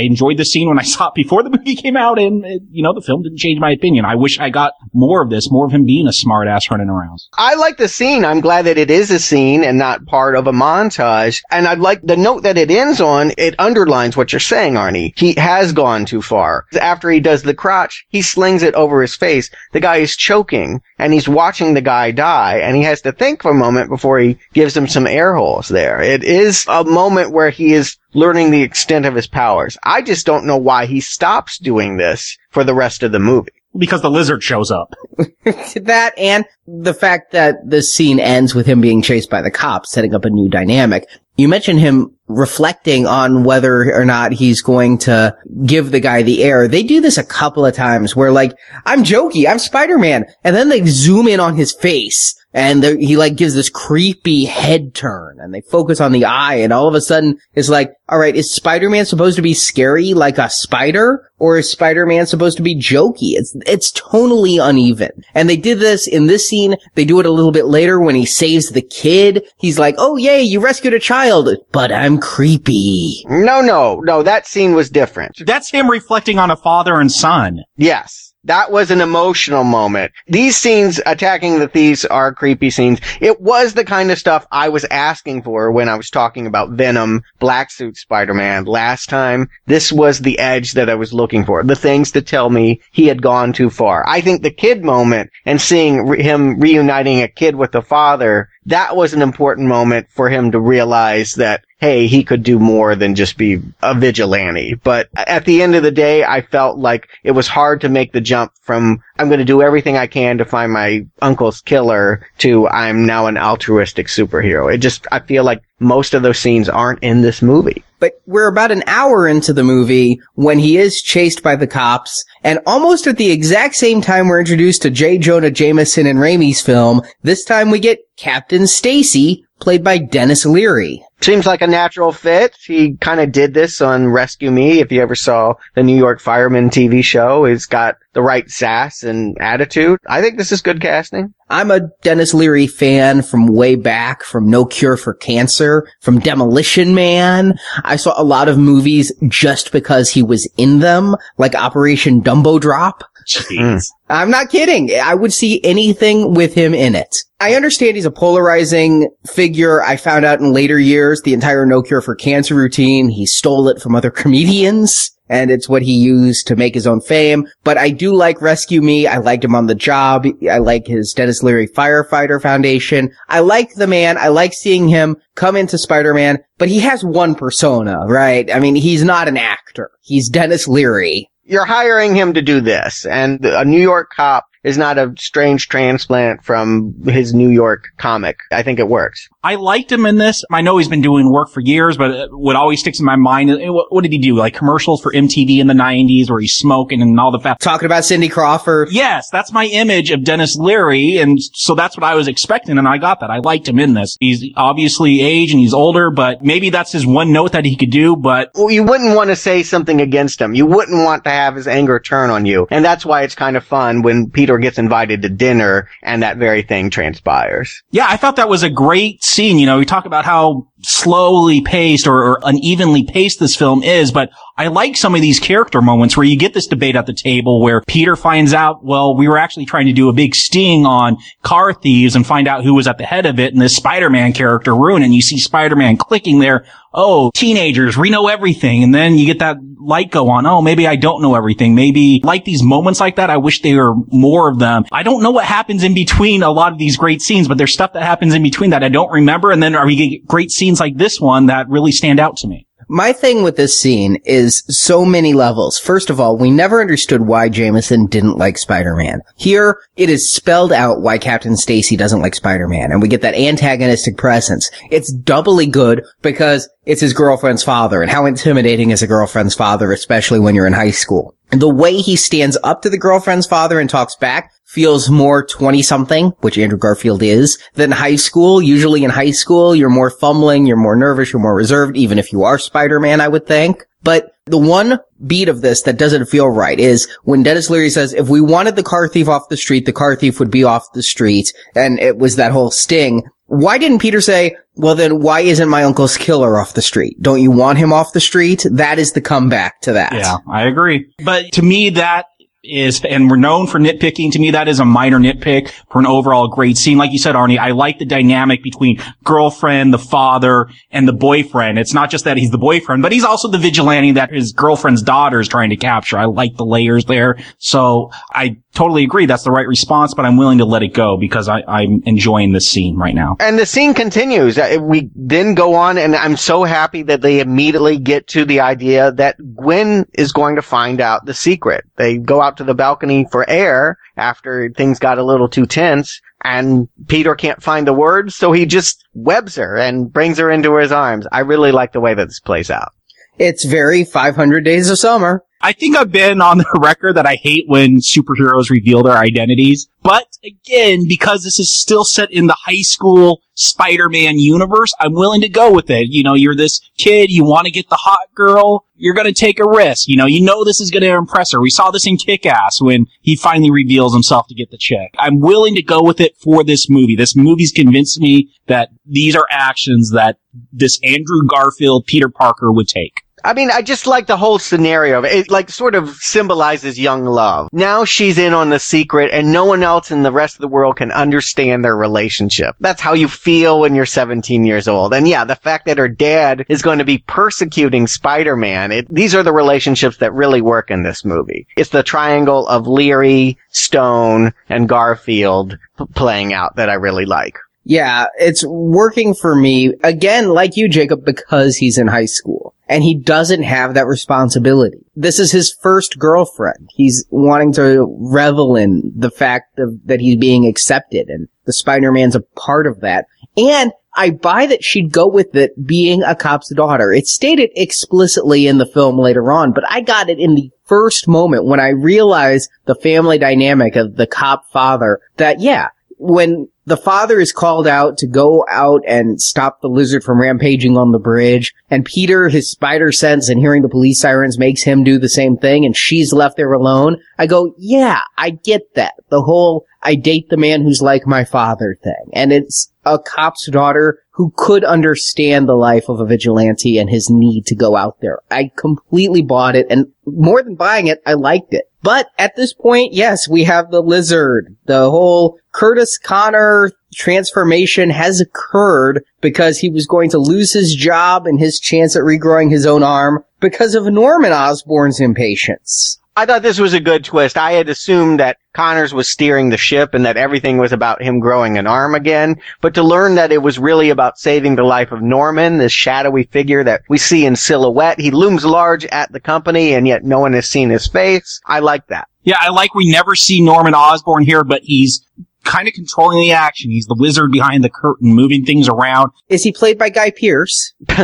enjoyed 0.00 0.38
the 0.38 0.44
scene 0.44 0.68
when 0.68 0.78
I 0.78 0.82
saw 0.94 1.08
it 1.08 1.14
before 1.14 1.42
the 1.42 1.50
movie 1.50 1.76
came 1.76 1.96
out 1.96 2.18
and, 2.18 2.44
uh, 2.44 2.48
you 2.70 2.82
know, 2.82 2.94
the 2.94 3.02
film 3.02 3.22
didn't 3.22 3.38
change 3.38 3.60
my 3.60 3.70
opinion. 3.70 4.04
I 4.04 4.14
wish 4.14 4.38
I 4.38 4.50
got 4.50 4.72
more 4.92 5.22
of 5.22 5.30
this, 5.30 5.50
more 5.50 5.66
of 5.66 5.72
him 5.72 5.84
being 5.84 6.06
a 6.06 6.12
smart 6.12 6.48
ass 6.48 6.70
running 6.70 6.88
around. 6.88 7.20
I 7.36 7.54
like 7.54 7.76
the 7.76 7.88
scene. 7.88 8.24
I'm 8.24 8.40
glad 8.40 8.62
that 8.62 8.78
it 8.78 8.90
is 8.90 9.10
a 9.10 9.18
scene 9.18 9.62
and 9.62 9.78
not 9.78 10.06
part 10.06 10.36
of 10.36 10.46
a 10.46 10.52
montage. 10.52 11.42
And 11.50 11.66
I'd 11.66 11.78
like 11.78 12.02
the 12.02 12.16
note 12.16 12.44
that 12.44 12.58
it 12.58 12.70
ends 12.70 13.00
on, 13.00 13.32
it 13.36 13.54
underlines 13.58 14.16
what 14.16 14.32
you're 14.32 14.40
saying, 14.40 14.74
Arnie. 14.74 15.12
He 15.16 15.34
has 15.34 15.72
gone 15.72 16.06
too 16.06 16.22
far. 16.22 16.66
After 16.80 17.10
he 17.10 17.20
does 17.20 17.42
the 17.42 17.54
crotch, 17.54 18.06
he 18.08 18.22
slings 18.22 18.62
it 18.62 18.74
over 18.74 19.02
his 19.02 19.14
face. 19.14 19.50
The 19.72 19.80
guy 19.80 19.96
is 19.96 20.16
choking 20.16 20.80
and 20.98 21.12
he's 21.12 21.28
watching 21.28 21.74
the 21.74 21.80
guy 21.80 22.10
die 22.10 22.58
and 22.58 22.76
he 22.76 22.82
has 22.82 23.02
to 23.02 23.12
think 23.12 23.42
for 23.42 23.50
a 23.50 23.54
moment 23.54 23.90
before 23.90 24.13
he 24.18 24.38
gives 24.52 24.76
him 24.76 24.88
some 24.88 25.06
air 25.06 25.34
holes 25.34 25.68
there. 25.68 26.00
It 26.02 26.24
is 26.24 26.66
a 26.68 26.84
moment 26.84 27.32
where 27.32 27.50
he 27.50 27.72
is 27.72 27.96
learning 28.12 28.50
the 28.50 28.62
extent 28.62 29.06
of 29.06 29.14
his 29.14 29.26
powers. 29.26 29.76
I 29.82 30.02
just 30.02 30.26
don't 30.26 30.46
know 30.46 30.56
why 30.56 30.86
he 30.86 31.00
stops 31.00 31.58
doing 31.58 31.96
this 31.96 32.36
for 32.50 32.64
the 32.64 32.74
rest 32.74 33.02
of 33.02 33.12
the 33.12 33.18
movie. 33.18 33.52
Because 33.76 34.02
the 34.02 34.10
lizard 34.10 34.42
shows 34.42 34.70
up. 34.70 34.94
that 35.44 36.14
and 36.16 36.44
the 36.68 36.94
fact 36.94 37.32
that 37.32 37.56
the 37.68 37.82
scene 37.82 38.20
ends 38.20 38.54
with 38.54 38.66
him 38.66 38.80
being 38.80 39.02
chased 39.02 39.30
by 39.30 39.42
the 39.42 39.50
cops, 39.50 39.90
setting 39.90 40.14
up 40.14 40.24
a 40.24 40.30
new 40.30 40.48
dynamic. 40.48 41.08
You 41.36 41.48
mentioned 41.48 41.80
him 41.80 42.14
reflecting 42.26 43.06
on 43.06 43.44
whether 43.44 43.94
or 43.94 44.04
not 44.04 44.32
he's 44.32 44.62
going 44.62 44.98
to 44.98 45.36
give 45.66 45.90
the 45.90 46.00
guy 46.00 46.22
the 46.22 46.42
air. 46.42 46.68
They 46.68 46.82
do 46.82 47.00
this 47.00 47.18
a 47.18 47.24
couple 47.24 47.66
of 47.66 47.74
times 47.74 48.16
where 48.16 48.32
like, 48.32 48.52
I'm 48.86 49.04
jokey, 49.04 49.48
I'm 49.48 49.58
Spider-Man. 49.58 50.26
And 50.42 50.56
then 50.56 50.68
they 50.68 50.84
zoom 50.86 51.28
in 51.28 51.40
on 51.40 51.56
his 51.56 51.72
face 51.72 52.34
and 52.54 52.84
he 52.84 53.16
like 53.16 53.34
gives 53.34 53.54
this 53.54 53.68
creepy 53.68 54.44
head 54.44 54.94
turn 54.94 55.38
and 55.40 55.52
they 55.52 55.60
focus 55.60 56.00
on 56.00 56.12
the 56.12 56.24
eye 56.24 56.54
and 56.54 56.72
all 56.72 56.86
of 56.86 56.94
a 56.94 57.00
sudden 57.00 57.36
it's 57.54 57.68
like, 57.68 57.92
all 58.08 58.18
right, 58.18 58.36
is 58.36 58.54
Spider-Man 58.54 59.06
supposed 59.06 59.36
to 59.36 59.42
be 59.42 59.54
scary 59.54 60.14
like 60.14 60.38
a 60.38 60.48
spider 60.48 61.30
or 61.38 61.58
is 61.58 61.68
Spider-Man 61.68 62.26
supposed 62.26 62.56
to 62.56 62.62
be 62.62 62.76
jokey? 62.76 63.32
It's, 63.32 63.56
it's 63.66 63.92
tonally 63.92 64.64
uneven. 64.64 65.24
And 65.34 65.48
they 65.48 65.56
did 65.56 65.80
this 65.80 66.06
in 66.06 66.28
this 66.28 66.48
scene. 66.48 66.76
They 66.94 67.04
do 67.04 67.18
it 67.18 67.26
a 67.26 67.32
little 67.32 67.50
bit 67.50 67.66
later 67.66 68.00
when 68.00 68.14
he 68.14 68.24
saves 68.24 68.70
the 68.70 68.82
kid. 68.82 69.44
He's 69.58 69.78
like, 69.78 69.96
oh 69.98 70.16
yay, 70.16 70.42
you 70.42 70.60
rescued 70.60 70.94
a 70.94 71.00
child, 71.00 71.48
but 71.72 71.90
I'm 71.90 72.13
creepy. 72.18 73.24
No, 73.28 73.60
no, 73.60 74.00
no, 74.00 74.22
that 74.22 74.46
scene 74.46 74.74
was 74.74 74.90
different. 74.90 75.42
That's 75.46 75.70
him 75.70 75.90
reflecting 75.90 76.38
on 76.38 76.50
a 76.50 76.56
father 76.56 77.00
and 77.00 77.10
son. 77.10 77.64
Yes. 77.76 78.34
That 78.46 78.70
was 78.70 78.90
an 78.90 79.00
emotional 79.00 79.64
moment. 79.64 80.12
These 80.26 80.58
scenes 80.58 81.00
attacking 81.06 81.58
the 81.58 81.68
thieves 81.68 82.04
are 82.04 82.34
creepy 82.34 82.68
scenes. 82.68 83.00
It 83.18 83.40
was 83.40 83.72
the 83.72 83.86
kind 83.86 84.10
of 84.10 84.18
stuff 84.18 84.46
I 84.52 84.68
was 84.68 84.84
asking 84.90 85.44
for 85.44 85.72
when 85.72 85.88
I 85.88 85.94
was 85.94 86.10
talking 86.10 86.46
about 86.46 86.72
Venom, 86.72 87.22
Black 87.38 87.70
Suit 87.70 87.96
Spider-Man 87.96 88.66
last 88.66 89.08
time. 89.08 89.48
This 89.64 89.90
was 89.90 90.18
the 90.18 90.38
edge 90.38 90.72
that 90.72 90.90
I 90.90 90.94
was 90.94 91.14
looking 91.14 91.46
for. 91.46 91.62
The 91.62 91.74
things 91.74 92.12
to 92.12 92.20
tell 92.20 92.50
me 92.50 92.82
he 92.92 93.06
had 93.06 93.22
gone 93.22 93.54
too 93.54 93.70
far. 93.70 94.06
I 94.06 94.20
think 94.20 94.42
the 94.42 94.50
kid 94.50 94.84
moment 94.84 95.30
and 95.46 95.58
seeing 95.58 96.06
re- 96.06 96.22
him 96.22 96.60
reuniting 96.60 97.22
a 97.22 97.28
kid 97.28 97.56
with 97.56 97.74
a 97.74 97.80
father, 97.80 98.50
that 98.66 98.94
was 98.94 99.14
an 99.14 99.22
important 99.22 99.68
moment 99.68 100.08
for 100.10 100.28
him 100.28 100.52
to 100.52 100.60
realize 100.60 101.32
that 101.36 101.64
hey, 101.84 102.06
he 102.06 102.24
could 102.24 102.42
do 102.42 102.58
more 102.58 102.96
than 102.96 103.14
just 103.14 103.36
be 103.36 103.60
a 103.82 103.94
vigilante. 103.94 104.72
But 104.72 105.10
at 105.14 105.44
the 105.44 105.60
end 105.60 105.74
of 105.74 105.82
the 105.82 105.90
day, 105.90 106.24
I 106.24 106.40
felt 106.40 106.78
like 106.78 107.10
it 107.22 107.32
was 107.32 107.46
hard 107.46 107.82
to 107.82 107.90
make 107.90 108.12
the 108.12 108.22
jump 108.22 108.52
from 108.62 109.02
I'm 109.18 109.28
going 109.28 109.38
to 109.38 109.44
do 109.44 109.60
everything 109.60 109.98
I 109.98 110.06
can 110.06 110.38
to 110.38 110.46
find 110.46 110.72
my 110.72 111.06
uncle's 111.20 111.60
killer 111.60 112.26
to 112.38 112.66
I'm 112.68 113.04
now 113.04 113.26
an 113.26 113.36
altruistic 113.36 114.06
superhero. 114.06 114.72
It 114.72 114.78
just, 114.78 115.06
I 115.12 115.20
feel 115.20 115.44
like 115.44 115.62
most 115.78 116.14
of 116.14 116.22
those 116.22 116.38
scenes 116.38 116.70
aren't 116.70 117.02
in 117.02 117.20
this 117.20 117.42
movie. 117.42 117.84
But 118.00 118.14
we're 118.24 118.48
about 118.48 118.70
an 118.70 118.84
hour 118.86 119.28
into 119.28 119.52
the 119.52 119.62
movie 119.62 120.20
when 120.36 120.58
he 120.58 120.78
is 120.78 121.02
chased 121.02 121.42
by 121.42 121.56
the 121.56 121.66
cops, 121.66 122.24
and 122.42 122.60
almost 122.66 123.06
at 123.06 123.18
the 123.18 123.30
exact 123.30 123.74
same 123.74 124.00
time 124.00 124.28
we're 124.28 124.40
introduced 124.40 124.82
to 124.82 124.90
J. 124.90 125.18
Jonah 125.18 125.50
Jameson 125.50 126.06
in 126.06 126.16
Raimi's 126.16 126.62
film, 126.62 127.02
this 127.22 127.44
time 127.44 127.70
we 127.70 127.78
get 127.78 128.00
Captain 128.16 128.66
Stacy, 128.66 129.44
played 129.60 129.84
by 129.84 129.98
Denis 129.98 130.44
Leary. 130.44 131.04
Seems 131.24 131.46
like 131.46 131.62
a 131.62 131.66
natural 131.66 132.12
fit. 132.12 132.54
He 132.66 132.98
kind 132.98 133.18
of 133.18 133.32
did 133.32 133.54
this 133.54 133.80
on 133.80 134.08
Rescue 134.08 134.50
Me. 134.50 134.80
If 134.80 134.92
you 134.92 135.00
ever 135.00 135.14
saw 135.14 135.54
the 135.74 135.82
New 135.82 135.96
York 135.96 136.20
Fireman 136.20 136.68
TV 136.68 137.02
show, 137.02 137.46
he's 137.46 137.64
got 137.64 137.96
the 138.12 138.20
right 138.20 138.50
sass 138.50 139.02
and 139.02 139.34
attitude. 139.40 139.98
I 140.06 140.20
think 140.20 140.36
this 140.36 140.52
is 140.52 140.60
good 140.60 140.82
casting. 140.82 141.32
I'm 141.48 141.70
a 141.70 141.88
Denis 142.02 142.34
Leary 142.34 142.66
fan 142.66 143.22
from 143.22 143.46
way 143.46 143.74
back, 143.74 144.22
from 144.22 144.50
No 144.50 144.66
Cure 144.66 144.98
for 144.98 145.14
Cancer, 145.14 145.88
from 146.02 146.18
Demolition 146.18 146.94
Man. 146.94 147.58
I 147.82 147.96
saw 147.96 148.12
a 148.20 148.22
lot 148.22 148.50
of 148.50 148.58
movies 148.58 149.10
just 149.26 149.72
because 149.72 150.10
he 150.10 150.22
was 150.22 150.46
in 150.58 150.80
them, 150.80 151.16
like 151.38 151.54
Operation 151.54 152.20
Dumbo 152.20 152.60
Drop. 152.60 153.02
Jeez. 153.26 153.58
Mm. 153.58 153.82
I'm 154.08 154.30
not 154.30 154.50
kidding. 154.50 154.90
I 155.02 155.14
would 155.14 155.32
see 155.32 155.60
anything 155.64 156.34
with 156.34 156.54
him 156.54 156.74
in 156.74 156.94
it. 156.94 157.16
I 157.40 157.54
understand 157.54 157.96
he's 157.96 158.04
a 158.04 158.10
polarizing 158.10 159.10
figure. 159.26 159.82
I 159.82 159.96
found 159.96 160.24
out 160.24 160.40
in 160.40 160.52
later 160.52 160.78
years 160.78 161.22
the 161.22 161.34
entire 161.34 161.66
No 161.66 161.82
Cure 161.82 162.00
for 162.00 162.14
Cancer 162.14 162.54
routine, 162.54 163.08
he 163.08 163.26
stole 163.26 163.68
it 163.68 163.82
from 163.82 163.94
other 163.94 164.10
comedians. 164.22 165.10
And 165.26 165.50
it's 165.50 165.70
what 165.70 165.80
he 165.80 165.92
used 165.94 166.46
to 166.48 166.56
make 166.56 166.74
his 166.74 166.86
own 166.86 167.00
fame. 167.00 167.46
But 167.64 167.78
I 167.78 167.88
do 167.88 168.14
like 168.14 168.42
Rescue 168.42 168.82
Me. 168.82 169.06
I 169.06 169.16
liked 169.16 169.42
him 169.42 169.54
on 169.54 169.66
the 169.66 169.74
job. 169.74 170.26
I 170.50 170.58
like 170.58 170.86
his 170.86 171.14
Denis 171.14 171.42
Leary 171.42 171.66
Firefighter 171.66 172.40
Foundation. 172.40 173.10
I 173.28 173.40
like 173.40 173.74
the 173.74 173.86
man. 173.86 174.18
I 174.18 174.28
like 174.28 174.52
seeing 174.52 174.86
him 174.86 175.16
come 175.34 175.56
into 175.56 175.78
Spider-Man, 175.78 176.40
but 176.58 176.68
he 176.68 176.80
has 176.80 177.02
one 177.02 177.34
persona, 177.34 178.04
right? 178.06 178.54
I 178.54 178.58
mean, 178.58 178.74
he's 178.74 179.02
not 179.02 179.26
an 179.26 179.38
actor. 179.38 179.90
He's 180.02 180.28
Denis 180.28 180.68
Leary. 180.68 181.30
You're 181.44 181.66
hiring 181.66 182.14
him 182.14 182.34
to 182.34 182.42
do 182.42 182.60
this, 182.60 183.04
and 183.04 183.44
a 183.44 183.64
New 183.64 183.80
York 183.80 184.10
cop 184.14 184.46
is 184.64 184.78
not 184.78 184.98
a 184.98 185.12
strange 185.18 185.68
transplant 185.68 186.42
from 186.42 186.94
his 187.04 187.34
New 187.34 187.50
York 187.50 187.88
comic. 187.98 188.38
I 188.50 188.62
think 188.62 188.78
it 188.78 188.88
works. 188.88 189.28
I 189.44 189.56
liked 189.56 189.92
him 189.92 190.06
in 190.06 190.16
this. 190.16 190.42
I 190.50 190.62
know 190.62 190.78
he's 190.78 190.88
been 190.88 191.02
doing 191.02 191.30
work 191.30 191.50
for 191.50 191.60
years, 191.60 191.98
but 191.98 192.10
uh, 192.10 192.28
what 192.30 192.56
always 192.56 192.80
sticks 192.80 192.98
in 192.98 193.04
my 193.04 193.16
mind 193.16 193.50
is 193.50 193.58
what, 193.68 193.92
what 193.92 194.02
did 194.02 194.12
he 194.12 194.18
do? 194.18 194.34
Like 194.34 194.54
commercials 194.54 195.02
for 195.02 195.12
MTV 195.12 195.58
in 195.58 195.66
the 195.66 195.74
90s 195.74 196.30
where 196.30 196.40
he's 196.40 196.54
smoking 196.54 197.02
and 197.02 197.20
all 197.20 197.30
the 197.30 197.38
fat. 197.38 197.60
Talking 197.60 197.84
about 197.84 198.06
Cindy 198.06 198.30
Crawford. 198.30 198.88
Yes, 198.90 199.28
that's 199.30 199.52
my 199.52 199.66
image 199.66 200.10
of 200.10 200.24
Denis 200.24 200.56
Leary. 200.56 201.18
And 201.18 201.38
so 201.42 201.74
that's 201.74 201.94
what 201.96 202.04
I 202.04 202.14
was 202.14 202.26
expecting. 202.26 202.78
And 202.78 202.88
I 202.88 202.96
got 202.96 203.20
that. 203.20 203.30
I 203.30 203.38
liked 203.38 203.68
him 203.68 203.78
in 203.78 203.92
this. 203.92 204.16
He's 204.18 204.44
obviously 204.56 205.20
age 205.20 205.50
and 205.50 205.60
he's 205.60 205.74
older, 205.74 206.10
but 206.10 206.42
maybe 206.42 206.70
that's 206.70 206.92
his 206.92 207.06
one 207.06 207.32
note 207.32 207.52
that 207.52 207.66
he 207.66 207.76
could 207.76 207.90
do. 207.90 208.16
But 208.16 208.50
Well, 208.54 208.70
you 208.70 208.82
wouldn't 208.82 209.14
want 209.14 209.28
to 209.28 209.36
say 209.36 209.62
something 209.62 210.00
against 210.00 210.40
him. 210.40 210.54
You 210.54 210.64
wouldn't 210.64 211.04
want 211.04 211.24
to 211.24 211.30
have 211.30 211.54
his 211.54 211.68
anger 211.68 212.00
turn 212.00 212.30
on 212.30 212.46
you. 212.46 212.66
And 212.70 212.82
that's 212.82 213.04
why 213.04 213.24
it's 213.24 213.34
kind 213.34 213.58
of 213.58 213.64
fun 213.64 214.00
when 214.00 214.30
Peter 214.30 214.53
gets 214.58 214.78
invited 214.78 215.22
to 215.22 215.28
dinner 215.28 215.88
and 216.02 216.22
that 216.22 216.36
very 216.36 216.62
thing 216.62 216.90
transpires. 216.90 217.82
yeah, 217.90 218.06
I 218.08 218.16
thought 218.16 218.36
that 218.36 218.48
was 218.48 218.62
a 218.62 218.70
great 218.70 219.22
scene. 219.22 219.58
You 219.58 219.66
know, 219.66 219.78
we 219.78 219.84
talk 219.84 220.06
about 220.06 220.24
how 220.24 220.68
slowly 220.84 221.60
paced 221.60 222.06
or, 222.06 222.22
or 222.22 222.40
unevenly 222.42 223.04
paced 223.04 223.40
this 223.40 223.56
film 223.56 223.82
is, 223.82 224.12
but 224.12 224.30
I 224.56 224.68
like 224.68 224.96
some 224.96 225.14
of 225.14 225.20
these 225.20 225.40
character 225.40 225.82
moments 225.82 226.16
where 226.16 226.24
you 226.24 226.36
get 226.36 226.54
this 226.54 226.68
debate 226.68 226.94
at 226.94 227.06
the 227.06 227.12
table 227.12 227.60
where 227.60 227.80
Peter 227.82 228.14
finds 228.14 228.54
out, 228.54 228.84
well, 228.84 229.16
we 229.16 229.26
were 229.26 229.38
actually 229.38 229.66
trying 229.66 229.86
to 229.86 229.92
do 229.92 230.08
a 230.08 230.12
big 230.12 230.34
sting 230.34 230.86
on 230.86 231.16
car 231.42 231.72
thieves 231.72 232.14
and 232.14 232.26
find 232.26 232.46
out 232.46 232.62
who 232.62 232.74
was 232.74 232.86
at 232.86 232.98
the 232.98 233.04
head 233.04 233.26
of 233.26 233.40
it 233.40 233.52
and 233.52 233.60
this 233.60 233.74
Spider-Man 233.74 234.32
character 234.32 234.74
ruin 234.74 235.02
and 235.02 235.14
you 235.14 235.22
see 235.22 235.38
Spider-Man 235.38 235.96
clicking 235.96 236.38
there. 236.38 236.66
Oh, 236.96 237.32
teenagers, 237.34 237.96
we 237.96 238.10
know 238.10 238.28
everything. 238.28 238.84
And 238.84 238.94
then 238.94 239.18
you 239.18 239.26
get 239.26 239.40
that 239.40 239.56
light 239.80 240.12
go 240.12 240.30
on. 240.30 240.46
Oh, 240.46 240.62
maybe 240.62 240.86
I 240.86 240.94
don't 240.94 241.20
know 241.20 241.34
everything. 241.34 241.74
Maybe 241.74 242.20
like 242.22 242.44
these 242.44 242.62
moments 242.62 243.00
like 243.00 243.16
that. 243.16 243.30
I 243.30 243.36
wish 243.38 243.62
there 243.62 243.90
were 243.90 243.96
more 244.12 244.48
of 244.48 244.60
them. 244.60 244.84
I 244.92 245.02
don't 245.02 245.20
know 245.20 245.32
what 245.32 245.44
happens 245.44 245.82
in 245.82 245.94
between 245.94 246.44
a 246.44 246.52
lot 246.52 246.72
of 246.72 246.78
these 246.78 246.96
great 246.96 247.20
scenes, 247.20 247.48
but 247.48 247.58
there's 247.58 247.72
stuff 247.72 247.94
that 247.94 248.04
happens 248.04 248.32
in 248.34 248.44
between 248.44 248.70
that 248.70 248.84
I 248.84 248.88
don't 248.88 249.10
remember. 249.10 249.50
And 249.50 249.60
then 249.60 249.74
are 249.74 249.84
we 249.84 249.96
get 249.96 250.26
great 250.28 250.52
scenes 250.52 250.73
like 250.80 250.96
this 250.96 251.20
one 251.20 251.46
that 251.46 251.68
really 251.68 251.92
stand 251.92 252.20
out 252.20 252.36
to 252.38 252.48
me? 252.48 252.66
My 252.86 253.12
thing 253.14 253.42
with 253.42 253.56
this 253.56 253.78
scene 253.78 254.16
is 254.24 254.62
so 254.68 255.06
many 255.06 255.32
levels. 255.32 255.78
First 255.78 256.10
of 256.10 256.20
all, 256.20 256.36
we 256.36 256.50
never 256.50 256.82
understood 256.82 257.22
why 257.22 257.48
Jameson 257.48 258.06
didn't 258.06 258.36
like 258.36 258.58
Spider-Man. 258.58 259.22
Here, 259.36 259.80
it 259.96 260.10
is 260.10 260.30
spelled 260.30 260.70
out 260.70 261.00
why 261.00 261.16
Captain 261.16 261.56
Stacy 261.56 261.96
doesn't 261.96 262.20
like 262.20 262.34
Spider-Man, 262.34 262.92
and 262.92 263.00
we 263.00 263.08
get 263.08 263.22
that 263.22 263.34
antagonistic 263.34 264.18
presence. 264.18 264.70
It's 264.90 265.10
doubly 265.10 265.66
good 265.66 266.04
because 266.20 266.68
it's 266.84 267.00
his 267.00 267.14
girlfriend's 267.14 267.64
father, 267.64 268.02
and 268.02 268.10
how 268.10 268.26
intimidating 268.26 268.90
is 268.90 269.02
a 269.02 269.06
girlfriend's 269.06 269.54
father, 269.54 269.90
especially 269.90 270.40
when 270.40 270.54
you're 270.54 270.66
in 270.66 270.74
high 270.74 270.90
school. 270.90 271.34
The 271.60 271.68
way 271.68 271.96
he 271.96 272.16
stands 272.16 272.58
up 272.62 272.82
to 272.82 272.90
the 272.90 272.98
girlfriend's 272.98 273.46
father 273.46 273.80
and 273.80 273.88
talks 273.88 274.16
back 274.16 274.52
feels 274.64 275.08
more 275.08 275.44
20 275.44 275.82
something, 275.82 276.30
which 276.40 276.58
Andrew 276.58 276.78
Garfield 276.78 277.22
is, 277.22 277.58
than 277.74 277.90
high 277.90 278.16
school. 278.16 278.60
Usually 278.60 279.04
in 279.04 279.10
high 279.10 279.30
school, 279.30 279.74
you're 279.74 279.88
more 279.88 280.10
fumbling, 280.10 280.66
you're 280.66 280.76
more 280.76 280.96
nervous, 280.96 281.32
you're 281.32 281.40
more 281.40 281.54
reserved, 281.54 281.96
even 281.96 282.18
if 282.18 282.32
you 282.32 282.42
are 282.42 282.58
Spider-Man, 282.58 283.20
I 283.20 283.28
would 283.28 283.46
think. 283.46 283.84
But 284.02 284.32
the 284.46 284.58
one 284.58 284.98
beat 285.26 285.48
of 285.48 285.62
this 285.62 285.82
that 285.82 285.96
doesn't 285.96 286.26
feel 286.26 286.48
right 286.48 286.78
is 286.78 287.08
when 287.22 287.42
Denis 287.42 287.70
Leary 287.70 287.88
says, 287.88 288.12
if 288.12 288.28
we 288.28 288.40
wanted 288.40 288.76
the 288.76 288.82
car 288.82 289.08
thief 289.08 289.28
off 289.28 289.48
the 289.48 289.56
street, 289.56 289.86
the 289.86 289.92
car 289.92 290.14
thief 290.16 290.38
would 290.38 290.50
be 290.50 290.64
off 290.64 290.92
the 290.92 291.02
street. 291.02 291.54
And 291.74 291.98
it 291.98 292.18
was 292.18 292.36
that 292.36 292.52
whole 292.52 292.70
sting. 292.70 293.22
Why 293.46 293.78
didn't 293.78 293.98
Peter 293.98 294.20
say, 294.20 294.56
well 294.74 294.94
then 294.94 295.20
why 295.20 295.40
isn't 295.40 295.68
my 295.68 295.84
uncle's 295.84 296.16
killer 296.16 296.58
off 296.58 296.74
the 296.74 296.82
street? 296.82 297.20
Don't 297.20 297.40
you 297.40 297.50
want 297.50 297.78
him 297.78 297.92
off 297.92 298.12
the 298.12 298.20
street? 298.20 298.66
That 298.70 298.98
is 298.98 299.12
the 299.12 299.20
comeback 299.20 299.80
to 299.82 299.92
that. 299.92 300.14
Yeah, 300.14 300.38
I 300.50 300.64
agree. 300.64 301.12
But 301.22 301.52
to 301.52 301.62
me, 301.62 301.90
that 301.90 302.26
is, 302.66 303.04
and 303.04 303.30
we're 303.30 303.36
known 303.36 303.66
for 303.66 303.78
nitpicking. 303.78 304.32
To 304.32 304.38
me, 304.38 304.52
that 304.52 304.68
is 304.68 304.80
a 304.80 304.84
minor 304.84 305.18
nitpick 305.18 305.68
for 305.90 305.98
an 305.98 306.06
overall 306.06 306.48
great 306.48 306.78
scene. 306.78 306.98
Like 306.98 307.12
you 307.12 307.18
said, 307.18 307.34
Arnie, 307.34 307.58
I 307.58 307.72
like 307.72 307.98
the 307.98 308.06
dynamic 308.06 308.62
between 308.62 309.02
girlfriend, 309.22 309.92
the 309.92 309.98
father, 309.98 310.68
and 310.90 311.06
the 311.06 311.12
boyfriend. 311.12 311.78
It's 311.78 311.94
not 311.94 312.10
just 312.10 312.24
that 312.24 312.36
he's 312.36 312.50
the 312.50 312.58
boyfriend, 312.58 313.02
but 313.02 313.12
he's 313.12 313.24
also 313.24 313.48
the 313.48 313.58
vigilante 313.58 314.12
that 314.12 314.32
his 314.32 314.52
girlfriend's 314.52 315.02
daughter 315.02 315.40
is 315.40 315.48
trying 315.48 315.70
to 315.70 315.76
capture. 315.76 316.16
I 316.16 316.24
like 316.24 316.56
the 316.56 316.64
layers 316.64 317.04
there. 317.04 317.36
So 317.58 318.10
I 318.32 318.56
totally 318.74 319.04
agree. 319.04 319.26
That's 319.26 319.44
the 319.44 319.50
right 319.50 319.66
response, 319.66 320.14
but 320.14 320.24
I'm 320.26 320.36
willing 320.36 320.58
to 320.58 320.64
let 320.64 320.82
it 320.82 320.92
go 320.94 321.16
because 321.16 321.48
I, 321.48 321.62
I'm 321.66 322.02
enjoying 322.04 322.52
this 322.52 322.68
scene 322.68 322.96
right 322.96 323.14
now. 323.14 323.36
And 323.40 323.58
the 323.58 323.66
scene 323.66 323.94
continues. 323.94 324.58
Uh, 324.58 324.78
We 324.80 325.10
then 325.14 325.54
go 325.54 325.74
on, 325.74 325.96
and 325.98 326.14
I'm 326.14 326.36
so 326.36 326.64
happy 326.64 327.02
that 327.04 327.22
they 327.22 327.40
immediately 327.40 327.98
get 327.98 328.26
to 328.28 328.44
the 328.44 328.60
idea 328.60 329.12
that 329.12 329.36
Gwen 329.56 330.06
is 330.12 330.32
going 330.32 330.56
to 330.56 330.62
find 330.62 331.00
out 331.00 331.24
the 331.24 331.34
secret. 331.34 331.84
They 331.96 332.18
go 332.18 332.42
out 332.42 332.56
to 332.58 332.64
the 332.64 332.74
balcony 332.74 333.26
for 333.30 333.48
air 333.48 333.96
after 334.16 334.70
things 334.70 334.98
got 334.98 335.18
a 335.18 335.24
little 335.24 335.48
too 335.48 335.66
tense. 335.66 336.20
and 336.46 336.88
Peter 337.08 337.34
can't 337.34 337.62
find 337.62 337.86
the 337.86 337.94
words, 337.94 338.36
so 338.36 338.52
he 338.52 338.66
just 338.66 339.02
webs 339.14 339.56
her 339.56 339.78
and 339.78 340.12
brings 340.12 340.36
her 340.36 340.50
into 340.50 340.76
his 340.76 340.92
arms. 340.92 341.26
I 341.32 341.40
really 341.40 341.72
like 341.72 341.92
the 341.92 342.00
way 342.00 342.12
that 342.12 342.26
this 342.28 342.38
plays 342.40 342.70
out. 342.70 342.92
It's 343.38 343.64
very 343.64 344.04
500 344.04 344.62
Days 344.64 344.90
of 344.90 344.98
Summer. 344.98 345.42
I 345.64 345.72
think 345.72 345.96
I've 345.96 346.12
been 346.12 346.42
on 346.42 346.58
the 346.58 346.78
record 346.78 347.14
that 347.14 347.24
I 347.24 347.36
hate 347.36 347.64
when 347.66 347.96
superheroes 347.96 348.68
reveal 348.68 349.02
their 349.02 349.16
identities. 349.16 349.88
But 350.02 350.36
again, 350.44 351.08
because 351.08 351.42
this 351.42 351.58
is 351.58 351.74
still 351.74 352.04
set 352.04 352.30
in 352.30 352.48
the 352.48 352.56
high 352.66 352.82
school 352.82 353.40
Spider-Man 353.54 354.38
universe, 354.38 354.92
I'm 355.00 355.14
willing 355.14 355.40
to 355.40 355.48
go 355.48 355.72
with 355.72 355.88
it. 355.88 356.08
You 356.10 356.22
know, 356.22 356.34
you're 356.34 356.54
this 356.54 356.82
kid, 356.98 357.30
you 357.30 357.46
want 357.46 357.64
to 357.64 357.70
get 357.70 357.88
the 357.88 357.96
hot 357.96 358.28
girl, 358.34 358.84
you're 358.94 359.14
going 359.14 359.26
to 359.26 359.32
take 359.32 359.58
a 359.58 359.66
risk. 359.66 360.06
You 360.06 360.18
know, 360.18 360.26
you 360.26 360.44
know 360.44 360.64
this 360.64 360.82
is 360.82 360.90
going 360.90 361.02
to 361.02 361.14
impress 361.14 361.52
her. 361.52 361.62
We 361.62 361.70
saw 361.70 361.90
this 361.90 362.06
in 362.06 362.18
Kick-Ass 362.18 362.82
when 362.82 363.06
he 363.22 363.34
finally 363.34 363.70
reveals 363.70 364.12
himself 364.12 364.46
to 364.48 364.54
get 364.54 364.70
the 364.70 364.76
chick. 364.76 365.14
I'm 365.18 365.40
willing 365.40 365.76
to 365.76 365.82
go 365.82 366.02
with 366.02 366.20
it 366.20 366.36
for 366.36 366.62
this 366.62 366.90
movie. 366.90 367.16
This 367.16 367.34
movie's 367.34 367.72
convinced 367.72 368.20
me 368.20 368.50
that 368.66 368.90
these 369.06 369.34
are 369.34 369.46
actions 369.50 370.10
that 370.10 370.36
this 370.74 371.00
Andrew 371.02 371.42
Garfield 371.48 372.04
Peter 372.04 372.28
Parker 372.28 372.70
would 372.70 372.88
take. 372.88 373.23
I 373.44 373.52
mean, 373.52 373.70
I 373.70 373.82
just 373.82 374.06
like 374.06 374.26
the 374.26 374.38
whole 374.38 374.58
scenario. 374.58 375.22
It, 375.22 375.50
like 375.50 375.68
sort 375.68 375.94
of 375.94 376.16
symbolizes 376.16 376.98
young 376.98 377.26
love. 377.26 377.68
Now 377.72 378.06
she's 378.06 378.38
in 378.38 378.54
on 378.54 378.70
the 378.70 378.78
secret 378.80 379.30
and 379.32 379.52
no 379.52 379.66
one 379.66 379.82
else 379.82 380.10
in 380.10 380.22
the 380.22 380.32
rest 380.32 380.56
of 380.56 380.62
the 380.62 380.68
world 380.68 380.96
can 380.96 381.12
understand 381.12 381.84
their 381.84 381.96
relationship. 381.96 382.74
That's 382.80 383.02
how 383.02 383.12
you 383.12 383.28
feel 383.28 383.80
when 383.80 383.94
you're 383.94 384.06
17 384.06 384.64
years 384.64 384.88
old. 384.88 385.12
And 385.12 385.28
yeah, 385.28 385.44
the 385.44 385.56
fact 385.56 385.84
that 385.86 385.98
her 385.98 386.08
dad 386.08 386.64
is 386.70 386.80
going 386.80 386.98
to 386.98 387.04
be 387.04 387.18
persecuting 387.18 388.06
Spider-Man, 388.06 388.92
it, 388.92 389.14
these 389.14 389.34
are 389.34 389.42
the 389.42 389.52
relationships 389.52 390.16
that 390.18 390.32
really 390.32 390.62
work 390.62 390.90
in 390.90 391.02
this 391.02 391.24
movie. 391.24 391.66
It's 391.76 391.90
the 391.90 392.02
triangle 392.02 392.66
of 392.68 392.86
Leary, 392.86 393.58
Stone, 393.68 394.54
and 394.70 394.88
Garfield 394.88 395.78
p- 395.98 396.04
playing 396.14 396.54
out 396.54 396.76
that 396.76 396.88
I 396.88 396.94
really 396.94 397.26
like. 397.26 397.58
Yeah, 397.84 398.26
it's 398.38 398.64
working 398.66 399.34
for 399.34 399.54
me, 399.54 399.92
again, 400.02 400.48
like 400.48 400.76
you, 400.76 400.88
Jacob, 400.88 401.24
because 401.24 401.76
he's 401.76 401.98
in 401.98 402.06
high 402.06 402.24
school. 402.24 402.74
And 402.88 403.02
he 403.02 403.14
doesn't 403.14 403.62
have 403.62 403.94
that 403.94 404.06
responsibility. 404.06 405.06
This 405.16 405.38
is 405.38 405.52
his 405.52 405.74
first 405.82 406.18
girlfriend. 406.18 406.90
He's 406.94 407.24
wanting 407.30 407.72
to 407.74 408.06
revel 408.18 408.76
in 408.76 409.12
the 409.16 409.30
fact 409.30 409.78
of, 409.78 409.98
that 410.06 410.20
he's 410.20 410.36
being 410.36 410.66
accepted, 410.66 411.28
and 411.28 411.48
the 411.64 411.72
Spider-Man's 411.72 412.36
a 412.36 412.40
part 412.40 412.86
of 412.86 413.00
that. 413.00 413.26
And 413.56 413.92
I 414.14 414.30
buy 414.30 414.66
that 414.66 414.84
she'd 414.84 415.12
go 415.12 415.26
with 415.26 415.54
it 415.54 415.72
being 415.86 416.22
a 416.22 416.34
cop's 416.34 416.72
daughter. 416.74 417.12
It's 417.12 417.32
stated 417.32 417.70
explicitly 417.74 418.66
in 418.66 418.78
the 418.78 418.86
film 418.86 419.18
later 419.18 419.50
on, 419.50 419.72
but 419.72 419.84
I 419.88 420.00
got 420.00 420.28
it 420.28 420.38
in 420.38 420.54
the 420.54 420.70
first 420.84 421.26
moment 421.26 421.64
when 421.64 421.80
I 421.80 421.88
realized 421.88 422.70
the 422.84 422.94
family 422.94 423.38
dynamic 423.38 423.96
of 423.96 424.16
the 424.16 424.26
cop 424.26 424.70
father 424.72 425.20
that, 425.36 425.60
yeah, 425.60 425.88
when 426.18 426.68
the 426.86 426.96
father 426.96 427.40
is 427.40 427.52
called 427.52 427.86
out 427.86 428.18
to 428.18 428.26
go 428.26 428.64
out 428.70 429.02
and 429.06 429.40
stop 429.40 429.80
the 429.80 429.88
lizard 429.88 430.22
from 430.22 430.40
rampaging 430.40 430.96
on 430.96 431.12
the 431.12 431.18
bridge, 431.18 431.74
and 431.90 432.04
Peter, 432.04 432.48
his 432.48 432.70
spider 432.70 433.12
sense 433.12 433.48
and 433.48 433.60
hearing 433.60 433.82
the 433.82 433.88
police 433.88 434.20
sirens 434.20 434.58
makes 434.58 434.82
him 434.82 435.04
do 435.04 435.18
the 435.18 435.28
same 435.28 435.56
thing, 435.56 435.84
and 435.84 435.96
she's 435.96 436.32
left 436.32 436.56
there 436.56 436.72
alone. 436.72 437.20
I 437.38 437.46
go, 437.46 437.74
yeah, 437.78 438.20
I 438.36 438.50
get 438.50 438.94
that. 438.94 439.14
The 439.28 439.42
whole 439.42 439.86
I 440.02 440.14
date 440.14 440.50
the 440.50 440.58
man 440.58 440.82
who's 440.82 441.00
like 441.00 441.26
my 441.26 441.44
father 441.44 441.96
thing. 442.02 442.30
And 442.34 442.52
it's 442.52 442.92
a 443.04 443.18
cop's 443.18 443.68
daughter 443.70 444.18
who 444.30 444.52
could 444.56 444.84
understand 444.84 445.68
the 445.68 445.74
life 445.74 446.08
of 446.08 446.20
a 446.20 446.26
vigilante 446.26 446.98
and 446.98 447.08
his 447.08 447.30
need 447.30 447.66
to 447.66 447.74
go 447.74 447.96
out 447.96 448.20
there. 448.20 448.40
I 448.50 448.72
completely 448.76 449.42
bought 449.42 449.76
it, 449.76 449.86
and 449.90 450.06
more 450.26 450.62
than 450.62 450.74
buying 450.74 451.06
it, 451.06 451.22
I 451.24 451.34
liked 451.34 451.72
it. 451.72 451.84
But 452.02 452.28
at 452.38 452.56
this 452.56 452.74
point, 452.74 453.14
yes, 453.14 453.48
we 453.48 453.64
have 453.64 453.90
the 453.90 454.02
lizard. 454.02 454.76
The 454.84 455.08
whole 455.10 455.58
Curtis 455.72 456.18
Connor 456.18 456.92
transformation 457.14 458.10
has 458.10 458.40
occurred 458.40 459.24
because 459.40 459.78
he 459.78 459.88
was 459.88 460.06
going 460.06 460.30
to 460.30 460.38
lose 460.38 460.72
his 460.72 460.94
job 460.94 461.46
and 461.46 461.58
his 461.58 461.80
chance 461.80 462.16
at 462.16 462.22
regrowing 462.22 462.70
his 462.70 462.86
own 462.86 463.02
arm 463.02 463.44
because 463.60 463.94
of 463.94 464.04
Norman 464.06 464.52
Osborn's 464.52 465.20
impatience. 465.20 466.20
I 466.36 466.44
thought 466.44 466.62
this 466.62 466.80
was 466.80 466.92
a 466.92 467.00
good 467.00 467.24
twist. 467.24 467.56
I 467.56 467.72
had 467.72 467.88
assumed 467.88 468.40
that 468.40 468.58
Connors 468.74 469.14
was 469.14 469.28
steering 469.28 469.70
the 469.70 469.76
ship 469.76 470.14
and 470.14 470.26
that 470.26 470.36
everything 470.36 470.78
was 470.78 470.92
about 470.92 471.22
him 471.22 471.38
growing 471.38 471.78
an 471.78 471.86
arm 471.86 472.14
again. 472.14 472.60
But 472.80 472.94
to 472.94 473.02
learn 473.02 473.36
that 473.36 473.52
it 473.52 473.62
was 473.62 473.78
really 473.78 474.10
about 474.10 474.38
saving 474.38 474.74
the 474.74 474.82
life 474.82 475.12
of 475.12 475.22
Norman, 475.22 475.78
this 475.78 475.92
shadowy 475.92 476.44
figure 476.44 476.82
that 476.84 477.02
we 477.08 477.16
see 477.16 477.46
in 477.46 477.56
silhouette. 477.56 478.20
He 478.20 478.30
looms 478.30 478.64
large 478.64 479.04
at 479.06 479.30
the 479.32 479.40
company 479.40 479.94
and 479.94 480.08
yet 480.08 480.24
no 480.24 480.40
one 480.40 480.52
has 480.54 480.68
seen 480.68 480.90
his 480.90 481.06
face. 481.06 481.60
I 481.66 481.78
like 481.78 482.08
that. 482.08 482.28
Yeah, 482.42 482.58
I 482.60 482.70
like 482.70 482.94
we 482.94 483.10
never 483.10 483.34
see 483.34 483.60
Norman 483.60 483.94
Osborn 483.94 484.44
here, 484.44 484.64
but 484.64 484.82
he's 484.82 485.24
kind 485.64 485.88
of 485.88 485.94
controlling 485.94 486.40
the 486.40 486.52
action. 486.52 486.90
He's 486.90 487.06
the 487.06 487.16
wizard 487.18 487.52
behind 487.52 487.82
the 487.84 487.90
curtain, 487.90 488.34
moving 488.34 488.64
things 488.64 488.88
around. 488.88 489.30
Is 489.48 489.62
he 489.62 489.72
played 489.72 489.98
by 489.98 490.10
Guy 490.10 490.30
Pearce? 490.30 490.94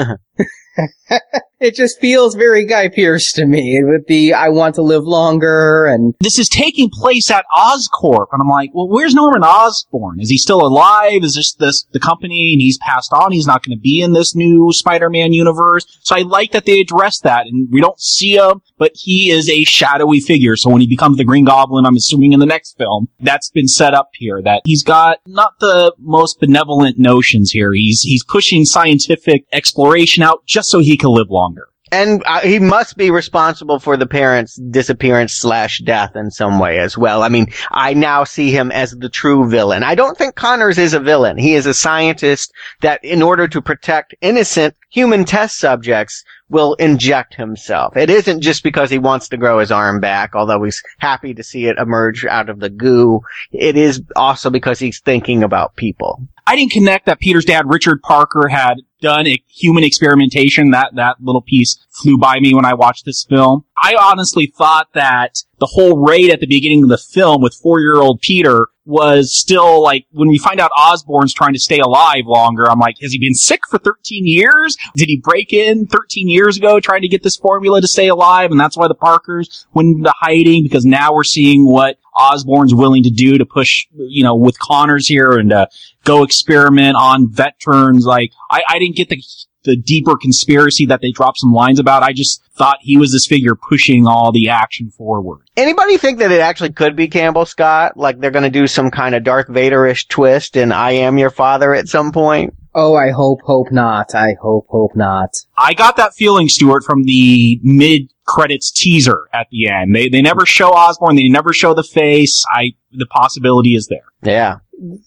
it 1.61 1.75
just 1.75 2.01
feels 2.01 2.35
very 2.35 2.65
Guy 2.65 2.89
Pearce 2.89 3.33
to 3.35 3.45
me 3.45 3.83
with 3.85 4.07
the 4.07 4.33
I 4.33 4.49
want 4.49 4.75
to 4.77 4.83
live 4.83 5.05
longer 5.05 5.87
and 5.87 6.15
This 6.21 6.39
is 6.39 6.49
taking 6.49 6.89
place 6.91 7.31
at 7.31 7.45
Oscorp, 7.55 8.29
and 8.33 8.41
I'm 8.41 8.49
like, 8.49 8.71
well, 8.73 8.89
where's 8.89 9.15
Norman 9.15 9.45
Osborn? 9.45 10.21
Is 10.21 10.31
he 10.31 10.39
still 10.39 10.67
alive? 10.67 11.23
Is 11.23 11.35
this 11.35 11.55
this 11.55 11.85
the 11.93 12.01
company 12.01 12.55
and 12.55 12.63
he's 12.63 12.79
passed 12.79 13.13
on? 13.13 13.33
He's 13.33 13.47
not 13.47 13.63
going 13.63 13.77
to 13.77 13.81
be 13.81 14.01
in 14.01 14.13
this 14.13 14.35
new 14.35 14.73
Spider-Man 14.73 15.35
universe. 15.35 15.85
So 16.03 16.17
I 16.17 16.23
like 16.23 16.53
that 16.53 16.65
they 16.65 16.81
address 16.81 17.21
that, 17.21 17.47
and 17.47 17.69
we 17.71 17.81
don't 17.81 18.01
see 18.01 18.37
him, 18.37 18.63
but 18.79 18.93
he 18.95 19.31
is 19.31 19.51
a 19.51 19.65
shadowy 19.65 20.21
figure. 20.21 20.57
So 20.57 20.71
when 20.71 20.81
he 20.81 20.87
becomes 20.87 21.19
the 21.19 21.25
Green 21.25 21.45
Goblin, 21.45 21.85
I'm 21.85 21.97
assuming 21.97 22.33
in 22.33 22.41
the 22.41 22.47
next 22.47 22.79
film, 22.79 23.09
that's 23.21 23.51
been 23.51 23.69
set 23.69 23.93
up 23.93 24.09
here. 24.15 24.41
That 24.43 24.63
he's 24.65 24.83
got 24.83 25.19
not 25.27 25.59
the 25.61 25.95
most 25.99 26.41
benevolent 26.41 26.99
notions 26.99 27.51
here. 27.51 27.73
He's 27.75 28.01
he's 28.01 28.25
pushing 28.25 28.65
scientific 28.65 29.45
exploration 29.53 30.23
out 30.23 30.47
just 30.47 30.71
so 30.71 30.79
he 30.79 30.97
can 30.97 31.11
live 31.11 31.29
longer. 31.29 31.50
And 31.93 32.23
uh, 32.27 32.41
he 32.41 32.59
must 32.59 32.97
be 32.97 33.11
responsible 33.11 33.79
for 33.79 33.97
the 33.97 34.07
parents' 34.07 34.55
disappearance 34.55 35.35
slash 35.35 35.81
death 35.81 36.15
in 36.15 36.31
some 36.31 36.59
way 36.59 36.79
as 36.79 36.97
well. 36.97 37.23
I 37.23 37.29
mean, 37.29 37.53
I 37.71 37.95
now 37.95 38.25
see 38.25 38.51
him 38.51 38.71
as 38.71 38.93
the 38.93 39.09
true 39.09 39.49
villain. 39.49 39.83
I 39.83 39.95
don't 39.95 40.17
think 40.17 40.35
Connors 40.35 40.79
is 40.79 40.95
a 40.95 41.01
villain. 41.01 41.37
He 41.37 41.55
is 41.55 41.67
a 41.67 41.75
scientist 41.75 42.53
that 42.81 43.03
in 43.05 43.23
order 43.23 43.49
to 43.49 43.61
protect 43.61 44.15
innocent 44.21 44.77
human 44.91 45.25
test 45.25 45.59
subjects 45.59 46.25
will 46.49 46.75
inject 46.75 47.35
himself. 47.35 47.97
It 47.97 48.11
isn't 48.11 48.41
just 48.41 48.63
because 48.63 48.91
he 48.91 48.99
wants 48.99 49.29
to 49.29 49.37
grow 49.37 49.61
his 49.61 49.71
arm 49.71 50.01
back, 50.01 50.35
although 50.35 50.63
he's 50.65 50.83
happy 50.99 51.33
to 51.35 51.45
see 51.45 51.67
it 51.67 51.79
emerge 51.79 52.25
out 52.25 52.49
of 52.49 52.59
the 52.59 52.71
goo. 52.71 53.23
It 53.53 53.77
is 53.77 54.03
also 54.17 54.51
because 54.51 54.79
he's 54.79 55.01
thinking 55.01 55.43
about 55.43 55.77
people. 55.77 56.21
I 56.47 56.57
didn't 56.57 56.73
connect 56.73 57.07
that 57.07 57.21
Peter's 57.21 57.45
dad, 57.45 57.71
Richard 57.71 58.03
Parker, 58.03 58.49
had 58.49 58.75
done 59.01 59.27
human 59.49 59.85
experimentation. 59.85 60.71
That, 60.71 60.95
that 60.95 61.17
little 61.21 61.43
piece 61.43 61.79
flew 61.91 62.19
by 62.19 62.39
me 62.41 62.55
when 62.55 62.65
I 62.65 62.75
watched 62.75 63.05
this 63.05 63.25
film. 63.29 63.65
I 63.83 63.97
honestly 64.01 64.47
thought 64.47 64.89
that 64.95 65.43
the 65.59 65.67
whole 65.67 65.99
raid 65.99 66.31
at 66.31 66.41
the 66.41 66.47
beginning 66.47 66.85
of 66.85 66.89
the 66.89 66.99
film 66.99 67.43
with 67.43 67.55
four-year-old 67.55 68.21
Peter 68.21 68.69
was 68.87 69.39
still 69.39 69.83
like, 69.83 70.07
when 70.11 70.29
we 70.29 70.39
find 70.39 70.59
out 70.59 70.71
Osborn's 70.77 71.33
trying 71.33 71.53
to 71.53 71.61
stay 71.61 71.79
alive 71.79 72.25
longer, 72.27 72.69
I'm 72.69 72.79
like, 72.79 72.97
has 73.01 73.13
he 73.13 73.19
been 73.19 73.35
sick 73.35 73.61
for 73.69 73.79
13 73.79 74.27
years? 74.27 74.77
Did 74.97 75.09
he 75.09 75.19
break 75.19 75.53
in 75.53 75.87
13 75.87 76.29
years 76.29 76.57
ago 76.57 76.81
trying 76.81 77.03
to 77.03 77.09
get 77.09 77.23
this 77.23 77.37
formula 77.37 77.81
to 77.81 77.89
stay 77.89 78.09
alive? 78.09 78.51
And 78.51 78.59
that's 78.59 78.77
why 78.77 78.89
the 78.89 78.95
Parkers 78.95 79.67
went 79.73 79.99
into 79.99 80.13
hiding 80.19 80.65
because 80.65 80.85
now 80.85 81.15
we're 81.15 81.25
seeing 81.25 81.65
what 81.67 81.99
Osborn's 82.17 82.75
willing 82.75 83.05
to 83.05 83.11
do 83.11 83.39
to 83.39 83.47
push, 83.47 83.87
you 83.95 84.25
know, 84.25 84.35
with 84.35 84.59
Connors 84.59 85.07
here 85.07 85.33
and, 85.33 85.53
uh, 85.53 85.67
go 86.05 86.23
experiment 86.23 86.97
on 86.97 87.31
veterans. 87.31 88.05
Like, 88.05 88.33
I, 88.51 88.63
I 88.69 88.79
didn't 88.79 88.97
get 88.97 89.09
the, 89.09 89.23
the 89.65 89.77
deeper 89.77 90.17
conspiracy 90.17 90.87
that 90.87 91.01
they 91.01 91.11
dropped 91.11 91.39
some 91.39 91.53
lines 91.53 91.79
about. 91.79 92.03
I 92.03 92.13
just 92.13 92.43
thought 92.57 92.79
he 92.81 92.97
was 92.97 93.13
this 93.13 93.27
figure 93.27 93.55
pushing 93.55 94.07
all 94.07 94.33
the 94.33 94.49
action 94.49 94.91
forward. 94.91 95.41
Anybody 95.57 95.99
think 95.99 96.19
that 96.19 96.33
it 96.33 96.41
actually 96.41 96.73
could 96.73 96.97
be 96.97 97.09
Campbell 97.09 97.47
Scott? 97.47 97.97
Like 97.97 98.21
they're 98.21 98.31
going 98.31 98.45
to 98.45 98.51
do 98.51 98.67
some 98.67 98.91
kind 98.91 99.15
of 99.15 99.25
Darth 99.25 99.49
Vader-ish 99.49 100.07
twist 100.09 100.57
and 100.57 100.73
I 100.73 100.93
Am 100.93 101.19
Your 101.19 101.31
Father 101.31 101.75
at 101.75 101.89
some 101.89 102.13
point? 102.13 102.55
Oh, 102.73 102.95
I 102.95 103.11
hope, 103.11 103.41
hope 103.43 103.73
not. 103.73 104.15
I 104.15 104.37
hope, 104.41 104.67
hope 104.69 104.95
not. 104.95 105.31
I 105.59 105.75
got 105.75 105.97
that 105.97 106.15
feeling, 106.15 106.49
Stuart, 106.49 106.85
from 106.85 107.03
the 107.03 107.59
mid 107.65 108.13
credits 108.27 108.71
teaser 108.71 109.23
at 109.33 109.49
the 109.51 109.69
end. 109.69 109.95
They 109.95 110.09
they 110.09 110.23
never 110.23 110.47
show 110.47 110.71
Osborn. 110.71 111.17
they 111.17 111.27
never 111.27 111.53
show 111.53 111.75
the 111.75 111.83
face. 111.83 112.45
I 112.49 112.75
the 112.93 113.07
possibility 113.07 113.75
is 113.75 113.89
there. 113.89 114.05
Yeah. 114.23 114.59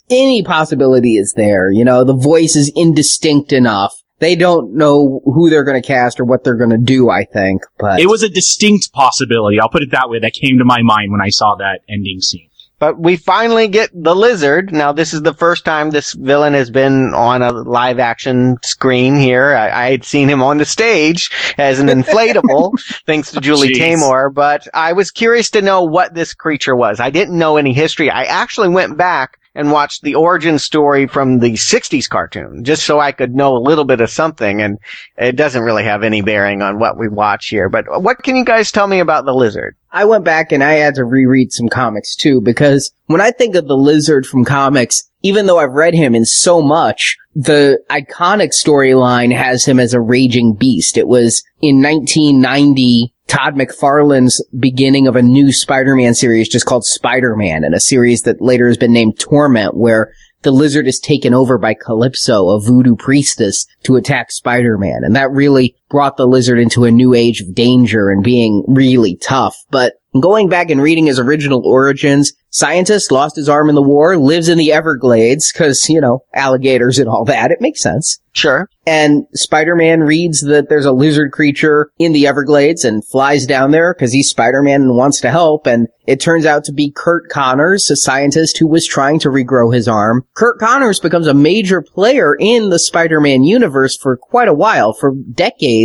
Any 0.10 0.44
possibility 0.44 1.16
is 1.16 1.34
there. 1.36 1.72
You 1.72 1.86
know, 1.86 2.04
the 2.04 2.16
voice 2.16 2.56
is 2.56 2.72
indistinct 2.76 3.54
enough. 3.54 3.94
They 4.20 4.36
don't 4.36 4.76
know 4.76 5.22
who 5.26 5.50
they're 5.50 5.64
going 5.66 5.82
to 5.82 5.86
cast 5.86 6.20
or 6.20 6.26
what 6.26 6.44
they're 6.44 6.56
going 6.56 6.70
to 6.70 6.78
do, 6.78 7.10
I 7.10 7.26
think, 7.26 7.64
but 7.78 8.00
It 8.00 8.08
was 8.08 8.24
a 8.24 8.30
distinct 8.30 8.94
possibility. 8.94 9.60
I'll 9.60 9.70
put 9.70 9.84
it 9.84 9.92
that 9.92 10.10
way. 10.10 10.20
That 10.20 10.34
came 10.34 10.60
to 10.60 10.66
my 10.66 10.82
mind 10.82 11.12
when 11.12 11.22
I 11.22 11.30
saw 11.30 11.56
that 11.56 11.82
ending 11.90 12.22
scene. 12.22 12.50
But 12.80 13.00
we 13.00 13.16
finally 13.16 13.68
get 13.70 13.92
the 13.94 14.16
lizard. 14.16 14.74
Now, 14.74 14.92
this 14.92 15.14
is 15.14 15.22
the 15.22 15.34
first 15.34 15.64
time 15.64 15.90
this 15.92 16.14
villain 16.14 16.54
has 16.54 16.70
been 16.70 17.14
on 17.14 17.42
a 17.42 17.52
live 17.52 17.98
action 17.98 18.58
screen 18.62 19.16
here. 19.16 19.56
I, 19.56 19.86
I 19.86 19.92
had 19.92 20.04
seen 20.04 20.30
him 20.30 20.44
on 20.44 20.58
the 20.58 20.66
stage 20.66 21.32
as 21.58 21.80
an 21.80 21.88
inflatable, 21.88 22.74
thanks 23.06 23.32
to 23.32 23.40
Julie 23.40 23.74
Jeez. 23.74 23.96
Taymor, 23.96 24.34
but 24.34 24.68
I 24.74 24.94
was 24.94 25.12
curious 25.12 25.50
to 25.52 25.62
know 25.62 25.84
what 25.84 26.14
this 26.14 26.34
creature 26.34 26.76
was. 26.76 27.00
I 27.00 27.10
didn't 27.10 27.38
know 27.38 27.58
any 27.58 27.74
history. 27.74 28.10
I 28.10 28.24
actually 28.24 28.70
went 28.70 28.98
back 28.98 29.40
and 29.56 29.72
watched 29.72 30.02
the 30.02 30.16
origin 30.16 30.58
story 30.58 31.08
from 31.08 31.40
the 31.40 31.54
60s 31.54 32.10
cartoon, 32.10 32.64
just 32.64 32.84
so 32.84 33.00
I 33.00 33.12
could 33.12 33.36
know 33.36 33.56
a 33.56 33.60
little 33.60 33.86
bit 33.86 34.02
of 34.02 34.10
something, 34.10 34.62
and 34.62 34.80
it 35.18 35.36
doesn't 35.36 35.64
really 35.64 35.84
have 35.84 36.04
any 36.04 36.22
bearing 36.22 36.62
on 36.62 36.80
what 36.80 36.98
we 36.98 37.08
watch 37.08 37.48
here. 37.48 37.70
But 37.70 38.02
what 38.02 38.24
can 38.24 38.36
you 38.36 38.46
guys 38.46 38.72
tell 38.72 38.88
me 38.88 39.00
about 39.00 39.26
the 39.26 39.34
lizard? 39.34 39.76
I 39.92 40.06
went 40.06 40.26
back 40.26 40.52
and 40.52 40.64
I 40.64 40.74
had 40.74 40.96
to 40.96 41.06
reread 41.06 41.52
some 41.52 41.70
comics 41.70 42.16
too, 42.16 42.42
because 42.42 42.92
when 43.06 43.22
I 43.22 43.32
think 43.32 43.56
of 43.56 43.68
the 43.68 43.78
lizard 43.78 44.26
from 44.26 44.44
comics, 44.44 45.04
even 45.22 45.46
though 45.46 45.60
I've 45.60 45.72
read 45.72 45.94
him 45.94 46.16
in 46.16 46.26
so 46.26 46.62
much, 46.62 47.18
the 47.36 47.80
iconic 47.90 48.50
storyline 48.54 49.36
has 49.36 49.66
him 49.66 49.80
as 49.80 49.94
a 49.94 50.02
raging 50.02 50.54
beast. 50.54 50.98
It 50.98 51.08
was 51.08 51.44
in 51.62 51.82
1990, 51.82 53.14
Todd 53.34 53.56
McFarlane's 53.56 54.46
beginning 54.60 55.08
of 55.08 55.16
a 55.16 55.24
new 55.24 55.52
Spider-Man 55.52 56.14
series 56.14 56.48
just 56.48 56.68
called 56.68 56.86
Spider-Man 56.86 57.64
and 57.64 57.74
a 57.74 57.80
series 57.80 58.22
that 58.22 58.40
later 58.40 58.68
has 58.68 58.78
been 58.78 58.94
named 58.94 59.18
Torment 59.18 59.76
where 59.76 60.14
the 60.44 60.52
lizard 60.52 60.86
is 60.86 61.00
taken 61.00 61.34
over 61.34 61.58
by 61.58 61.74
Calypso, 61.74 62.50
a 62.50 62.62
voodoo 62.62 62.96
priestess, 62.96 63.66
to 63.86 63.96
attack 63.96 64.32
Spider-Man. 64.32 65.02
And 65.04 65.16
that 65.16 65.32
really 65.32 65.76
brought 65.94 66.18
the 66.18 66.28
lizard 66.28 66.58
into 66.58 66.86
a 66.86 66.92
new 66.92 67.14
age 67.14 67.40
of 67.40 67.54
danger 67.54 68.10
and 68.10 68.24
being 68.24 68.66
really 68.68 69.16
tough. 69.16 69.56
But 69.70 69.94
going 70.20 70.50
back 70.50 70.72
and 70.72 70.82
reading 70.82 71.06
his 71.06 71.20
original 71.20 71.62
origins, 71.66 72.34
scientist 72.50 73.12
lost 73.12 73.36
his 73.36 73.48
arm 73.48 73.70
in 73.70 73.76
the 73.76 73.82
war, 73.82 74.18
lives 74.18 74.50
in 74.50 74.58
the 74.58 74.74
Everglades, 74.74 75.52
cause, 75.52 75.88
you 75.88 76.02
know, 76.02 76.22
alligators 76.34 76.98
and 76.98 77.08
all 77.08 77.26
that. 77.26 77.52
It 77.52 77.62
makes 77.62 77.82
sense. 77.82 78.20
Sure. 78.36 78.68
And 78.86 79.26
Spider-Man 79.36 80.02
reads 80.02 80.42
that 80.42 80.68
there's 80.68 80.86
a 80.86 80.92
lizard 80.92 81.32
creature 81.32 81.92
in 82.00 82.14
the 82.14 82.26
Everglades 82.28 82.84
and 82.84 83.08
flies 83.08 83.46
down 83.46 83.72
there 83.72 83.94
because 83.94 84.12
he's 84.12 84.30
Spider-Man 84.30 84.82
and 84.82 84.98
wants 84.98 85.22
to 85.22 85.30
help. 85.30 85.68
And 85.68 85.88
it 86.08 86.20
turns 86.20 86.46
out 86.46 86.64
to 86.66 86.74
be 86.74 86.92
Curt 86.92 87.30
Connors, 87.30 87.90
a 87.92 87.96
scientist 87.96 88.58
who 88.58 88.68
was 88.68 88.88
trying 88.88 89.20
to 89.20 89.30
regrow 89.30 89.74
his 89.74 89.88
arm. 89.88 90.24
Curt 90.36 90.60
Connors 90.60 91.00
becomes 91.00 91.28
a 91.28 91.34
major 91.34 91.82
player 91.82 92.36
in 92.36 92.72
the 92.72 92.80
Spider-Man 92.80 93.44
universe 93.44 93.96
for 93.96 94.18
quite 94.18 94.48
a 94.48 94.54
while, 94.54 94.94
for 94.94 95.14
decades, 95.14 95.83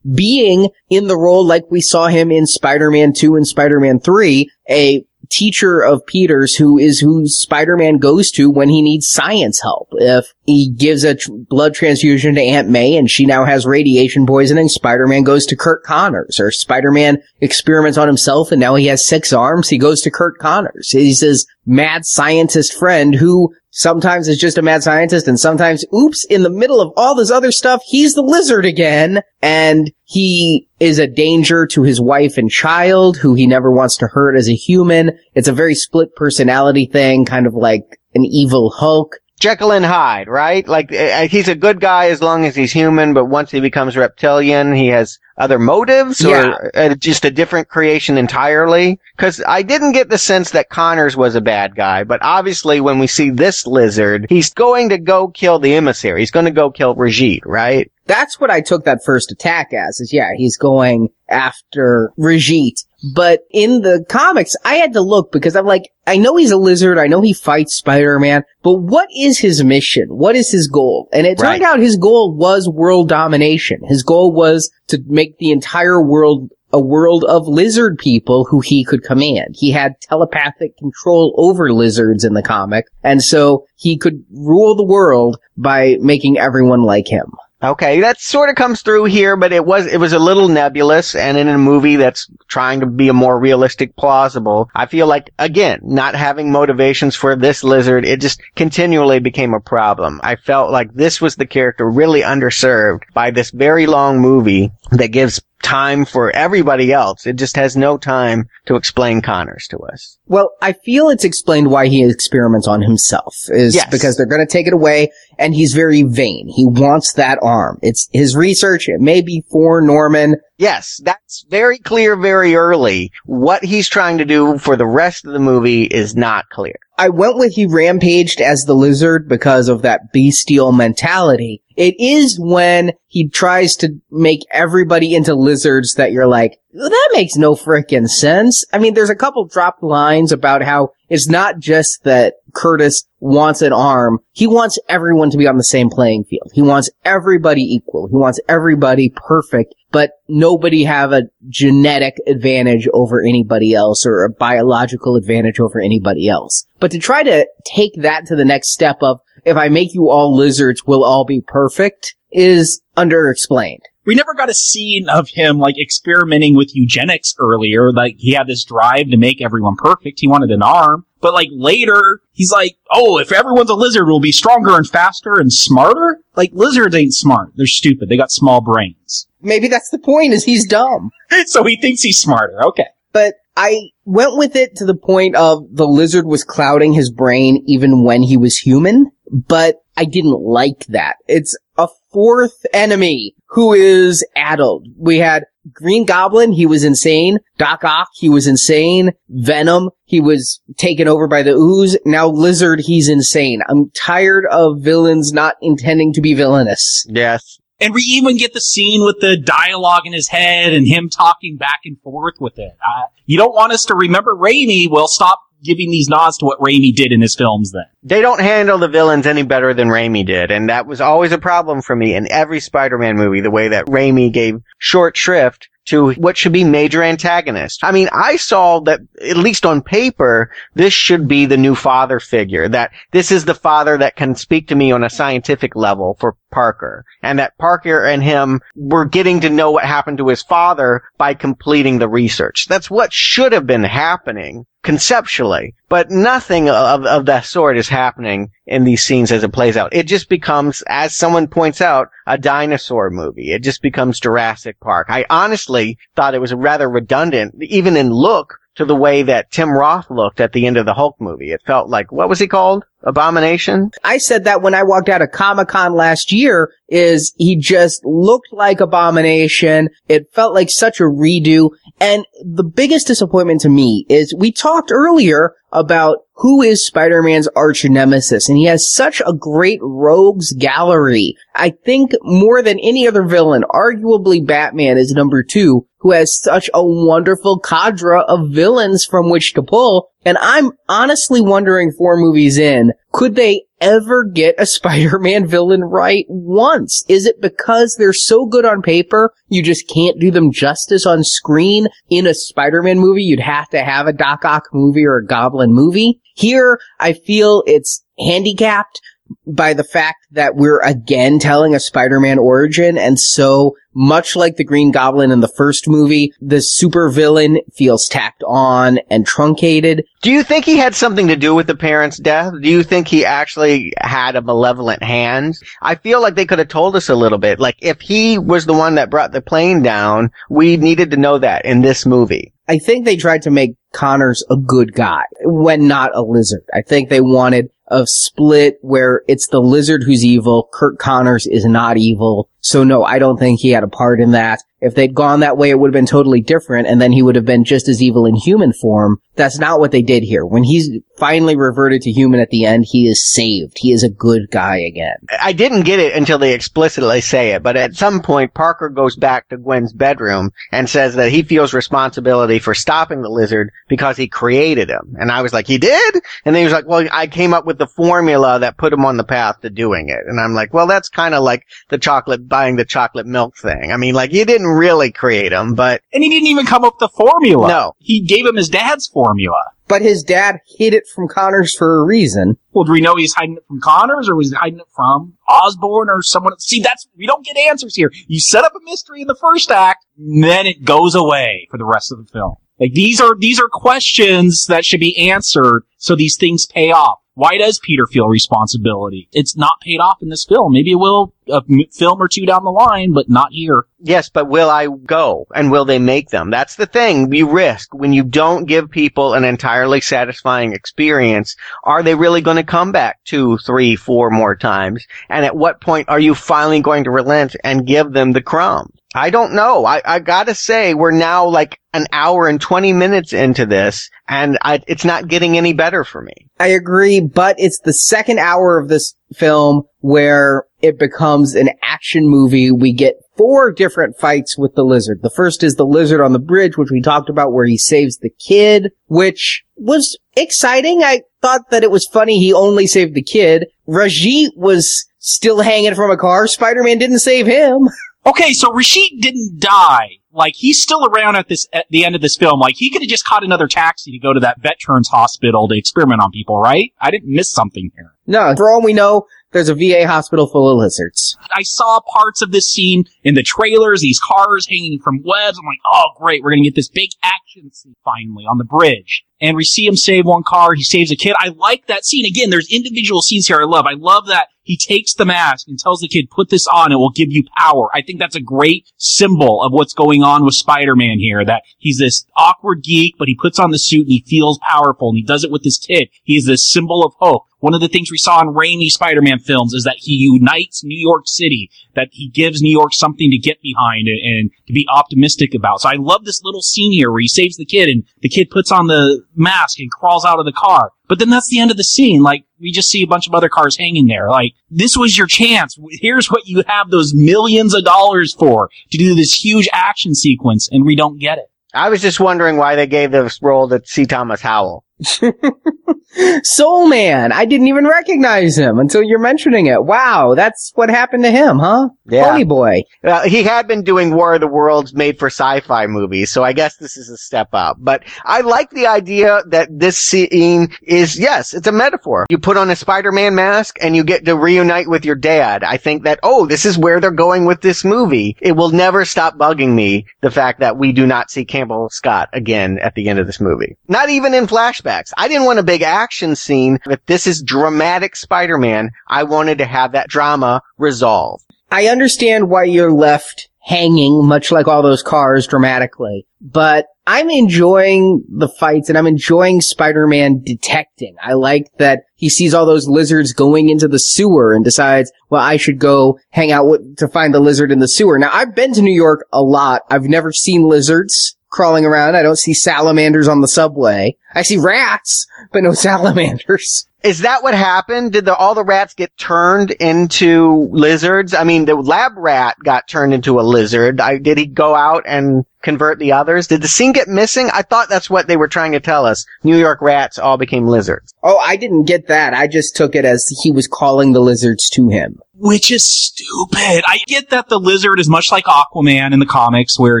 being 0.14 0.68
in 0.90 1.08
the 1.08 1.16
role 1.16 1.46
like 1.46 1.64
we 1.70 1.80
saw 1.80 2.08
him 2.08 2.30
in 2.30 2.46
Spider-Man 2.46 3.12
2 3.12 3.36
and 3.36 3.46
Spider-Man 3.46 4.00
3, 4.00 4.50
a 4.70 5.04
teacher 5.30 5.80
of 5.80 6.04
Peter's 6.06 6.54
who 6.54 6.78
is 6.78 7.00
who 7.00 7.26
Spider-Man 7.26 7.98
goes 7.98 8.30
to 8.32 8.50
when 8.50 8.68
he 8.68 8.82
needs 8.82 9.08
science 9.08 9.60
help. 9.60 9.88
If 9.92 10.32
he 10.46 10.70
gives 10.70 11.04
a 11.04 11.14
tr- 11.14 11.32
blood 11.32 11.74
transfusion 11.74 12.34
to 12.34 12.40
Aunt 12.40 12.68
May 12.68 12.96
and 12.96 13.10
she 13.10 13.26
now 13.26 13.44
has 13.44 13.66
radiation 13.66 14.26
poisoning, 14.26 14.68
Spider-Man 14.68 15.22
goes 15.22 15.46
to 15.46 15.56
Curt 15.56 15.82
Connors. 15.82 16.38
Or 16.38 16.50
Spider-Man 16.50 17.22
experiments 17.40 17.98
on 17.98 18.06
himself 18.06 18.52
and 18.52 18.60
now 18.60 18.74
he 18.74 18.86
has 18.86 19.06
six 19.06 19.32
arms, 19.32 19.68
he 19.68 19.78
goes 19.78 20.00
to 20.02 20.10
Curt 20.10 20.38
Connors. 20.38 20.90
He's 20.90 21.20
his 21.20 21.46
mad 21.66 22.04
scientist 22.04 22.74
friend 22.74 23.14
who 23.14 23.54
sometimes 23.74 24.28
is 24.28 24.38
just 24.38 24.56
a 24.56 24.62
mad 24.62 24.82
scientist 24.82 25.28
and 25.28 25.38
sometimes, 25.38 25.84
oops, 25.92 26.24
in 26.26 26.42
the 26.42 26.50
middle 26.50 26.80
of 26.80 26.92
all 26.96 27.14
this 27.14 27.30
other 27.30 27.52
stuff, 27.52 27.82
he's 27.84 28.14
the 28.14 28.22
lizard 28.22 28.64
again. 28.64 29.20
And 29.42 29.92
he 30.04 30.68
is 30.80 30.98
a 30.98 31.06
danger 31.06 31.66
to 31.66 31.82
his 31.82 32.00
wife 32.00 32.38
and 32.38 32.50
child 32.50 33.18
who 33.18 33.34
he 33.34 33.46
never 33.46 33.70
wants 33.70 33.96
to 33.98 34.06
hurt 34.06 34.36
as 34.36 34.48
a 34.48 34.54
human. 34.54 35.18
It's 35.34 35.48
a 35.48 35.52
very 35.52 35.74
split 35.74 36.14
personality 36.14 36.86
thing, 36.86 37.24
kind 37.24 37.46
of 37.46 37.54
like 37.54 38.00
an 38.14 38.24
evil 38.24 38.70
Hulk. 38.70 39.16
Jekyll 39.44 39.72
and 39.72 39.84
Hyde, 39.84 40.26
right? 40.26 40.66
Like 40.66 40.90
uh, 40.90 41.28
he's 41.28 41.48
a 41.48 41.54
good 41.54 41.78
guy 41.78 42.06
as 42.08 42.22
long 42.22 42.46
as 42.46 42.56
he's 42.56 42.72
human, 42.72 43.12
but 43.12 43.26
once 43.26 43.50
he 43.50 43.60
becomes 43.60 43.94
reptilian, 43.94 44.72
he 44.74 44.86
has 44.86 45.18
other 45.36 45.58
motives 45.58 46.22
Yeah. 46.22 46.46
or 46.46 46.70
uh, 46.74 46.94
just 46.94 47.26
a 47.26 47.30
different 47.30 47.68
creation 47.68 48.16
entirely. 48.16 48.98
Because 49.14 49.42
I 49.46 49.60
didn't 49.60 49.92
get 49.92 50.08
the 50.08 50.16
sense 50.16 50.52
that 50.52 50.70
Connors 50.70 51.14
was 51.14 51.34
a 51.34 51.42
bad 51.42 51.76
guy, 51.76 52.04
but 52.04 52.20
obviously 52.22 52.80
when 52.80 52.98
we 52.98 53.06
see 53.06 53.28
this 53.28 53.66
lizard, 53.66 54.24
he's 54.30 54.48
going 54.54 54.88
to 54.88 54.98
go 54.98 55.28
kill 55.28 55.58
the 55.58 55.74
emissary. 55.74 56.20
He's 56.20 56.30
going 56.30 56.46
to 56.46 56.50
go 56.50 56.70
kill 56.70 56.94
Rajit, 56.96 57.40
right? 57.44 57.92
That's 58.06 58.40
what 58.40 58.50
I 58.50 58.62
took 58.62 58.84
that 58.86 59.04
first 59.04 59.30
attack 59.30 59.74
as, 59.74 60.00
is 60.00 60.10
yeah, 60.10 60.30
he's 60.34 60.56
going 60.56 61.10
after 61.28 62.12
Rajit. 62.18 62.84
But 63.12 63.40
in 63.50 63.82
the 63.82 64.04
comics, 64.08 64.54
I 64.64 64.76
had 64.76 64.92
to 64.94 65.00
look 65.02 65.32
because 65.32 65.56
I'm 65.56 65.66
like, 65.66 65.90
I 66.06 66.16
know 66.16 66.36
he's 66.36 66.50
a 66.50 66.56
lizard, 66.56 66.98
I 66.98 67.06
know 67.06 67.20
he 67.20 67.32
fights 67.32 67.76
Spider-Man, 67.76 68.44
but 68.62 68.74
what 68.74 69.08
is 69.14 69.38
his 69.38 69.64
mission? 69.64 70.06
What 70.08 70.36
is 70.36 70.50
his 70.50 70.68
goal? 70.68 71.08
And 71.12 71.26
it 71.26 71.40
Right. 71.40 71.52
turned 71.52 71.62
out 71.62 71.80
his 71.80 71.96
goal 71.96 72.34
was 72.34 72.68
world 72.68 73.08
domination. 73.08 73.80
His 73.84 74.02
goal 74.02 74.32
was 74.32 74.70
to 74.88 75.02
make 75.06 75.38
the 75.38 75.50
entire 75.50 76.02
world 76.02 76.50
a 76.72 76.80
world 76.80 77.24
of 77.28 77.46
lizard 77.46 77.98
people 77.98 78.44
who 78.50 78.58
he 78.58 78.84
could 78.84 79.04
command. 79.04 79.54
He 79.56 79.70
had 79.70 79.92
telepathic 80.02 80.76
control 80.76 81.32
over 81.38 81.72
lizards 81.72 82.24
in 82.24 82.34
the 82.34 82.42
comic, 82.42 82.86
and 83.04 83.22
so 83.22 83.64
he 83.76 83.96
could 83.96 84.24
rule 84.32 84.74
the 84.74 84.84
world 84.84 85.38
by 85.56 85.98
making 86.00 86.36
everyone 86.36 86.82
like 86.82 87.06
him. 87.06 87.26
Okay, 87.64 88.00
that 88.00 88.20
sort 88.20 88.50
of 88.50 88.56
comes 88.56 88.82
through 88.82 89.04
here, 89.04 89.36
but 89.36 89.52
it 89.52 89.64
was 89.64 89.86
it 89.86 89.96
was 89.96 90.12
a 90.12 90.18
little 90.18 90.48
nebulous, 90.48 91.14
and 91.14 91.38
in 91.38 91.48
a 91.48 91.56
movie 91.56 91.96
that's 91.96 92.28
trying 92.46 92.80
to 92.80 92.86
be 92.86 93.08
a 93.08 93.14
more 93.14 93.38
realistic, 93.38 93.96
plausible, 93.96 94.70
I 94.74 94.84
feel 94.84 95.06
like 95.06 95.30
again, 95.38 95.80
not 95.82 96.14
having 96.14 96.52
motivations 96.52 97.16
for 97.16 97.34
this 97.36 97.64
lizard, 97.64 98.04
it 98.04 98.20
just 98.20 98.42
continually 98.54 99.18
became 99.18 99.54
a 99.54 99.60
problem. 99.60 100.20
I 100.22 100.36
felt 100.36 100.72
like 100.72 100.92
this 100.92 101.22
was 101.22 101.36
the 101.36 101.46
character 101.46 101.88
really 101.88 102.20
underserved 102.20 103.04
by 103.14 103.30
this 103.30 103.50
very 103.50 103.86
long 103.86 104.20
movie 104.20 104.70
that 104.90 105.08
gives 105.08 105.40
time 105.64 106.04
for 106.04 106.30
everybody 106.36 106.92
else. 106.92 107.26
It 107.26 107.34
just 107.36 107.56
has 107.56 107.76
no 107.76 107.96
time 107.98 108.48
to 108.66 108.76
explain 108.76 109.20
Connors 109.22 109.66
to 109.70 109.78
us. 109.78 110.18
Well, 110.26 110.50
I 110.62 110.72
feel 110.72 111.08
it's 111.08 111.24
explained 111.24 111.70
why 111.70 111.88
he 111.88 112.04
experiments 112.08 112.68
on 112.68 112.82
himself 112.82 113.34
is 113.48 113.74
Yes. 113.74 113.90
because 113.90 114.16
they're 114.16 114.26
going 114.26 114.46
to 114.46 114.52
take 114.52 114.66
it 114.66 114.72
away 114.72 115.10
and 115.38 115.54
he's 115.54 115.72
very 115.74 116.02
vain. 116.02 116.48
He 116.54 116.64
wants 116.64 117.14
that 117.14 117.38
arm. 117.42 117.78
It's 117.82 118.08
his 118.12 118.36
research. 118.36 118.88
It 118.88 119.00
may 119.00 119.22
be 119.22 119.42
for 119.50 119.80
Norman. 119.80 120.36
Yes, 120.58 121.00
that's 121.02 121.44
very 121.48 121.78
clear 121.78 122.14
very 122.16 122.54
early. 122.54 123.10
What 123.24 123.64
he's 123.64 123.88
trying 123.88 124.18
to 124.18 124.24
do 124.24 124.58
for 124.58 124.76
the 124.76 124.86
rest 124.86 125.24
of 125.26 125.32
the 125.32 125.40
movie 125.40 125.82
is 125.84 126.14
not 126.14 126.48
clear. 126.50 126.76
I 126.96 127.08
went 127.08 127.36
with 127.36 127.54
he 127.54 127.66
rampaged 127.66 128.40
as 128.40 128.64
the 128.64 128.74
lizard 128.74 129.28
because 129.28 129.68
of 129.68 129.82
that 129.82 130.12
bestial 130.12 130.72
mentality. 130.72 131.62
It 131.76 131.96
is 131.98 132.38
when 132.38 132.92
he 133.08 133.28
tries 133.28 133.74
to 133.76 133.98
make 134.10 134.40
everybody 134.52 135.14
into 135.14 135.34
lizards 135.34 135.94
that 135.94 136.12
you're 136.12 136.28
like, 136.28 136.60
"Well, 136.72 136.88
that 136.88 137.10
makes 137.12 137.34
no 137.36 137.56
frickin' 137.56 138.08
sense. 138.08 138.64
I 138.72 138.78
mean, 138.78 138.94
there's 138.94 139.10
a 139.10 139.16
couple 139.16 139.44
dropped 139.46 139.82
lines 139.82 140.30
about 140.30 140.62
how 140.62 140.90
it's 141.08 141.28
not 141.28 141.58
just 141.58 142.04
that 142.04 142.34
Curtis 142.54 143.04
wants 143.18 143.60
an 143.60 143.72
arm. 143.72 144.20
He 144.32 144.46
wants 144.46 144.78
everyone 144.88 145.30
to 145.30 145.38
be 145.38 145.48
on 145.48 145.56
the 145.56 145.64
same 145.64 145.90
playing 145.90 146.24
field. 146.24 146.50
He 146.54 146.62
wants 146.62 146.90
everybody 147.04 147.62
equal. 147.62 148.06
He 148.08 148.16
wants 148.16 148.38
everybody 148.48 149.12
perfect, 149.16 149.74
but 149.94 150.10
nobody 150.26 150.82
have 150.82 151.12
a 151.12 151.22
genetic 151.48 152.16
advantage 152.26 152.88
over 152.92 153.22
anybody 153.22 153.74
else 153.74 154.04
or 154.04 154.24
a 154.24 154.28
biological 154.28 155.14
advantage 155.14 155.60
over 155.60 155.78
anybody 155.78 156.28
else. 156.28 156.66
But 156.80 156.90
to 156.90 156.98
try 156.98 157.22
to 157.22 157.46
take 157.64 157.92
that 157.98 158.26
to 158.26 158.34
the 158.34 158.44
next 158.44 158.72
step 158.72 158.96
of, 159.02 159.20
if 159.44 159.56
I 159.56 159.68
make 159.68 159.94
you 159.94 160.10
all 160.10 160.36
lizards, 160.36 160.82
we'll 160.84 161.04
all 161.04 161.24
be 161.24 161.40
perfect, 161.46 162.16
is 162.32 162.82
underexplained. 162.96 163.82
we 164.04 164.16
never 164.16 164.34
got 164.34 164.50
a 164.50 164.54
scene 164.54 165.08
of 165.08 165.28
him 165.28 165.58
like 165.58 165.76
experimenting 165.80 166.56
with 166.56 166.74
eugenics 166.74 167.32
earlier. 167.38 167.92
Like 167.92 168.16
he 168.18 168.32
had 168.32 168.48
this 168.48 168.64
drive 168.64 169.10
to 169.10 169.16
make 169.16 169.40
everyone 169.40 169.76
perfect. 169.76 170.18
He 170.18 170.26
wanted 170.26 170.50
an 170.50 170.62
arm. 170.62 171.06
But 171.24 171.32
like 171.32 171.48
later, 171.52 172.20
he's 172.32 172.52
like, 172.52 172.76
oh, 172.90 173.16
if 173.16 173.32
everyone's 173.32 173.70
a 173.70 173.74
lizard, 173.74 174.06
we'll 174.06 174.20
be 174.20 174.30
stronger 174.30 174.76
and 174.76 174.86
faster 174.86 175.40
and 175.40 175.50
smarter. 175.50 176.18
Like 176.36 176.50
lizards 176.52 176.94
ain't 176.94 177.14
smart. 177.14 177.52
They're 177.56 177.66
stupid. 177.66 178.10
They 178.10 178.18
got 178.18 178.30
small 178.30 178.60
brains. 178.60 179.26
Maybe 179.40 179.68
that's 179.68 179.88
the 179.88 179.98
point, 179.98 180.34
is 180.34 180.44
he's 180.44 180.66
dumb. 180.66 181.08
so 181.46 181.64
he 181.64 181.80
thinks 181.80 182.02
he's 182.02 182.18
smarter. 182.18 182.62
Okay. 182.64 182.88
But 183.14 183.36
I 183.56 183.88
went 184.04 184.36
with 184.36 184.54
it 184.54 184.76
to 184.76 184.84
the 184.84 184.94
point 184.94 185.34
of 185.34 185.62
the 185.72 185.88
lizard 185.88 186.26
was 186.26 186.44
clouding 186.44 186.92
his 186.92 187.10
brain 187.10 187.64
even 187.66 188.04
when 188.04 188.22
he 188.22 188.36
was 188.36 188.58
human, 188.58 189.10
but 189.32 189.76
I 189.96 190.04
didn't 190.04 190.42
like 190.42 190.84
that. 190.88 191.16
It's 191.26 191.56
a 191.78 191.88
fourth 192.12 192.66
enemy 192.74 193.34
who 193.48 193.72
is 193.72 194.26
addled. 194.36 194.88
We 194.98 195.20
had 195.20 195.44
Green 195.72 196.04
Goblin, 196.04 196.52
he 196.52 196.66
was 196.66 196.84
insane. 196.84 197.38
Doc 197.58 197.84
Ock, 197.84 198.08
he 198.14 198.28
was 198.28 198.46
insane. 198.46 199.12
Venom, 199.28 199.90
he 200.04 200.20
was 200.20 200.60
taken 200.76 201.08
over 201.08 201.26
by 201.26 201.42
the 201.42 201.52
ooze. 201.52 201.96
Now 202.04 202.28
Lizard, 202.28 202.80
he's 202.80 203.08
insane. 203.08 203.62
I'm 203.68 203.90
tired 203.90 204.44
of 204.50 204.80
villains 204.80 205.32
not 205.32 205.56
intending 205.62 206.12
to 206.14 206.20
be 206.20 206.34
villainous. 206.34 207.06
Yes. 207.08 207.58
And 207.80 207.92
we 207.92 208.02
even 208.02 208.36
get 208.36 208.54
the 208.54 208.60
scene 208.60 209.04
with 209.04 209.20
the 209.20 209.36
dialogue 209.36 210.06
in 210.06 210.12
his 210.12 210.28
head 210.28 210.72
and 210.72 210.86
him 210.86 211.10
talking 211.10 211.56
back 211.56 211.80
and 211.84 212.00
forth 212.02 212.34
with 212.38 212.58
it. 212.58 212.72
Uh, 212.80 213.06
you 213.26 213.36
don't 213.36 213.54
want 213.54 213.72
us 213.72 213.84
to 213.86 213.94
remember 213.94 214.34
Raimi? 214.34 214.88
Well, 214.88 215.08
stop 215.08 215.40
giving 215.64 215.90
these 215.90 216.08
nods 216.08 216.38
to 216.38 216.44
what 216.44 216.60
Raimi 216.60 216.94
did 216.94 217.12
in 217.12 217.20
his 217.20 217.34
films 217.34 217.72
then. 217.72 217.86
They 218.02 218.20
don't 218.20 218.40
handle 218.40 218.78
the 218.78 218.88
villains 218.88 219.26
any 219.26 219.42
better 219.42 219.74
than 219.74 219.88
Raimi 219.88 220.24
did, 220.24 220.50
and 220.50 220.68
that 220.68 220.86
was 220.86 221.00
always 221.00 221.32
a 221.32 221.38
problem 221.38 221.82
for 221.82 221.96
me 221.96 222.14
in 222.14 222.30
every 222.30 222.60
Spider-Man 222.60 223.16
movie, 223.16 223.40
the 223.40 223.50
way 223.50 223.68
that 223.68 223.86
Raimi 223.86 224.32
gave 224.32 224.60
short 224.78 225.16
shrift 225.16 225.68
to 225.86 226.12
what 226.12 226.36
should 226.36 226.52
be 226.52 226.64
major 226.64 227.02
antagonists. 227.02 227.80
I 227.82 227.92
mean, 227.92 228.08
I 228.12 228.36
saw 228.36 228.80
that, 228.80 229.00
at 229.20 229.36
least 229.36 229.66
on 229.66 229.82
paper, 229.82 230.50
this 230.74 230.94
should 230.94 231.28
be 231.28 231.46
the 231.46 231.56
new 231.56 231.74
father 231.74 232.20
figure, 232.20 232.68
that 232.68 232.92
this 233.12 233.30
is 233.30 233.44
the 233.44 233.54
father 233.54 233.98
that 233.98 234.16
can 234.16 234.34
speak 234.34 234.68
to 234.68 234.74
me 234.74 234.92
on 234.92 235.04
a 235.04 235.10
scientific 235.10 235.76
level 235.76 236.16
for 236.18 236.36
Parker, 236.50 237.04
and 237.22 237.38
that 237.38 237.58
Parker 237.58 238.04
and 238.04 238.22
him 238.22 238.60
were 238.74 239.04
getting 239.04 239.40
to 239.40 239.50
know 239.50 239.72
what 239.72 239.84
happened 239.84 240.18
to 240.18 240.28
his 240.28 240.42
father 240.42 241.02
by 241.18 241.34
completing 241.34 241.98
the 241.98 242.08
research. 242.08 242.66
That's 242.68 242.90
what 242.90 243.12
should 243.12 243.52
have 243.52 243.66
been 243.66 243.84
happening 243.84 244.64
conceptually, 244.84 245.74
but 245.88 246.10
nothing 246.10 246.68
of, 246.68 247.04
of 247.04 247.26
that 247.26 247.44
sort 247.44 247.76
is 247.76 247.88
happening 247.88 248.50
in 248.66 248.84
these 248.84 249.02
scenes 249.02 249.32
as 249.32 249.42
it 249.42 249.52
plays 249.52 249.76
out. 249.76 249.94
It 249.94 250.04
just 250.06 250.28
becomes, 250.28 250.84
as 250.86 251.16
someone 251.16 251.48
points 251.48 251.80
out, 251.80 252.10
a 252.26 252.38
dinosaur 252.38 253.10
movie. 253.10 253.52
It 253.52 253.62
just 253.64 253.82
becomes 253.82 254.20
Jurassic 254.20 254.78
Park. 254.80 255.08
I 255.10 255.24
honestly 255.28 255.98
thought 256.14 256.34
it 256.34 256.40
was 256.40 256.54
rather 256.54 256.88
redundant, 256.88 257.56
even 257.62 257.96
in 257.96 258.10
look, 258.10 258.60
to 258.76 258.84
the 258.84 258.96
way 258.96 259.22
that 259.22 259.50
Tim 259.50 259.70
Roth 259.70 260.10
looked 260.10 260.40
at 260.40 260.52
the 260.52 260.66
end 260.66 260.76
of 260.76 260.86
the 260.86 260.94
Hulk 260.94 261.16
movie. 261.20 261.52
It 261.52 261.62
felt 261.66 261.88
like, 261.88 262.10
what 262.10 262.28
was 262.28 262.38
he 262.38 262.46
called? 262.46 262.84
Abomination? 263.02 263.90
I 264.02 264.18
said 264.18 264.44
that 264.44 264.62
when 264.62 264.74
I 264.74 264.82
walked 264.82 265.10
out 265.10 265.20
of 265.20 265.30
Comic 265.30 265.68
Con 265.68 265.94
last 265.94 266.32
year 266.32 266.72
is 266.88 267.34
he 267.36 267.54
just 267.54 268.02
looked 268.04 268.48
like 268.50 268.80
Abomination. 268.80 269.90
It 270.08 270.32
felt 270.32 270.54
like 270.54 270.70
such 270.70 271.00
a 271.00 271.04
redo. 271.04 271.70
And 272.00 272.24
the 272.42 272.64
biggest 272.64 273.06
disappointment 273.06 273.60
to 273.60 273.68
me 273.68 274.06
is 274.08 274.34
we 274.34 274.52
talked 274.52 274.90
earlier 274.90 275.54
about 275.70 276.18
who 276.36 276.62
is 276.62 276.86
Spider-Man's 276.86 277.48
arch 277.54 277.84
nemesis, 277.84 278.48
and 278.48 278.56
he 278.56 278.64
has 278.64 278.92
such 278.92 279.20
a 279.26 279.32
great 279.32 279.80
rogues 279.82 280.52
gallery. 280.52 281.36
I 281.54 281.70
think 281.84 282.12
more 282.22 282.62
than 282.62 282.78
any 282.78 283.06
other 283.06 283.24
villain, 283.24 283.64
arguably 283.70 284.44
Batman 284.44 284.98
is 284.98 285.12
number 285.12 285.42
two, 285.42 285.86
who 286.04 286.12
has 286.12 286.38
such 286.38 286.68
a 286.74 286.84
wonderful 286.84 287.58
cadre 287.58 288.22
of 288.28 288.50
villains 288.50 289.06
from 289.06 289.30
which 289.30 289.54
to 289.54 289.62
pull. 289.62 290.10
And 290.22 290.36
I'm 290.38 290.72
honestly 290.86 291.40
wondering 291.40 291.92
four 291.92 292.18
movies 292.18 292.58
in, 292.58 292.92
could 293.12 293.36
they 293.36 293.62
ever 293.80 294.22
get 294.22 294.54
a 294.58 294.66
Spider-Man 294.74 295.46
villain 295.46 295.82
right 295.82 296.26
once? 296.28 297.04
Is 297.08 297.24
it 297.24 297.40
because 297.40 297.96
they're 297.98 298.12
so 298.12 298.44
good 298.44 298.66
on 298.66 298.82
paper, 298.82 299.32
you 299.48 299.62
just 299.62 299.88
can't 299.88 300.20
do 300.20 300.30
them 300.30 300.52
justice 300.52 301.06
on 301.06 301.24
screen? 301.24 301.88
In 302.10 302.26
a 302.26 302.34
Spider-Man 302.34 302.98
movie, 302.98 303.22
you'd 303.22 303.40
have 303.40 303.70
to 303.70 303.82
have 303.82 304.06
a 304.06 304.12
Doc 304.12 304.44
Ock 304.44 304.64
movie 304.74 305.06
or 305.06 305.16
a 305.16 305.26
Goblin 305.26 305.72
movie. 305.72 306.20
Here, 306.34 306.80
I 307.00 307.14
feel 307.14 307.62
it's 307.66 308.04
handicapped 308.18 309.00
by 309.46 309.74
the 309.74 309.84
fact 309.84 310.26
that 310.32 310.56
we're 310.56 310.80
again 310.80 311.38
telling 311.38 311.74
a 311.74 311.80
Spider-Man 311.80 312.38
origin, 312.38 312.98
and 312.98 313.18
so 313.18 313.76
much 313.94 314.34
like 314.34 314.56
the 314.56 314.64
Green 314.64 314.90
Goblin 314.90 315.30
in 315.30 315.40
the 315.40 315.48
first 315.48 315.88
movie, 315.88 316.32
the 316.40 316.56
supervillain 316.56 317.58
feels 317.72 318.08
tacked 318.08 318.42
on 318.46 318.98
and 319.10 319.26
truncated. 319.26 320.04
Do 320.22 320.30
you 320.30 320.42
think 320.42 320.64
he 320.64 320.78
had 320.78 320.94
something 320.94 321.28
to 321.28 321.36
do 321.36 321.54
with 321.54 321.66
the 321.66 321.76
parents' 321.76 322.18
death? 322.18 322.52
Do 322.60 322.68
you 322.68 322.82
think 322.82 323.06
he 323.06 323.24
actually 323.24 323.92
had 324.00 324.36
a 324.36 324.42
malevolent 324.42 325.02
hand? 325.02 325.56
I 325.80 325.94
feel 325.94 326.20
like 326.20 326.34
they 326.34 326.46
could 326.46 326.58
have 326.58 326.68
told 326.68 326.96
us 326.96 327.08
a 327.08 327.14
little 327.14 327.38
bit. 327.38 327.60
Like 327.60 327.76
if 327.80 328.00
he 328.00 328.38
was 328.38 328.66
the 328.66 328.74
one 328.74 328.96
that 328.96 329.10
brought 329.10 329.32
the 329.32 329.42
plane 329.42 329.82
down, 329.82 330.30
we 330.50 330.76
needed 330.76 331.10
to 331.12 331.16
know 331.16 331.38
that 331.38 331.64
in 331.64 331.82
this 331.82 332.04
movie. 332.06 332.53
I 332.66 332.78
think 332.78 333.04
they 333.04 333.16
tried 333.16 333.42
to 333.42 333.50
make 333.50 333.76
Connors 333.92 334.42
a 334.50 334.56
good 334.56 334.94
guy 334.94 335.24
when 335.42 335.86
not 335.86 336.14
a 336.14 336.22
lizard. 336.22 336.64
I 336.72 336.82
think 336.82 337.08
they 337.08 337.20
wanted 337.20 337.70
a 337.88 338.06
split 338.06 338.78
where 338.80 339.22
it's 339.28 339.48
the 339.48 339.60
lizard 339.60 340.02
who's 340.02 340.24
evil, 340.24 340.68
Curt 340.72 340.98
Connors 340.98 341.46
is 341.46 341.64
not 341.64 341.98
evil. 341.98 342.48
So 342.60 342.82
no, 342.82 343.04
I 343.04 343.18
don't 343.18 343.38
think 343.38 343.60
he 343.60 343.70
had 343.70 343.84
a 343.84 343.88
part 343.88 344.20
in 344.20 344.32
that. 344.32 344.62
If 344.84 344.94
they'd 344.94 345.14
gone 345.14 345.40
that 345.40 345.56
way, 345.56 345.70
it 345.70 345.78
would 345.78 345.88
have 345.88 345.94
been 345.94 346.06
totally 346.06 346.42
different, 346.42 346.86
and 346.86 347.00
then 347.00 347.10
he 347.10 347.22
would 347.22 347.36
have 347.36 347.44
been 347.44 347.64
just 347.64 347.88
as 347.88 348.02
evil 348.02 348.26
in 348.26 348.34
human 348.34 348.72
form. 348.72 349.18
That's 349.36 349.58
not 349.58 349.80
what 349.80 349.90
they 349.90 350.02
did 350.02 350.22
here. 350.22 350.44
When 350.44 350.62
he's 350.62 350.90
finally 351.16 351.56
reverted 351.56 352.02
to 352.02 352.12
human 352.12 352.38
at 352.38 352.50
the 352.50 352.66
end, 352.66 352.84
he 352.88 353.08
is 353.08 353.32
saved. 353.32 353.78
He 353.78 353.92
is 353.92 354.04
a 354.04 354.08
good 354.08 354.50
guy 354.50 354.76
again. 354.76 355.16
I 355.40 355.52
didn't 355.52 355.82
get 355.82 355.98
it 355.98 356.14
until 356.14 356.38
they 356.38 356.54
explicitly 356.54 357.20
say 357.20 357.52
it, 357.52 357.62
but 357.62 357.76
at 357.76 357.94
some 357.94 358.20
point, 358.20 358.54
Parker 358.54 358.88
goes 358.88 359.16
back 359.16 359.48
to 359.48 359.56
Gwen's 359.56 359.92
bedroom 359.92 360.50
and 360.70 360.88
says 360.88 361.16
that 361.16 361.32
he 361.32 361.42
feels 361.42 361.74
responsibility 361.74 362.58
for 362.58 362.74
stopping 362.74 363.22
the 363.22 363.28
lizard 363.28 363.70
because 363.88 364.16
he 364.16 364.28
created 364.28 364.88
him. 364.88 365.16
And 365.18 365.32
I 365.32 365.42
was 365.42 365.52
like, 365.52 365.66
he 365.66 365.78
did? 365.78 366.14
And 366.44 366.54
then 366.54 366.60
he 366.60 366.64
was 366.64 366.72
like, 366.72 366.86
well, 366.86 367.08
I 367.10 367.26
came 367.26 367.54
up 367.54 367.64
with 367.64 367.78
the 367.78 367.86
formula 367.86 368.60
that 368.60 368.76
put 368.76 368.92
him 368.92 369.04
on 369.04 369.16
the 369.16 369.24
path 369.24 369.60
to 369.62 369.70
doing 369.70 370.10
it. 370.10 370.28
And 370.28 370.38
I'm 370.38 370.54
like, 370.54 370.72
well, 370.74 370.86
that's 370.86 371.08
kind 371.08 371.34
of 371.34 371.42
like 371.42 371.64
the 371.88 371.98
chocolate, 371.98 372.48
buying 372.48 372.76
the 372.76 372.84
chocolate 372.84 373.26
milk 373.26 373.56
thing. 373.56 373.90
I 373.92 373.96
mean, 373.96 374.14
like, 374.14 374.32
you 374.32 374.44
didn't 374.44 374.68
really 374.74 375.12
create 375.12 375.52
him, 375.52 375.74
but. 375.74 376.02
And 376.12 376.22
he 376.22 376.30
didn't 376.30 376.48
even 376.48 376.66
come 376.66 376.84
up 376.84 376.94
with 376.94 377.10
the 377.10 377.16
formula. 377.16 377.68
No. 377.68 377.92
He 377.98 378.20
gave 378.20 378.46
him 378.46 378.56
his 378.56 378.68
dad's 378.68 379.06
formula. 379.06 379.62
But 379.86 380.02
his 380.02 380.22
dad 380.22 380.60
hid 380.66 380.94
it 380.94 381.04
from 381.06 381.28
Connors 381.28 381.76
for 381.76 382.00
a 382.00 382.04
reason. 382.04 382.56
Well, 382.72 382.84
do 382.84 382.92
we 382.92 383.02
know 383.02 383.16
he's 383.16 383.34
hiding 383.34 383.56
it 383.56 383.64
from 383.68 383.80
Connors 383.80 384.28
or 384.28 384.34
was 384.34 384.50
he 384.50 384.56
hiding 384.56 384.78
it 384.78 384.86
from 384.94 385.34
Osborn, 385.48 386.08
or 386.08 386.22
someone? 386.22 386.58
See, 386.58 386.80
that's, 386.80 387.06
we 387.16 387.26
don't 387.26 387.44
get 387.44 387.56
answers 387.58 387.94
here. 387.94 388.10
You 388.26 388.40
set 388.40 388.64
up 388.64 388.72
a 388.74 388.80
mystery 388.82 389.20
in 389.20 389.26
the 389.26 389.34
first 389.34 389.70
act, 389.70 390.06
then 390.16 390.66
it 390.66 390.84
goes 390.84 391.14
away 391.14 391.68
for 391.70 391.76
the 391.76 391.84
rest 391.84 392.12
of 392.12 392.18
the 392.18 392.32
film. 392.32 392.54
Like 392.80 392.92
these 392.94 393.20
are, 393.20 393.36
these 393.36 393.60
are 393.60 393.68
questions 393.68 394.66
that 394.68 394.84
should 394.84 395.00
be 395.00 395.30
answered 395.30 395.84
so 395.98 396.16
these 396.16 396.36
things 396.38 396.66
pay 396.66 396.90
off. 396.90 397.18
Why 397.36 397.58
does 397.58 397.80
Peter 397.82 398.06
feel 398.06 398.28
responsibility? 398.28 399.28
It's 399.32 399.56
not 399.56 399.80
paid 399.82 399.98
off 399.98 400.22
in 400.22 400.28
this 400.28 400.44
film. 400.44 400.72
Maybe 400.72 400.92
it 400.92 400.96
will 400.96 401.34
a 401.48 401.62
film 401.92 402.22
or 402.22 402.28
two 402.28 402.46
down 402.46 402.62
the 402.62 402.70
line, 402.70 403.12
but 403.12 403.28
not 403.28 403.48
here. 403.50 403.86
Yes, 403.98 404.28
but 404.28 404.48
will 404.48 404.70
I 404.70 404.86
go? 404.86 405.46
And 405.52 405.70
will 405.70 405.84
they 405.84 405.98
make 405.98 406.30
them? 406.30 406.50
That's 406.50 406.76
the 406.76 406.86
thing 406.86 407.32
you 407.32 407.50
risk 407.50 407.92
when 407.92 408.12
you 408.12 408.22
don't 408.22 408.66
give 408.66 408.88
people 408.88 409.34
an 409.34 409.44
entirely 409.44 410.00
satisfying 410.00 410.72
experience. 410.72 411.56
Are 411.82 412.04
they 412.04 412.14
really 412.14 412.40
going 412.40 412.56
to 412.56 412.62
come 412.62 412.92
back 412.92 413.18
two, 413.24 413.58
three, 413.58 413.96
four 413.96 414.30
more 414.30 414.54
times? 414.54 415.04
And 415.28 415.44
at 415.44 415.56
what 415.56 415.80
point 415.80 416.08
are 416.08 416.20
you 416.20 416.34
finally 416.36 416.80
going 416.80 417.04
to 417.04 417.10
relent 417.10 417.56
and 417.64 417.86
give 417.86 418.12
them 418.12 418.30
the 418.32 418.42
crumbs? 418.42 418.92
I 419.14 419.30
don't 419.30 419.54
know. 419.54 419.86
I, 419.86 420.02
I 420.04 420.18
gotta 420.18 420.54
say, 420.54 420.92
we're 420.92 421.12
now 421.12 421.46
like 421.46 421.78
an 421.92 422.06
hour 422.10 422.48
and 422.48 422.60
20 422.60 422.92
minutes 422.92 423.32
into 423.32 423.64
this, 423.64 424.10
and 424.28 424.58
I, 424.62 424.80
it's 424.88 425.04
not 425.04 425.28
getting 425.28 425.56
any 425.56 425.72
better 425.72 426.02
for 426.02 426.20
me. 426.20 426.32
I 426.58 426.68
agree, 426.68 427.20
but 427.20 427.54
it's 427.58 427.78
the 427.78 427.92
second 427.92 428.40
hour 428.40 428.76
of 428.76 428.88
this 428.88 429.14
film 429.32 429.84
where 430.00 430.64
it 430.82 430.98
becomes 430.98 431.54
an 431.54 431.70
action 431.82 432.28
movie. 432.28 432.72
We 432.72 432.92
get 432.92 433.14
four 433.36 433.70
different 433.72 434.18
fights 434.18 434.58
with 434.58 434.74
the 434.74 434.84
lizard. 434.84 435.20
The 435.22 435.30
first 435.30 435.62
is 435.62 435.76
the 435.76 435.86
lizard 435.86 436.20
on 436.20 436.32
the 436.32 436.40
bridge, 436.40 436.76
which 436.76 436.90
we 436.90 437.00
talked 437.00 437.28
about, 437.28 437.52
where 437.52 437.66
he 437.66 437.78
saves 437.78 438.18
the 438.18 438.30
kid, 438.30 438.90
which 439.06 439.62
was 439.76 440.18
exciting. 440.36 441.04
I 441.04 441.22
thought 441.40 441.70
that 441.70 441.84
it 441.84 441.90
was 441.92 442.08
funny 442.12 442.40
he 442.40 442.52
only 442.52 442.88
saved 442.88 443.14
the 443.14 443.22
kid. 443.22 443.66
Rajit 443.88 444.50
was 444.56 445.06
still 445.20 445.60
hanging 445.60 445.94
from 445.94 446.10
a 446.10 446.16
car. 446.16 446.48
Spider-Man 446.48 446.98
didn't 446.98 447.20
save 447.20 447.46
him. 447.46 447.88
Okay, 448.26 448.54
so 448.54 448.70
Rajit 448.70 449.20
didn't 449.20 449.60
die. 449.60 450.18
Like 450.32 450.54
he's 450.56 450.82
still 450.82 451.06
around 451.06 451.36
at 451.36 451.48
this 451.48 451.66
at 451.72 451.86
the 451.90 452.04
end 452.04 452.16
of 452.16 452.20
this 452.20 452.36
film. 452.36 452.58
Like 452.58 452.74
he 452.76 452.90
could 452.90 453.02
have 453.02 453.08
just 453.08 453.24
caught 453.24 453.44
another 453.44 453.68
taxi 453.68 454.10
to 454.10 454.18
go 454.18 454.32
to 454.32 454.40
that 454.40 454.60
veterans 454.60 455.08
hospital 455.08 455.68
to 455.68 455.76
experiment 455.76 456.22
on 456.22 456.32
people, 456.32 456.58
right? 456.58 456.92
I 457.00 457.10
didn't 457.10 457.32
miss 457.32 457.52
something 457.52 457.90
here. 457.94 458.12
No, 458.26 458.54
for 458.56 458.70
all 458.70 458.82
we 458.82 458.94
know, 458.94 459.26
there's 459.52 459.68
a 459.68 459.74
VA 459.74 460.08
hospital 460.08 460.48
full 460.48 460.68
of 460.68 460.78
lizards. 460.78 461.36
I 461.52 461.62
saw 461.62 462.00
parts 462.12 462.42
of 462.42 462.50
this 462.50 462.68
scene 462.68 463.04
in 463.22 463.34
the 463.34 463.44
trailers, 463.44 464.00
these 464.00 464.18
cars 464.18 464.66
hanging 464.68 464.98
from 464.98 465.22
webs. 465.22 465.58
I'm 465.58 465.66
like, 465.66 465.78
oh 465.88 466.06
great, 466.16 466.42
we're 466.42 466.50
gonna 466.50 466.62
get 466.62 466.74
this 466.74 466.88
big 466.88 467.10
action 467.22 467.70
scene 467.72 467.94
finally 468.04 468.44
on 468.44 468.58
the 468.58 468.64
bridge. 468.64 469.22
And 469.40 469.56
we 469.56 469.62
see 469.62 469.86
him 469.86 469.96
save 469.96 470.24
one 470.24 470.42
car, 470.42 470.74
he 470.74 470.82
saves 470.82 471.12
a 471.12 471.16
kid. 471.16 471.36
I 471.38 471.48
like 471.48 471.86
that 471.86 472.04
scene. 472.04 472.24
Again, 472.26 472.50
there's 472.50 472.72
individual 472.72 473.22
scenes 473.22 473.46
here 473.46 473.60
I 473.60 473.66
love. 473.66 473.86
I 473.86 473.94
love 473.94 474.26
that 474.26 474.48
he 474.64 474.76
takes 474.76 475.14
the 475.14 475.24
mask 475.24 475.68
and 475.68 475.78
tells 475.78 476.00
the 476.00 476.08
kid, 476.08 476.30
put 476.30 476.50
this 476.50 476.66
on, 476.66 476.90
it 476.90 476.96
will 476.96 477.10
give 477.10 477.30
you 477.30 477.44
power. 477.56 477.88
I 477.94 478.02
think 478.02 478.18
that's 478.18 478.34
a 478.34 478.40
great 478.40 478.90
symbol 478.96 479.62
of 479.62 479.72
what's 479.72 479.92
going 479.92 480.22
on 480.22 480.44
with 480.44 480.54
Spider-Man 480.54 481.18
here, 481.18 481.44
that 481.44 481.62
he's 481.78 481.98
this 481.98 482.26
awkward 482.36 482.82
geek, 482.82 483.14
but 483.18 483.28
he 483.28 483.36
puts 483.36 483.58
on 483.58 483.70
the 483.70 483.78
suit 483.78 484.06
and 484.06 484.12
he 484.12 484.24
feels 484.26 484.58
powerful 484.68 485.10
and 485.10 485.16
he 485.18 485.22
does 485.22 485.44
it 485.44 485.50
with 485.50 485.62
his 485.62 485.78
kid. 485.78 486.08
He 486.24 486.36
is 486.36 486.46
this 486.46 486.68
symbol 486.68 487.04
of 487.04 487.12
hope. 487.18 487.44
One 487.64 487.72
of 487.72 487.80
the 487.80 487.88
things 487.88 488.10
we 488.10 488.18
saw 488.18 488.42
in 488.42 488.48
Raimi 488.48 488.90
Spider-Man 488.90 489.38
films 489.38 489.72
is 489.72 489.84
that 489.84 489.96
he 489.96 490.16
unites 490.16 490.84
New 490.84 491.00
York 491.00 491.22
City, 491.24 491.70
that 491.94 492.08
he 492.12 492.28
gives 492.28 492.60
New 492.60 492.70
York 492.70 492.92
something 492.92 493.30
to 493.30 493.38
get 493.38 493.62
behind 493.62 494.06
and, 494.06 494.20
and 494.20 494.50
to 494.66 494.74
be 494.74 494.86
optimistic 494.94 495.54
about. 495.54 495.80
So 495.80 495.88
I 495.88 495.94
love 495.94 496.26
this 496.26 496.42
little 496.44 496.60
scene 496.60 496.92
here 496.92 497.10
where 497.10 497.22
he 497.22 497.26
saves 497.26 497.56
the 497.56 497.64
kid 497.64 497.88
and 497.88 498.04
the 498.20 498.28
kid 498.28 498.50
puts 498.50 498.70
on 498.70 498.88
the 498.88 499.24
mask 499.34 499.80
and 499.80 499.90
crawls 499.90 500.26
out 500.26 500.38
of 500.38 500.44
the 500.44 500.52
car. 500.52 500.92
But 501.08 501.18
then 501.18 501.30
that's 501.30 501.48
the 501.48 501.58
end 501.58 501.70
of 501.70 501.78
the 501.78 501.84
scene. 501.84 502.22
Like, 502.22 502.44
we 502.60 502.70
just 502.70 502.90
see 502.90 503.02
a 503.02 503.06
bunch 503.06 503.26
of 503.26 503.34
other 503.34 503.48
cars 503.48 503.78
hanging 503.78 504.08
there. 504.08 504.28
Like, 504.28 504.52
this 504.70 504.94
was 504.94 505.16
your 505.16 505.26
chance. 505.26 505.78
Here's 505.88 506.30
what 506.30 506.46
you 506.46 506.64
have 506.66 506.90
those 506.90 507.14
millions 507.14 507.74
of 507.74 507.82
dollars 507.82 508.34
for 508.34 508.68
to 508.90 508.98
do 508.98 509.14
this 509.14 509.32
huge 509.32 509.70
action 509.72 510.14
sequence, 510.14 510.68
and 510.70 510.84
we 510.84 510.96
don't 510.96 511.18
get 511.18 511.38
it. 511.38 511.46
I 511.72 511.88
was 511.88 512.02
just 512.02 512.20
wondering 512.20 512.58
why 512.58 512.76
they 512.76 512.86
gave 512.86 513.10
this 513.10 513.42
role 513.42 513.70
to 513.70 513.80
C. 513.86 514.04
Thomas 514.04 514.42
Howell. 514.42 514.84
Soul 516.44 516.86
Man. 516.86 517.32
I 517.32 517.44
didn't 517.44 517.68
even 517.68 517.86
recognize 517.86 518.56
him 518.56 518.78
until 518.78 519.02
you're 519.02 519.18
mentioning 519.18 519.66
it. 519.66 519.84
Wow, 519.84 520.34
that's 520.36 520.70
what 520.74 520.88
happened 520.88 521.24
to 521.24 521.30
him, 521.30 521.58
huh? 521.58 521.88
Yeah. 522.06 522.30
Pony 522.30 522.44
Boy. 522.44 522.82
Uh, 523.02 523.22
he 523.22 523.42
had 523.42 523.66
been 523.66 523.82
doing 523.82 524.14
War 524.14 524.34
of 524.34 524.40
the 524.40 524.46
Worlds 524.46 524.94
made 524.94 525.18
for 525.18 525.26
sci-fi 525.26 525.86
movies, 525.86 526.30
so 526.30 526.44
I 526.44 526.52
guess 526.52 526.76
this 526.76 526.96
is 526.96 527.08
a 527.08 527.16
step 527.16 527.48
up. 527.52 527.76
But 527.80 528.04
I 528.24 528.42
like 528.42 528.70
the 528.70 528.86
idea 528.86 529.42
that 529.48 529.68
this 529.70 529.98
scene 529.98 530.68
is, 530.82 531.18
yes, 531.18 531.54
it's 531.54 531.66
a 531.66 531.72
metaphor. 531.72 532.26
You 532.30 532.38
put 532.38 532.56
on 532.56 532.70
a 532.70 532.76
Spider-Man 532.76 533.34
mask 533.34 533.76
and 533.80 533.96
you 533.96 534.04
get 534.04 534.24
to 534.26 534.36
reunite 534.36 534.88
with 534.88 535.04
your 535.04 535.16
dad. 535.16 535.64
I 535.64 535.76
think 535.76 536.04
that, 536.04 536.20
oh, 536.22 536.46
this 536.46 536.64
is 536.64 536.78
where 536.78 537.00
they're 537.00 537.10
going 537.10 537.46
with 537.46 537.60
this 537.62 537.84
movie. 537.84 538.36
It 538.40 538.52
will 538.52 538.70
never 538.70 539.04
stop 539.04 539.36
bugging 539.36 539.74
me, 539.74 540.06
the 540.20 540.30
fact 540.30 540.60
that 540.60 540.76
we 540.76 540.92
do 540.92 541.06
not 541.06 541.30
see 541.30 541.44
Campbell 541.44 541.88
Scott 541.90 542.28
again 542.32 542.78
at 542.78 542.94
the 542.94 543.08
end 543.08 543.18
of 543.18 543.26
this 543.26 543.40
movie. 543.40 543.76
Not 543.88 544.10
even 544.10 544.34
in 544.34 544.46
flashbacks. 544.84 545.12
I 545.16 545.28
didn't 545.28 545.46
want 545.46 545.58
a 545.58 545.64
big 545.64 545.82
action 545.82 546.36
scene. 546.36 546.78
If 546.86 547.04
this 547.06 547.26
is 547.26 547.42
dramatic 547.42 548.16
Spider-Man, 548.16 548.90
I 549.08 549.24
wanted 549.24 549.58
to 549.58 549.66
have 549.66 549.92
that 549.92 550.08
drama 550.08 550.62
resolved. 550.78 551.44
I 551.70 551.88
understand 551.88 552.50
why 552.50 552.64
you're 552.64 552.92
left 552.92 553.48
hanging, 553.60 554.26
much 554.26 554.52
like 554.52 554.68
all 554.68 554.82
those 554.82 555.02
cars 555.02 555.46
dramatically, 555.46 556.26
but 556.40 556.86
I'm 557.06 557.30
enjoying 557.30 558.22
the 558.28 558.48
fights 558.48 558.90
and 558.90 558.98
I'm 558.98 559.06
enjoying 559.06 559.62
Spider-Man 559.62 560.42
detecting. 560.44 561.16
I 561.22 561.32
like 561.32 561.70
that 561.78 562.00
he 562.14 562.28
sees 562.28 562.52
all 562.52 562.66
those 562.66 562.88
lizards 562.88 563.32
going 563.32 563.70
into 563.70 563.88
the 563.88 563.98
sewer 563.98 564.52
and 564.52 564.64
decides, 564.64 565.10
well, 565.30 565.42
I 565.42 565.56
should 565.56 565.78
go 565.78 566.18
hang 566.30 566.52
out 566.52 566.66
with, 566.66 566.96
to 566.98 567.08
find 567.08 567.34
the 567.34 567.40
lizard 567.40 567.72
in 567.72 567.78
the 567.78 567.88
sewer. 567.88 568.18
Now, 568.18 568.30
I've 568.32 568.54
been 568.54 568.74
to 568.74 568.82
New 568.82 568.94
York 568.94 569.26
a 569.32 569.42
lot. 569.42 569.82
I've 569.90 570.04
never 570.04 570.32
seen 570.32 570.68
lizards 570.68 571.33
crawling 571.54 571.86
around. 571.86 572.16
I 572.16 572.22
don't 572.22 572.36
see 572.36 572.52
salamanders 572.52 573.28
on 573.28 573.40
the 573.40 573.48
subway. 573.48 574.16
I 574.34 574.42
see 574.42 574.58
rats, 574.58 575.26
but 575.52 575.62
no 575.62 575.72
salamanders. 575.72 576.88
Is 577.04 577.18
that 577.18 577.42
what 577.42 577.52
happened? 577.52 578.12
Did 578.12 578.24
the, 578.24 578.34
all 578.34 578.54
the 578.54 578.64
rats 578.64 578.94
get 578.94 579.14
turned 579.18 579.72
into 579.72 580.70
lizards? 580.72 581.34
I 581.34 581.44
mean, 581.44 581.66
the 581.66 581.74
lab 581.74 582.12
rat 582.16 582.56
got 582.64 582.88
turned 582.88 583.12
into 583.12 583.38
a 583.38 583.42
lizard. 583.42 584.00
I, 584.00 584.16
did 584.16 584.38
he 584.38 584.46
go 584.46 584.74
out 584.74 585.04
and 585.06 585.44
convert 585.60 585.98
the 585.98 586.12
others? 586.12 586.46
Did 586.46 586.62
the 586.62 586.68
scene 586.68 586.92
get 586.92 587.06
missing? 587.06 587.50
I 587.52 587.60
thought 587.60 587.90
that's 587.90 588.08
what 588.08 588.26
they 588.26 588.38
were 588.38 588.48
trying 588.48 588.72
to 588.72 588.80
tell 588.80 589.04
us. 589.04 589.26
New 589.42 589.58
York 589.58 589.82
rats 589.82 590.18
all 590.18 590.38
became 590.38 590.66
lizards. 590.66 591.12
Oh, 591.22 591.36
I 591.36 591.56
didn't 591.56 591.84
get 591.84 592.06
that. 592.08 592.32
I 592.32 592.46
just 592.46 592.74
took 592.74 592.94
it 592.94 593.04
as 593.04 593.28
he 593.42 593.50
was 593.50 593.68
calling 593.68 594.12
the 594.12 594.20
lizards 594.20 594.70
to 594.70 594.88
him. 594.88 595.20
Which 595.34 595.70
is 595.70 595.84
stupid. 595.84 596.84
I 596.86 597.00
get 597.06 597.28
that 597.30 597.50
the 597.50 597.60
lizard 597.60 598.00
is 598.00 598.08
much 598.08 598.32
like 598.32 598.46
Aquaman 598.46 599.12
in 599.12 599.18
the 599.18 599.26
comics 599.26 599.78
where 599.78 600.00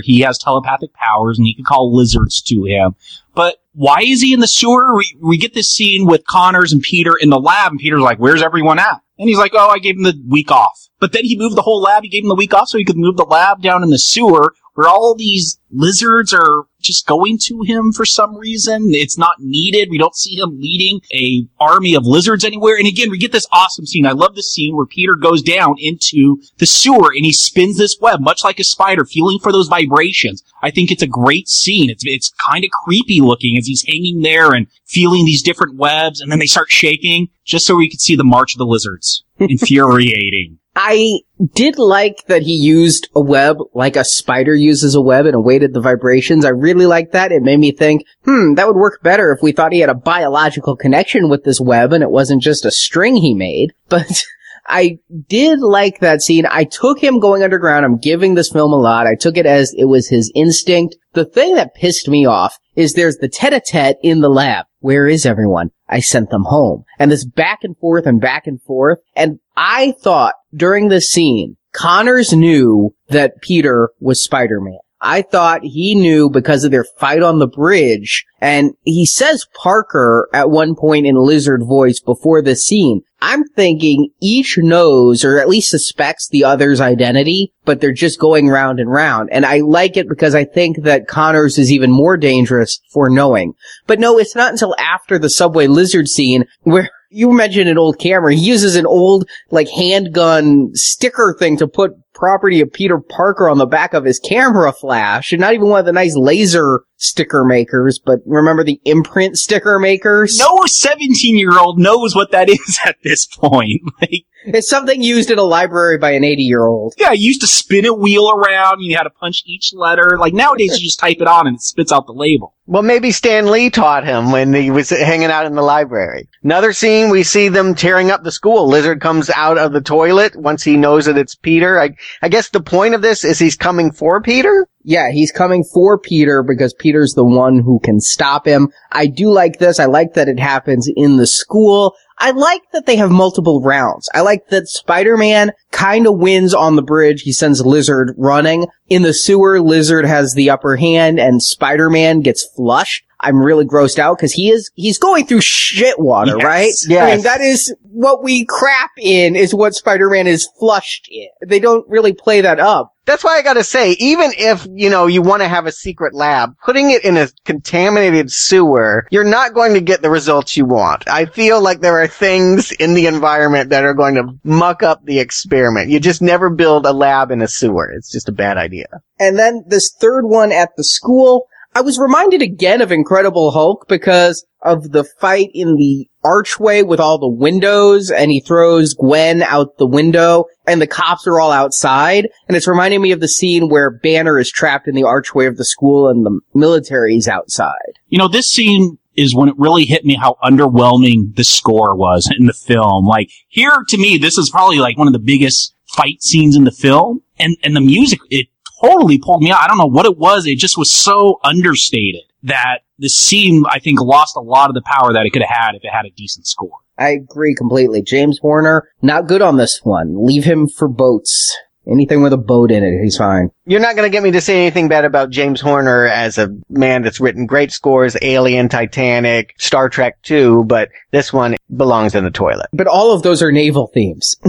he 0.00 0.20
has 0.20 0.38
telepathic 0.38 0.94
powers 0.94 1.36
and 1.36 1.46
he 1.46 1.54
can 1.54 1.66
call 1.66 1.94
lizards 1.94 2.40
to 2.42 2.64
him. 2.64 2.94
But 3.34 3.58
why 3.74 3.98
is 4.02 4.22
he 4.22 4.32
in 4.32 4.40
the 4.40 4.48
sewer? 4.48 4.96
We, 4.96 5.16
we 5.20 5.36
get 5.36 5.54
this 5.54 5.70
scene 5.70 6.06
with 6.06 6.26
Connors 6.26 6.72
and 6.72 6.80
Peter 6.80 7.12
in 7.20 7.30
the 7.30 7.38
lab 7.38 7.72
and 7.72 7.80
Peter's 7.80 8.00
like, 8.00 8.18
where's 8.18 8.42
everyone 8.42 8.78
at? 8.78 9.00
And 9.18 9.28
he's 9.28 9.38
like, 9.38 9.52
oh, 9.54 9.68
I 9.68 9.78
gave 9.78 9.96
him 9.96 10.04
the 10.04 10.20
week 10.28 10.50
off. 10.50 10.88
But 11.00 11.12
then 11.12 11.24
he 11.24 11.36
moved 11.36 11.56
the 11.56 11.62
whole 11.62 11.82
lab. 11.82 12.02
He 12.02 12.08
gave 12.08 12.22
him 12.22 12.28
the 12.28 12.34
week 12.34 12.54
off 12.54 12.68
so 12.68 12.78
he 12.78 12.84
could 12.84 12.96
move 12.96 13.16
the 13.16 13.24
lab 13.24 13.62
down 13.62 13.82
in 13.82 13.90
the 13.90 13.98
sewer 13.98 14.54
where 14.74 14.88
all 14.88 15.14
these 15.14 15.58
lizards 15.70 16.32
are 16.32 16.64
just 16.84 17.06
going 17.06 17.38
to 17.42 17.62
him 17.62 17.92
for 17.92 18.04
some 18.04 18.36
reason. 18.36 18.94
It's 18.94 19.18
not 19.18 19.36
needed. 19.40 19.88
We 19.90 19.98
don't 19.98 20.14
see 20.14 20.36
him 20.36 20.60
leading 20.60 21.00
a 21.12 21.46
army 21.58 21.94
of 21.94 22.06
lizards 22.06 22.44
anywhere. 22.44 22.76
And 22.76 22.86
again, 22.86 23.10
we 23.10 23.18
get 23.18 23.32
this 23.32 23.46
awesome 23.52 23.86
scene. 23.86 24.06
I 24.06 24.12
love 24.12 24.34
this 24.34 24.52
scene 24.52 24.76
where 24.76 24.86
Peter 24.86 25.16
goes 25.16 25.42
down 25.42 25.76
into 25.78 26.40
the 26.58 26.66
sewer 26.66 27.12
and 27.14 27.24
he 27.24 27.32
spins 27.32 27.78
this 27.78 27.96
web, 28.00 28.20
much 28.20 28.44
like 28.44 28.60
a 28.60 28.64
spider, 28.64 29.04
feeling 29.04 29.38
for 29.38 29.52
those 29.52 29.68
vibrations. 29.68 30.44
I 30.62 30.70
think 30.70 30.90
it's 30.90 31.02
a 31.02 31.08
great 31.08 31.48
scene. 31.48 31.90
It's, 31.90 32.04
it's 32.06 32.32
kind 32.46 32.64
of 32.64 32.70
creepy 32.84 33.20
looking 33.20 33.56
as 33.56 33.66
he's 33.66 33.84
hanging 33.86 34.22
there 34.22 34.52
and 34.52 34.66
feeling 34.86 35.24
these 35.24 35.42
different 35.42 35.76
webs 35.76 36.20
and 36.20 36.30
then 36.30 36.38
they 36.38 36.46
start 36.46 36.70
shaking 36.70 37.28
just 37.44 37.66
so 37.66 37.76
we 37.76 37.90
could 37.90 38.00
see 38.00 38.16
the 38.16 38.24
march 38.24 38.54
of 38.54 38.58
the 38.58 38.66
lizards. 38.66 39.24
Infuriating. 39.38 40.58
I 40.76 41.20
did 41.54 41.78
like 41.78 42.26
that 42.26 42.42
he 42.42 42.54
used 42.54 43.08
a 43.14 43.20
web 43.20 43.58
like 43.74 43.96
a 43.96 44.04
spider 44.04 44.54
uses 44.54 44.94
a 44.94 45.00
web 45.00 45.26
and 45.26 45.34
awaited 45.34 45.72
the 45.72 45.80
vibrations. 45.80 46.44
I 46.44 46.50
really 46.50 46.86
liked 46.86 47.12
that. 47.12 47.32
It 47.32 47.42
made 47.42 47.60
me 47.60 47.70
think, 47.70 48.04
hmm, 48.24 48.54
that 48.54 48.66
would 48.66 48.76
work 48.76 49.02
better 49.02 49.32
if 49.32 49.42
we 49.42 49.52
thought 49.52 49.72
he 49.72 49.80
had 49.80 49.90
a 49.90 49.94
biological 49.94 50.76
connection 50.76 51.28
with 51.28 51.44
this 51.44 51.60
web 51.60 51.92
and 51.92 52.02
it 52.02 52.10
wasn't 52.10 52.42
just 52.42 52.64
a 52.64 52.70
string 52.70 53.16
he 53.16 53.34
made. 53.34 53.72
But 53.88 54.24
I 54.66 54.98
did 55.28 55.60
like 55.60 56.00
that 56.00 56.22
scene. 56.22 56.46
I 56.50 56.64
took 56.64 56.98
him 56.98 57.20
going 57.20 57.42
underground. 57.42 57.84
I'm 57.84 57.98
giving 57.98 58.34
this 58.34 58.50
film 58.50 58.72
a 58.72 58.76
lot. 58.76 59.06
I 59.06 59.14
took 59.14 59.36
it 59.36 59.46
as 59.46 59.74
it 59.76 59.84
was 59.84 60.08
his 60.08 60.32
instinct. 60.34 60.96
The 61.12 61.26
thing 61.26 61.54
that 61.54 61.74
pissed 61.74 62.08
me 62.08 62.26
off 62.26 62.58
is 62.74 62.94
there's 62.94 63.18
the 63.18 63.28
tete-a-tete 63.28 63.98
in 64.02 64.20
the 64.20 64.30
lab. 64.30 64.66
Where 64.80 65.06
is 65.06 65.26
everyone? 65.26 65.70
I 65.88 66.00
sent 66.00 66.30
them 66.30 66.44
home. 66.44 66.84
And 66.98 67.10
this 67.10 67.24
back 67.24 67.60
and 67.62 67.76
forth 67.78 68.06
and 68.06 68.20
back 68.20 68.46
and 68.46 68.60
forth. 68.62 68.98
And 69.14 69.40
I 69.56 69.94
thought 70.02 70.34
during 70.54 70.88
this 70.88 71.10
scene, 71.10 71.56
Connors 71.72 72.32
knew 72.32 72.94
that 73.08 73.40
Peter 73.42 73.90
was 74.00 74.22
Spider-Man. 74.24 74.78
I 75.04 75.22
thought 75.22 75.62
he 75.62 75.94
knew 75.94 76.30
because 76.30 76.64
of 76.64 76.70
their 76.70 76.86
fight 76.98 77.22
on 77.22 77.38
the 77.38 77.46
bridge. 77.46 78.24
And 78.40 78.72
he 78.84 79.06
says 79.06 79.46
Parker 79.54 80.28
at 80.32 80.50
one 80.50 80.74
point 80.74 81.06
in 81.06 81.16
lizard 81.16 81.62
voice 81.62 82.00
before 82.00 82.40
the 82.42 82.56
scene. 82.56 83.02
I'm 83.20 83.44
thinking 83.44 84.10
each 84.20 84.58
knows 84.58 85.24
or 85.24 85.38
at 85.38 85.48
least 85.48 85.70
suspects 85.70 86.28
the 86.28 86.44
other's 86.44 86.80
identity, 86.80 87.52
but 87.64 87.80
they're 87.80 87.92
just 87.92 88.18
going 88.18 88.48
round 88.48 88.80
and 88.80 88.90
round. 88.90 89.30
And 89.32 89.46
I 89.46 89.58
like 89.58 89.96
it 89.96 90.08
because 90.08 90.34
I 90.34 90.44
think 90.44 90.82
that 90.82 91.06
Connors 91.06 91.58
is 91.58 91.70
even 91.70 91.90
more 91.90 92.16
dangerous 92.16 92.80
for 92.92 93.08
knowing. 93.08 93.54
But 93.86 93.98
no, 93.98 94.18
it's 94.18 94.34
not 94.34 94.52
until 94.52 94.74
after 94.78 95.18
the 95.18 95.30
subway 95.30 95.66
lizard 95.66 96.08
scene 96.08 96.44
where 96.62 96.90
you 97.14 97.30
mentioned 97.32 97.68
an 97.68 97.78
old 97.78 97.98
camera. 97.98 98.34
He 98.34 98.40
uses 98.40 98.74
an 98.74 98.86
old, 98.86 99.28
like, 99.50 99.68
handgun 99.70 100.70
sticker 100.74 101.34
thing 101.38 101.56
to 101.58 101.68
put 101.68 101.92
property 102.12 102.60
of 102.60 102.72
Peter 102.72 102.98
Parker 102.98 103.48
on 103.48 103.58
the 103.58 103.66
back 103.66 103.94
of 103.94 104.04
his 104.04 104.18
camera 104.18 104.72
flash, 104.72 105.32
and 105.32 105.40
not 105.40 105.54
even 105.54 105.68
one 105.68 105.80
of 105.80 105.86
the 105.86 105.92
nice 105.92 106.16
laser 106.16 106.80
sticker 106.96 107.44
makers, 107.44 108.00
but 108.04 108.20
remember 108.26 108.64
the 108.64 108.80
imprint 108.84 109.36
sticker 109.36 109.78
makers? 109.78 110.38
No 110.38 110.64
17 110.66 111.38
year 111.38 111.56
old 111.58 111.78
knows 111.78 112.16
what 112.16 112.32
that 112.32 112.48
is 112.48 112.78
at 112.84 112.96
this 113.04 113.26
point. 113.26 113.80
Like, 114.00 114.24
It's 114.46 114.68
something 114.68 115.02
used 115.02 115.30
in 115.30 115.38
a 115.38 115.42
library 115.42 115.98
by 115.98 116.10
an 116.12 116.24
80 116.24 116.42
year 116.42 116.66
old. 116.66 116.94
yeah, 116.98 117.12
you 117.12 117.26
used 117.28 117.40
to 117.40 117.46
spin 117.46 117.86
a 117.86 117.94
wheel 117.94 118.30
around, 118.30 118.80
you 118.80 118.96
had 118.96 119.04
to 119.04 119.10
punch 119.10 119.42
each 119.46 119.72
letter. 119.74 120.16
Like 120.18 120.34
nowadays 120.34 120.78
you 120.78 120.86
just 120.86 120.98
type 120.98 121.18
it 121.20 121.26
on 121.26 121.46
and 121.46 121.56
it 121.56 121.62
spits 121.62 121.92
out 121.92 122.06
the 122.06 122.12
label. 122.12 122.54
Well, 122.66 122.82
maybe 122.82 123.10
Stan 123.10 123.50
Lee 123.50 123.68
taught 123.68 124.06
him 124.06 124.32
when 124.32 124.54
he 124.54 124.70
was 124.70 124.88
hanging 124.88 125.30
out 125.30 125.44
in 125.44 125.54
the 125.54 125.62
library. 125.62 126.28
Another 126.42 126.72
scene, 126.72 127.10
we 127.10 127.22
see 127.22 127.48
them 127.48 127.74
tearing 127.74 128.10
up 128.10 128.22
the 128.22 128.32
school. 128.32 128.66
Lizard 128.66 129.02
comes 129.02 129.28
out 129.28 129.58
of 129.58 129.72
the 129.72 129.82
toilet 129.82 130.34
once 130.34 130.62
he 130.62 130.78
knows 130.78 131.04
that 131.04 131.18
it's 131.18 131.34
Peter. 131.34 131.78
I, 131.78 131.90
I 132.22 132.30
guess 132.30 132.48
the 132.48 132.62
point 132.62 132.94
of 132.94 133.02
this 133.02 133.22
is 133.22 133.38
he's 133.38 133.56
coming 133.56 133.92
for 133.92 134.22
Peter? 134.22 134.66
Yeah, 134.82 135.10
he's 135.10 135.30
coming 135.32 135.62
for 135.74 135.98
Peter 135.98 136.42
because 136.42 136.74
Peter's 136.74 137.12
the 137.14 137.24
one 137.24 137.58
who 137.58 137.80
can 137.80 138.00
stop 138.00 138.46
him. 138.46 138.70
I 138.92 139.06
do 139.06 139.30
like 139.30 139.58
this. 139.58 139.78
I 139.78 139.86
like 139.86 140.14
that 140.14 140.28
it 140.28 140.38
happens 140.40 140.88
in 140.94 141.16
the 141.16 141.26
school. 141.26 141.94
I 142.18 142.30
like 142.30 142.62
that 142.72 142.86
they 142.86 142.96
have 142.96 143.10
multiple 143.10 143.60
rounds. 143.60 144.08
I 144.14 144.20
like 144.20 144.48
that 144.48 144.68
Spider-Man 144.68 145.52
kind 145.74 146.06
of 146.06 146.16
wins 146.18 146.54
on 146.54 146.76
the 146.76 146.82
bridge. 146.82 147.22
He 147.22 147.32
sends 147.32 147.60
Lizard 147.66 148.14
running. 148.16 148.66
In 148.88 149.02
the 149.02 149.12
sewer, 149.12 149.60
Lizard 149.60 150.06
has 150.06 150.32
the 150.34 150.48
upper 150.50 150.76
hand 150.76 151.18
and 151.18 151.42
Spider-Man 151.42 152.20
gets 152.20 152.46
flushed. 152.54 153.04
I'm 153.20 153.38
really 153.42 153.64
grossed 153.64 153.98
out 153.98 154.18
because 154.18 154.32
he 154.32 154.50
is, 154.50 154.70
he's 154.74 154.98
going 154.98 155.26
through 155.26 155.40
shit 155.40 155.98
water, 155.98 156.36
Yes. 156.36 156.44
right? 156.44 156.72
I 156.88 156.88
Yes. 156.88 157.16
mean, 157.16 157.22
that 157.24 157.40
is 157.40 157.74
what 157.90 158.22
we 158.22 158.44
crap 158.44 158.90
in 159.00 159.34
is 159.34 159.54
what 159.54 159.74
Spider-Man 159.74 160.26
is 160.26 160.48
flushed 160.58 161.08
in. 161.10 161.28
They 161.48 161.58
don't 161.58 161.88
really 161.88 162.12
play 162.12 162.42
that 162.42 162.60
up. 162.60 162.92
That's 163.06 163.22
why 163.24 163.36
I 163.36 163.42
gotta 163.42 163.64
say, 163.64 163.92
even 163.92 164.32
if, 164.36 164.66
you 164.74 164.88
know, 164.88 165.06
you 165.06 165.20
want 165.22 165.42
to 165.42 165.48
have 165.48 165.66
a 165.66 165.72
secret 165.72 166.14
lab, 166.14 166.54
putting 166.64 166.90
it 166.90 167.04
in 167.04 167.16
a 167.18 167.28
contaminated 167.44 168.30
sewer, 168.32 169.06
you're 169.10 169.24
not 169.24 169.52
going 169.52 169.74
to 169.74 169.80
get 169.80 170.00
the 170.00 170.08
results 170.10 170.56
you 170.56 170.64
want. 170.64 171.04
I 171.08 171.26
feel 171.26 171.62
like 171.62 171.80
there 171.80 171.98
are 172.02 172.06
things 172.06 172.72
in 172.72 172.94
the 172.94 173.06
environment 173.06 173.70
that 173.70 173.84
are 173.84 173.92
going 173.94 174.14
to 174.14 174.28
muck 174.42 174.82
up 174.82 175.04
the 175.04 175.18
experiment. 175.64 175.90
You 175.90 176.00
just 176.00 176.22
never 176.22 176.50
build 176.50 176.84
a 176.86 176.92
lab 176.92 177.30
in 177.30 177.40
a 177.40 177.48
sewer. 177.48 177.90
It's 177.96 178.12
just 178.12 178.28
a 178.28 178.32
bad 178.32 178.56
idea. 178.58 178.86
And 179.18 179.38
then 179.38 179.64
this 179.66 179.94
third 179.98 180.24
one 180.26 180.52
at 180.52 180.70
the 180.76 180.84
school, 180.84 181.46
I 181.74 181.80
was 181.80 181.98
reminded 181.98 182.42
again 182.42 182.82
of 182.82 182.92
Incredible 182.92 183.50
Hulk 183.50 183.86
because 183.88 184.44
of 184.62 184.92
the 184.92 185.04
fight 185.20 185.50
in 185.54 185.76
the 185.76 186.08
archway 186.22 186.82
with 186.82 187.00
all 187.00 187.18
the 187.18 187.28
windows 187.28 188.10
and 188.10 188.30
he 188.30 188.40
throws 188.40 188.94
Gwen 188.94 189.42
out 189.42 189.76
the 189.78 189.86
window 189.86 190.44
and 190.66 190.80
the 190.80 190.86
cops 190.86 191.26
are 191.26 191.40
all 191.40 191.50
outside. 191.50 192.28
And 192.48 192.56
it's 192.56 192.68
reminding 192.68 193.02
me 193.02 193.12
of 193.12 193.20
the 193.20 193.28
scene 193.28 193.68
where 193.68 193.90
Banner 193.90 194.38
is 194.38 194.50
trapped 194.50 194.86
in 194.86 194.94
the 194.94 195.04
archway 195.04 195.46
of 195.46 195.56
the 195.56 195.64
school 195.64 196.08
and 196.08 196.24
the 196.24 196.40
military's 196.54 197.28
outside. 197.28 197.98
You 198.08 198.18
know, 198.18 198.28
this 198.28 198.48
scene 198.48 198.98
is 199.16 199.34
when 199.34 199.48
it 199.48 199.54
really 199.58 199.84
hit 199.84 200.04
me 200.04 200.14
how 200.14 200.36
underwhelming 200.42 201.34
the 201.36 201.44
score 201.44 201.94
was 201.96 202.30
in 202.38 202.46
the 202.46 202.52
film. 202.52 203.06
Like 203.06 203.30
here 203.48 203.84
to 203.88 203.96
me, 203.98 204.18
this 204.18 204.38
is 204.38 204.50
probably 204.50 204.78
like 204.78 204.98
one 204.98 205.06
of 205.06 205.12
the 205.12 205.18
biggest 205.18 205.74
fight 205.96 206.22
scenes 206.22 206.56
in 206.56 206.64
the 206.64 206.72
film 206.72 207.22
and, 207.38 207.56
and 207.62 207.76
the 207.76 207.80
music, 207.80 208.18
it 208.30 208.48
totally 208.82 209.18
pulled 209.18 209.42
me 209.42 209.50
out. 209.50 209.60
I 209.60 209.68
don't 209.68 209.78
know 209.78 209.86
what 209.86 210.06
it 210.06 210.18
was. 210.18 210.46
It 210.46 210.58
just 210.58 210.76
was 210.76 210.92
so 210.92 211.38
understated. 211.44 212.22
that 212.42 212.80
the 212.98 213.08
scene, 213.08 213.64
I 213.68 213.78
think, 213.78 214.00
lost 214.00 214.36
a 214.36 214.40
lot 214.40 214.68
of 214.68 214.74
the 214.74 214.82
power 214.84 215.12
that 215.12 215.24
it 215.26 215.30
could 215.32 215.42
have 215.42 215.56
had 215.56 215.74
if 215.74 215.82
it 215.82 215.90
had 215.90 216.04
a 216.04 216.10
decent 216.10 216.46
score. 216.46 216.78
I 216.98 217.08
agree 217.10 217.54
completely. 217.54 218.02
James 218.02 218.38
Horner, 218.38 218.88
not 219.02 219.26
good 219.26 219.42
on 219.42 219.56
this 219.56 219.80
one. 219.82 220.24
Leave 220.24 220.44
him 220.44 220.68
for 220.68 220.86
boats. 220.86 221.56
Anything 221.90 222.22
with 222.22 222.32
a 222.32 222.38
boat 222.38 222.70
in 222.70 222.82
it, 222.82 223.02
he's 223.02 223.16
fine. 223.16 223.50
You're 223.66 223.80
not 223.80 223.94
going 223.96 224.06
to 224.06 224.12
get 224.12 224.22
me 224.22 224.30
to 224.32 224.40
say 224.40 224.62
anything 224.62 224.88
bad 224.88 225.04
about 225.04 225.30
James 225.30 225.60
Horner 225.60 226.06
as 226.06 226.38
a 226.38 226.48
man 226.70 227.02
that's 227.02 227.20
written 227.20 227.46
great 227.46 227.72
scores, 227.72 228.16
Alien, 228.22 228.68
Titanic, 228.68 229.54
Star 229.58 229.88
Trek 229.88 230.20
2, 230.22 230.64
but 230.64 230.88
this 231.10 231.32
one 231.32 231.56
belongs 231.74 232.14
in 232.14 232.24
the 232.24 232.30
toilet. 232.30 232.68
But 232.72 232.86
all 232.86 233.12
of 233.12 233.22
those 233.22 233.42
are 233.42 233.52
naval 233.52 233.88
themes. 233.88 234.36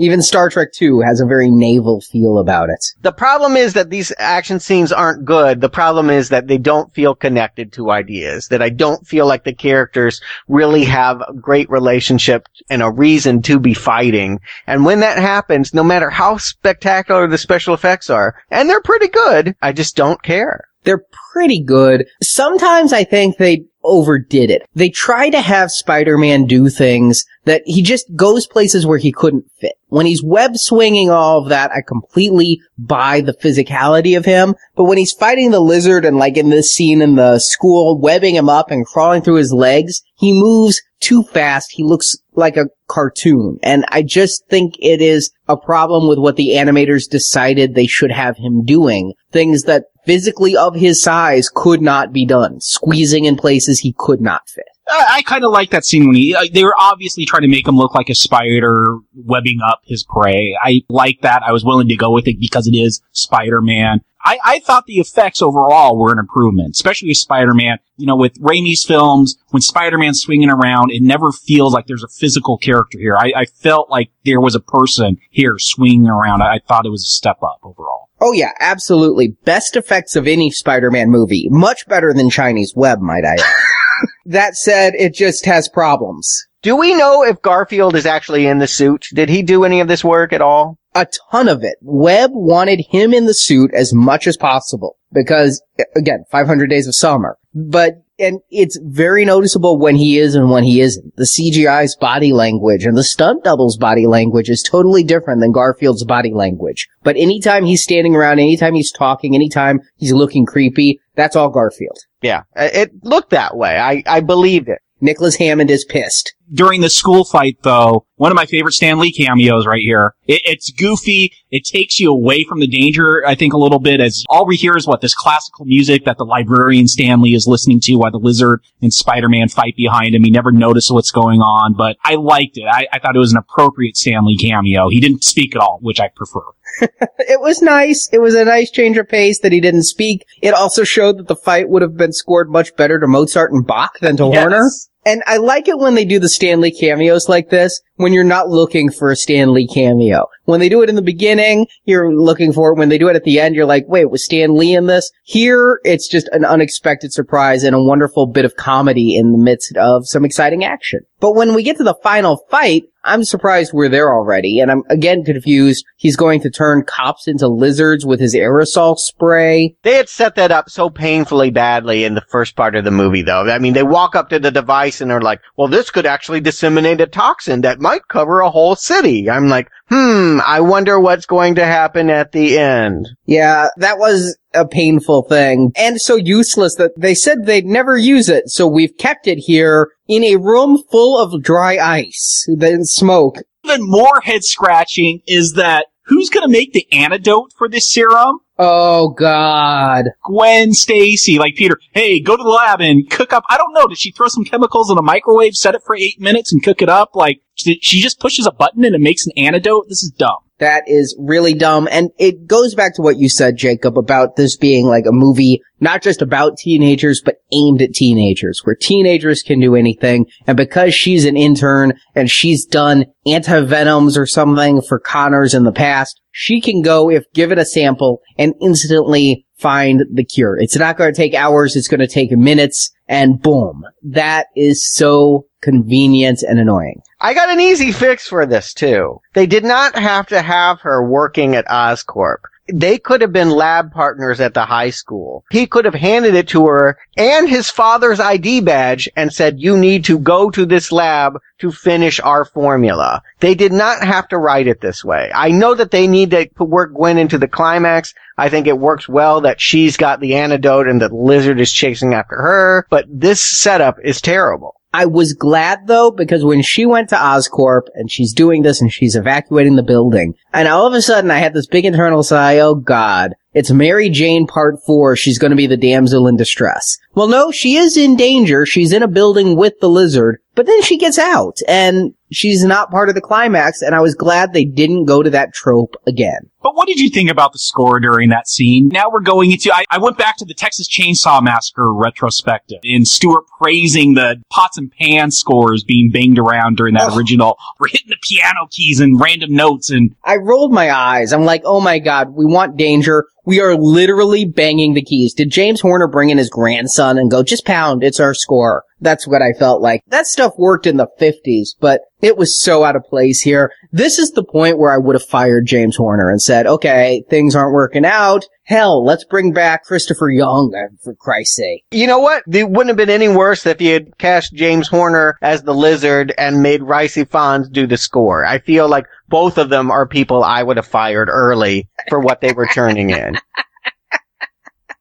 Even 0.00 0.22
Star 0.22 0.48
Trek 0.48 0.72
2 0.72 1.02
has 1.02 1.20
a 1.20 1.26
very 1.26 1.50
naval 1.50 2.00
feel 2.00 2.38
about 2.38 2.70
it. 2.70 2.82
The 3.02 3.12
problem 3.12 3.54
is 3.54 3.74
that 3.74 3.90
these 3.90 4.14
action 4.18 4.58
scenes 4.58 4.92
aren't 4.92 5.26
good. 5.26 5.60
The 5.60 5.68
problem 5.68 6.08
is 6.08 6.30
that 6.30 6.46
they 6.46 6.56
don't 6.56 6.90
feel 6.94 7.14
connected 7.14 7.70
to 7.74 7.90
ideas, 7.90 8.48
that 8.48 8.62
I 8.62 8.70
don't 8.70 9.06
feel 9.06 9.26
like 9.26 9.44
the 9.44 9.52
characters 9.52 10.22
really 10.48 10.84
have 10.84 11.20
a 11.20 11.34
great 11.34 11.68
relationship 11.68 12.48
and 12.70 12.80
a 12.80 12.90
reason 12.90 13.42
to 13.42 13.60
be 13.60 13.74
fighting. 13.74 14.40
And 14.66 14.86
when 14.86 15.00
that 15.00 15.18
happens, 15.18 15.74
no 15.74 15.84
matter 15.84 16.08
how 16.08 16.38
spectacular 16.38 17.26
the 17.26 17.36
special 17.36 17.74
effects 17.74 18.08
are, 18.08 18.36
and 18.50 18.70
they're 18.70 18.80
pretty 18.80 19.08
good, 19.08 19.54
I 19.60 19.72
just 19.72 19.96
don't 19.96 20.22
care. 20.22 20.69
They're 20.84 21.04
pretty 21.32 21.62
good. 21.62 22.06
Sometimes 22.22 22.92
I 22.92 23.04
think 23.04 23.36
they 23.36 23.64
overdid 23.82 24.50
it. 24.50 24.62
They 24.74 24.90
try 24.90 25.30
to 25.30 25.40
have 25.40 25.70
Spider-Man 25.70 26.46
do 26.46 26.68
things 26.68 27.24
that 27.44 27.62
he 27.64 27.82
just 27.82 28.14
goes 28.14 28.46
places 28.46 28.86
where 28.86 28.98
he 28.98 29.12
couldn't 29.12 29.50
fit. 29.58 29.72
When 29.88 30.06
he's 30.06 30.22
web 30.22 30.52
swinging 30.56 31.10
all 31.10 31.42
of 31.42 31.48
that, 31.48 31.70
I 31.70 31.80
completely 31.86 32.60
buy 32.78 33.22
the 33.22 33.32
physicality 33.32 34.16
of 34.16 34.24
him. 34.24 34.54
But 34.76 34.84
when 34.84 34.98
he's 34.98 35.12
fighting 35.12 35.50
the 35.50 35.60
lizard 35.60 36.04
and 36.04 36.18
like 36.18 36.36
in 36.36 36.50
this 36.50 36.74
scene 36.74 37.00
in 37.00 37.16
the 37.16 37.38
school, 37.38 37.98
webbing 37.98 38.34
him 38.34 38.48
up 38.48 38.70
and 38.70 38.86
crawling 38.86 39.22
through 39.22 39.36
his 39.36 39.52
legs, 39.52 40.02
he 40.16 40.38
moves 40.38 40.80
too 41.00 41.22
fast. 41.22 41.72
He 41.72 41.82
looks 41.82 42.16
like 42.34 42.56
a 42.56 42.66
cartoon. 42.86 43.58
And 43.62 43.84
I 43.88 44.02
just 44.02 44.44
think 44.48 44.74
it 44.78 45.00
is 45.00 45.32
a 45.48 45.56
problem 45.56 46.06
with 46.06 46.18
what 46.18 46.36
the 46.36 46.50
animators 46.50 47.08
decided 47.10 47.74
they 47.74 47.86
should 47.86 48.12
have 48.12 48.36
him 48.36 48.64
doing. 48.64 49.14
Things 49.32 49.62
that 49.62 49.84
physically 50.10 50.56
of 50.56 50.74
his 50.74 51.00
size 51.00 51.48
could 51.54 51.80
not 51.80 52.12
be 52.12 52.26
done. 52.26 52.60
Squeezing 52.60 53.26
in 53.26 53.36
places 53.36 53.78
he 53.78 53.94
could 53.96 54.20
not 54.20 54.48
fit. 54.48 54.64
I, 54.88 55.06
I 55.08 55.22
kind 55.22 55.44
of 55.44 55.52
like 55.52 55.70
that 55.70 55.84
scene 55.84 56.06
when 56.08 56.16
he, 56.16 56.34
uh, 56.34 56.46
they 56.52 56.64
were 56.64 56.74
obviously 56.76 57.24
trying 57.24 57.42
to 57.42 57.48
make 57.48 57.68
him 57.68 57.76
look 57.76 57.94
like 57.94 58.08
a 58.08 58.14
spider 58.16 58.96
webbing 59.14 59.60
up 59.64 59.82
his 59.84 60.02
prey. 60.02 60.58
I 60.60 60.82
like 60.88 61.20
that. 61.20 61.44
I 61.46 61.52
was 61.52 61.64
willing 61.64 61.86
to 61.86 61.96
go 61.96 62.10
with 62.10 62.26
it 62.26 62.40
because 62.40 62.66
it 62.66 62.74
is 62.74 63.00
Spider-Man. 63.12 64.00
I, 64.24 64.38
I 64.44 64.58
thought 64.58 64.86
the 64.86 64.98
effects 64.98 65.42
overall 65.42 65.96
were 65.96 66.10
an 66.10 66.18
improvement, 66.18 66.74
especially 66.74 67.08
with 67.08 67.18
Spider-Man. 67.18 67.78
You 67.96 68.06
know, 68.06 68.16
with 68.16 68.34
Raimi's 68.40 68.84
films, 68.84 69.36
when 69.50 69.60
Spider-Man's 69.60 70.20
swinging 70.20 70.50
around, 70.50 70.90
it 70.90 71.02
never 71.04 71.30
feels 71.30 71.72
like 71.72 71.86
there's 71.86 72.02
a 72.02 72.08
physical 72.08 72.58
character 72.58 72.98
here. 72.98 73.16
I, 73.16 73.32
I 73.36 73.44
felt 73.44 73.90
like 73.90 74.10
there 74.24 74.40
was 74.40 74.56
a 74.56 74.60
person 74.60 75.18
here 75.30 75.54
swinging 75.58 76.08
around. 76.08 76.42
I, 76.42 76.54
I 76.54 76.58
thought 76.66 76.84
it 76.84 76.90
was 76.90 77.04
a 77.04 77.14
step 77.14 77.44
up 77.44 77.60
overall. 77.62 77.99
Oh 78.20 78.32
yeah, 78.32 78.52
absolutely. 78.60 79.36
Best 79.44 79.76
effects 79.76 80.14
of 80.16 80.26
any 80.26 80.50
Spider-Man 80.50 81.10
movie. 81.10 81.48
Much 81.50 81.86
better 81.88 82.12
than 82.12 82.30
Chinese 82.30 82.74
Web, 82.76 83.00
might 83.00 83.24
I 83.24 83.34
add. 83.34 83.40
that 84.26 84.56
said, 84.56 84.94
it 84.94 85.14
just 85.14 85.46
has 85.46 85.68
problems. 85.68 86.46
Do 86.62 86.76
we 86.76 86.94
know 86.94 87.24
if 87.24 87.40
Garfield 87.40 87.96
is 87.96 88.04
actually 88.04 88.46
in 88.46 88.58
the 88.58 88.66
suit? 88.66 89.06
Did 89.14 89.30
he 89.30 89.42
do 89.42 89.64
any 89.64 89.80
of 89.80 89.88
this 89.88 90.04
work 90.04 90.32
at 90.34 90.42
all? 90.42 90.78
A 90.94 91.06
ton 91.30 91.48
of 91.48 91.64
it. 91.64 91.76
Webb 91.80 92.32
wanted 92.34 92.84
him 92.90 93.14
in 93.14 93.24
the 93.24 93.32
suit 93.32 93.72
as 93.72 93.94
much 93.94 94.26
as 94.26 94.36
possible 94.36 94.96
because, 95.12 95.62
again, 95.96 96.24
500 96.30 96.68
Days 96.68 96.86
of 96.86 96.94
Summer. 96.94 97.38
But, 97.54 98.02
and 98.20 98.40
it's 98.50 98.78
very 98.82 99.24
noticeable 99.24 99.78
when 99.78 99.96
he 99.96 100.18
is 100.18 100.34
and 100.34 100.50
when 100.50 100.64
he 100.64 100.80
isn't. 100.80 101.16
The 101.16 101.24
CGI's 101.24 101.96
body 101.96 102.32
language 102.32 102.84
and 102.84 102.96
the 102.96 103.04
stunt 103.04 103.44
double's 103.44 103.76
body 103.76 104.06
language 104.06 104.48
is 104.48 104.62
totally 104.62 105.02
different 105.02 105.40
than 105.40 105.52
Garfield's 105.52 106.04
body 106.04 106.32
language. 106.32 106.88
But 107.02 107.16
anytime 107.16 107.64
he's 107.64 107.82
standing 107.82 108.14
around, 108.14 108.38
anytime 108.38 108.74
he's 108.74 108.92
talking, 108.92 109.34
anytime 109.34 109.80
he's 109.96 110.12
looking 110.12 110.46
creepy, 110.46 111.00
that's 111.14 111.36
all 111.36 111.50
Garfield. 111.50 111.98
Yeah, 112.22 112.42
it 112.54 112.90
looked 113.02 113.30
that 113.30 113.56
way. 113.56 113.78
I, 113.78 114.02
I 114.06 114.20
believed 114.20 114.68
it. 114.68 114.80
Nicholas 115.00 115.36
Hammond 115.36 115.70
is 115.70 115.84
pissed. 115.84 116.34
During 116.52 116.80
the 116.80 116.90
school 116.90 117.24
fight, 117.24 117.58
though, 117.62 118.06
one 118.16 118.32
of 118.32 118.36
my 118.36 118.44
favorite 118.44 118.72
Stan 118.72 118.98
Lee 118.98 119.12
cameos 119.12 119.66
right 119.66 119.80
here. 119.80 120.14
It, 120.26 120.42
it's 120.44 120.70
goofy. 120.72 121.32
It 121.50 121.64
takes 121.64 122.00
you 122.00 122.10
away 122.10 122.44
from 122.44 122.58
the 122.58 122.66
danger, 122.66 123.22
I 123.24 123.36
think, 123.36 123.52
a 123.52 123.58
little 123.58 123.78
bit 123.78 124.00
as 124.00 124.24
all 124.28 124.46
we 124.46 124.56
hear 124.56 124.76
is 124.76 124.86
what 124.86 125.00
this 125.00 125.14
classical 125.14 125.64
music 125.64 126.04
that 126.04 126.18
the 126.18 126.24
librarian 126.24 126.88
Stan 126.88 127.22
Lee 127.22 127.34
is 127.34 127.46
listening 127.46 127.80
to 127.82 127.96
while 127.96 128.10
the 128.10 128.18
lizard 128.18 128.62
and 128.82 128.92
Spider-Man 128.92 129.48
fight 129.48 129.76
behind 129.76 130.14
him. 130.14 130.24
He 130.24 130.30
never 130.30 130.50
noticed 130.50 130.92
what's 130.92 131.12
going 131.12 131.40
on, 131.40 131.74
but 131.74 131.96
I 132.04 132.16
liked 132.16 132.58
it. 132.58 132.64
I, 132.70 132.86
I 132.92 132.98
thought 132.98 133.14
it 133.14 133.20
was 133.20 133.32
an 133.32 133.38
appropriate 133.38 133.96
Stan 133.96 134.26
Lee 134.26 134.36
cameo. 134.36 134.88
He 134.88 135.00
didn't 135.00 135.22
speak 135.22 135.54
at 135.54 135.62
all, 135.62 135.78
which 135.82 136.00
I 136.00 136.08
prefer. 136.08 136.42
it 137.18 137.40
was 137.40 137.62
nice. 137.62 138.08
It 138.12 138.20
was 138.20 138.34
a 138.34 138.44
nice 138.44 138.70
change 138.70 138.96
of 138.96 139.08
pace 139.08 139.40
that 139.40 139.52
he 139.52 139.60
didn't 139.60 139.84
speak. 139.84 140.26
It 140.42 140.54
also 140.54 140.82
showed 140.82 141.18
that 141.18 141.28
the 141.28 141.36
fight 141.36 141.68
would 141.68 141.82
have 141.82 141.96
been 141.96 142.12
scored 142.12 142.50
much 142.50 142.74
better 142.76 142.98
to 142.98 143.06
Mozart 143.06 143.52
and 143.52 143.66
Bach 143.66 143.98
than 144.00 144.16
to 144.16 144.30
Yes. 144.32 144.40
Horner. 144.40 144.70
And 145.04 145.22
I 145.26 145.38
like 145.38 145.68
it 145.68 145.78
when 145.78 145.94
they 145.94 146.04
do 146.04 146.18
the 146.18 146.28
Stan 146.28 146.60
Lee 146.60 146.70
cameos 146.70 147.28
like 147.28 147.48
this, 147.48 147.80
when 148.00 148.14
you're 148.14 148.24
not 148.24 148.48
looking 148.48 148.90
for 148.90 149.10
a 149.10 149.16
Stan 149.16 149.52
Lee 149.52 149.66
cameo. 149.66 150.26
When 150.46 150.58
they 150.58 150.70
do 150.70 150.82
it 150.82 150.88
in 150.88 150.94
the 150.94 151.02
beginning, 151.02 151.66
you're 151.84 152.14
looking 152.14 152.52
for 152.52 152.72
it. 152.72 152.78
When 152.78 152.88
they 152.88 152.96
do 152.96 153.08
it 153.08 153.16
at 153.16 153.24
the 153.24 153.38
end, 153.38 153.54
you're 153.54 153.66
like, 153.66 153.84
wait, 153.88 154.10
was 154.10 154.24
Stan 154.24 154.56
Lee 154.56 154.74
in 154.74 154.86
this? 154.86 155.10
Here, 155.22 155.80
it's 155.84 156.08
just 156.08 156.28
an 156.32 156.46
unexpected 156.46 157.12
surprise 157.12 157.62
and 157.62 157.76
a 157.76 157.82
wonderful 157.82 158.26
bit 158.26 158.46
of 158.46 158.56
comedy 158.56 159.16
in 159.16 159.32
the 159.32 159.38
midst 159.38 159.76
of 159.76 160.08
some 160.08 160.24
exciting 160.24 160.64
action. 160.64 161.00
But 161.20 161.34
when 161.34 161.54
we 161.54 161.62
get 161.62 161.76
to 161.76 161.84
the 161.84 161.98
final 162.02 162.38
fight, 162.50 162.84
I'm 163.04 163.24
surprised 163.24 163.72
we're 163.72 163.88
there 163.88 164.12
already, 164.12 164.60
and 164.60 164.70
I'm 164.70 164.82
again 164.90 165.24
confused. 165.24 165.86
He's 165.96 166.16
going 166.16 166.40
to 166.42 166.50
turn 166.50 166.84
cops 166.84 167.28
into 167.28 167.48
lizards 167.48 168.04
with 168.04 168.20
his 168.20 168.34
aerosol 168.34 168.96
spray. 168.96 169.74
They 169.82 169.94
had 169.94 170.08
set 170.08 170.34
that 170.34 170.50
up 170.50 170.68
so 170.68 170.90
painfully 170.90 171.50
badly 171.50 172.04
in 172.04 172.14
the 172.14 172.24
first 172.28 172.56
part 172.56 172.76
of 172.76 172.84
the 172.84 172.90
movie, 172.90 173.22
though. 173.22 173.48
I 173.48 173.58
mean, 173.58 173.72
they 173.72 173.82
walk 173.82 174.16
up 174.16 174.28
to 174.30 174.38
the 174.38 174.50
device 174.50 175.00
and 175.00 175.10
they're 175.10 175.20
like, 175.20 175.40
well, 175.56 175.68
this 175.68 175.90
could 175.90 176.04
actually 176.04 176.40
disseminate 176.40 177.00
a 177.00 177.06
toxin 177.06 177.62
that 177.62 177.80
might 177.80 177.89
cover 177.98 178.40
a 178.40 178.50
whole 178.50 178.76
city. 178.76 179.28
I'm 179.28 179.48
like, 179.48 179.68
hmm, 179.88 180.38
I 180.46 180.60
wonder 180.60 181.00
what's 181.00 181.26
going 181.26 181.56
to 181.56 181.64
happen 181.66 182.10
at 182.10 182.32
the 182.32 182.58
end. 182.58 183.08
Yeah, 183.26 183.68
that 183.78 183.98
was 183.98 184.38
a 184.54 184.66
painful 184.66 185.24
thing, 185.24 185.72
and 185.76 186.00
so 186.00 186.16
useless 186.16 186.74
that 186.76 186.92
they 186.96 187.14
said 187.14 187.44
they'd 187.44 187.66
never 187.66 187.96
use 187.96 188.28
it, 188.28 188.48
so 188.50 188.66
we've 188.66 188.96
kept 188.98 189.26
it 189.26 189.38
here 189.38 189.90
in 190.08 190.24
a 190.24 190.36
room 190.36 190.82
full 190.90 191.18
of 191.18 191.42
dry 191.42 191.78
ice, 191.78 192.46
then 192.56 192.84
smoke. 192.84 193.36
Even 193.64 193.80
more 193.82 194.20
head 194.22 194.42
scratching 194.42 195.20
is 195.26 195.52
that 195.52 195.86
who's 196.10 196.28
going 196.28 196.46
to 196.46 196.52
make 196.52 196.72
the 196.72 196.86
antidote 196.92 197.52
for 197.56 197.68
this 197.68 197.90
serum? 197.90 198.40
Oh 198.58 199.10
god. 199.10 200.06
Gwen 200.24 200.74
Stacy, 200.74 201.38
like 201.38 201.54
Peter, 201.54 201.80
hey, 201.94 202.20
go 202.20 202.36
to 202.36 202.42
the 202.42 202.48
lab 202.48 202.80
and 202.80 203.08
cook 203.08 203.32
up. 203.32 203.44
I 203.48 203.56
don't 203.56 203.72
know. 203.72 203.86
Did 203.86 203.98
she 203.98 204.10
throw 204.10 204.28
some 204.28 204.44
chemicals 204.44 204.90
in 204.90 204.98
a 204.98 205.02
microwave, 205.02 205.54
set 205.54 205.74
it 205.74 205.82
for 205.86 205.96
eight 205.96 206.20
minutes, 206.20 206.52
and 206.52 206.62
cook 206.62 206.82
it 206.82 206.90
up? 206.90 207.14
Like, 207.14 207.40
she 207.54 207.78
she 207.80 208.00
just 208.00 208.20
pushes 208.20 208.46
a 208.46 208.52
button 208.52 208.84
and 208.84 208.94
it 208.94 209.00
makes 209.00 209.24
an 209.24 209.32
antidote? 209.36 209.86
This 209.88 210.02
is 210.02 210.10
dumb. 210.10 210.38
That 210.60 210.84
is 210.86 211.16
really 211.18 211.54
dumb. 211.54 211.88
And 211.90 212.10
it 212.18 212.46
goes 212.46 212.74
back 212.74 212.94
to 212.94 213.02
what 213.02 213.18
you 213.18 213.28
said, 213.28 213.56
Jacob, 213.56 213.98
about 213.98 214.36
this 214.36 214.56
being 214.56 214.86
like 214.86 215.06
a 215.06 215.12
movie, 215.12 215.62
not 215.80 216.02
just 216.02 216.22
about 216.22 216.58
teenagers, 216.58 217.22
but 217.24 217.36
aimed 217.50 217.80
at 217.80 217.94
teenagers, 217.94 218.60
where 218.64 218.76
teenagers 218.76 219.42
can 219.42 219.58
do 219.58 219.74
anything. 219.74 220.26
And 220.46 220.56
because 220.56 220.94
she's 220.94 221.24
an 221.24 221.36
intern 221.36 221.94
and 222.14 222.30
she's 222.30 222.66
done 222.66 223.06
anti-venoms 223.26 224.18
or 224.18 224.26
something 224.26 224.82
for 224.82 225.00
Connors 225.00 225.54
in 225.54 225.64
the 225.64 225.72
past, 225.72 226.20
she 226.30 226.60
can 226.60 226.82
go, 226.82 227.10
if 227.10 227.24
given 227.32 227.58
a 227.58 227.64
sample, 227.64 228.20
and 228.38 228.54
instantly 228.60 229.46
find 229.58 230.04
the 230.12 230.24
cure. 230.24 230.56
It's 230.58 230.76
not 230.76 230.96
going 230.96 231.12
to 231.12 231.16
take 231.16 231.34
hours. 231.34 231.74
It's 231.74 231.88
going 231.88 232.00
to 232.00 232.06
take 232.06 232.30
minutes 232.32 232.90
and 233.08 233.40
boom. 233.40 233.84
That 234.02 234.46
is 234.54 234.86
so 234.86 235.46
convenient 235.60 236.42
and 236.42 236.58
annoying. 236.58 237.02
I 237.20 237.34
got 237.34 237.50
an 237.50 237.60
easy 237.60 237.92
fix 237.92 238.26
for 238.26 238.46
this 238.46 238.72
too. 238.72 239.20
They 239.34 239.46
did 239.46 239.64
not 239.64 239.96
have 239.96 240.26
to 240.28 240.40
have 240.40 240.80
her 240.80 241.06
working 241.06 241.54
at 241.54 241.66
Oscorp. 241.66 242.38
They 242.72 242.98
could 242.98 243.20
have 243.20 243.32
been 243.32 243.50
lab 243.50 243.92
partners 243.92 244.40
at 244.40 244.54
the 244.54 244.64
high 244.64 244.90
school. 244.90 245.44
He 245.50 245.66
could 245.66 245.84
have 245.84 245.94
handed 245.94 246.34
it 246.34 246.48
to 246.48 246.66
her 246.66 246.98
and 247.16 247.48
his 247.48 247.68
father's 247.68 248.20
ID 248.20 248.60
badge 248.60 249.08
and 249.16 249.32
said, 249.32 249.60
you 249.60 249.76
need 249.76 250.04
to 250.04 250.18
go 250.18 250.50
to 250.50 250.64
this 250.64 250.92
lab 250.92 251.40
to 251.58 251.72
finish 251.72 252.20
our 252.20 252.44
formula. 252.44 253.22
They 253.40 253.56
did 253.56 253.72
not 253.72 254.04
have 254.04 254.28
to 254.28 254.38
write 254.38 254.68
it 254.68 254.80
this 254.80 255.04
way. 255.04 255.32
I 255.34 255.50
know 255.50 255.74
that 255.74 255.90
they 255.90 256.06
need 256.06 256.30
to 256.30 256.48
work 256.58 256.94
Gwen 256.94 257.18
into 257.18 257.38
the 257.38 257.48
climax. 257.48 258.14
I 258.38 258.48
think 258.48 258.68
it 258.68 258.78
works 258.78 259.08
well 259.08 259.40
that 259.40 259.60
she's 259.60 259.96
got 259.96 260.20
the 260.20 260.36
antidote 260.36 260.86
and 260.86 261.00
the 261.00 261.12
lizard 261.12 261.60
is 261.60 261.72
chasing 261.72 262.14
after 262.14 262.36
her, 262.36 262.86
but 262.88 263.04
this 263.08 263.40
setup 263.40 263.98
is 264.02 264.20
terrible. 264.20 264.79
I 264.92 265.06
was 265.06 265.34
glad 265.34 265.86
though, 265.86 266.10
because 266.10 266.44
when 266.44 266.62
she 266.62 266.84
went 266.84 267.08
to 267.10 267.16
Oscorp 267.16 267.82
and 267.94 268.10
she's 268.10 268.32
doing 268.32 268.62
this 268.62 268.80
and 268.80 268.92
she's 268.92 269.14
evacuating 269.14 269.76
the 269.76 269.82
building, 269.82 270.34
and 270.52 270.66
all 270.66 270.86
of 270.86 270.94
a 270.94 271.02
sudden 271.02 271.30
I 271.30 271.38
had 271.38 271.54
this 271.54 271.66
big 271.66 271.84
internal 271.84 272.22
sigh, 272.22 272.58
oh 272.58 272.74
god, 272.74 273.34
It's 273.52 273.70
Mary 273.70 274.10
Jane 274.10 274.46
part 274.46 274.76
four. 274.86 275.16
She's 275.16 275.38
to 275.50 275.56
be 275.56 275.66
the 275.66 275.76
damsel 275.76 276.26
in 276.26 276.36
distress. 276.36 276.98
Well, 277.14 277.28
no, 277.28 277.50
she 277.50 277.76
is 277.76 277.96
in 277.96 278.16
danger. 278.16 278.66
She's 278.66 278.92
in 278.92 279.02
a 279.02 279.08
building 279.08 279.56
with 279.56 279.74
the 279.80 279.88
lizard, 279.88 280.38
but 280.54 280.66
then 280.66 280.82
she 280.82 280.96
gets 280.96 281.18
out 281.18 281.58
and 281.68 282.14
she's 282.32 282.64
not 282.64 282.90
part 282.90 283.08
of 283.08 283.14
the 283.14 283.20
climax. 283.20 283.82
And 283.82 283.94
I 283.94 284.00
was 284.00 284.14
glad 284.14 284.52
they 284.52 284.64
didn't 284.64 285.04
go 285.06 285.22
to 285.22 285.30
that 285.30 285.52
trope 285.54 285.96
again. 286.06 286.50
But 286.62 286.74
what 286.76 286.86
did 286.88 287.00
you 287.00 287.08
think 287.08 287.30
about 287.30 287.52
the 287.54 287.58
score 287.58 288.00
during 288.00 288.28
that 288.28 288.46
scene? 288.46 288.88
Now 288.88 289.10
we're 289.10 289.20
going 289.22 289.50
into, 289.50 289.72
I, 289.72 289.84
I 289.90 289.96
went 289.98 290.18
back 290.18 290.36
to 290.38 290.44
the 290.44 290.52
Texas 290.52 290.86
Chainsaw 290.88 291.42
Massacre 291.42 291.90
retrospective 291.94 292.80
and 292.84 293.08
Stuart 293.08 293.44
praising 293.62 294.12
the 294.14 294.36
pots 294.50 294.76
and 294.76 294.92
pans 294.92 295.38
scores 295.38 295.84
being 295.84 296.10
banged 296.10 296.38
around 296.38 296.76
during 296.76 296.94
that 296.94 297.12
Oh. 297.12 297.16
original. 297.16 297.56
We're 297.78 297.88
hitting 297.88 298.08
the 298.10 298.18
piano 298.22 298.66
keys 298.70 299.00
and 299.00 299.18
random 299.18 299.54
notes 299.54 299.90
and 299.90 300.14
I 300.22 300.36
rolled 300.36 300.72
my 300.72 300.90
eyes. 300.94 301.32
I'm 301.32 301.44
like, 301.46 301.62
oh 301.64 301.80
my 301.80 301.98
god, 301.98 302.34
we 302.34 302.44
want 302.44 302.76
danger. 302.76 303.26
We 303.50 303.58
are 303.58 303.74
literally 303.74 304.44
banging 304.44 304.94
the 304.94 305.02
keys. 305.02 305.34
Did 305.34 305.50
James 305.50 305.80
Horner 305.80 306.06
bring 306.06 306.30
in 306.30 306.38
his 306.38 306.48
grandson 306.48 307.18
and 307.18 307.28
go, 307.28 307.42
just 307.42 307.66
pound, 307.66 308.04
it's 308.04 308.20
our 308.20 308.32
score? 308.32 308.84
That's 309.00 309.26
what 309.26 309.42
I 309.42 309.54
felt 309.58 309.82
like. 309.82 310.02
That 310.06 310.26
stuff 310.26 310.52
worked 310.56 310.86
in 310.86 310.98
the 310.98 311.08
50s, 311.20 311.70
but 311.80 312.02
it 312.20 312.36
was 312.36 312.62
so 312.62 312.84
out 312.84 312.96
of 312.96 313.02
place 313.04 313.40
here. 313.40 313.72
This 313.90 314.18
is 314.18 314.30
the 314.30 314.44
point 314.44 314.78
where 314.78 314.92
I 314.92 314.98
would 314.98 315.16
have 315.16 315.24
fired 315.24 315.66
James 315.66 315.96
Horner 315.96 316.30
and 316.30 316.40
said, 316.40 316.66
okay, 316.66 317.24
things 317.28 317.56
aren't 317.56 317.72
working 317.72 318.04
out. 318.04 318.44
Hell, 318.64 319.04
let's 319.04 319.24
bring 319.24 319.52
back 319.52 319.84
Christopher 319.84 320.30
Young, 320.30 320.72
uh, 320.76 320.94
for 321.02 321.14
Christ's 321.14 321.56
sake. 321.56 321.84
You 321.90 322.06
know 322.06 322.20
what? 322.20 322.44
It 322.52 322.70
wouldn't 322.70 322.88
have 322.88 322.96
been 322.96 323.10
any 323.10 323.28
worse 323.28 323.66
if 323.66 323.80
you 323.80 323.94
had 323.94 324.18
cast 324.18 324.54
James 324.54 324.86
Horner 324.86 325.38
as 325.42 325.62
the 325.62 325.74
lizard 325.74 326.32
and 326.38 326.62
made 326.62 326.82
Rhys 326.82 327.16
Ifans 327.16 327.72
do 327.72 327.86
the 327.86 327.96
score. 327.96 328.44
I 328.44 328.58
feel 328.58 328.88
like 328.88 329.06
both 329.30 329.58
of 329.58 329.70
them 329.70 329.90
are 329.90 330.06
people 330.06 330.44
I 330.44 330.62
would 330.62 330.76
have 330.76 330.86
fired 330.86 331.30
early 331.30 331.88
for 332.10 332.20
what 332.20 332.42
they 332.42 332.52
were 332.52 332.66
turning 332.66 333.10
in. 333.10 333.36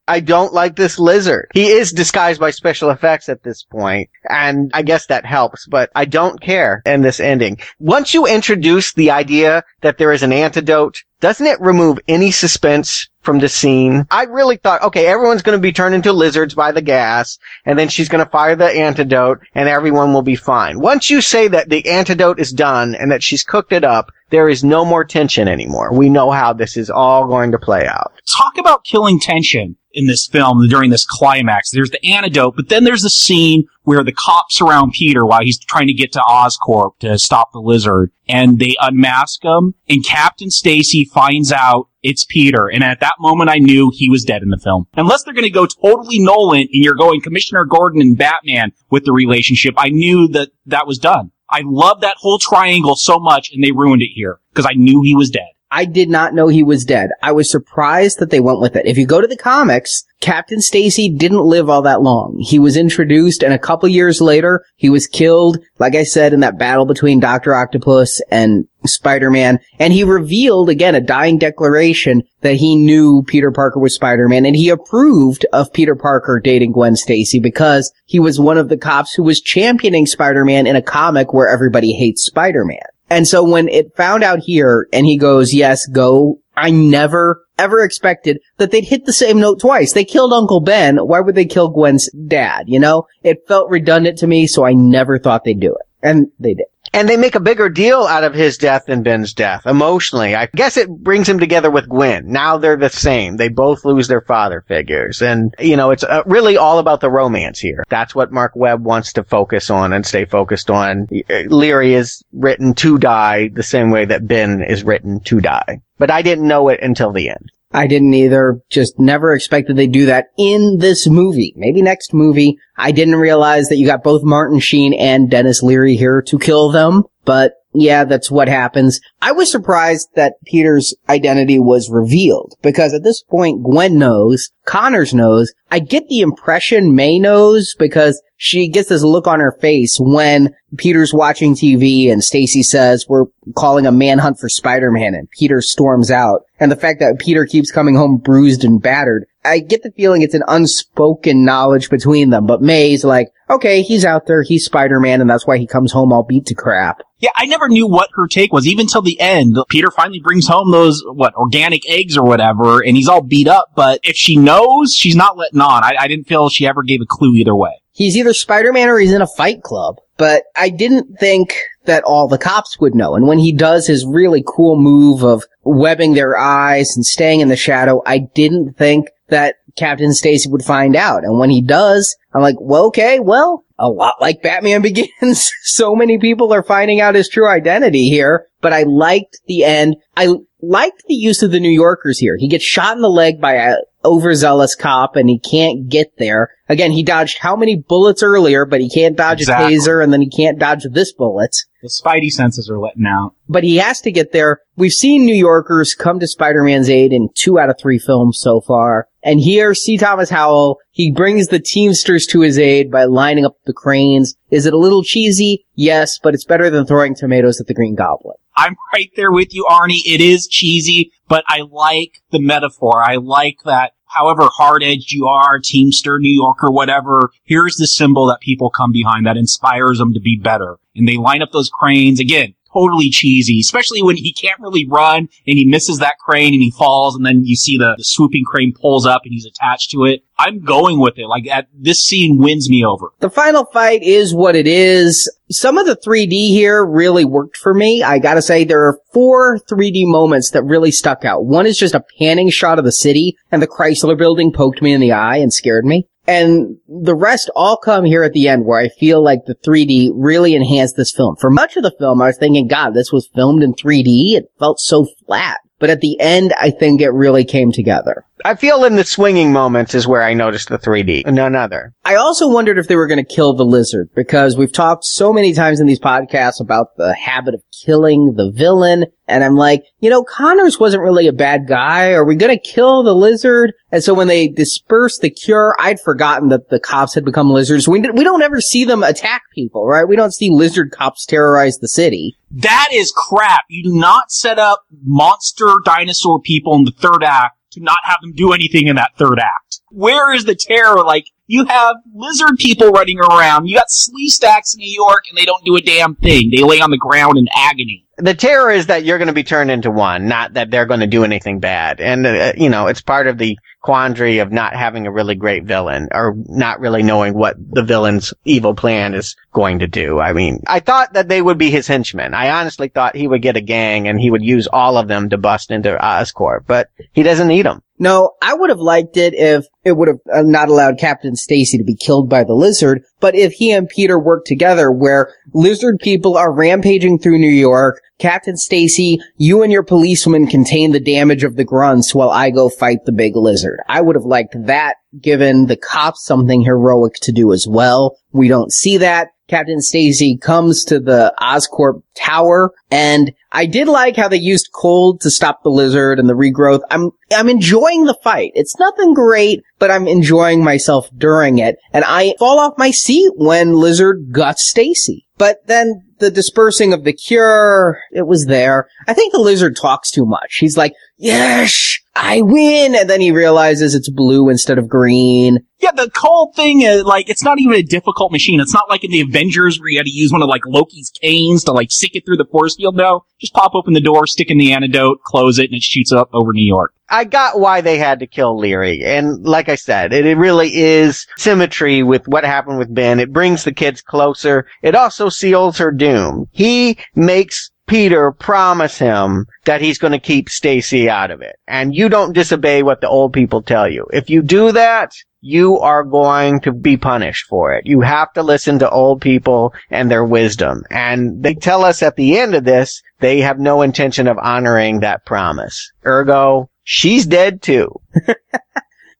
I 0.10 0.22
don't 0.22 0.54
like 0.54 0.76
this 0.76 0.98
lizard. 0.98 1.52
He 1.54 1.68
is 1.68 1.92
disguised 1.92 2.40
by 2.40 2.50
special 2.50 2.90
effects 2.90 3.30
at 3.30 3.44
this 3.44 3.62
point, 3.62 4.10
and 4.28 4.72
I 4.74 4.82
guess 4.82 5.06
that 5.06 5.24
helps, 5.24 5.68
but 5.68 5.92
I 5.96 6.06
don't 6.06 6.42
care 6.42 6.82
in 6.84 7.02
this 7.02 7.20
ending. 7.20 7.60
Once 7.78 8.16
you 8.16 8.26
introduce 8.26 8.92
the 8.92 9.12
idea 9.12 9.64
that 9.82 10.00
there 10.00 10.12
is 10.12 10.24
an 10.24 10.34
antidote, 10.34 11.04
doesn't 11.22 11.46
it 11.46 11.62
remove 11.62 12.00
any 12.08 12.32
suspense 12.32 13.08
from 13.22 13.38
the 13.38 13.50
scene? 13.50 14.08
I 14.10 14.24
really 14.24 14.58
thought, 14.58 14.82
okay, 14.82 15.06
everyone's 15.06 15.44
to 15.44 15.62
be 15.62 15.74
turned 15.74 15.94
into 15.94 16.12
lizards 16.12 16.56
by 16.56 16.72
the 16.72 16.82
gas, 16.82 17.38
and 17.64 17.78
then 17.78 17.88
she's 17.88 18.10
to 18.26 18.32
fire 18.32 18.56
the 18.56 18.66
antidote, 18.66 19.42
and 19.54 19.70
everyone 19.70 20.12
will 20.12 20.24
be 20.24 20.36
fine. 20.36 20.80
Once 20.80 21.12
you 21.12 21.22
say 21.22 21.48
that 21.50 21.70
the 21.70 21.88
antidote 21.88 22.40
is 22.40 22.52
done 22.52 22.96
and 22.96 23.12
that 23.12 23.22
she's 23.22 23.44
cooked 23.44 23.74
it 23.74 23.84
up, 23.84 24.10
there 24.32 24.50
is 24.50 24.64
no 24.64 24.86
more 24.86 25.04
tension 25.04 25.48
anymore. 25.48 25.94
We 25.94 26.10
know 26.10 26.32
how 26.32 26.54
this 26.54 26.78
is 26.78 26.90
all 26.90 27.28
going 27.28 27.52
to 27.52 27.60
play 27.60 27.86
out. 27.86 28.14
talk 28.26 28.58
about 28.58 28.84
killing 28.84 29.20
tension 29.20 29.76
in 29.94 30.08
this 30.08 30.28
film 30.28 30.68
during 30.68 30.90
this 30.90 31.06
climax. 31.06 31.72
There's 31.72 31.90
the 31.90 32.06
antidote, 32.06 32.56
but 32.56 32.70
then 32.70 32.84
there's 32.84 33.02
the 33.02 33.10
scene 33.10 33.66
where 33.84 34.04
the 34.04 34.12
cops 34.12 34.58
surround 34.58 34.94
Peter 34.94 35.26
while 35.26 35.42
he's 35.42 35.60
trying 35.60 35.88
to 35.88 35.94
get 35.94 36.12
to 36.14 36.20
Oscorp 36.20 36.98
to 37.00 37.18
stop 37.18 37.52
the 37.52 37.60
lizard, 37.60 38.12
and 38.28 38.60
they 38.60 38.76
unmask 38.80 39.44
him, 39.44 39.74
and 39.88 40.06
Captain 40.06 40.52
Stacy 40.52 41.06
finds 41.06 41.52
out 41.52 41.88
it's 42.02 42.24
Peter, 42.24 42.68
and 42.68 42.84
at 42.84 43.00
that 43.00 43.16
moment 43.20 43.50
I 43.50 43.58
knew 43.58 43.92
he 43.94 44.10
was 44.10 44.24
dead 44.24 44.44
in 44.44 44.50
the 44.50 44.58
film. 44.58 44.88
Unless 44.96 45.24
they're 45.24 45.34
gonna 45.34 45.50
go 45.50 45.66
totally 45.66 46.20
Nolan 46.20 46.62
and 46.62 46.70
you're 46.72 46.96
going 46.96 47.22
Commissioner 47.22 47.66
Gordon 47.66 48.02
and 48.02 48.18
Batman 48.18 48.72
with 48.90 49.06
the 49.06 49.12
relationship, 49.12 49.74
I 49.78 49.90
knew 49.90 50.28
that 50.30 50.50
that 50.68 50.88
was 50.88 51.00
done. 51.00 51.32
I 51.50 51.64
love 51.66 52.02
that 52.02 52.18
whole 52.18 52.38
triangle 52.38 52.96
so 52.96 53.20
much, 53.20 53.52
and 53.52 53.64
they 53.64 53.72
ruined 53.72 54.04
it 54.04 54.12
here, 54.14 54.40
because 54.54 54.68
I 54.70 54.76
knew 54.76 55.02
he 55.02 55.16
was 55.16 55.32
dead. 55.32 55.50
I 55.72 55.86
did 55.86 56.10
not 56.10 56.34
know 56.34 56.48
he 56.48 56.64
was 56.64 56.84
dead. 56.84 57.12
I 57.22 57.32
was 57.32 57.52
surprised 57.52 58.20
that 58.20 58.32
they 58.32 58.40
went 58.40 58.60
with 58.60 58.76
it. 58.76 58.88
If 58.88 58.98
you 58.98 59.06
go 59.06 59.22
to 59.22 59.28
the 59.28 59.38
comics, 59.38 60.04
Captain 60.20 60.62
Stacy 60.62 61.10
didn't 61.10 61.46
live 61.46 61.70
all 61.70 61.84
that 61.84 62.02
long. 62.02 62.38
He 62.40 62.58
was 62.58 62.76
introduced 62.76 63.44
and 63.44 63.54
a 63.54 63.60
couple 63.60 63.88
years 63.88 64.20
later, 64.20 64.66
he 64.78 64.90
was 64.90 65.06
killed, 65.06 65.60
like 65.78 65.96
I 65.96 66.04
said, 66.04 66.34
in 66.34 66.40
that 66.40 66.58
battle 66.58 66.86
between 66.86 67.20
Dr. 67.20 67.54
Octopus 67.54 68.20
and 68.32 68.68
Spider-Man. 68.86 69.60
And 69.78 69.94
he 69.94 70.04
revealed, 70.04 70.70
again, 70.70 70.96
a 70.96 71.02
dying 71.02 71.38
declaration 71.38 72.24
that 72.42 72.56
he 72.56 72.76
knew 72.76 73.24
Peter 73.28 73.52
Parker 73.52 73.80
was 73.80 73.94
Spider-Man 73.94 74.46
and 74.46 74.56
he 74.56 74.70
approved 74.70 75.46
of 75.54 75.72
Peter 75.72 75.96
Parker 75.96 76.42
dating 76.44 76.72
Gwen 76.72 76.96
Stacy 76.96 77.40
because 77.40 77.94
he 78.06 78.20
was 78.20 78.40
one 78.40 78.58
of 78.58 78.70
the 78.70 78.78
cops 78.78 79.14
who 79.14 79.24
was 79.24 79.40
championing 79.40 80.08
Spider-Man 80.08 80.66
in 80.66 80.76
a 80.76 80.82
comic 80.82 81.32
where 81.32 81.48
everybody 81.48 81.94
hates 81.94 82.26
Spider-Man. 82.26 82.80
And 83.10 83.28
so 83.28 83.44
when 83.44 83.68
it 83.70 83.96
found 83.96 84.24
out 84.24 84.40
here 84.40 84.88
and 84.94 85.06
he 85.06 85.18
goes, 85.18 85.54
yes, 85.54 85.88
go, 85.88 86.40
I 86.56 86.72
never 86.72 87.44
ever 87.58 87.84
expected 87.84 88.40
that 88.58 88.72
they'd 88.72 88.86
hit 88.86 89.06
the 89.06 89.14
same 89.14 89.40
note 89.40 89.60
twice. 89.60 89.94
They 89.94 90.06
killed 90.06 90.34
Uncle 90.34 90.62
Ben. 90.62 90.98
Why 90.98 91.20
would 91.20 91.36
they 91.36 91.46
kill 91.46 91.70
Gwen's 91.70 92.10
dad? 92.28 92.66
You 92.68 92.80
know, 92.80 93.06
it 93.24 93.48
felt 93.48 93.70
redundant 93.70 94.18
to 94.20 94.28
me, 94.28 94.48
so 94.48 94.66
I 94.66 94.74
never 94.74 95.20
thought 95.20 95.44
they'd 95.44 95.60
do 95.60 95.74
it. 95.74 95.86
And 96.02 96.28
they 96.40 96.54
did. 96.54 96.68
And 96.94 97.08
they 97.08 97.18
make 97.18 97.36
a 97.36 97.40
bigger 97.40 97.70
deal 97.70 98.02
out 98.02 98.24
of 98.24 98.34
his 98.34 98.58
death 98.58 98.86
than 98.88 99.04
Ben's 99.04 99.34
death, 99.34 99.66
emotionally. 99.66 100.36
I 100.36 100.48
guess 100.56 100.78
it 100.78 100.90
brings 100.90 101.30
him 101.30 101.40
together 101.40 101.70
with 101.70 101.90
Gwen. 101.90 102.32
Now 102.32 102.58
they're 102.58 102.78
the 102.78 102.90
same. 102.90 103.38
They 103.38 103.50
both 103.50 103.86
lose 103.86 104.08
their 104.08 104.22
father 104.22 104.64
figures. 104.68 105.22
And, 105.22 105.54
you 105.60 105.78
know, 105.78 105.92
it's 105.92 106.04
uh, 106.04 106.24
really 106.26 106.58
all 106.58 106.80
about 106.80 107.02
the 107.02 107.10
romance 107.10 107.60
here. 107.60 107.84
That's 107.90 108.16
what 108.16 108.32
Marc 108.32 108.56
Webb 108.56 108.84
wants 108.84 109.14
to 109.14 109.24
focus 109.24 109.70
on 109.70 109.94
and 109.94 110.06
stay 110.06 110.26
focused 110.26 110.70
on. 110.70 111.08
Leary 111.48 111.94
is 111.94 112.24
written 112.34 112.74
to 112.76 112.98
die 112.98 113.50
the 113.50 113.64
same 113.64 113.92
way 113.92 114.06
that 114.06 114.28
Ben 114.28 114.62
is 114.62 114.84
written 114.84 115.20
to 115.22 115.40
die. 115.40 115.82
But 115.98 116.12
I 116.12 116.22
didn't 116.22 116.48
know 116.48 116.70
it 116.70 116.82
until 116.82 117.12
the 117.12 117.30
end. 117.30 117.52
I 117.72 117.88
didn't 117.88 118.14
either. 118.14 118.62
Just 118.70 119.00
never 119.00 119.34
expected 119.34 119.76
they'd 119.76 119.92
do 119.92 120.08
that 120.08 120.28
in 120.38 120.78
this 120.80 121.08
movie. 121.08 121.54
Maybe 121.56 121.82
next 121.82 122.14
movie. 122.14 122.58
I 122.78 122.92
didn't 122.92 123.18
realize 123.18 123.68
that 123.68 123.78
you 123.78 123.86
got 123.86 124.04
both 124.04 124.24
Martin 124.24 124.60
Sheen 124.60 124.94
and 124.94 125.30
Denis 125.30 125.62
Leary 125.62 125.96
here 125.96 126.22
to 126.24 126.40
kill 126.40 126.72
them, 126.72 127.04
but 127.26 127.54
yeah, 127.74 128.04
that's 128.04 128.32
what 128.32 128.48
happens. 128.48 129.00
I 129.22 129.32
was 129.32 129.52
surprised 129.52 130.10
that 130.16 130.34
Peter's 130.46 130.96
identity 131.08 131.60
was 131.60 131.90
revealed 131.92 132.56
because 132.64 132.94
at 132.94 133.04
this 133.04 133.22
point 133.22 133.64
Gwen 133.64 133.98
knows, 133.98 134.50
Connors 134.66 135.14
knows. 135.14 135.54
I 135.70 135.80
get 135.80 136.08
the 136.08 136.22
impression 136.22 136.96
May 136.96 137.20
knows 137.20 137.76
because 137.78 138.22
she 138.38 138.70
gets 138.70 138.90
this 138.90 139.04
look 139.04 139.28
on 139.28 139.40
her 139.40 139.52
face 139.52 139.98
when 140.00 140.56
Peter's 140.78 141.14
watching 141.14 141.54
TV 141.54 142.12
and 142.12 142.24
Stacy 142.24 142.64
says 142.64 143.06
we're 143.08 143.26
calling 143.56 143.86
a 143.86 143.92
manhunt 143.92 144.40
for 144.40 144.50
Spider-Man 144.50 145.14
and 145.14 145.30
Peter 145.30 145.62
storms 145.62 146.10
out. 146.10 146.44
And 146.60 146.72
the 146.72 146.78
fact 146.78 147.00
that 147.02 147.20
Peter 147.20 147.46
keeps 147.46 147.72
coming 147.72 147.96
home 147.96 148.18
bruised 148.18 148.64
and 148.64 148.82
battered. 148.82 149.26
I 149.46 149.60
get 149.60 149.84
the 149.84 149.92
feeling 149.92 150.22
it's 150.22 150.34
an 150.34 150.44
unspoken 150.48 151.46
knowledge 151.46 151.90
between 151.90 152.30
them, 152.30 152.46
but 152.46 152.62
May's 152.62 153.06
like, 153.06 153.30
okay, 153.50 153.82
he's 153.82 154.06
out 154.06 154.28
there, 154.28 154.44
he's 154.44 154.66
Spider-Man, 154.66 155.22
and 155.22 155.30
that's 155.30 155.48
why 155.48 155.58
he 155.58 155.66
comes 155.66 155.92
home 155.92 156.12
all 156.12 156.24
beat 156.24 156.46
to 156.48 156.56
crap. 156.56 157.02
Yeah, 157.20 157.32
I 157.36 157.46
never 157.46 157.68
knew 157.68 157.88
what 157.88 158.10
her 158.14 158.28
take 158.28 158.54
was, 158.54 158.68
even 158.68 158.88
till 158.88 159.02
the 159.02 159.20
end. 159.20 159.58
Peter 159.70 159.92
finally 159.92 160.20
brings 160.20 160.48
home 160.48 160.72
those, 160.72 161.04
what, 161.06 161.34
organic 161.36 161.88
eggs 161.90 162.18
or 162.18 162.24
whatever, 162.24 162.84
and 162.84 162.96
he's 162.96 163.08
all 163.08 163.22
beat 163.22 163.48
up, 163.48 163.72
but 163.76 164.00
if 164.04 164.16
she 164.16 164.36
knows, 164.36 164.94
she's 164.94 165.16
not 165.16 165.38
letting 165.38 165.62
on. 165.62 165.84
I, 165.84 165.96
I 166.00 166.08
didn't 166.08 166.28
feel 166.28 166.50
she 166.50 166.68
ever 166.68 166.84
gave 166.84 167.02
a 167.02 167.06
clue 167.08 167.36
either 167.36 167.56
way. 167.56 167.82
He's 167.92 168.16
either 168.16 168.34
Spider-Man 168.34 168.88
or 168.88 169.00
he's 169.00 169.14
in 169.14 169.22
a 169.22 169.28
fight 169.28 169.62
club, 169.62 169.98
but 170.18 170.44
I 170.56 170.70
didn't 170.70 171.20
think 171.20 171.56
that 171.86 172.04
all 172.04 172.28
the 172.28 172.38
cops 172.38 172.80
would 172.80 172.96
know. 172.96 173.16
And 173.16 173.28
when 173.28 173.40
he 173.40 173.52
does 173.52 173.88
his 173.88 174.06
really 174.06 174.44
cool 174.46 174.78
move 174.80 175.24
of 175.24 175.44
webbing 175.64 176.14
their 176.14 176.38
eyes 176.38 176.96
and 176.96 177.06
staying 177.06 177.42
in 177.42 177.50
the 177.50 177.58
shadow, 177.58 178.02
I 178.06 178.20
didn't 178.20 178.78
think 178.78 179.08
that 179.30 179.56
Captain 179.78 180.14
Stacy 180.14 180.50
would 180.50 180.64
find 180.64 180.96
out. 180.96 181.24
And 181.24 181.40
when 181.40 181.50
he 181.50 181.62
does, 181.62 182.16
I'm 182.34 182.42
like, 182.42 182.56
well, 182.60 182.86
okay, 182.88 183.20
well, 183.20 183.64
a 183.78 183.88
lot 183.90 184.16
like 184.20 184.42
Batman 184.42 184.82
Begins. 184.84 185.52
so 185.64 185.96
many 185.96 186.18
people 186.18 186.54
are 186.54 186.64
finding 186.64 187.00
out 187.02 187.16
his 187.16 187.30
true 187.30 187.48
identity 187.48 188.10
here, 188.10 188.48
but 188.62 188.74
I 188.74 188.84
liked 188.84 189.40
the 189.48 189.64
end. 189.64 189.96
I 190.18 190.28
liked 190.62 191.04
the 191.08 191.16
use 191.16 191.42
of 191.44 191.52
the 191.52 191.60
New 191.60 191.70
Yorkers 191.70 192.20
here. 192.20 192.36
He 192.38 192.48
gets 192.48 192.64
shot 192.64 192.96
in 192.96 193.02
the 193.02 193.10
leg 193.10 193.40
by 193.40 193.54
a 193.54 193.76
overzealous 194.06 194.76
cop 194.76 195.16
and 195.18 195.30
he 195.30 195.40
can't 195.40 195.90
get 195.90 196.08
there. 196.18 196.52
Again, 196.70 196.92
he 196.92 197.04
dodged 197.04 197.38
how 197.40 197.56
many 197.56 197.76
bullets 197.76 198.24
earlier, 198.24 198.66
but 198.66 198.80
he 198.80 198.90
can't 198.90 199.18
dodge 199.18 199.42
Exactly. 199.42 199.76
a 199.76 199.78
taser 199.78 200.04
and 200.04 200.14
then 200.14 200.22
he 200.22 200.30
can't 200.30 200.58
dodge 200.58 200.86
this 200.92 201.12
bullet. 201.14 201.56
The 201.82 201.90
spidey 201.90 202.30
senses 202.30 202.70
are 202.70 202.80
letting 202.80 203.06
out. 203.06 203.34
But 203.50 203.64
he 203.64 203.78
has 203.78 204.00
to 204.02 204.12
get 204.12 204.32
there. 204.32 204.60
We've 204.78 204.92
seen 204.92 205.26
New 205.26 205.36
Yorkers 205.36 205.96
come 205.96 206.20
to 206.20 206.28
Spider-Man's 206.28 206.90
aid 206.90 207.12
in 207.12 207.30
two 207.36 207.60
out 207.60 207.70
of 207.70 207.78
three 207.80 208.00
films 208.00 208.40
so 208.42 208.62
far. 208.62 209.08
And 209.24 209.40
here, 209.40 209.74
C. 209.74 209.98
Thomas 209.98 210.30
Howell, 210.30 210.78
he 210.92 211.12
brings 211.12 211.48
the 211.48 211.60
Teamsters 211.60 212.26
to 212.28 212.42
his 212.42 212.58
aid 212.58 212.90
by 212.92 213.04
lining 213.04 213.46
up 213.46 213.58
the 213.66 213.74
cranes. 213.74 214.36
Is 214.52 214.66
it 214.66 214.74
a 214.74 214.78
little 214.78 215.04
cheesy? 215.04 215.66
Yes, 215.76 216.20
but 216.22 216.34
it's 216.34 216.46
better 216.46 216.70
than 216.70 216.86
throwing 216.86 217.16
tomatoes 217.16 217.62
at 217.62 217.68
the 217.68 217.74
Green 217.74 217.96
Goblin. 217.96 218.36
I'm 218.58 218.76
right 218.94 219.10
there 219.16 219.32
with 219.32 219.54
you, 219.54 219.66
Arnie. 219.70 220.02
It 220.06 220.22
is 220.22 220.48
cheesy, 220.48 221.12
but 221.28 221.44
I 221.48 221.62
like 221.70 222.22
the 222.32 222.42
metaphor. 222.42 223.02
I 223.02 223.16
like 223.16 223.60
that 223.66 223.94
however 224.10 224.50
hard 224.52 224.84
edged 224.84 225.12
you 225.12 225.28
are, 225.28 225.60
Teamster, 225.60 226.20
New 226.20 226.34
Yorker, 226.34 226.70
whatever, 226.70 227.32
here's 227.44 227.78
the 227.78 227.88
symbol 227.88 228.26
that 228.28 228.42
people 228.42 228.70
come 228.70 228.92
behind 228.92 229.26
that 229.26 229.38
inspires 229.38 230.00
them 230.00 230.14
to 230.14 230.20
be 230.20 230.38
better. 230.38 230.78
And 230.96 231.08
they 231.08 231.16
line 231.16 231.42
up 231.42 231.52
those 231.52 231.70
cranes 231.70 232.20
again, 232.20 232.56
totally 232.74 233.10
cheesy, 233.10 233.60
especially 233.60 234.04
when 234.04 234.18
he 234.18 234.34
can't 234.34 234.60
really 234.60 234.88
run 234.88 235.28
and 235.48 235.58
he 235.58 235.66
misses 235.66 236.00
that 236.00 236.18
crane 236.20 236.54
and 236.54 236.62
he 236.62 236.72
falls 236.72 237.16
and 237.16 237.26
then 237.26 237.44
you 237.46 237.56
see 237.56 237.78
the, 237.78 237.96
the 237.98 238.04
swooping 238.04 238.46
crane 238.46 238.74
pulls 238.74 239.06
up 239.06 239.22
and 239.24 239.34
he's 239.34 239.46
attached 239.46 239.92
to 239.92 240.06
it. 240.06 240.24
I'm 240.38 240.62
going 240.62 241.00
with 241.00 241.18
it. 241.18 241.28
Like 241.28 241.48
at, 241.48 241.68
this 241.74 242.00
scene 242.00 242.38
wins 242.38 242.70
me 242.70 242.86
over. 242.86 243.10
The 243.20 243.30
final 243.30 243.66
fight 243.66 244.04
is 244.04 244.34
what 244.34 244.56
it 244.56 244.68
is. 244.68 245.30
Some 245.52 245.78
of 245.78 245.86
the 245.86 245.98
3D 245.98 246.50
here 246.50 246.86
really 246.86 247.26
worked 247.26 247.58
for 247.58 247.74
me. 247.74 248.04
I 248.04 248.20
gotta 248.20 248.42
say 248.42 248.64
there 248.64 248.86
are 248.86 249.00
four 249.14 249.60
3D 249.60 250.06
moments 250.06 250.52
that 250.52 250.64
really 250.64 250.92
stuck 250.92 251.26
out. 251.26 251.46
One 251.46 251.66
is 251.66 251.78
just 251.78 251.96
a 251.96 252.06
panning 252.20 252.50
shot 252.50 252.80
of 252.80 252.86
the 252.86 252.92
city 252.92 253.36
and 253.52 253.62
the 253.62 253.68
Chrysler 253.68 254.18
building 254.18 254.54
poked 254.54 254.82
me 254.82 254.94
in 254.94 255.02
the 255.02 255.12
eye 255.12 255.38
and 255.38 255.52
scared 255.52 255.86
me. 255.86 256.08
And 256.30 256.78
the 256.88 257.16
rest 257.16 257.50
all 257.56 257.76
come 257.76 258.06
here 258.06 258.22
at 258.22 258.34
the 258.34 258.50
end 258.50 258.64
where 258.64 258.80
I 258.80 258.90
feel 258.90 259.24
like 259.24 259.46
the 259.48 259.56
3D 259.56 260.12
really 260.14 260.54
enhanced 260.54 260.96
this 260.96 261.12
film. 261.12 261.36
For 261.38 261.50
much 261.50 261.76
of 261.76 261.82
the 261.82 261.96
film, 261.98 262.22
I 262.22 262.28
was 262.28 262.38
thinking, 262.38 262.68
God, 262.68 262.94
this 262.94 263.12
was 263.12 263.32
filmed 263.34 263.64
in 263.64 263.74
3D. 263.74 264.34
It 264.34 264.52
felt 264.60 264.80
so 264.80 265.08
flat. 265.26 265.58
But 265.80 265.90
at 265.90 266.02
the 266.02 266.20
end, 266.20 266.54
I 266.56 266.70
think 266.70 267.02
it 267.02 267.10
really 267.10 267.46
came 267.46 267.72
together. 267.72 268.26
I 268.46 268.56
feel 268.56 268.86
in 268.86 268.96
the 268.96 269.04
swinging 269.04 269.52
moments 269.52 269.94
is 269.94 270.08
where 270.08 270.24
I 270.24 270.34
noticed 270.34 270.70
the 270.70 270.80
3D, 270.80 271.26
none 271.28 271.56
other. 271.56 271.94
I 272.06 272.16
also 272.16 272.48
wondered 272.48 272.78
if 272.78 272.88
they 272.88 272.96
were 272.96 273.08
going 273.08 273.24
to 273.24 273.36
kill 273.36 273.54
the 273.54 273.66
lizard 273.66 274.10
because 274.16 274.56
we've 274.56 274.72
talked 274.72 275.04
so 275.04 275.34
many 275.34 275.54
times 275.54 275.80
in 275.80 275.88
these 275.88 276.00
podcasts 276.00 276.62
about 276.62 276.96
the 276.96 277.14
habit 277.14 277.54
of 277.54 277.64
killing 277.84 278.36
the 278.36 278.52
villain. 278.52 279.06
And 279.28 279.44
I'm 279.44 279.56
like, 279.56 279.84
you 280.00 280.10
know, 280.10 280.24
Connors 280.24 280.80
wasn't 280.80 281.04
really 281.04 281.28
a 281.28 281.34
bad 281.34 281.68
guy. 281.68 282.14
Are 282.14 282.26
we 282.26 282.36
going 282.36 282.58
to 282.58 282.62
kill 282.62 283.04
the 283.04 283.14
lizard? 283.14 283.74
And 283.92 284.04
so 284.04 284.14
when 284.14 284.28
they 284.28 284.48
disperse 284.48 285.20
the 285.20 285.30
cure, 285.30 285.76
I'd 285.78 286.00
forgotten 286.00 286.50
that 286.50 286.70
the 286.70 286.80
cops 286.80 287.14
had 287.14 287.26
become 287.26 287.52
lizards. 287.52 287.88
We, 287.88 288.00
we 288.00 288.24
don't 288.24 288.42
ever 288.42 288.62
see 288.62 288.86
them 288.86 289.04
attack 289.04 289.44
people, 289.54 289.86
right? 289.86 290.08
We 290.08 290.16
don't 290.16 290.34
see 290.34 290.50
lizard 290.50 290.92
cops 290.92 291.26
terrorize 291.26 291.78
the 291.78 291.90
city. 291.90 292.38
That 292.52 292.88
is 292.92 293.12
crap. 293.12 293.66
You 293.70 293.84
do 293.84 293.94
not 293.94 294.32
set 294.32 294.58
up 294.58 294.86
monster 295.04 295.68
dinosaur 295.84 296.42
people 296.42 296.76
in 296.76 296.86
the 296.86 296.92
third 296.92 297.24
act 297.24 297.59
to 297.72 297.82
not 297.82 297.98
have 298.04 298.18
them 298.22 298.34
do 298.34 298.54
anything 298.54 298.88
in 298.88 298.96
that 298.96 299.12
third 299.18 299.40
act. 299.40 299.82
Where 299.90 300.34
is 300.34 300.46
the 300.46 300.56
terror? 300.56 301.04
Like, 301.04 301.26
you 301.48 301.66
have 301.66 301.98
lizard 302.14 302.58
people 302.58 302.92
running 302.92 303.20
around. 303.20 303.68
You 303.68 303.76
got 303.76 303.88
Sleestaks 303.88 304.76
in 304.76 304.80
New 304.80 304.92
York 304.92 305.24
and 305.30 305.38
they 305.38 305.46
don't 305.46 305.66
do 305.66 305.76
a 305.76 305.82
damn 305.82 306.16
thing. 306.16 306.52
They 306.52 306.64
lay 306.64 306.80
on 306.80 306.92
the 306.92 306.98
ground 306.98 307.38
in 307.38 307.48
agony. 307.56 308.06
The 308.20 308.34
terror 308.34 308.70
is 308.70 308.88
that 308.88 309.04
you're 309.04 309.18
going 309.18 309.28
to 309.28 309.34
be 309.34 309.44
turned 309.44 309.72
into 309.72 309.92
one, 309.92 310.28
not 310.28 310.54
that 310.54 310.72
they're 310.72 310.86
going 310.86 311.00
to 311.00 311.08
do 311.08 311.24
anything 311.24 311.60
bad. 311.60 312.00
And, 312.02 312.28
uh, 312.28 312.54
you 312.58 312.70
know, 312.70 312.88
it's 312.88 313.02
part 313.02 313.28
of 313.28 313.38
the 313.38 313.58
quandary 313.82 314.40
of 314.40 314.52
not 314.52 314.76
having 314.76 315.08
a 315.08 315.12
really 315.12 315.36
great 315.36 315.64
villain 315.64 316.10
or 316.12 316.36
not 316.48 316.80
really 316.80 317.02
knowing 317.02 317.34
what 317.34 317.56
the 317.58 317.84
villain's 317.84 318.34
evil 318.44 318.76
plan 318.76 319.14
is 319.14 319.36
going 319.54 319.80
to 319.80 319.88
do. 319.88 320.20
I 320.20 320.34
mean, 320.34 320.62
I 320.68 320.82
thought 320.82 321.14
that 321.14 321.30
they 321.30 321.42
would 321.42 321.58
be 321.58 321.72
his 321.72 321.88
henchmen. 321.88 322.34
I 322.34 322.50
honestly 322.50 322.90
thought 322.90 323.16
he 323.16 323.28
would 323.28 323.42
get 323.42 323.58
a 323.58 323.62
gang 323.62 324.08
and 324.08 324.20
he 324.20 324.30
would 324.30 324.44
use 324.44 324.68
all 324.68 324.98
of 324.98 325.08
them 325.08 325.30
to 325.30 325.38
bust 325.38 325.72
into 325.72 325.98
Oscorp, 325.98 326.66
but 326.68 326.90
he 327.14 327.24
doesn't 327.24 327.48
need 327.48 327.66
them. 327.66 327.82
No, 328.02 328.32
I 328.42 328.54
would 328.54 328.70
have 328.70 328.80
liked 328.80 329.18
it 329.18 329.34
if 329.34 329.66
it 329.84 329.92
would 329.92 330.08
have 330.08 330.20
uh, 330.34 330.42
not 330.42 330.70
allowed 330.70 331.00
Captain 331.00 331.36
Stacy 331.36 331.78
to 331.78 331.84
be 331.84 331.96
killed 331.96 332.30
by 332.30 332.46
the 332.46 332.54
lizard, 332.54 333.02
but 333.20 333.36
if 333.36 333.52
he 333.54 333.72
and 333.72 333.90
Peter 333.90 334.18
worked 334.18 334.48
together 334.48 334.90
where 334.90 335.34
lizard 335.54 336.00
people 336.00 336.38
are 336.38 336.52
rampaging 336.52 337.20
through 337.20 337.40
New 337.40 337.48
York, 337.48 338.02
Captain 338.20 338.58
Stacy, 338.58 339.20
you 339.38 339.64
and 339.64 339.72
your 339.72 339.84
policewoman 339.84 340.46
contain 340.46 340.92
the 340.92 341.00
damage 341.00 341.44
of 341.44 341.56
the 341.56 341.64
grunts 341.64 342.14
while 342.14 342.30
I 342.30 342.50
go 342.52 342.68
fight 342.70 343.00
the 343.06 343.14
big 343.14 343.36
lizard. 343.36 343.80
I 343.88 344.02
would 344.02 344.16
have 344.16 344.26
liked 344.26 344.56
that 344.66 344.98
given 345.20 345.66
the 345.66 345.78
cops 345.78 346.26
something 346.26 346.62
heroic 346.62 347.16
to 347.22 347.32
do 347.32 347.54
as 347.54 347.66
well. 347.68 348.18
We 348.32 348.48
don't 348.50 348.72
see 348.72 348.98
that. 348.98 349.30
Captain 349.48 349.82
Stacy 349.82 350.38
comes 350.38 350.84
to 350.86 351.00
the 351.00 351.34
Oscorp 351.42 352.04
tower 352.20 352.72
and 352.92 353.32
I 353.52 353.66
did 353.66 353.88
like 353.88 354.16
how 354.16 354.28
they 354.28 354.38
used 354.38 354.70
cold 354.74 355.22
to 355.22 355.32
stop 355.32 355.64
the 355.64 355.70
lizard 355.70 356.20
and 356.20 356.30
the 356.30 356.34
regrowth. 356.34 356.82
I'm, 356.92 357.12
I'm 357.36 357.50
enjoying 357.50 358.06
the 358.06 358.18
fight. 358.24 358.52
It's 358.54 358.78
nothing 358.80 359.14
great, 359.14 359.62
but 359.80 359.90
I'm 359.90 360.08
enjoying 360.08 360.64
myself 360.64 361.10
during 361.18 361.58
it. 361.58 361.78
And 361.92 362.04
I 362.06 362.36
fall 362.38 362.60
off 362.60 362.78
my 362.78 362.92
seat 362.92 363.32
when 363.36 363.74
lizard 363.74 364.32
guts 364.32 364.70
Stacy. 364.70 365.26
But 365.38 365.66
then 365.68 366.04
the 366.20 366.30
dispersing 366.30 366.94
of 366.94 367.06
the 367.06 367.14
cure, 367.14 368.00
it 368.12 368.28
was 368.28 368.46
there. 368.46 368.90
I 369.08 369.14
think 369.14 369.32
the 369.32 369.40
lizard 369.40 369.78
talks 369.78 370.12
too 370.12 370.26
much. 370.26 370.56
He's 370.56 370.76
like, 370.76 370.94
yes, 371.18 371.98
I 372.14 372.42
win. 372.42 372.94
And 372.94 373.10
then 373.10 373.22
he 373.22 373.32
realizes 373.32 373.96
it's 373.96 374.10
blue 374.10 374.50
instead 374.50 374.78
of 374.78 374.90
green. 374.90 375.60
Yeah, 375.80 375.92
the 375.92 376.10
cold 376.10 376.56
thing 376.58 376.82
is 376.82 377.06
like, 377.06 377.30
it's 377.30 377.44
not 377.44 377.58
even 377.60 377.76
a 377.76 377.84
difficult 377.84 378.34
machine. 378.34 378.60
It's 378.60 378.74
not 378.74 378.90
like 378.90 379.06
in 379.06 379.12
the 379.12 379.22
Avengers 379.22 379.80
where 379.80 379.88
you 379.88 379.98
had 379.98 380.06
to 380.06 380.12
use 380.12 380.34
one 380.34 380.44
of 380.44 380.50
like 380.50 380.66
Loki's 380.66 381.10
canes 381.22 381.64
to 381.64 381.72
like 381.72 381.92
stick 382.10 382.22
it 382.22 382.26
through 382.26 382.38
the 382.38 382.50
force 382.52 382.76
field. 382.76 382.96
No, 382.96 383.26
just 383.40 383.54
pop 383.54 383.74
open 383.76 383.94
the 383.94 384.02
door, 384.02 384.28
stick 384.28 384.50
in 384.50 384.58
the 384.58 384.74
antidote, 384.74 385.22
close 385.24 385.60
it, 385.60 385.66
and 385.66 385.76
it 385.76 385.84
shoots 385.84 386.12
up 386.12 386.30
over 386.34 386.52
New 386.54 386.66
York. 386.66 386.94
I 387.10 387.24
got 387.24 387.60
why 387.60 387.82
they 387.82 387.98
had 387.98 388.20
to 388.20 388.28
kill 388.28 388.58
Leary. 388.58 389.04
And 389.04 389.44
like 389.44 389.70
I 389.70 389.76
said, 389.76 390.14
it, 390.14 390.26
it 390.26 390.38
really 390.38 390.76
is 390.76 391.26
symmetry 391.38 392.04
with 392.04 392.28
what 392.28 392.44
happened 392.44 392.78
with 392.78 392.94
Ben. 392.94 393.20
It 393.20 393.34
brings 393.34 393.64
the 393.64 393.74
kids 393.74 394.02
closer. 394.02 394.68
It 394.84 394.96
also 394.96 395.30
seals 395.30 395.78
her 395.78 395.92
doom. 395.92 396.48
He 396.52 396.98
makes 397.16 397.72
Peter 397.90 398.32
promise 398.32 399.00
him 399.00 399.48
that 399.66 399.82
he's 399.82 399.98
going 399.98 400.14
to 400.14 400.20
keep 400.20 400.48
Stacy 400.48 401.10
out 401.10 401.32
of 401.32 401.42
it. 401.42 401.56
And 401.68 401.96
you 401.96 402.08
don't 402.08 402.34
disobey 402.34 402.84
what 402.84 403.02
the 403.02 403.10
old 403.10 403.34
people 403.34 403.64
tell 403.64 403.90
you. 403.90 404.06
If 404.14 404.30
you 404.30 404.44
do 404.44 404.72
that, 404.72 405.12
you 405.42 405.80
are 405.80 406.04
going 406.04 406.60
to 406.62 406.72
be 406.72 406.98
punished 406.98 407.48
for 407.48 407.74
it. 407.74 407.88
You 407.88 408.02
have 408.02 408.32
to 408.34 408.44
listen 408.44 408.78
to 408.80 408.90
old 408.90 409.22
people 409.22 409.74
and 409.90 410.12
their 410.12 410.24
wisdom. 410.24 410.84
And 410.92 411.42
they 411.42 411.56
tell 411.56 411.84
us 411.84 412.04
at 412.04 412.16
the 412.16 412.38
end 412.38 412.54
of 412.54 412.64
this, 412.64 413.02
they 413.22 413.42
have 413.42 413.60
no 413.60 413.82
intention 413.82 414.28
of 414.28 414.38
honoring 414.38 415.00
that 415.00 415.26
promise. 415.26 415.92
Ergo, 416.06 416.70
she's 416.84 417.26
dead 417.26 417.62
too. 417.62 418.00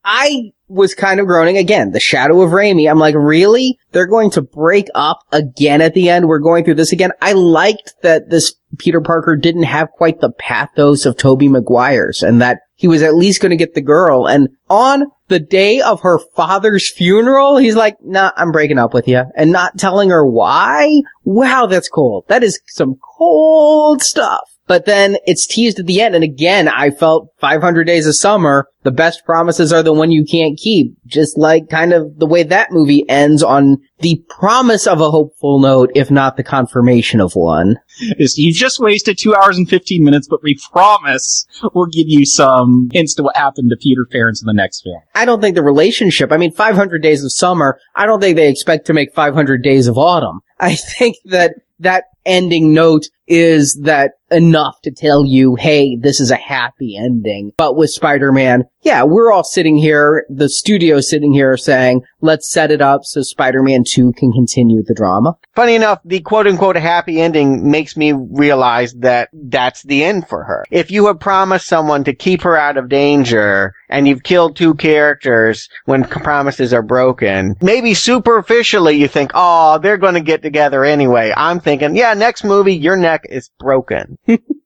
I 0.04 0.52
was 0.68 0.96
kind 0.96 1.20
of 1.20 1.28
groaning 1.28 1.58
again. 1.58 1.92
The 1.92 2.00
shadow 2.00 2.42
of 2.42 2.52
Raimi. 2.52 2.90
I'm 2.90 3.00
like, 3.00 3.16
really? 3.16 3.78
They're 3.92 4.08
going 4.08 4.32
to 4.32 4.42
break 4.42 4.88
up 4.96 5.20
again 5.32 5.82
at 5.82 5.94
the 5.94 6.10
end? 6.10 6.28
We're 6.28 6.40
going 6.40 6.64
through 6.64 6.76
this 6.76 6.92
again? 6.92 7.12
I 7.22 7.34
liked 7.34 7.96
that 8.04 8.30
this 8.30 8.54
Peter 8.78 9.02
Parker 9.02 9.36
didn't 9.36 9.64
have 9.64 9.90
quite 9.92 10.22
the 10.22 10.32
pathos 10.32 11.06
of 11.06 11.18
Tobey 11.18 11.50
Maguire's 11.50 12.22
and 12.22 12.42
that 12.42 12.60
he 12.76 12.88
was 12.88 13.02
at 13.02 13.16
least 13.16 13.42
going 13.42 13.50
to 13.50 13.58
get 13.58 13.74
the 13.74 13.82
girl. 13.82 14.28
And 14.28 14.50
on 14.70 15.06
the 15.28 15.40
day 15.40 15.82
of 15.82 16.02
her 16.02 16.20
father's 16.36 16.90
funeral, 16.92 17.58
he's 17.58 17.76
like, 17.76 17.98
nah, 18.02 18.32
I'm 18.38 18.52
breaking 18.52 18.78
up 18.78 18.94
with 18.94 19.08
you 19.08 19.24
and 19.36 19.52
not 19.52 19.78
telling 19.78 20.12
her 20.12 20.26
why. 20.26 21.02
Wow, 21.24 21.66
that's 21.66 21.90
cold. 21.90 22.26
That 22.28 22.44
is 22.44 22.62
some 22.68 22.96
cold 23.18 24.02
stuff. 24.02 24.50
But 24.70 24.86
then 24.86 25.18
it's 25.26 25.48
teased 25.48 25.80
at 25.80 25.88
the 25.88 26.00
end. 26.00 26.14
And 26.14 26.24
again, 26.24 26.68
I 26.68 26.92
felt 26.92 27.34
500 27.40 27.86
Days 27.86 28.06
of 28.06 28.16
Summer, 28.16 28.68
the 28.84 28.92
best 28.92 29.26
promises 29.26 29.74
are 29.74 29.82
the 29.82 29.92
one 29.92 30.12
you 30.12 30.24
can't 30.24 30.60
keep. 30.60 30.96
Just 31.08 31.40
like 31.40 31.70
kind 31.70 31.92
of 31.92 32.20
the 32.20 32.28
way 32.28 32.44
that 32.44 32.72
movie 32.72 33.04
ends 33.10 33.42
on 33.42 33.78
the 34.02 34.24
promise 34.30 34.86
of 34.86 35.02
a 35.02 35.10
hopeful 35.10 35.60
note, 35.60 35.90
if 35.96 36.12
not 36.12 36.38
the 36.38 36.44
confirmation 36.44 37.20
of 37.20 37.36
one. 37.36 37.78
You 37.98 38.54
just 38.54 38.80
wasted 38.80 39.18
two 39.18 39.34
hours 39.36 39.58
and 39.58 39.68
15 39.68 40.04
minutes, 40.04 40.28
but 40.30 40.44
we 40.44 40.56
promise 40.72 41.48
we'll 41.74 41.88
give 41.88 42.08
you 42.08 42.24
some 42.28 42.90
hints 42.94 43.16
to 43.16 43.24
what 43.24 43.36
happened 43.36 43.72
to 43.72 43.76
Peter 43.76 44.06
Ferrance 44.12 44.40
in 44.40 44.46
the 44.46 44.54
next 44.54 44.84
film. 44.84 45.02
I 45.16 45.26
don't 45.26 45.42
think 45.42 45.56
the 45.56 45.64
relationship, 45.64 46.32
I 46.32 46.38
mean, 46.38 46.52
500 46.52 47.02
Days 47.02 47.24
of 47.24 47.34
Summer, 47.34 47.80
I 47.96 48.06
don't 48.06 48.22
think 48.22 48.36
they 48.36 48.50
expect 48.50 48.86
to 48.86 48.94
make 48.94 49.16
500 49.16 49.64
Days 49.64 49.88
of 49.88 49.98
Autumn. 49.98 50.42
I 50.60 50.76
think 50.76 51.16
that 51.26 51.56
that 51.80 52.04
ending 52.26 52.74
note 52.74 53.08
is 53.30 53.80
that 53.84 54.14
enough 54.32 54.82
to 54.84 54.92
tell 54.92 55.24
you, 55.26 55.56
hey, 55.56 55.96
this 55.96 56.20
is 56.20 56.32
a 56.32 56.36
happy 56.36 56.98
ending. 56.98 57.52
But 57.58 57.78
with 57.78 57.92
Spider-Man, 57.92 58.64
yeah, 58.90 59.04
we're 59.04 59.32
all 59.32 59.44
sitting 59.44 59.78
here, 59.78 60.26
the 60.30 60.50
studio 60.50 61.00
sitting 61.00 61.32
here 61.32 61.56
saying, 61.58 62.02
let's 62.22 62.52
set 62.52 62.72
it 62.72 62.82
up 62.82 63.02
so 63.04 63.22
Spider-Man 63.22 63.84
2 63.88 64.14
can 64.14 64.32
continue 64.32 64.82
the 64.82 64.96
drama. 64.96 65.38
Funny 65.56 65.76
enough, 65.76 66.00
the 66.06 66.22
quote 66.22 66.48
unquote 66.48 66.76
happy 66.76 67.22
ending 67.22 67.70
makes 67.70 67.96
me 67.96 68.14
realize 68.14 68.96
that 68.96 69.30
that's 69.32 69.84
the 69.84 70.04
end 70.04 70.28
for 70.28 70.44
her. 70.44 70.66
If 70.72 70.90
you 70.90 71.06
have 71.06 71.20
promised 71.20 71.68
someone 71.68 72.04
to 72.06 72.16
keep 72.16 72.42
her 72.42 72.58
out 72.58 72.78
of 72.78 72.90
danger 72.90 73.76
and 73.90 74.08
you've 74.08 74.24
killed 74.24 74.56
two 74.56 74.74
characters 74.74 75.70
when 75.86 76.04
promises 76.04 76.74
are 76.74 76.82
broken, 76.82 77.58
maybe 77.62 77.94
superficially 77.94 78.98
you 78.98 79.08
think, 79.08 79.30
oh, 79.36 79.78
they're 79.78 79.98
going 79.98 80.16
to 80.16 80.20
get 80.20 80.42
together 80.42 80.84
anyway. 80.84 81.32
I'm 81.38 81.60
thinking, 81.60 81.96
yeah, 81.96 82.16
next 82.16 82.44
movie, 82.44 82.76
your 82.76 82.96
neck 82.96 83.22
is 83.30 83.52
broken. 83.60 84.18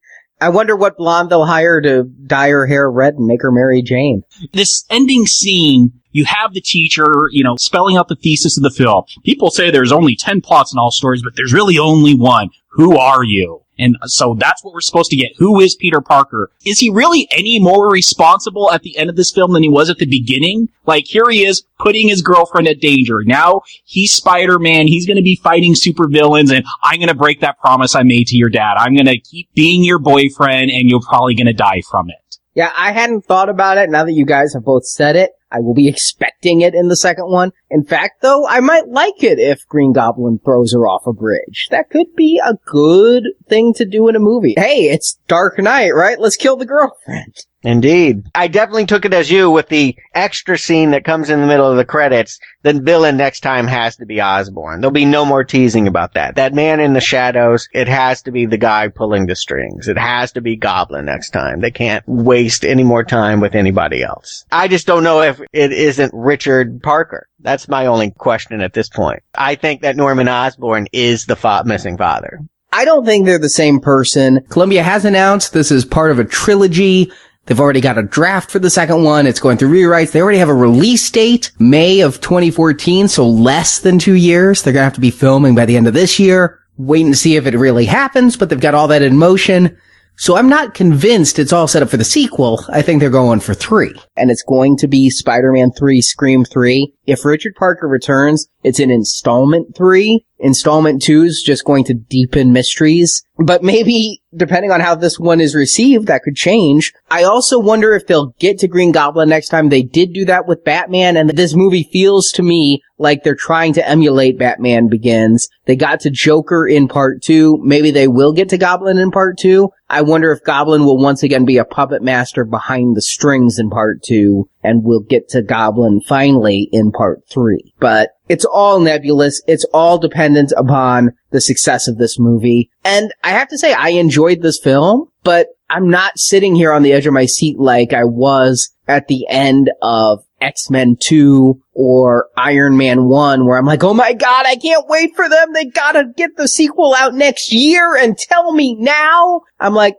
I 0.44 0.50
wonder 0.50 0.76
what 0.76 0.98
blonde 0.98 1.30
they'll 1.30 1.46
hire 1.46 1.80
to 1.80 2.04
dye 2.04 2.50
her 2.50 2.68
hair 2.68 2.92
red 2.92 3.14
and 3.14 3.26
make 3.26 3.42
her 3.44 3.52
Mary 3.52 3.82
Jane. 3.82 4.24
This 4.52 4.84
ending 4.90 5.26
scene, 5.26 5.94
you 6.12 6.26
have 6.26 6.54
the 6.54 6.60
teacher, 6.60 7.30
you 7.32 7.46
know, 7.46 7.56
spelling 7.58 7.96
out 7.96 8.10
the 8.10 8.18
thesis 8.18 8.58
of 8.58 8.64
the 8.64 8.70
film. 8.70 9.06
People 9.24 9.52
say 9.52 9.72
there's 9.72 9.94
only 9.94 10.18
10 10.18 10.42
plots 10.42 10.74
in 10.74 10.80
all 10.80 10.92
stories, 10.92 11.24
but 11.24 11.38
there's 11.38 11.54
really 11.54 11.80
only 11.80 12.14
one. 12.14 12.50
Who 12.72 12.98
are 12.98 13.24
you? 13.24 13.63
And 13.80 13.98
so 14.06 14.36
that's 14.38 14.64
what 14.64 14.74
we're 14.74 14.82
supposed 14.82 15.10
to 15.12 15.18
get. 15.18 15.32
Who 15.38 15.60
is 15.60 15.76
Peter 15.76 16.02
Parker? 16.02 16.52
Is 16.66 16.80
he 16.80 16.90
really 16.90 17.28
any 17.32 17.60
more 17.60 17.90
responsible 17.92 18.72
at 18.72 18.84
the 18.84 18.98
end 18.98 19.10
of 19.10 19.16
this 19.16 19.32
film 19.32 19.54
than 19.54 19.64
he 19.64 19.70
was 19.70 19.90
at 19.90 19.98
the 19.98 20.06
beginning? 20.06 20.70
Like 20.86 21.06
here 21.06 21.30
he 21.30 21.46
is 21.46 21.64
putting 21.80 22.08
his 22.08 22.22
girlfriend 22.22 22.68
at 22.68 22.80
danger. 22.80 23.24
Now 23.24 23.62
he's 23.84 24.14
Spider-Man. 24.14 24.88
He's 24.88 25.08
going 25.08 25.18
to 25.18 25.24
be 25.24 25.36
fighting 25.36 25.74
supervillains 25.74 26.56
and 26.56 26.66
I'm 26.84 27.00
going 27.00 27.10
to 27.10 27.16
break 27.16 27.42
that 27.42 27.60
promise 27.60 27.96
I 27.96 28.04
made 28.04 28.28
to 28.28 28.38
your 28.38 28.50
dad. 28.50 28.76
I'm 28.78 28.96
going 28.96 29.08
to 29.08 29.20
keep 29.20 29.54
being 29.54 29.84
your 29.84 30.00
boyfriend 30.00 30.70
and 30.70 30.90
you're 30.90 31.02
probably 31.02 31.36
going 31.36 31.48
to 31.48 31.54
die 31.54 31.82
from 31.90 32.10
it. 32.10 32.18
Yeah, 32.54 32.72
I 32.76 32.92
hadn't 32.92 33.26
thought 33.26 33.50
about 33.50 33.78
it. 33.78 33.90
Now 33.90 34.06
that 34.06 34.14
you 34.14 34.26
guys 34.26 34.54
have 34.54 34.64
both 34.64 34.86
said 34.86 35.16
it, 35.16 35.32
I 35.52 35.60
will 35.60 35.74
be 35.74 35.88
expecting 35.88 36.62
it 36.62 36.74
in 36.74 36.88
the 36.88 36.96
second 36.96 37.28
one. 37.28 37.52
In 37.70 37.84
fact, 37.84 38.22
though, 38.22 38.48
I 38.48 38.60
might 38.60 38.88
like 38.88 39.24
it 39.24 39.40
if 39.40 39.68
Green 39.68 39.94
Goblin 39.94 40.40
throws 40.44 40.74
her 40.74 40.88
off 40.88 41.08
a 41.08 41.14
bridge. 41.14 41.68
That 41.70 41.90
could 41.90 42.16
be 42.16 42.42
a 42.44 42.56
good 42.66 43.24
thing 43.48 43.74
to 43.76 43.86
do 43.86 44.08
in 44.08 44.16
a 44.16 44.20
movie. 44.20 44.56
Hey, 44.58 44.90
it's 44.90 45.20
Dark 45.28 45.60
Knight, 45.60 45.92
right? 45.92 46.20
Let's 46.20 46.36
kill 46.36 46.58
the 46.58 46.66
girlfriend. 46.66 47.46
Indeed. 47.64 48.26
I 48.36 48.48
definitely 48.48 48.86
took 48.86 49.06
it 49.06 49.14
as 49.14 49.32
you 49.32 49.50
with 49.50 49.70
the 49.70 49.96
extra 50.14 50.58
scene 50.58 50.92
that 50.92 51.06
comes 51.06 51.30
in 51.30 51.40
the 51.40 51.48
middle 51.48 51.70
of 51.70 51.78
the 51.78 51.86
credits. 51.86 52.40
The 52.64 52.74
villain 52.74 53.18
next 53.18 53.40
time 53.40 53.68
has 53.68 53.96
to 53.98 54.06
be 54.06 54.22
Osborn. 54.22 54.82
There'll 54.82 54.92
be 54.92 55.06
no 55.06 55.26
more 55.26 55.44
teasing 55.44 55.88
about 55.88 56.14
that. 56.16 56.36
That 56.36 56.54
man 56.54 56.80
in 56.80 56.94
the 56.94 57.02
shadows, 57.02 57.70
it 57.74 57.88
has 57.88 58.22
to 58.24 58.32
be 58.32 58.46
the 58.46 58.58
guy 58.58 58.90
pulling 58.90 59.28
the 59.28 59.36
strings. 59.36 59.88
It 59.88 59.98
has 59.98 60.34
to 60.34 60.42
be 60.42 60.58
Goblin 60.58 61.06
next 61.06 61.30
time. 61.32 61.62
They 61.62 61.72
can't 61.72 62.04
waste 62.08 62.66
any 62.66 62.84
more 62.84 63.04
time 63.04 63.40
with 63.40 63.56
anybody 63.56 64.04
else. 64.04 64.46
I 64.52 64.68
just 64.68 64.86
don't 64.88 65.04
know 65.04 65.22
if 65.22 65.42
it 65.54 65.72
isn't 65.72 66.12
Richard 66.14 66.82
Parker. 66.84 67.28
That's 67.40 67.68
my 67.68 67.86
only 67.86 68.12
question 68.12 68.62
at 68.62 68.74
this 68.74 68.90
point. 68.90 69.24
I 69.36 69.56
think 69.56 69.82
that 69.82 69.96
Norman 69.96 70.28
Osborn 70.28 70.88
is 70.92 71.26
the 71.26 71.36
fa- 71.36 71.64
missing 71.66 71.98
father. 71.98 72.40
I 72.74 72.86
don't 72.86 73.06
think 73.06 73.26
they're 73.26 73.38
the 73.38 73.50
same 73.50 73.80
person. 73.80 74.44
Columbia 74.50 74.82
has 74.82 75.06
announced 75.06 75.54
this 75.54 75.70
is 75.70 75.86
part 75.86 76.10
of 76.10 76.18
a 76.18 76.26
trilogy. 76.26 77.12
They've 77.46 77.60
already 77.60 77.82
got 77.82 77.98
a 77.98 78.04
draft 78.04 78.52
for 78.52 78.60
the 78.60 78.70
second 78.70 79.04
one. 79.04 79.28
It's 79.28 79.40
going 79.40 79.58
through 79.58 79.74
rewrites. 79.74 80.12
They 80.12 80.22
already 80.22 80.38
have 80.38 80.50
a 80.50 80.54
release 80.54 81.10
date, 81.12 81.52
May 81.60 82.00
of 82.00 82.22
2014, 82.22 83.10
so 83.10 83.28
less 83.28 83.80
than 83.80 84.00
two 84.00 84.14
years. 84.14 84.62
They're 84.62 84.72
gonna 84.72 84.86
have 84.86 84.94
to 84.94 85.02
be 85.02 85.12
filming 85.12 85.54
by 85.54 85.66
the 85.66 85.76
end 85.76 85.88
of 85.88 85.94
this 85.94 86.20
year. 86.20 86.60
Wait 86.78 87.06
and 87.06 87.18
see 87.18 87.36
if 87.36 87.46
it 87.46 87.58
really 87.58 87.86
happens, 87.86 88.38
but 88.38 88.50
they've 88.50 88.60
got 88.60 88.74
all 88.74 88.88
that 88.88 89.02
in 89.02 89.18
motion. 89.18 89.78
So 90.16 90.38
I'm 90.38 90.48
not 90.48 90.74
convinced 90.74 91.38
it's 91.38 91.52
all 91.52 91.68
set 91.68 91.84
up 91.84 91.90
for 91.90 91.98
the 91.98 92.04
sequel. 92.06 92.64
I 92.70 92.82
think 92.82 93.00
they're 93.00 93.10
going 93.10 93.40
for 93.40 93.54
three. 93.54 93.96
And 94.16 94.30
it's 94.30 94.44
going 94.44 94.78
to 94.78 94.88
be 94.88 95.10
Spider-Man 95.10 95.72
3, 95.72 96.02
Scream 96.02 96.46
3. 96.46 96.94
If 97.06 97.26
Richard 97.26 97.56
Parker 97.56 97.88
returns, 97.88 98.48
it's 98.64 98.80
in 98.80 98.92
installment 98.92 99.76
3. 99.76 100.26
Installment 100.40 101.02
2 101.02 101.24
is 101.24 101.42
just 101.46 101.64
going 101.64 101.86
to 101.86 101.94
deepen 101.94 102.54
mysteries. 102.54 103.24
But 103.38 103.64
maybe, 103.64 104.22
depending 104.36 104.72
on 104.72 104.82
how 104.82 104.94
this 104.94 105.20
one 105.20 105.42
is 105.42 105.56
received, 105.56 106.08
that 106.08 106.22
could 106.24 106.36
change. 106.36 106.94
I 107.10 107.24
also 107.24 107.60
wonder 107.60 107.94
if 107.94 108.06
they'll 108.06 108.36
get 108.40 108.60
to 108.60 108.68
Green 108.68 108.92
Goblin 108.92 109.30
next 109.30 109.50
time. 109.50 109.70
They 109.70 109.82
did 109.82 110.14
do 110.14 110.26
that 110.26 110.48
with 110.48 110.64
Batman, 110.64 111.18
and 111.18 111.30
this 111.30 111.56
movie 111.56 111.90
feels 111.92 112.32
to 112.34 112.44
me 112.44 112.84
like 112.98 113.24
they're 113.24 113.36
trying 113.36 113.74
to 113.74 113.88
emulate 113.88 114.38
Batman 114.38 114.88
Begins. 114.88 115.50
They 115.66 115.76
got 115.76 116.02
to 116.02 116.10
Joker 116.10 116.68
in 116.68 116.88
part 116.88 117.22
two. 117.22 117.58
Maybe 117.64 117.92
they 117.92 118.08
will 118.08 118.34
get 118.34 118.50
to 118.50 118.58
Goblin 118.58 118.98
in 118.98 119.12
part 119.12 119.38
two. 119.38 119.72
I 119.90 120.02
wonder 120.02 120.32
if 120.32 120.44
Goblin 120.44 120.86
will 120.86 120.98
once 120.98 121.24
again 121.24 121.46
be 121.46 121.58
a 121.58 121.66
puppet 121.66 122.02
master 122.02 122.46
behind 122.46 122.96
the 122.96 123.02
strings 123.02 123.60
in 123.60 123.70
part 123.70 124.03
two, 124.04 124.50
and 124.64 124.84
we'll 124.84 125.02
get 125.02 125.30
to 125.30 125.42
Goblin 125.42 126.02
finally 126.02 126.70
in 126.72 126.92
part 126.92 127.22
three. 127.30 127.74
But 127.80 128.12
it's 128.30 128.46
all 128.46 128.80
nebulous. 128.80 129.42
It's 129.48 129.66
all 129.74 129.98
dependent 129.98 130.54
upon 130.56 131.12
the 131.32 131.42
success 131.42 131.88
of 131.88 131.98
this 131.98 132.20
movie. 132.20 132.70
And 132.84 133.14
I 133.24 133.32
have 133.32 133.50
to 133.50 133.58
say, 133.58 133.74
I 133.74 133.90
enjoyed 133.90 134.42
this 134.42 134.60
film, 134.62 135.10
but 135.24 135.48
I'm 135.70 135.90
not 135.90 136.18
sitting 136.18 136.56
here 136.56 136.72
on 136.72 136.84
the 136.84 136.94
edge 136.94 137.08
of 137.08 137.14
my 137.14 137.26
seat 137.26 137.58
like 137.58 137.94
I 137.94 138.06
was 138.06 138.74
at 138.88 139.08
the 139.08 139.26
end 139.30 139.72
of 139.82 140.24
X-Men 140.44 140.98
2 141.00 141.60
or 141.74 142.28
Iron 142.38 142.78
Man 142.78 143.06
1 143.06 143.46
where 143.46 143.58
I'm 143.58 143.66
like, 143.66 143.84
oh 143.84 143.94
my 143.94 144.14
god, 144.14 144.46
I 144.46 144.56
can't 144.58 144.88
wait 144.88 145.16
for 145.16 145.28
them. 145.28 145.54
They 145.54 145.66
gotta 145.66 146.06
get 146.16 146.36
the 146.36 146.48
sequel 146.48 146.94
out 146.94 147.16
next 147.16 147.52
year 147.52 147.96
and 147.96 148.18
tell 148.18 148.52
me 148.52 148.76
now. 148.76 149.42
I'm 149.60 149.74
like, 149.74 149.96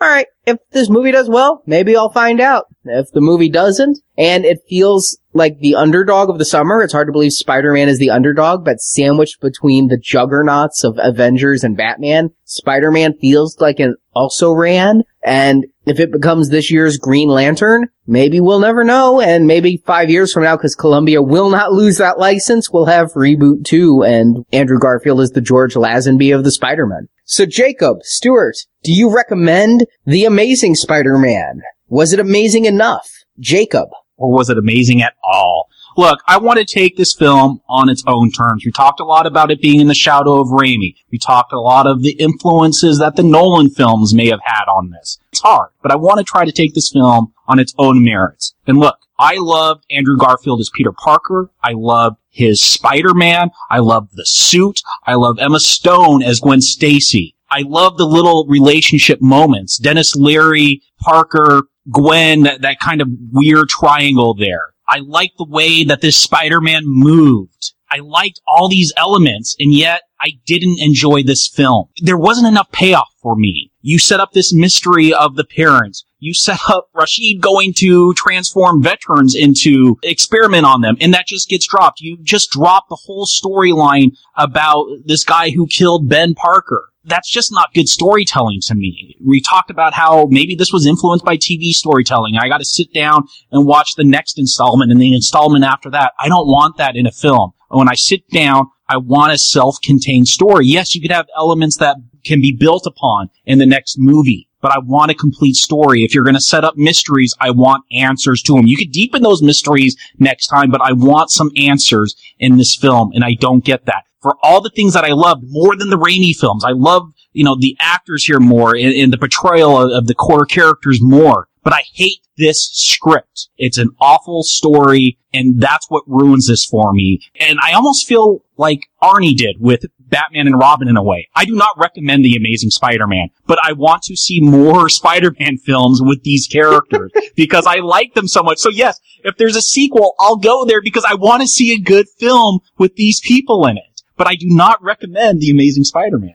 eh, 0.00 0.04
alright. 0.04 0.26
If 0.46 0.58
this 0.70 0.88
movie 0.88 1.10
does 1.10 1.28
well, 1.28 1.62
maybe 1.66 1.96
I'll 1.96 2.12
find 2.12 2.40
out. 2.40 2.66
If 2.84 3.10
the 3.12 3.20
movie 3.20 3.48
doesn't, 3.48 3.98
and 4.16 4.44
it 4.44 4.58
feels 4.68 5.18
like 5.32 5.58
the 5.58 5.74
underdog 5.74 6.30
of 6.30 6.38
the 6.38 6.44
summer, 6.44 6.82
it's 6.82 6.92
hard 6.92 7.08
to 7.08 7.12
believe 7.12 7.32
Spider-Man 7.32 7.88
is 7.88 7.98
the 7.98 8.10
underdog, 8.10 8.64
but 8.64 8.80
sandwiched 8.80 9.40
between 9.40 9.88
the 9.88 9.98
juggernauts 9.98 10.84
of 10.84 10.98
Avengers 11.02 11.64
and 11.64 11.76
Batman, 11.76 12.30
Spider-Man 12.44 13.14
feels 13.20 13.60
like 13.60 13.80
an 13.80 13.96
also 14.14 14.52
ran, 14.52 15.02
and 15.24 15.66
if 15.84 15.98
it 16.00 16.12
becomes 16.12 16.48
this 16.48 16.70
year's 16.70 16.96
Green 16.96 17.28
Lantern, 17.28 17.88
maybe 18.06 18.40
we'll 18.40 18.60
never 18.60 18.84
know, 18.84 19.20
and 19.20 19.46
maybe 19.46 19.82
five 19.84 20.10
years 20.10 20.32
from 20.32 20.44
now, 20.44 20.56
because 20.56 20.74
Columbia 20.76 21.20
will 21.20 21.50
not 21.50 21.72
lose 21.72 21.98
that 21.98 22.18
license, 22.18 22.70
we'll 22.70 22.86
have 22.86 23.12
Reboot 23.14 23.64
2, 23.64 24.04
and 24.04 24.46
Andrew 24.52 24.78
Garfield 24.78 25.20
is 25.20 25.30
the 25.30 25.40
George 25.40 25.74
Lazenby 25.74 26.34
of 26.34 26.44
the 26.44 26.52
Spider-Man. 26.52 27.08
So 27.28 27.44
Jacob, 27.44 28.04
Stuart, 28.04 28.54
do 28.84 28.92
you 28.92 29.12
recommend 29.12 29.86
The 30.04 30.26
Amazing 30.26 30.76
Spider-Man? 30.76 31.60
Was 31.88 32.12
it 32.12 32.20
amazing 32.20 32.66
enough? 32.66 33.10
Jacob. 33.40 33.88
Or 34.16 34.30
was 34.30 34.48
it 34.48 34.56
amazing 34.56 35.02
at 35.02 35.14
all? 35.24 35.66
Look, 35.96 36.20
I 36.28 36.38
want 36.38 36.60
to 36.60 36.64
take 36.64 36.96
this 36.96 37.14
film 37.14 37.62
on 37.68 37.88
its 37.88 38.04
own 38.06 38.30
terms. 38.30 38.64
We 38.64 38.70
talked 38.70 39.00
a 39.00 39.04
lot 39.04 39.26
about 39.26 39.50
it 39.50 39.60
being 39.60 39.80
in 39.80 39.88
the 39.88 39.94
shadow 39.94 40.40
of 40.40 40.50
Raimi. 40.50 40.94
We 41.10 41.18
talked 41.18 41.52
a 41.52 41.58
lot 41.58 41.88
of 41.88 42.04
the 42.04 42.12
influences 42.12 43.00
that 43.00 43.16
the 43.16 43.24
Nolan 43.24 43.70
films 43.70 44.14
may 44.14 44.28
have 44.28 44.40
had 44.44 44.66
on 44.68 44.90
this. 44.90 45.18
It's 45.32 45.40
hard, 45.40 45.70
but 45.82 45.90
I 45.90 45.96
want 45.96 46.18
to 46.18 46.24
try 46.24 46.44
to 46.44 46.52
take 46.52 46.74
this 46.74 46.92
film 46.92 47.32
on 47.48 47.58
its 47.58 47.74
own 47.76 48.04
merits. 48.04 48.54
And 48.68 48.78
look, 48.78 48.98
I 49.18 49.36
loved 49.38 49.84
Andrew 49.90 50.16
Garfield 50.16 50.60
as 50.60 50.70
Peter 50.74 50.92
Parker. 50.92 51.50
I 51.62 51.72
loved 51.72 52.18
his 52.30 52.62
Spider-Man. 52.62 53.50
I 53.70 53.78
loved 53.78 54.10
the 54.14 54.26
suit. 54.26 54.80
I 55.06 55.14
love 55.14 55.38
Emma 55.38 55.60
Stone 55.60 56.22
as 56.22 56.40
Gwen 56.40 56.60
Stacy. 56.60 57.34
I 57.50 57.62
love 57.66 57.96
the 57.96 58.06
little 58.06 58.46
relationship 58.48 59.22
moments. 59.22 59.78
Denis 59.78 60.16
Leary, 60.16 60.82
Parker, 61.00 61.62
Gwen, 61.90 62.42
that, 62.42 62.62
that 62.62 62.80
kind 62.80 63.00
of 63.00 63.08
weird 63.32 63.68
triangle 63.68 64.34
there. 64.34 64.74
I 64.88 64.98
like 64.98 65.32
the 65.38 65.46
way 65.48 65.84
that 65.84 66.00
this 66.00 66.16
Spider-Man 66.16 66.82
moved. 66.84 67.72
I 67.90 67.98
liked 67.98 68.40
all 68.46 68.68
these 68.68 68.92
elements, 68.96 69.56
and 69.58 69.72
yet 69.72 70.02
I 70.20 70.32
didn't 70.44 70.80
enjoy 70.80 71.22
this 71.22 71.48
film. 71.48 71.86
There 72.02 72.18
wasn't 72.18 72.48
enough 72.48 72.70
payoff 72.72 73.08
for 73.22 73.36
me. 73.36 73.70
You 73.86 74.00
set 74.00 74.18
up 74.18 74.32
this 74.32 74.52
mystery 74.52 75.14
of 75.14 75.36
the 75.36 75.44
parents. 75.44 76.04
You 76.18 76.34
set 76.34 76.58
up 76.68 76.88
Rajit 76.92 77.40
going 77.40 77.72
to 77.76 78.14
transform 78.14 78.82
veterans 78.82 79.36
into 79.36 79.96
experiment 80.02 80.66
on 80.66 80.80
them, 80.80 80.96
and 81.00 81.14
that 81.14 81.28
just 81.28 81.48
gets 81.48 81.68
dropped. 81.68 82.00
You 82.00 82.18
just 82.20 82.50
drop 82.50 82.88
the 82.88 82.98
whole 83.04 83.26
storyline 83.26 84.10
about 84.34 84.86
this 85.04 85.24
guy 85.24 85.50
who 85.50 85.68
killed 85.68 86.08
Ben 86.08 86.34
Parker 86.34 86.88
that's 87.08 87.30
just 87.30 87.52
not 87.52 87.72
good 87.72 87.88
storytelling 87.88 88.58
to 88.60 88.74
me. 88.74 89.16
We 89.24 89.40
talked 89.40 89.70
about 89.70 89.94
how 89.94 90.26
maybe 90.28 90.56
this 90.56 90.72
was 90.72 90.86
influenced 90.86 91.24
by 91.24 91.36
TV 91.36 91.70
storytelling. 91.70 92.36
I 92.36 92.48
got 92.48 92.58
to 92.58 92.64
sit 92.64 92.92
down 92.92 93.28
and 93.52 93.64
watch 93.64 93.94
the 93.96 94.02
next 94.02 94.40
installment 94.40 94.90
and 94.90 95.00
the 95.00 95.14
installment 95.14 95.64
after 95.64 95.88
that. 95.90 96.14
I 96.18 96.28
don't 96.28 96.48
want 96.48 96.78
that 96.78 96.96
in 96.96 97.06
a 97.06 97.12
film. 97.12 97.52
When 97.68 97.88
I 97.88 97.94
sit 97.94 98.28
down, 98.30 98.66
I 98.88 98.96
want 98.96 99.32
a 99.32 99.38
self-contained 99.38 100.26
story. 100.26 100.66
Yes, 100.66 100.96
you 100.96 101.00
could 101.00 101.12
have 101.12 101.26
elements 101.36 101.76
that 101.78 101.96
can 102.26 102.40
be 102.40 102.52
built 102.52 102.86
upon 102.86 103.30
in 103.44 103.58
the 103.58 103.66
next 103.66 103.96
movie, 103.98 104.48
but 104.60 104.72
I 104.72 104.78
want 104.78 105.10
a 105.10 105.14
complete 105.14 105.54
story. 105.54 106.02
If 106.02 106.14
you're 106.14 106.24
going 106.24 106.34
to 106.34 106.40
set 106.40 106.64
up 106.64 106.76
mysteries, 106.76 107.34
I 107.40 107.50
want 107.50 107.84
answers 107.92 108.42
to 108.42 108.54
them. 108.54 108.66
You 108.66 108.76
could 108.76 108.92
deepen 108.92 109.22
those 109.22 109.42
mysteries 109.42 109.96
next 110.18 110.48
time, 110.48 110.70
but 110.70 110.80
I 110.80 110.92
want 110.92 111.30
some 111.30 111.50
answers 111.56 112.16
in 112.38 112.56
this 112.56 112.76
film, 112.76 113.12
and 113.14 113.24
I 113.24 113.34
don't 113.34 113.64
get 113.64 113.86
that 113.86 114.04
for 114.20 114.36
all 114.42 114.60
the 114.60 114.70
things 114.70 114.94
that 114.94 115.04
I 115.04 115.12
loved 115.12 115.44
more 115.46 115.76
than 115.76 115.88
the 115.88 115.98
Raimi 115.98 116.34
films. 116.34 116.64
I 116.64 116.72
love, 116.72 117.12
you 117.32 117.44
know, 117.44 117.56
the 117.56 117.76
actors 117.78 118.24
here 118.24 118.40
more 118.40 118.74
and, 118.74 118.92
and 118.92 119.12
the 119.12 119.18
portrayal 119.18 119.80
of, 119.80 119.92
of 119.92 120.06
the 120.08 120.14
core 120.14 120.46
characters 120.46 120.98
more. 121.00 121.48
But 121.62 121.72
I 121.72 121.82
hate 121.94 122.20
this 122.36 122.70
script. 122.72 123.48
It's 123.56 123.78
an 123.78 123.90
awful 124.00 124.42
story, 124.42 125.18
and 125.32 125.60
that's 125.60 125.86
what 125.90 126.04
ruins 126.06 126.48
this 126.48 126.64
for 126.64 126.92
me. 126.92 127.20
And 127.40 127.58
I 127.62 127.72
almost 127.72 128.06
feel 128.06 128.44
like 128.56 128.80
Arnie 129.02 129.36
did 129.36 129.56
with 129.60 129.84
Batman 130.06 130.46
and 130.46 130.58
Robin 130.58 130.88
in 130.88 130.96
a 130.96 131.02
way. 131.02 131.28
I 131.34 131.44
do 131.44 131.54
not 131.54 131.78
recommend 131.78 132.24
The 132.24 132.36
Amazing 132.36 132.70
Spider-Man, 132.70 133.28
but 133.46 133.58
I 133.62 133.72
want 133.72 134.02
to 134.04 134.16
see 134.16 134.40
more 134.40 134.88
Spider-Man 134.88 135.58
films 135.58 136.00
with 136.02 136.22
these 136.22 136.46
characters 136.46 137.12
because 137.36 137.66
I 137.66 137.76
like 137.76 138.14
them 138.14 138.28
so 138.28 138.42
much. 138.42 138.58
So 138.58 138.70
yes, 138.70 139.00
if 139.24 139.36
there's 139.36 139.56
a 139.56 139.62
sequel, 139.62 140.14
I'll 140.18 140.36
go 140.36 140.64
there 140.64 140.82
because 140.82 141.04
I 141.08 141.14
want 141.14 141.42
to 141.42 141.48
see 141.48 141.74
a 141.74 141.78
good 141.78 142.08
film 142.08 142.60
with 142.78 142.96
these 142.96 143.20
people 143.20 143.66
in 143.66 143.76
it 143.76 143.84
but 144.16 144.26
I 144.26 144.34
do 144.34 144.46
not 144.48 144.82
recommend 144.82 145.40
The 145.40 145.50
Amazing 145.50 145.84
Spider-Man. 145.84 146.34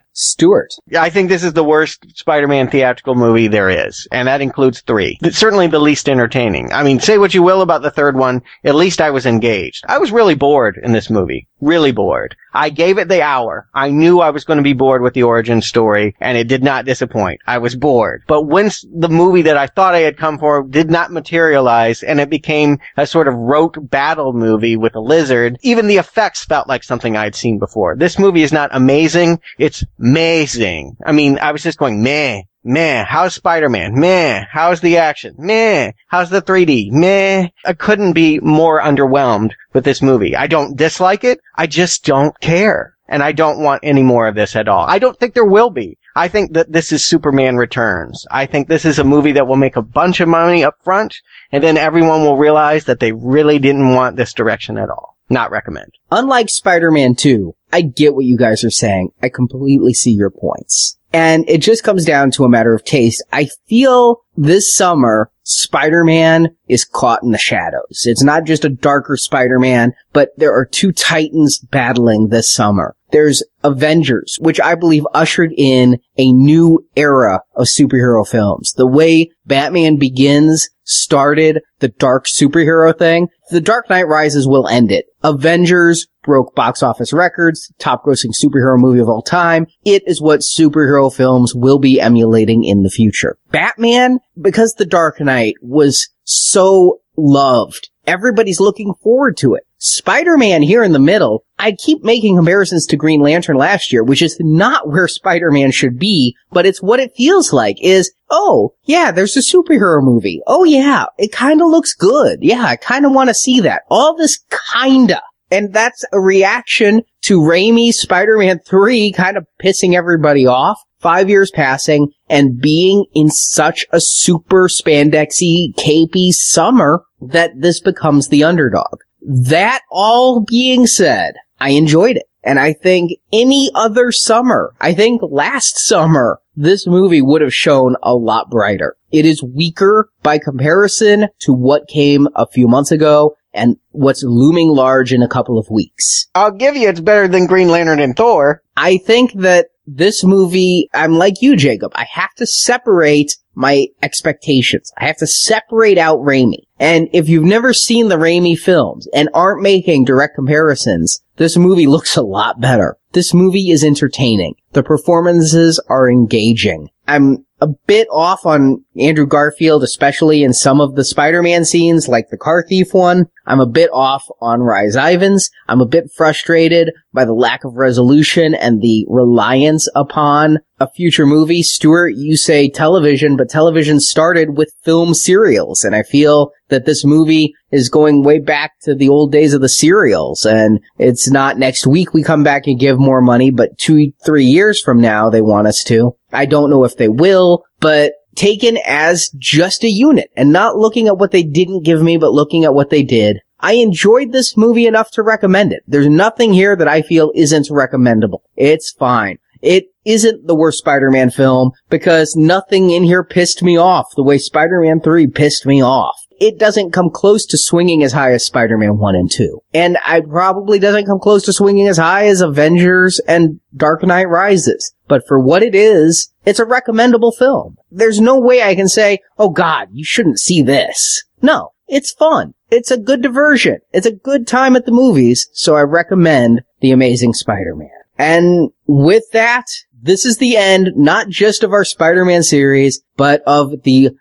Yeah, 0.88 1.02
I 1.02 1.10
think 1.10 1.30
this 1.30 1.44
is 1.44 1.54
the 1.54 1.64
worst 1.64 2.06
Spider-Man 2.18 2.70
theatrical 2.70 3.16
movie 3.16 3.48
there 3.48 3.70
is, 3.70 4.08
and 4.12 4.28
that 4.28 4.42
includes 4.42 4.82
three. 4.82 5.18
It's 5.22 5.38
certainly 5.38 5.68
the 5.68 5.80
least 5.80 6.10
entertaining. 6.10 6.72
I 6.74 6.84
mean, 6.84 7.00
say 7.00 7.18
what 7.18 7.34
you 7.34 7.44
will 7.44 7.62
about 7.62 7.82
the 7.82 7.92
third 7.92 8.18
one, 8.18 8.42
at 8.64 8.76
least 8.76 9.00
I 9.00 9.12
was 9.12 9.26
engaged. 9.26 9.86
I 9.88 10.00
was 10.00 10.12
really 10.12 10.36
bored 10.36 10.80
in 10.84 10.92
this 10.92 11.10
movie. 11.10 11.48
Really 11.62 11.92
bored. 11.92 12.36
I 12.54 12.70
gave 12.70 12.98
it 12.98 13.08
the 13.08 13.22
hour. 13.22 13.68
I 13.74 13.90
knew 13.92 14.20
I 14.20 14.32
was 14.32 14.44
going 14.44 14.58
to 14.58 14.64
be 14.64 14.74
bored 14.74 15.02
with 15.02 15.14
the 15.14 15.24
origin 15.24 15.62
story, 15.62 16.16
and 16.20 16.38
it 16.38 16.48
did 16.48 16.64
not 16.64 16.86
disappoint. 16.86 17.40
I 17.48 17.60
was 17.60 17.76
bored. 17.76 18.24
But 18.28 18.44
once 18.44 18.84
the 18.94 19.08
movie 19.08 19.44
that 19.44 19.58
I 19.58 19.68
thought 19.68 19.94
I 19.94 20.00
had 20.00 20.18
come 20.18 20.40
for 20.40 20.64
did 20.64 20.90
not 20.90 21.12
materialize, 21.12 22.04
and 22.04 22.20
it 22.20 22.30
became 22.30 22.80
a 22.98 23.08
sort 23.08 23.28
of 23.28 23.36
rote 23.36 23.78
battle 23.90 24.34
movie 24.34 24.76
with 24.76 24.96
a 24.96 25.00
lizard, 25.00 25.58
even 25.62 25.88
the 25.88 25.98
effects 25.98 26.44
felt 26.44 26.68
like 26.68 26.84
something 26.84 27.16
I'd 27.16 27.36
seen 27.36 27.60
before. 27.60 27.96
This 27.96 28.20
movie 28.20 28.44
is 28.44 28.52
not 28.52 28.72
amazing. 28.74 29.40
It's 29.58 29.84
amazing. 30.02 30.98
I 31.06 31.12
mean, 31.12 31.40
I 31.40 31.52
was 31.52 31.64
just 31.64 31.78
going, 31.78 32.02
meh, 32.04 32.42
Meh. 32.64 33.04
How's 33.06 33.34
Spider-Man? 33.34 34.00
Meh. 34.00 34.46
How's 34.52 34.82
the 34.82 34.98
action? 34.98 35.34
Meh. 35.38 35.94
How's 36.08 36.30
the 36.30 36.42
3D? 36.42 36.92
Meh. 36.92 37.48
I 37.66 37.74
couldn't 37.74 38.14
be 38.14 38.40
more 38.40 38.80
underwhelmed 38.80 39.54
with 39.74 39.84
this 39.84 40.02
movie. 40.02 40.36
I 40.36 40.48
don't 40.48 40.78
dislike 40.78 41.24
it. 41.24 41.40
I 41.56 41.66
just 41.66 42.06
don't 42.06 42.40
care. 42.40 42.96
And 43.08 43.24
I 43.24 43.32
don't 43.32 43.62
want 43.62 43.82
any 43.84 44.04
more 44.04 44.28
of 44.28 44.36
this 44.36 44.56
at 44.56 44.68
all. 44.68 44.86
I 44.88 45.00
don't 45.00 45.18
think 45.20 45.34
there 45.34 45.44
will 45.44 45.72
be. 45.72 45.98
I 46.16 46.28
think 46.28 46.54
that 46.54 46.72
this 46.72 46.92
is 46.92 47.06
Superman 47.06 47.58
Returns. 47.58 48.26
I 48.30 48.46
think 48.46 48.68
this 48.68 48.86
is 48.86 49.00
a 49.00 49.04
movie 49.04 49.32
that 49.34 49.48
will 49.48 49.56
make 49.56 49.76
a 49.76 49.82
bunch 49.82 50.20
of 50.20 50.30
money 50.30 50.64
up 50.64 50.76
front, 50.84 51.16
and 51.52 51.64
then 51.64 51.78
everyone 51.78 52.22
will 52.22 52.38
realize 52.38 52.86
that 52.86 53.00
they 53.00 53.12
really 53.12 53.60
didn't 53.60 53.96
want 53.96 54.18
this 54.18 54.34
direction 54.34 54.78
at 54.78 54.90
all. 54.90 55.18
Not 55.30 55.52
recommend. 55.52 55.94
Unlike 56.12 56.50
Spider-Man 56.50 57.16
2, 57.16 57.56
I 57.72 57.82
get 57.82 58.16
what 58.16 58.26
you 58.26 58.38
guys 58.38 58.64
are 58.64 58.72
saying. 58.72 59.12
I 59.22 59.30
completely 59.30 59.94
see 59.94 60.12
your 60.12 60.32
points. 60.32 60.98
And 61.14 61.50
it 61.50 61.58
just 61.58 61.84
comes 61.84 62.06
down 62.06 62.32
to 62.32 62.46
a 62.46 62.50
matter 62.50 62.74
of 62.74 62.86
taste. 62.86 63.24
I 63.34 63.50
feel 63.68 64.22
this 64.38 64.74
summer, 64.74 65.30
Spider-Man 65.44 66.56
is 66.70 66.86
caught 66.86 67.22
in 67.22 67.32
the 67.32 67.38
shadows. 67.38 68.04
It's 68.06 68.24
not 68.24 68.46
just 68.46 68.64
a 68.64 68.70
darker 68.70 69.18
Spider-Man, 69.18 69.94
but 70.14 70.30
there 70.38 70.54
are 70.54 70.66
two 70.66 70.94
titans 70.94 71.60
battling 71.60 72.30
this 72.30 72.54
summer. 72.54 72.96
There's 73.12 73.44
Avengers, 73.64 74.38
which 74.40 74.60
I 74.60 74.76
believe 74.76 75.06
ushered 75.14 75.52
in 75.56 76.00
a 76.18 76.32
new 76.32 76.86
era 76.96 77.42
of 77.56 77.68
superhero 77.68 78.28
films. 78.28 78.74
The 78.74 78.88
way 78.88 79.32
Batman 79.46 79.98
Begins 79.98 80.70
started 80.84 81.62
the 81.80 81.90
dark 81.90 82.26
superhero 82.26 82.98
thing, 82.98 83.28
The 83.50 83.62
Dark 83.62 83.90
Knight 83.90 84.08
Rises 84.08 84.48
will 84.48 84.68
end 84.68 84.92
it. 84.92 85.06
Avengers 85.24 86.08
broke 86.24 86.56
box 86.56 86.84
office 86.84 87.14
records, 87.14 87.72
top 87.80 88.04
grossing 88.06 88.34
superhero 88.34 88.78
movie 88.78 89.00
of 89.00 89.10
all 89.10 89.22
time. 89.22 89.68
It 89.86 90.04
is 90.06 90.22
what 90.22 90.42
superhero 90.42 91.14
films 91.14 91.54
will 91.56 91.80
be 91.80 92.00
emulating 92.00 92.64
in 92.64 92.84
the 92.84 92.90
future. 92.90 93.38
Batman, 93.52 94.20
because 94.40 94.74
The 94.74 94.86
Dark 94.86 95.20
Knight 95.20 95.56
was 95.62 96.10
so 96.24 97.00
loved, 97.18 97.90
everybody's 98.12 98.60
looking 98.60 98.94
forward 99.02 99.38
to 99.38 99.56
it. 99.56 99.64
Spider-Man 99.78 100.62
here 100.62 100.84
in 100.84 100.92
the 100.92 101.00
middle, 101.00 101.46
I 101.58 101.72
keep 101.72 102.04
making 102.04 102.36
comparisons 102.36 102.86
to 102.88 102.98
Green 102.98 103.22
Lantern 103.22 103.56
last 103.58 103.92
year, 103.92 104.04
which 104.04 104.22
is 104.22 104.38
not 104.40 104.90
where 104.90 105.08
Spider-Man 105.08 105.72
should 105.72 105.98
be, 105.98 106.36
but 106.52 106.66
it's 106.66 106.82
what 106.82 107.00
it 107.00 107.14
feels 107.16 107.54
like 107.54 107.78
is, 107.82 108.14
oh, 108.30 108.74
yeah, 108.84 109.12
there's 109.12 109.38
a 109.38 109.40
superhero 109.40 110.04
movie. 110.04 110.42
Oh 110.46 110.66
yeah, 110.66 111.06
it 111.18 111.32
kinda 111.32 111.66
looks 111.66 111.94
good. 111.94 112.40
Yeah, 112.42 112.66
I 112.66 112.76
kinda 112.76 113.10
wanna 113.10 113.34
see 113.34 113.62
that. 113.62 113.84
All 113.90 114.16
this 114.16 114.40
kinda. 114.84 115.22
And 115.50 115.74
that's 115.74 116.06
a 116.14 116.20
reaction 116.20 117.04
to 117.24 117.40
Raimi's 117.40 118.00
Spider-Man 118.00 118.60
3 118.66 119.12
kind 119.14 119.38
of 119.38 119.46
pissing 119.64 119.96
everybody 119.96 120.46
off. 120.46 120.80
Five 121.02 121.30
years 121.30 121.52
passing 121.52 122.12
and 122.30 122.60
being 122.60 123.06
in 123.14 123.30
such 123.30 123.86
a 123.92 124.00
super 124.00 124.68
spandexy, 124.68 125.74
capey 125.76 126.32
summer 126.32 127.04
that 127.22 127.52
this 127.60 127.82
becomes 127.82 128.28
the 128.28 128.44
underdog. 128.44 129.00
That 129.22 129.82
all 129.90 130.42
being 130.42 130.86
said, 130.86 131.34
I 131.60 131.72
enjoyed 131.72 132.18
it. 132.18 132.26
And 132.44 132.60
I 132.60 132.74
think 132.74 133.12
any 133.32 133.70
other 133.76 134.12
summer, 134.12 134.74
I 134.82 134.94
think 134.94 135.22
last 135.24 135.78
summer, 135.78 136.40
this 136.56 136.88
movie 136.88 137.22
would 137.22 137.42
have 137.42 137.54
shown 137.54 137.96
a 138.02 138.16
lot 138.16 138.50
brighter. 138.50 138.96
It 139.12 139.26
is 139.26 139.44
weaker 139.44 140.10
by 140.24 140.38
comparison 140.40 141.28
to 141.40 141.54
what 141.54 141.88
came 141.88 142.28
a 142.36 142.48
few 142.48 142.68
months 142.68 142.92
ago 142.92 143.36
and 143.54 143.78
what's 143.90 144.24
looming 144.24 144.70
large 144.70 145.14
in 145.14 145.22
a 145.22 145.28
couple 145.28 145.58
of 145.58 145.70
weeks. 145.70 146.28
I'll 146.34 146.52
give 146.52 146.76
you 146.76 146.90
it's 146.90 147.00
better 147.00 147.28
than 147.28 147.48
Green 147.48 147.70
Lantern 147.70 148.00
and 148.00 148.16
Thor. 148.16 148.64
I 148.76 148.98
think 148.98 149.34
that 149.34 149.68
this 149.86 150.24
movie, 150.24 150.90
I'm 150.94 151.18
like 151.18 151.42
you, 151.42 151.56
Jacob. 151.56 151.92
I 151.96 152.06
have 152.12 152.34
to 152.36 152.46
separate 152.46 153.36
my 153.54 153.88
expectations. 154.02 154.92
I 154.98 155.08
have 155.08 155.18
to 155.18 155.28
separate 155.28 155.98
out 155.98 156.20
Raimi. 156.20 156.64
And 156.80 157.10
if 157.14 157.28
you've 157.28 157.44
never 157.44 157.74
seen 157.74 158.08
the 158.08 158.16
Raimi 158.16 158.58
films 158.58 159.08
and 159.14 159.30
aren't 159.34 159.62
making 159.62 160.06
direct 160.06 160.36
comparisons, 160.36 161.22
this 161.38 161.58
movie 161.58 161.88
looks 161.88 162.16
a 162.16 162.22
lot 162.22 162.62
better. 162.62 162.98
This 163.14 163.34
movie 163.34 163.72
is 163.72 163.84
entertaining. 163.84 164.56
The 164.72 164.84
performances 164.84 165.80
are 165.90 166.10
engaging. 166.10 166.90
I'm 167.08 167.46
a 167.60 167.68
bit 167.68 168.08
off 168.12 168.46
on 168.46 168.86
Andrew 168.98 169.28
Garfield, 169.28 169.84
especially 169.84 170.44
in 170.44 170.54
some 170.54 170.80
of 170.80 170.96
the 170.96 171.04
Spider-Man 171.04 171.66
scenes, 171.66 172.08
like 172.08 172.30
the 172.30 172.38
car 172.38 172.64
thief 172.68 172.94
one. 172.94 173.28
I'm 173.52 173.60
a 173.60 173.66
bit 173.66 173.90
off 173.92 174.24
on 174.40 174.62
Rhys 174.62 174.96
Ifans. 174.96 175.52
I'm 175.68 175.82
a 175.82 175.86
bit 175.86 176.10
frustrated 176.16 176.94
by 177.12 177.26
the 177.26 177.34
lack 177.34 177.66
of 177.66 177.76
resolution 177.76 178.56
and 178.56 178.82
the 178.82 179.06
reliance 179.10 179.90
upon 179.94 180.60
a 180.80 180.90
future 180.90 181.26
movie. 181.26 181.62
Stuart, 181.62 182.16
you 182.16 182.38
say 182.38 182.70
television, 182.70 183.36
but 183.36 183.50
television 183.50 184.00
started 184.00 184.56
with 184.56 184.74
film 184.86 185.14
serials, 185.14 185.84
and 185.84 185.94
I 185.94 186.04
feel 186.04 186.54
that 186.70 186.86
this 186.86 187.04
movie 187.04 187.54
is 187.72 187.90
going 187.90 188.24
way 188.24 188.40
back 188.40 188.72
to 188.84 188.96
the 188.96 189.10
old 189.10 189.34
days 189.34 189.54
of 189.54 189.60
the 189.60 189.68
serials, 189.68 190.46
and 190.46 190.80
it's 190.98 191.30
not 191.30 191.60
next 191.60 191.86
week 191.86 192.14
we 192.14 192.24
come 192.24 192.46
back 192.46 192.68
and 192.68 192.80
give 192.80 193.00
more 193.00 193.22
money, 193.22 193.52
but 193.52 193.78
two, 193.78 194.14
three 194.26 194.46
years 194.46 194.82
from 194.82 195.02
now 195.02 195.30
they 195.30 195.42
want 195.42 195.68
us 195.68 195.84
to. 195.88 196.16
I 196.32 196.46
don't 196.46 196.70
know 196.70 196.86
if 196.86 196.96
they 196.96 197.10
will, 197.10 197.66
but 197.82 198.14
taken 198.36 198.78
as 198.86 199.30
just 199.38 199.84
a 199.84 199.90
unit 199.90 200.32
and 200.36 200.52
not 200.52 200.78
looking 200.78 201.08
at 201.08 201.18
what 201.18 201.32
they 201.32 201.44
didn't 201.44 201.84
give 201.84 202.02
me, 202.02 202.18
but 202.18 202.34
looking 202.34 202.64
at 202.64 202.74
what 202.74 202.90
they 202.90 203.04
did. 203.04 203.40
I 203.60 203.74
enjoyed 203.74 204.32
this 204.32 204.58
movie 204.58 204.88
enough 204.88 205.12
to 205.12 205.24
recommend 205.24 205.72
it. 205.72 205.84
There's 205.88 206.08
nothing 206.08 206.54
here 206.54 206.76
that 206.76 206.88
I 206.88 207.04
feel 207.04 207.32
isn't 207.36 207.68
recommendable. 207.70 208.44
It's 208.56 208.92
fine. 208.92 209.38
It 209.62 209.86
isn't 210.06 210.48
the 210.48 210.56
worst 210.56 210.80
Spider-Man 210.80 211.30
film 211.30 211.72
because 211.90 212.36
nothing 212.36 212.90
in 212.90 213.04
here 213.04 213.24
pissed 213.24 213.62
me 213.62 213.78
off 213.78 214.08
the 214.16 214.24
way 214.24 214.40
Spider-Man 214.40 215.02
3 215.02 215.28
pissed 215.28 215.68
me 215.68 215.84
off. 215.84 216.16
It 216.40 216.58
doesn't 216.58 216.92
come 216.92 217.12
close 217.12 217.46
to 217.46 217.58
swinging 217.60 218.04
as 218.04 218.14
high 218.14 218.32
as 218.34 218.44
Spider-Man 218.44 218.98
1 218.98 219.16
and 219.16 219.30
2. 219.30 219.62
And 219.76 220.00
I 220.04 220.22
probably 220.22 220.80
doesn't 220.80 221.06
come 221.06 221.20
close 221.20 221.44
to 221.44 221.54
swinging 221.54 221.88
as 221.88 221.98
high 221.98 222.26
as 222.26 222.42
Avengers 222.42 223.22
and 223.28 223.60
Dark 223.76 224.02
Knight 224.04 224.28
Rises. 224.28 224.92
But 225.08 225.22
for 225.28 225.40
what 225.40 225.62
it 225.62 225.76
is, 225.76 226.31
it's 226.46 226.60
a 226.60 226.66
recommendable 226.66 227.32
film. 227.32 227.78
There's 227.92 228.20
no 228.20 228.40
way 228.40 228.64
I 228.64 228.76
can 228.76 228.88
say, 228.88 229.20
oh 229.38 229.50
god, 229.50 229.90
you 229.92 230.04
shouldn't 230.04 230.40
see 230.40 230.62
this. 230.62 231.24
No, 231.42 231.74
it's 231.88 232.12
fun. 232.12 232.54
It's 232.70 232.92
a 232.92 232.98
good 232.98 233.22
diversion. 233.22 233.80
It's 233.92 234.06
a 234.06 234.12
good 234.12 234.48
time 234.48 234.76
at 234.76 234.86
the 234.86 234.92
movies, 234.92 235.50
so 235.54 235.76
I 235.76 235.82
recommend 235.82 236.62
The 236.80 236.92
Amazing 236.92 237.34
Spider-Man. 237.34 237.90
And 238.18 238.70
with 238.88 239.24
that, 239.34 239.66
this 240.02 240.26
is 240.26 240.38
the 240.38 240.56
end, 240.58 240.94
not 240.96 241.30
just 241.30 241.64
of 241.64 241.74
our 241.74 241.86
Spider-Man 241.86 242.44
series, 242.44 243.02
but 243.18 243.42
of 243.46 243.84
the 243.84 244.12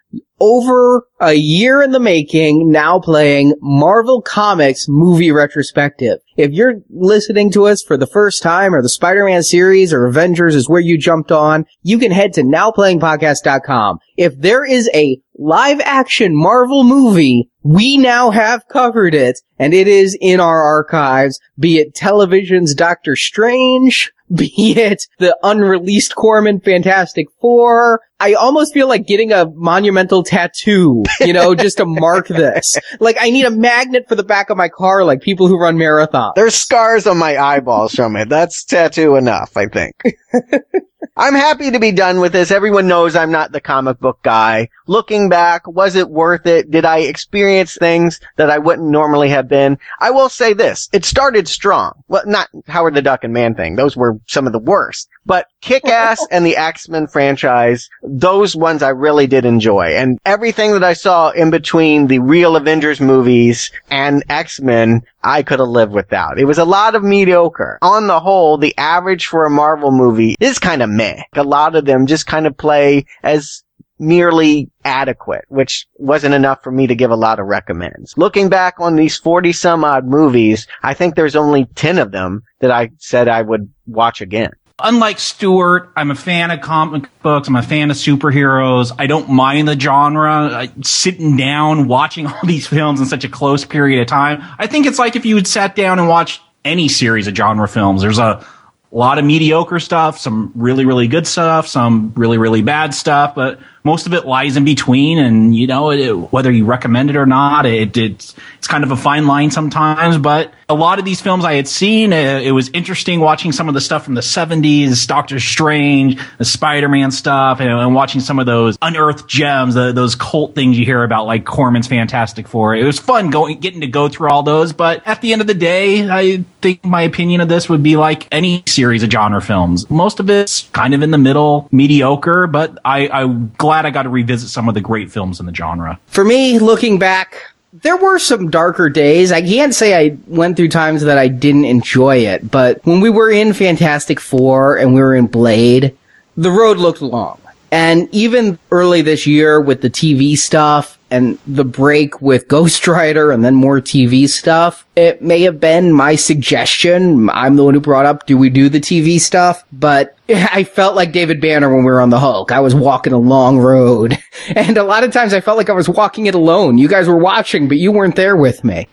over 0.40 1.04
a 1.20 1.34
year 1.34 1.82
in 1.82 1.92
the 1.92 2.00
making, 2.00 2.70
now 2.70 2.98
playing 2.98 3.54
Marvel 3.60 4.22
Comics 4.22 4.86
movie 4.88 5.30
retrospective. 5.30 6.18
If 6.36 6.52
you're 6.52 6.76
listening 6.88 7.50
to 7.52 7.66
us 7.66 7.82
for 7.82 7.96
the 7.96 8.06
first 8.06 8.42
time 8.42 8.74
or 8.74 8.82
the 8.82 8.88
Spider-Man 8.88 9.42
series 9.42 9.92
or 9.92 10.06
Avengers 10.06 10.54
is 10.54 10.68
where 10.68 10.80
you 10.80 10.96
jumped 10.96 11.30
on, 11.30 11.66
you 11.82 11.98
can 11.98 12.10
head 12.10 12.32
to 12.34 12.42
nowplayingpodcast.com. 12.42 13.98
If 14.16 14.38
there 14.38 14.64
is 14.64 14.90
a 14.94 15.20
live 15.38 15.80
action 15.80 16.34
Marvel 16.34 16.84
movie, 16.84 17.50
we 17.62 17.96
now 17.96 18.30
have 18.30 18.68
covered 18.68 19.14
it 19.14 19.40
and 19.58 19.74
it 19.74 19.88
is 19.88 20.16
in 20.20 20.40
our 20.40 20.62
archives, 20.62 21.38
be 21.58 21.78
it 21.78 21.94
television's 21.94 22.74
Doctor 22.74 23.16
Strange, 23.16 24.12
be 24.34 24.52
it 24.76 25.02
the 25.18 25.36
unreleased 25.42 26.14
Corman 26.14 26.60
Fantastic 26.60 27.26
Four. 27.40 28.00
I 28.20 28.34
almost 28.34 28.74
feel 28.74 28.86
like 28.86 29.06
getting 29.06 29.32
a 29.32 29.46
monumental 29.46 30.22
tattoo, 30.22 31.02
you 31.20 31.32
know, 31.32 31.54
just 31.54 31.78
to 31.78 31.86
mark 31.86 32.28
this. 32.28 32.76
Like 33.00 33.16
I 33.18 33.30
need 33.30 33.46
a 33.46 33.50
magnet 33.50 34.06
for 34.08 34.14
the 34.14 34.22
back 34.22 34.50
of 34.50 34.56
my 34.58 34.68
car, 34.68 35.04
like 35.04 35.22
people 35.22 35.48
who 35.48 35.58
run 35.58 35.76
marathons. 35.76 36.34
There's 36.36 36.54
scars 36.54 37.06
on 37.06 37.16
my 37.16 37.38
eyeballs 37.38 37.94
from 37.94 38.16
it. 38.16 38.28
That's 38.28 38.62
tattoo 38.64 39.16
enough, 39.16 39.56
I 39.56 39.66
think. 39.66 39.96
I'm 41.16 41.34
happy 41.34 41.70
to 41.70 41.78
be 41.78 41.92
done 41.92 42.20
with 42.20 42.32
this. 42.32 42.50
Everyone 42.50 42.86
knows 42.86 43.16
I'm 43.16 43.30
not 43.30 43.52
the 43.52 43.60
comic 43.60 43.98
book 44.00 44.20
guy. 44.22 44.68
Looking 44.86 45.28
back, 45.28 45.66
was 45.66 45.94
it 45.94 46.08
worth 46.08 46.46
it? 46.46 46.70
Did 46.70 46.84
I 46.84 47.00
experience 47.00 47.74
things 47.74 48.20
that 48.36 48.48
I 48.48 48.58
wouldn't 48.58 48.88
normally 48.88 49.28
have 49.30 49.48
been? 49.48 49.78
I 49.98 50.10
will 50.12 50.28
say 50.28 50.54
this. 50.54 50.88
It 50.92 51.04
started 51.04 51.48
strong. 51.48 52.02
Well, 52.08 52.22
not 52.26 52.48
Howard 52.68 52.94
the 52.94 53.02
Duck 53.02 53.24
and 53.24 53.34
Man 53.34 53.54
thing. 53.54 53.76
Those 53.76 53.96
were 53.96 54.18
some 54.26 54.46
of 54.46 54.52
the 54.52 54.58
worst. 54.58 55.08
But 55.26 55.46
Kick-Ass 55.60 56.26
and 56.30 56.44
the 56.44 56.56
X-Men 56.56 57.06
franchise, 57.06 57.88
those 58.02 58.56
ones 58.56 58.82
I 58.82 58.90
really 58.90 59.26
did 59.26 59.44
enjoy. 59.44 59.94
And 59.94 60.18
everything 60.24 60.72
that 60.72 60.84
I 60.84 60.94
saw 60.94 61.30
in 61.30 61.50
between 61.50 62.06
the 62.06 62.18
real 62.18 62.56
Avengers 62.56 63.00
movies 63.00 63.70
and 63.90 64.24
X-Men, 64.28 65.02
I 65.22 65.42
could 65.42 65.58
have 65.58 65.68
lived 65.68 65.92
without. 65.92 66.38
It 66.38 66.44
was 66.44 66.58
a 66.58 66.64
lot 66.64 66.94
of 66.94 67.02
mediocre. 67.02 67.78
On 67.82 68.06
the 68.06 68.20
whole, 68.20 68.56
the 68.56 68.76
average 68.78 69.26
for 69.26 69.44
a 69.44 69.50
Marvel 69.50 69.90
movie 69.92 70.36
is 70.40 70.58
kind 70.58 70.82
of 70.82 70.90
meh. 70.90 71.22
A 71.34 71.42
lot 71.42 71.76
of 71.76 71.84
them 71.84 72.06
just 72.06 72.26
kind 72.26 72.46
of 72.46 72.56
play 72.56 73.04
as 73.22 73.62
merely 74.00 74.70
adequate, 74.84 75.44
which 75.48 75.86
wasn't 75.98 76.34
enough 76.34 76.62
for 76.62 76.72
me 76.72 76.86
to 76.86 76.94
give 76.94 77.10
a 77.10 77.16
lot 77.16 77.38
of 77.38 77.46
recommends. 77.46 78.16
Looking 78.16 78.48
back 78.48 78.76
on 78.78 78.96
these 78.96 79.18
40 79.18 79.52
some 79.52 79.84
odd 79.84 80.06
movies, 80.06 80.66
I 80.82 80.94
think 80.94 81.14
there's 81.14 81.36
only 81.36 81.66
10 81.66 81.98
of 81.98 82.10
them 82.10 82.42
that 82.60 82.70
I 82.70 82.90
said 82.96 83.28
I 83.28 83.42
would 83.42 83.70
watch 83.86 84.22
again. 84.22 84.52
Unlike 84.82 85.18
Stuart, 85.18 85.92
I'm 85.96 86.10
a 86.10 86.14
fan 86.14 86.50
of 86.50 86.60
comic 86.60 87.08
books. 87.22 87.48
I'm 87.48 87.56
a 87.56 87.62
fan 87.62 87.90
of 87.90 87.96
superheroes. 87.96 88.92
I 88.98 89.06
don't 89.06 89.28
mind 89.28 89.68
the 89.68 89.78
genre. 89.78 90.46
Uh, 90.46 90.66
sitting 90.82 91.36
down, 91.36 91.88
watching 91.88 92.26
all 92.28 92.40
these 92.44 92.66
films 92.66 93.00
in 93.00 93.06
such 93.06 93.24
a 93.24 93.28
close 93.28 93.64
period 93.64 94.00
of 94.00 94.06
time. 94.06 94.42
I 94.58 94.66
think 94.66 94.86
it's 94.86 94.98
like 94.98 95.16
if 95.16 95.24
you 95.24 95.36
had 95.36 95.46
sat 95.46 95.76
down 95.76 95.98
and 95.98 96.08
watched 96.08 96.40
any 96.64 96.88
series 96.88 97.26
of 97.26 97.34
genre 97.34 97.68
films. 97.68 98.02
There's 98.02 98.18
a 98.18 98.44
lot 98.90 99.18
of 99.18 99.24
mediocre 99.24 99.80
stuff, 99.80 100.18
some 100.18 100.52
really, 100.54 100.84
really 100.84 101.08
good 101.08 101.26
stuff, 101.26 101.66
some 101.68 102.12
really, 102.16 102.38
really 102.38 102.62
bad 102.62 102.94
stuff, 102.94 103.34
but 103.34 103.60
most 103.84 104.06
of 104.06 104.14
it 104.14 104.26
lies 104.26 104.56
in 104.56 104.64
between. 104.64 105.18
And, 105.18 105.54
you 105.54 105.66
know, 105.66 105.90
it, 105.90 106.12
whether 106.32 106.50
you 106.50 106.64
recommend 106.64 107.10
it 107.10 107.16
or 107.16 107.26
not, 107.26 107.66
it, 107.66 107.96
it's, 107.96 108.34
it's 108.58 108.66
kind 108.66 108.84
of 108.84 108.90
a 108.90 108.96
fine 108.96 109.26
line 109.26 109.50
sometimes, 109.50 110.18
but 110.18 110.52
a 110.68 110.74
lot 110.74 110.98
of 110.98 111.04
these 111.04 111.20
films 111.20 111.44
I 111.44 111.54
had 111.54 111.66
seen, 111.66 112.12
uh, 112.12 112.40
it 112.42 112.52
was 112.52 112.68
interesting 112.70 113.20
watching 113.20 113.52
some 113.52 113.68
of 113.68 113.74
the 113.74 113.80
stuff 113.80 114.04
from 114.04 114.14
the 114.14 114.20
70s, 114.20 115.06
Doctor 115.06 115.40
Strange, 115.40 116.20
the 116.38 116.44
Spider-Man 116.44 117.10
stuff, 117.10 117.60
and, 117.60 117.70
and 117.70 117.94
watching 117.94 118.20
some 118.20 118.38
of 118.38 118.46
those 118.46 118.78
unearthed 118.80 119.26
gems, 119.26 119.74
the, 119.74 119.92
those 119.92 120.14
cult 120.14 120.54
things 120.54 120.78
you 120.78 120.84
hear 120.84 121.02
about, 121.02 121.26
like 121.26 121.44
Corman's 121.44 121.88
Fantastic 121.88 122.46
Four. 122.46 122.76
It 122.76 122.84
was 122.84 122.98
fun 122.98 123.30
going, 123.30 123.58
getting 123.58 123.80
to 123.80 123.86
go 123.86 124.08
through 124.08 124.30
all 124.30 124.42
those, 124.42 124.72
but 124.72 125.02
at 125.06 125.20
the 125.22 125.32
end 125.32 125.40
of 125.40 125.46
the 125.46 125.54
day, 125.54 126.08
I 126.08 126.44
think 126.60 126.84
my 126.84 127.02
opinion 127.02 127.40
of 127.40 127.48
this 127.48 127.68
would 127.68 127.82
be 127.82 127.96
like 127.96 128.28
any 128.30 128.62
series 128.66 129.02
of 129.02 129.10
genre 129.10 129.40
films. 129.40 129.90
Most 129.90 130.20
of 130.20 130.30
it's 130.30 130.68
kind 130.68 130.94
of 130.94 131.02
in 131.02 131.10
the 131.10 131.18
middle, 131.18 131.68
mediocre, 131.72 132.46
but 132.46 132.78
I, 132.84 133.08
I'm 133.08 133.52
glad 133.58 133.69
I 133.86 133.90
got 133.90 134.02
to 134.02 134.08
revisit 134.08 134.48
some 134.48 134.68
of 134.68 134.74
the 134.74 134.80
great 134.80 135.10
films 135.10 135.40
in 135.40 135.46
the 135.46 135.54
genre. 135.54 135.98
For 136.06 136.24
me, 136.24 136.58
looking 136.58 136.98
back, 136.98 137.52
there 137.72 137.96
were 137.96 138.18
some 138.18 138.50
darker 138.50 138.88
days. 138.88 139.32
I 139.32 139.42
can't 139.42 139.74
say 139.74 139.96
I 139.96 140.16
went 140.26 140.56
through 140.56 140.68
times 140.68 141.02
that 141.02 141.18
I 141.18 141.28
didn't 141.28 141.66
enjoy 141.66 142.18
it, 142.18 142.50
but 142.50 142.84
when 142.84 143.00
we 143.00 143.10
were 143.10 143.30
in 143.30 143.52
Fantastic 143.52 144.18
Four 144.18 144.76
and 144.76 144.94
we 144.94 145.00
were 145.00 145.14
in 145.14 145.26
Blade, 145.26 145.96
the 146.36 146.50
road 146.50 146.78
looked 146.78 147.02
long. 147.02 147.40
And 147.70 148.08
even 148.12 148.58
early 148.72 149.02
this 149.02 149.26
year 149.26 149.60
with 149.60 149.80
the 149.80 149.90
TV 149.90 150.36
stuff 150.36 150.98
and 151.10 151.38
the 151.46 151.64
break 151.64 152.22
with 152.22 152.48
Ghost 152.48 152.86
Rider 152.86 153.32
and 153.32 153.44
then 153.44 153.54
more 153.54 153.80
TV 153.80 154.28
stuff, 154.28 154.86
it 154.96 155.20
may 155.20 155.42
have 155.42 155.58
been 155.60 155.92
my 155.92 156.14
suggestion. 156.14 157.28
I'm 157.30 157.56
the 157.56 157.64
one 157.64 157.74
who 157.74 157.80
brought 157.80 158.06
up, 158.06 158.26
do 158.26 158.38
we 158.38 158.50
do 158.50 158.68
the 158.68 158.80
TV 158.80 159.20
stuff? 159.20 159.64
But 159.72 160.16
I 160.28 160.64
felt 160.64 160.94
like 160.94 161.12
David 161.12 161.40
Banner 161.40 161.68
when 161.74 161.84
we 161.84 161.90
were 161.90 162.00
on 162.00 162.10
the 162.10 162.20
Hulk. 162.20 162.52
I 162.52 162.60
was 162.60 162.74
walking 162.74 163.12
a 163.12 163.18
long 163.18 163.58
road. 163.58 164.18
And 164.56 164.78
a 164.78 164.82
lot 164.82 165.04
of 165.04 165.12
times 165.12 165.32
I 165.32 165.40
felt 165.40 165.58
like 165.58 165.68
I 165.68 165.74
was 165.74 165.88
walking 165.88 166.26
it 166.26 166.34
alone. 166.34 166.78
You 166.78 166.88
guys 166.88 167.06
were 167.06 167.18
watching, 167.18 167.68
but 167.68 167.76
you 167.76 167.92
weren't 167.92 168.16
there 168.16 168.36
with 168.36 168.64
me. 168.64 168.88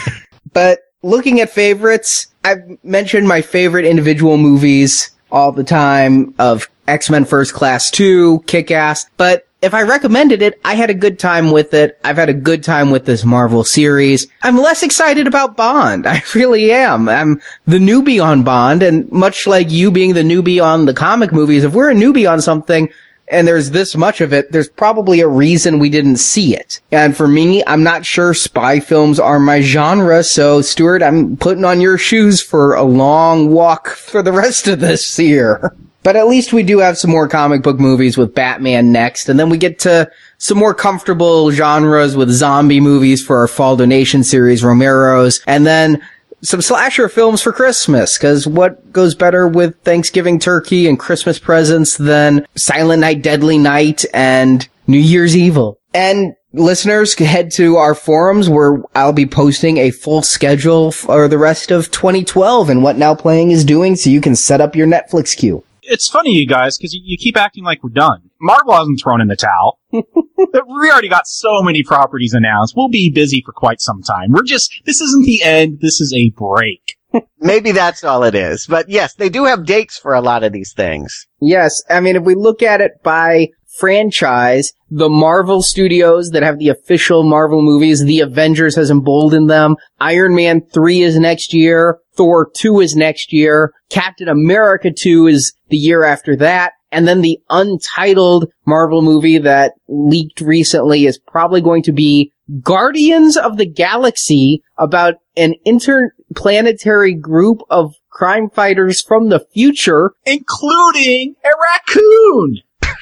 but 0.54 0.78
looking 1.02 1.40
at 1.40 1.50
favorites, 1.50 2.28
I've 2.44 2.78
mentioned 2.82 3.28
my 3.28 3.42
favorite 3.42 3.84
individual 3.84 4.38
movies 4.38 5.10
all 5.30 5.52
the 5.52 5.64
time 5.64 6.34
of 6.38 6.68
X-Men 6.86 7.24
First 7.24 7.52
Class 7.52 7.90
2, 7.90 8.44
Kick-Ass, 8.46 9.06
but 9.16 9.46
if 9.62 9.74
I 9.74 9.82
recommended 9.82 10.42
it, 10.42 10.60
I 10.64 10.74
had 10.74 10.90
a 10.90 10.94
good 10.94 11.20
time 11.20 11.52
with 11.52 11.72
it. 11.72 11.98
I've 12.02 12.16
had 12.16 12.28
a 12.28 12.34
good 12.34 12.64
time 12.64 12.90
with 12.90 13.06
this 13.06 13.24
Marvel 13.24 13.62
series. 13.62 14.26
I'm 14.42 14.58
less 14.58 14.82
excited 14.82 15.28
about 15.28 15.56
Bond. 15.56 16.06
I 16.08 16.22
really 16.34 16.72
am. 16.72 17.08
I'm 17.08 17.40
the 17.66 17.78
newbie 17.78 18.22
on 18.22 18.42
Bond, 18.42 18.82
and 18.82 19.10
much 19.12 19.46
like 19.46 19.70
you 19.70 19.92
being 19.92 20.14
the 20.14 20.22
newbie 20.22 20.62
on 20.62 20.86
the 20.86 20.94
comic 20.94 21.32
movies, 21.32 21.62
if 21.62 21.72
we're 21.72 21.92
a 21.92 21.94
newbie 21.94 22.30
on 22.30 22.40
something, 22.40 22.90
and 23.28 23.46
there's 23.46 23.70
this 23.70 23.96
much 23.96 24.20
of 24.20 24.32
it, 24.32 24.50
there's 24.50 24.68
probably 24.68 25.20
a 25.20 25.28
reason 25.28 25.78
we 25.78 25.88
didn't 25.88 26.16
see 26.16 26.56
it. 26.56 26.80
And 26.90 27.16
for 27.16 27.28
me, 27.28 27.62
I'm 27.66 27.84
not 27.84 28.04
sure 28.04 28.34
spy 28.34 28.80
films 28.80 29.20
are 29.20 29.38
my 29.38 29.60
genre, 29.60 30.24
so 30.24 30.60
Stuart, 30.60 31.04
I'm 31.04 31.36
putting 31.36 31.64
on 31.64 31.80
your 31.80 31.98
shoes 31.98 32.42
for 32.42 32.74
a 32.74 32.82
long 32.82 33.50
walk 33.50 33.90
for 33.90 34.22
the 34.22 34.32
rest 34.32 34.66
of 34.66 34.80
this 34.80 35.18
year. 35.18 35.74
But 36.02 36.16
at 36.16 36.26
least 36.26 36.52
we 36.52 36.62
do 36.62 36.78
have 36.78 36.98
some 36.98 37.10
more 37.10 37.28
comic 37.28 37.62
book 37.62 37.78
movies 37.78 38.18
with 38.18 38.34
Batman 38.34 38.90
next, 38.90 39.28
and 39.28 39.38
then 39.38 39.48
we 39.48 39.58
get 39.58 39.78
to 39.80 40.10
some 40.38 40.58
more 40.58 40.74
comfortable 40.74 41.52
genres 41.52 42.16
with 42.16 42.30
zombie 42.30 42.80
movies 42.80 43.24
for 43.24 43.38
our 43.38 43.48
Fall 43.48 43.76
Donation 43.76 44.24
series, 44.24 44.64
Romero's, 44.64 45.40
and 45.46 45.64
then 45.64 46.02
some 46.42 46.60
slasher 46.60 47.08
films 47.08 47.40
for 47.40 47.52
Christmas, 47.52 48.18
because 48.18 48.48
what 48.48 48.92
goes 48.92 49.14
better 49.14 49.46
with 49.46 49.80
Thanksgiving 49.82 50.40
turkey 50.40 50.88
and 50.88 50.98
Christmas 50.98 51.38
presents 51.38 51.96
than 51.96 52.46
Silent 52.56 53.00
Night, 53.00 53.22
Deadly 53.22 53.58
Night, 53.58 54.04
and 54.12 54.68
New 54.88 54.98
Year's 54.98 55.36
Evil? 55.36 55.78
And 55.94 56.34
listeners 56.52 57.14
head 57.14 57.52
to 57.52 57.76
our 57.76 57.94
forums 57.94 58.48
where 58.48 58.82
I'll 58.96 59.12
be 59.12 59.26
posting 59.26 59.76
a 59.76 59.92
full 59.92 60.22
schedule 60.22 60.90
for 60.90 61.28
the 61.28 61.38
rest 61.38 61.70
of 61.70 61.92
2012 61.92 62.68
and 62.68 62.82
what 62.82 62.96
Now 62.96 63.14
Playing 63.14 63.52
is 63.52 63.64
doing 63.64 63.94
so 63.94 64.10
you 64.10 64.20
can 64.20 64.34
set 64.34 64.60
up 64.60 64.74
your 64.74 64.88
Netflix 64.88 65.36
queue 65.36 65.62
it's 65.82 66.08
funny, 66.08 66.32
you 66.32 66.46
guys, 66.46 66.78
because 66.78 66.94
you, 66.94 67.00
you, 67.04 67.16
keep 67.18 67.36
acting 67.36 67.64
like 67.64 67.82
we're 67.82 67.90
done. 67.90 68.30
Marvel 68.40 68.74
hasn't 68.74 69.00
thrown 69.00 69.20
in 69.20 69.28
the 69.28 69.36
towel. 69.36 69.78
we 69.90 70.90
already 70.90 71.08
got 71.08 71.26
so 71.26 71.62
many 71.62 71.82
properties 71.82 72.34
announced. 72.34 72.74
We'll 72.76 72.88
be 72.88 73.10
busy 73.10 73.42
for 73.44 73.52
quite 73.52 73.80
some 73.80 74.02
time. 74.02 74.32
We're 74.32 74.42
just, 74.42 74.72
this 74.84 75.00
isn't 75.00 75.24
the 75.24 75.42
end. 75.42 75.80
This 75.80 76.00
is 76.00 76.12
a 76.14 76.30
break. 76.30 76.96
Maybe 77.40 77.72
that's 77.72 78.04
all 78.04 78.22
it 78.24 78.34
is. 78.34 78.66
But 78.66 78.88
yes, 78.88 79.14
they 79.14 79.28
do 79.28 79.44
have 79.44 79.66
dates 79.66 79.98
for 79.98 80.14
a 80.14 80.20
lot 80.20 80.44
of 80.44 80.52
these 80.52 80.72
things. 80.72 81.26
Yes. 81.40 81.82
I 81.90 82.00
mean, 82.00 82.16
if 82.16 82.22
we 82.22 82.34
look 82.34 82.62
at 82.62 82.80
it 82.80 83.02
by 83.02 83.48
franchise, 83.78 84.72
the 84.90 85.08
Marvel 85.08 85.62
studios 85.62 86.30
that 86.30 86.42
have 86.42 86.58
the 86.58 86.68
official 86.68 87.22
Marvel 87.22 87.62
movies, 87.62 88.04
the 88.04 88.20
Avengers 88.20 88.76
has 88.76 88.90
emboldened 88.90 89.50
them. 89.50 89.76
Iron 90.00 90.34
Man 90.34 90.62
3 90.72 91.02
is 91.02 91.18
next 91.18 91.54
year. 91.54 91.98
Thor 92.16 92.50
2 92.54 92.80
is 92.80 92.94
next 92.94 93.32
year. 93.32 93.72
Captain 93.90 94.28
America 94.28 94.90
2 94.90 95.26
is 95.26 95.52
the 95.68 95.76
year 95.76 96.04
after 96.04 96.36
that. 96.36 96.72
And 96.90 97.08
then 97.08 97.22
the 97.22 97.38
untitled 97.48 98.50
Marvel 98.66 99.00
movie 99.00 99.38
that 99.38 99.72
leaked 99.88 100.42
recently 100.42 101.06
is 101.06 101.18
probably 101.18 101.62
going 101.62 101.82
to 101.84 101.92
be 101.92 102.32
Guardians 102.60 103.36
of 103.36 103.56
the 103.56 103.66
Galaxy 103.66 104.62
about 104.76 105.14
an 105.36 105.54
interplanetary 105.64 107.14
group 107.14 107.60
of 107.70 107.94
crime 108.10 108.50
fighters 108.50 109.00
from 109.00 109.30
the 109.30 109.40
future, 109.54 110.12
including 110.26 111.34
a 111.44 111.48
raccoon. 111.48 112.58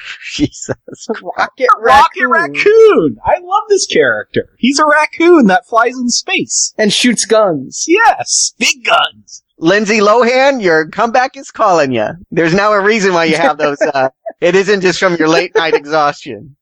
Jesus. 0.33 0.75
Rocket 1.21 1.69
Rocket 1.79 2.27
Raccoon. 2.27 3.17
I 3.25 3.39
love 3.41 3.63
this 3.69 3.85
character. 3.85 4.49
He's 4.57 4.79
a 4.79 4.85
raccoon 4.85 5.47
that 5.47 5.67
flies 5.67 5.97
in 5.97 6.09
space. 6.09 6.73
And 6.77 6.91
shoots 6.91 7.25
guns. 7.25 7.85
Yes. 7.87 8.53
Big 8.57 8.83
guns. 8.85 9.43
Lindsay 9.57 9.99
Lohan, 9.99 10.61
your 10.61 10.89
comeback 10.89 11.37
is 11.37 11.51
calling 11.51 11.91
you. 11.91 12.07
There's 12.31 12.53
now 12.53 12.73
a 12.73 12.81
reason 12.81 13.13
why 13.13 13.25
you 13.25 13.37
have 13.37 13.59
those, 13.59 13.79
uh, 13.93 14.09
it 14.39 14.55
isn't 14.55 14.81
just 14.81 14.99
from 14.99 15.15
your 15.17 15.27
late 15.27 15.55
night 15.55 15.75
exhaustion. 15.75 16.55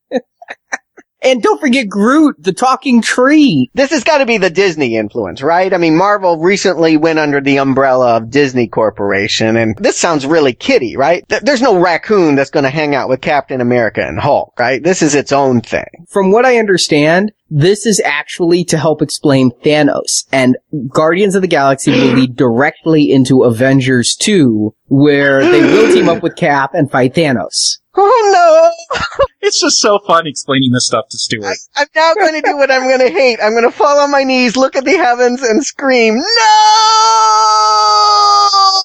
And 1.22 1.42
don't 1.42 1.60
forget 1.60 1.88
Groot, 1.88 2.36
the 2.38 2.52
talking 2.52 3.02
tree. 3.02 3.70
This 3.74 3.90
has 3.90 4.04
got 4.04 4.18
to 4.18 4.26
be 4.26 4.38
the 4.38 4.50
Disney 4.50 4.96
influence, 4.96 5.42
right? 5.42 5.72
I 5.72 5.76
mean, 5.76 5.96
Marvel 5.96 6.38
recently 6.38 6.96
went 6.96 7.18
under 7.18 7.40
the 7.40 7.58
umbrella 7.58 8.16
of 8.16 8.30
Disney 8.30 8.68
Corporation, 8.68 9.56
and 9.56 9.76
this 9.76 9.98
sounds 9.98 10.24
really 10.24 10.54
kitty, 10.54 10.96
right? 10.96 11.24
There's 11.28 11.62
no 11.62 11.78
raccoon 11.78 12.36
that's 12.36 12.50
going 12.50 12.64
to 12.64 12.70
hang 12.70 12.94
out 12.94 13.08
with 13.08 13.20
Captain 13.20 13.60
America 13.60 14.06
and 14.06 14.18
Hulk, 14.18 14.54
right? 14.58 14.82
This 14.82 15.02
is 15.02 15.14
its 15.14 15.32
own 15.32 15.60
thing. 15.60 16.06
From 16.08 16.32
what 16.32 16.46
I 16.46 16.56
understand, 16.58 17.32
this 17.50 17.84
is 17.84 18.00
actually 18.04 18.64
to 18.64 18.78
help 18.78 19.02
explain 19.02 19.50
Thanos, 19.64 20.24
and 20.32 20.56
Guardians 20.88 21.34
of 21.34 21.42
the 21.42 21.48
Galaxy 21.48 21.90
will 21.90 22.14
lead 22.14 22.36
directly 22.36 23.10
into 23.12 23.42
Avengers 23.42 24.16
2, 24.16 24.74
where 24.86 25.42
they 25.42 25.60
will 25.60 25.92
team 25.92 26.08
up 26.08 26.22
with 26.22 26.36
Cap 26.36 26.70
and 26.74 26.90
fight 26.90 27.14
Thanos. 27.14 27.78
Oh 27.96 28.30
no! 28.32 28.70
it's 29.40 29.60
just 29.60 29.78
so 29.78 29.98
fun 30.06 30.26
explaining 30.26 30.72
this 30.72 30.86
stuff 30.86 31.06
to 31.10 31.18
Stuart. 31.18 31.56
I, 31.76 31.82
am 31.82 31.88
now 31.94 32.14
going 32.14 32.34
to 32.34 32.42
do 32.42 32.56
what 32.56 32.70
I'm 32.70 32.88
going 32.88 33.00
to 33.00 33.10
hate. 33.10 33.38
I'm 33.42 33.52
going 33.52 33.64
to 33.64 33.70
fall 33.70 33.98
on 33.98 34.10
my 34.10 34.22
knees, 34.22 34.56
look 34.56 34.76
at 34.76 34.84
the 34.84 34.96
heavens, 34.96 35.42
and 35.42 35.64
scream, 35.64 36.16
No! 36.16 36.22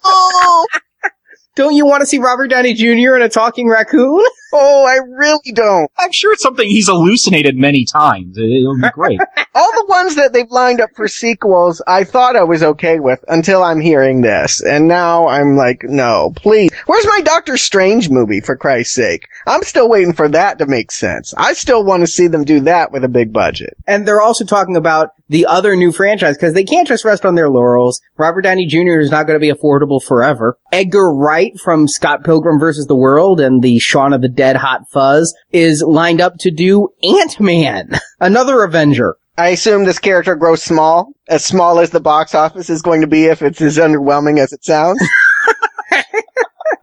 Don't 1.56 1.76
you 1.76 1.86
want 1.86 2.02
to 2.02 2.06
see 2.06 2.18
Robert 2.20 2.50
Downey 2.50 2.74
Jr. 2.74 3.16
in 3.16 3.22
a 3.22 3.30
talking 3.30 3.70
raccoon? 3.70 4.26
Oh, 4.58 4.86
I 4.86 4.96
really 5.18 5.52
don't. 5.54 5.92
I'm 5.98 6.14
sure 6.14 6.32
it's 6.32 6.42
something 6.42 6.66
he's 6.68 6.88
hallucinated 6.88 7.58
many 7.58 7.84
times. 7.84 8.38
It'll 8.38 8.78
be 8.80 8.90
great. 8.94 9.20
All 9.56 9.72
the 9.74 9.86
ones 9.90 10.16
that 10.16 10.32
they've 10.32 10.50
lined 10.50 10.80
up 10.80 10.92
for 10.96 11.10
sequels, 11.10 11.82
I 11.88 12.06
thought 12.06 12.38
I 12.38 12.44
was 12.44 12.64
okay 12.64 13.00
with 13.00 13.24
until 13.28 13.64
I'm 13.64 13.82
hearing 13.82 14.22
this. 14.22 14.62
And 14.62 14.88
now 14.88 15.28
I'm 15.28 15.58
like, 15.58 15.84
no, 15.84 16.32
please. 16.38 16.72
Where's 16.86 17.06
my 17.06 17.22
Doctor 17.22 17.58
Strange 17.58 18.10
movie, 18.10 18.40
for 18.40 18.56
Christ's 18.56 18.96
sake? 18.96 19.28
I'm 19.46 19.64
still 19.64 19.90
waiting 19.90 20.14
for 20.14 20.30
that 20.30 20.58
to 20.60 20.66
make 20.66 20.92
sense. 20.92 21.34
I 21.38 21.52
still 21.54 21.84
want 21.84 22.02
to 22.02 22.08
see 22.08 22.28
them 22.28 22.46
do 22.46 22.62
that 22.62 22.92
with 22.94 23.04
a 23.04 23.10
big 23.10 23.34
budget. 23.34 23.76
And 23.88 24.08
they're 24.08 24.22
also 24.22 24.46
talking 24.46 24.78
about 24.78 25.12
the 25.28 25.46
other 25.46 25.76
new 25.76 25.92
franchise 25.92 26.38
because 26.38 26.54
they 26.54 26.64
can't 26.64 26.88
just 26.88 27.06
rest 27.06 27.26
on 27.26 27.36
their 27.36 27.50
laurels. 27.50 28.02
Robert 28.18 28.42
Downey 28.42 28.66
Jr. 28.66 29.00
is 29.00 29.12
not 29.12 29.28
going 29.28 29.40
to 29.40 29.40
be 29.40 29.52
affordable 29.52 30.04
forever. 30.04 30.58
Edgar 30.72 31.14
Wright 31.14 31.58
from 31.60 31.88
Scott 31.88 32.24
Pilgrim 32.24 32.60
vs. 32.60 32.88
the 32.88 32.96
World 32.96 33.40
and 33.40 33.62
the 33.62 33.80
Shaun 33.80 34.14
of 34.14 34.22
the 34.22 34.30
Dead 34.30 34.56
Hot 34.58 34.90
Fuzz 34.90 35.36
is 35.52 35.82
lined 35.82 36.22
up 36.22 36.36
to 36.40 36.52
do 36.52 36.90
Ant-Man, 37.04 37.92
another 38.20 38.64
Avenger. 38.64 39.16
I 39.38 39.50
assume 39.50 39.84
this 39.84 40.00
character 40.00 40.36
grows 40.36 40.64
small, 40.64 41.12
as 41.28 41.44
small 41.44 41.80
as 41.80 41.90
the 41.90 42.00
box 42.00 42.34
office 42.34 42.70
is 42.70 42.82
going 42.82 43.02
to 43.02 43.08
be 43.08 43.26
if 43.26 43.42
it's 43.42 43.62
as 43.62 43.78
underwhelming 43.78 44.40
as 44.40 44.54
it 44.54 44.64
sounds. 44.64 45.02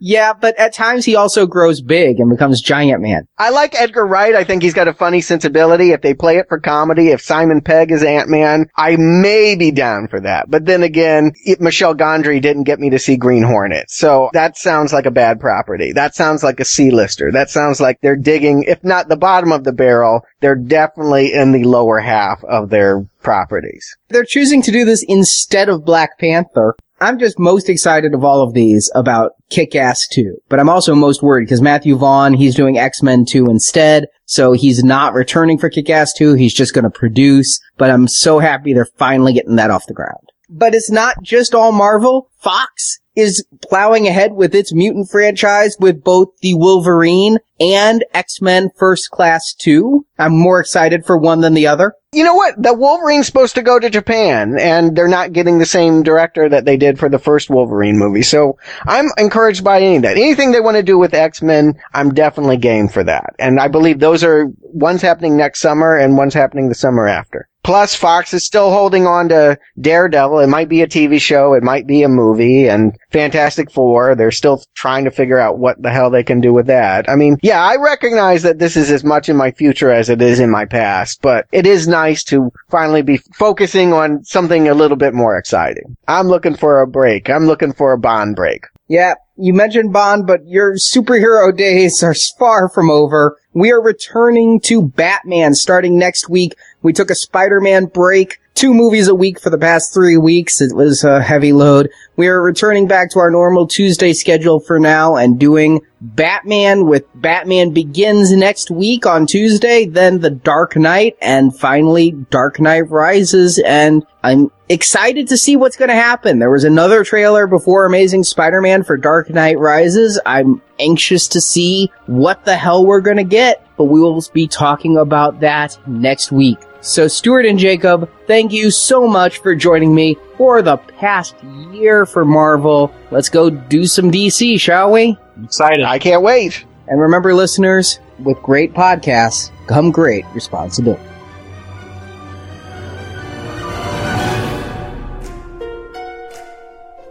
Yeah, 0.04 0.32
but 0.32 0.58
at 0.58 0.74
times 0.74 1.04
he 1.04 1.14
also 1.14 1.46
grows 1.46 1.80
big 1.80 2.18
and 2.18 2.28
becomes 2.28 2.60
Giant 2.60 3.00
Man. 3.00 3.28
I 3.38 3.50
like 3.50 3.80
Edgar 3.80 4.04
Wright. 4.04 4.34
I 4.34 4.42
think 4.42 4.64
he's 4.64 4.74
got 4.74 4.88
a 4.88 4.92
funny 4.92 5.20
sensibility. 5.20 5.92
If 5.92 6.02
they 6.02 6.12
play 6.12 6.38
it 6.38 6.46
for 6.48 6.58
comedy, 6.58 7.10
if 7.10 7.22
Simon 7.22 7.60
Pegg 7.60 7.92
is 7.92 8.02
Ant-Man, 8.02 8.66
I 8.76 8.96
may 8.96 9.54
be 9.54 9.70
down 9.70 10.08
for 10.08 10.18
that. 10.18 10.50
But 10.50 10.64
then 10.66 10.82
again, 10.82 11.30
it- 11.44 11.60
Michel 11.60 11.94
Gondry 11.94 12.42
didn't 12.42 12.64
get 12.64 12.80
me 12.80 12.90
to 12.90 12.98
see 12.98 13.16
Green 13.16 13.44
Hornet. 13.44 13.92
So 13.92 14.28
that 14.32 14.58
sounds 14.58 14.92
like 14.92 15.06
a 15.06 15.12
bad 15.12 15.38
property. 15.38 15.92
That 15.92 16.16
sounds 16.16 16.42
like 16.42 16.58
a 16.58 16.64
C-lister. 16.64 17.30
That 17.30 17.48
sounds 17.48 17.80
like 17.80 17.98
they're 18.02 18.16
digging, 18.16 18.64
if 18.64 18.82
not 18.82 19.08
the 19.08 19.16
bottom 19.16 19.52
of 19.52 19.62
the 19.62 19.72
barrel, 19.72 20.22
they're 20.40 20.56
definitely 20.56 21.32
in 21.32 21.52
the 21.52 21.62
lower 21.62 22.00
half 22.00 22.42
of 22.42 22.70
their 22.70 23.06
properties. 23.22 23.96
They're 24.08 24.24
choosing 24.24 24.62
to 24.62 24.72
do 24.72 24.84
this 24.84 25.04
instead 25.06 25.68
of 25.68 25.84
Black 25.84 26.18
Panther. 26.18 26.74
I'm 27.02 27.18
just 27.18 27.38
most 27.38 27.68
excited 27.68 28.14
of 28.14 28.24
all 28.24 28.42
of 28.42 28.54
these 28.54 28.90
about 28.94 29.32
Kick-Ass 29.50 30.06
2. 30.12 30.36
But 30.48 30.60
I'm 30.60 30.68
also 30.68 30.94
most 30.94 31.22
worried 31.22 31.44
because 31.44 31.60
Matthew 31.60 31.96
Vaughn, 31.96 32.32
he's 32.32 32.54
doing 32.54 32.78
X-Men 32.78 33.24
2 33.24 33.46
instead. 33.46 34.06
So 34.26 34.52
he's 34.52 34.84
not 34.84 35.12
returning 35.12 35.58
for 35.58 35.68
Kick-Ass 35.68 36.12
2. 36.14 36.34
He's 36.34 36.54
just 36.54 36.74
going 36.74 36.84
to 36.84 36.90
produce. 36.90 37.60
But 37.76 37.90
I'm 37.90 38.06
so 38.06 38.38
happy 38.38 38.72
they're 38.72 38.86
finally 38.96 39.32
getting 39.32 39.56
that 39.56 39.70
off 39.70 39.86
the 39.86 39.94
ground. 39.94 40.31
But 40.54 40.74
it's 40.74 40.90
not 40.90 41.16
just 41.22 41.54
all 41.54 41.72
Marvel. 41.72 42.28
Fox 42.38 43.00
is 43.14 43.44
plowing 43.68 44.06
ahead 44.06 44.32
with 44.32 44.54
its 44.54 44.72
mutant 44.72 45.10
franchise 45.10 45.76
with 45.78 46.02
both 46.02 46.28
the 46.40 46.54
Wolverine 46.54 47.38
and 47.60 48.04
X-Men 48.14 48.70
First 48.76 49.10
Class 49.10 49.54
2. 49.54 50.06
I'm 50.18 50.36
more 50.36 50.60
excited 50.60 51.04
for 51.04 51.16
one 51.16 51.40
than 51.40 51.54
the 51.54 51.66
other. 51.66 51.94
You 52.12 52.24
know 52.24 52.34
what? 52.34 52.60
The 52.60 52.74
Wolverine's 52.74 53.26
supposed 53.26 53.54
to 53.54 53.62
go 53.62 53.78
to 53.78 53.88
Japan, 53.88 54.58
and 54.58 54.96
they're 54.96 55.08
not 55.08 55.32
getting 55.32 55.58
the 55.58 55.66
same 55.66 56.02
director 56.02 56.48
that 56.48 56.64
they 56.64 56.76
did 56.76 56.98
for 56.98 57.08
the 57.08 57.18
first 57.18 57.48
Wolverine 57.48 57.98
movie. 57.98 58.22
So 58.22 58.58
I'm 58.86 59.08
encouraged 59.16 59.64
by 59.64 59.80
any 59.80 59.96
of 59.96 60.02
that. 60.02 60.16
Anything 60.16 60.52
they 60.52 60.60
want 60.60 60.76
to 60.76 60.82
do 60.82 60.98
with 60.98 61.14
X-Men, 61.14 61.74
I'm 61.94 62.12
definitely 62.12 62.58
game 62.58 62.88
for 62.88 63.04
that. 63.04 63.34
And 63.38 63.58
I 63.58 63.68
believe 63.68 63.98
those 63.98 64.24
are, 64.24 64.46
one's 64.60 65.02
happening 65.02 65.36
next 65.36 65.60
summer 65.60 65.96
and 65.96 66.16
one's 66.16 66.34
happening 66.34 66.68
the 66.68 66.74
summer 66.74 67.06
after. 67.06 67.48
Plus, 67.64 67.94
Fox 67.94 68.34
is 68.34 68.44
still 68.44 68.70
holding 68.70 69.06
on 69.06 69.28
to 69.28 69.56
Daredevil. 69.80 70.40
It 70.40 70.48
might 70.48 70.68
be 70.68 70.82
a 70.82 70.88
TV 70.88 71.20
show. 71.20 71.54
It 71.54 71.62
might 71.62 71.86
be 71.86 72.02
a 72.02 72.08
movie. 72.08 72.68
And 72.68 72.96
Fantastic 73.10 73.70
Four, 73.70 74.14
they're 74.14 74.32
still 74.32 74.64
trying 74.74 75.04
to 75.04 75.10
figure 75.10 75.38
out 75.38 75.58
what 75.58 75.80
the 75.80 75.90
hell 75.90 76.10
they 76.10 76.24
can 76.24 76.40
do 76.40 76.52
with 76.52 76.66
that. 76.66 77.08
I 77.08 77.14
mean, 77.14 77.38
yeah, 77.42 77.64
I 77.64 77.76
recognize 77.76 78.42
that 78.42 78.58
this 78.58 78.76
is 78.76 78.90
as 78.90 79.04
much 79.04 79.28
in 79.28 79.36
my 79.36 79.52
future 79.52 79.90
as 79.90 80.08
it 80.08 80.20
is 80.20 80.40
in 80.40 80.50
my 80.50 80.64
past, 80.64 81.20
but 81.22 81.46
it 81.52 81.66
is 81.66 81.86
nice 81.86 82.24
to 82.24 82.50
finally 82.68 83.02
be 83.02 83.18
focusing 83.34 83.92
on 83.92 84.24
something 84.24 84.68
a 84.68 84.74
little 84.74 84.96
bit 84.96 85.14
more 85.14 85.36
exciting. 85.36 85.96
I'm 86.08 86.26
looking 86.26 86.56
for 86.56 86.80
a 86.80 86.86
break. 86.86 87.30
I'm 87.30 87.46
looking 87.46 87.72
for 87.72 87.92
a 87.92 87.98
Bond 87.98 88.34
break. 88.34 88.64
Yeah, 88.88 89.14
you 89.36 89.54
mentioned 89.54 89.92
Bond, 89.92 90.26
but 90.26 90.46
your 90.46 90.74
superhero 90.74 91.56
days 91.56 92.02
are 92.02 92.14
far 92.38 92.68
from 92.68 92.90
over. 92.90 93.38
We 93.54 93.70
are 93.70 93.80
returning 93.80 94.60
to 94.64 94.82
Batman 94.82 95.54
starting 95.54 95.98
next 95.98 96.28
week. 96.28 96.54
We 96.82 96.92
took 96.92 97.10
a 97.10 97.14
Spider-Man 97.14 97.86
break, 97.86 98.40
two 98.54 98.74
movies 98.74 99.06
a 99.06 99.14
week 99.14 99.40
for 99.40 99.50
the 99.50 99.58
past 99.58 99.94
three 99.94 100.16
weeks. 100.16 100.60
It 100.60 100.74
was 100.74 101.04
a 101.04 101.22
heavy 101.22 101.52
load. 101.52 101.90
We 102.16 102.26
are 102.26 102.42
returning 102.42 102.88
back 102.88 103.10
to 103.12 103.20
our 103.20 103.30
normal 103.30 103.68
Tuesday 103.68 104.12
schedule 104.12 104.58
for 104.58 104.80
now 104.80 105.16
and 105.16 105.38
doing 105.38 105.80
Batman 106.00 106.86
with 106.86 107.04
Batman 107.14 107.70
Begins 107.70 108.32
next 108.32 108.70
week 108.70 109.06
on 109.06 109.26
Tuesday, 109.26 109.86
then 109.86 110.18
The 110.18 110.30
Dark 110.30 110.76
Knight, 110.76 111.16
and 111.22 111.56
finally 111.56 112.10
Dark 112.30 112.58
Knight 112.60 112.90
Rises. 112.90 113.62
And 113.64 114.04
I'm 114.24 114.50
excited 114.68 115.28
to 115.28 115.36
see 115.36 115.54
what's 115.54 115.76
going 115.76 115.88
to 115.90 115.94
happen. 115.94 116.40
There 116.40 116.50
was 116.50 116.64
another 116.64 117.04
trailer 117.04 117.46
before 117.46 117.84
Amazing 117.84 118.24
Spider-Man 118.24 118.82
for 118.82 118.96
Dark 118.96 119.30
Knight 119.30 119.58
Rises. 119.58 120.20
I'm 120.26 120.60
anxious 120.80 121.28
to 121.28 121.40
see 121.40 121.92
what 122.06 122.44
the 122.44 122.56
hell 122.56 122.84
we're 122.84 123.00
going 123.00 123.18
to 123.18 123.24
get, 123.24 123.64
but 123.76 123.84
we 123.84 124.00
will 124.00 124.22
be 124.32 124.48
talking 124.48 124.96
about 124.98 125.40
that 125.40 125.78
next 125.86 126.32
week. 126.32 126.58
So 126.82 127.06
Stuart 127.06 127.46
and 127.46 127.60
Jacob, 127.60 128.10
thank 128.26 128.52
you 128.52 128.72
so 128.72 129.06
much 129.06 129.38
for 129.38 129.54
joining 129.54 129.94
me 129.94 130.16
for 130.36 130.62
the 130.62 130.78
past 130.78 131.36
year 131.70 132.04
for 132.06 132.24
Marvel. 132.24 132.92
Let's 133.12 133.28
go 133.28 133.50
do 133.50 133.86
some 133.86 134.10
DC, 134.10 134.58
shall 134.58 134.90
we? 134.90 135.16
I'm 135.36 135.44
excited. 135.44 135.84
I 135.84 136.00
can't 136.00 136.22
wait. 136.22 136.64
And 136.88 137.00
remember 137.00 137.34
listeners, 137.34 138.00
with 138.18 138.36
great 138.42 138.74
podcasts 138.74 139.52
come 139.68 139.92
great 139.92 140.24
responsibility. 140.34 141.00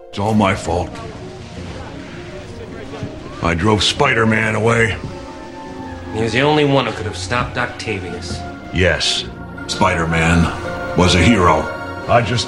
It's 0.10 0.20
all 0.20 0.34
my 0.34 0.54
fault. 0.54 0.90
I 3.42 3.56
drove 3.56 3.82
Spider 3.84 4.26
Man 4.26 4.56
away. 4.56 4.98
He 6.14 6.22
was 6.22 6.34
the 6.34 6.42
only 6.42 6.66
one 6.66 6.88
who 6.88 6.92
could 6.92 7.06
have 7.06 7.16
stopped 7.16 7.58
Octavius. 7.58 8.38
Yes, 8.74 9.24
Spider 9.72 10.06
Man 10.06 10.44
was 10.98 11.16
a 11.16 11.20
hero. 11.24 11.62
I 12.08 12.22
just 12.22 12.48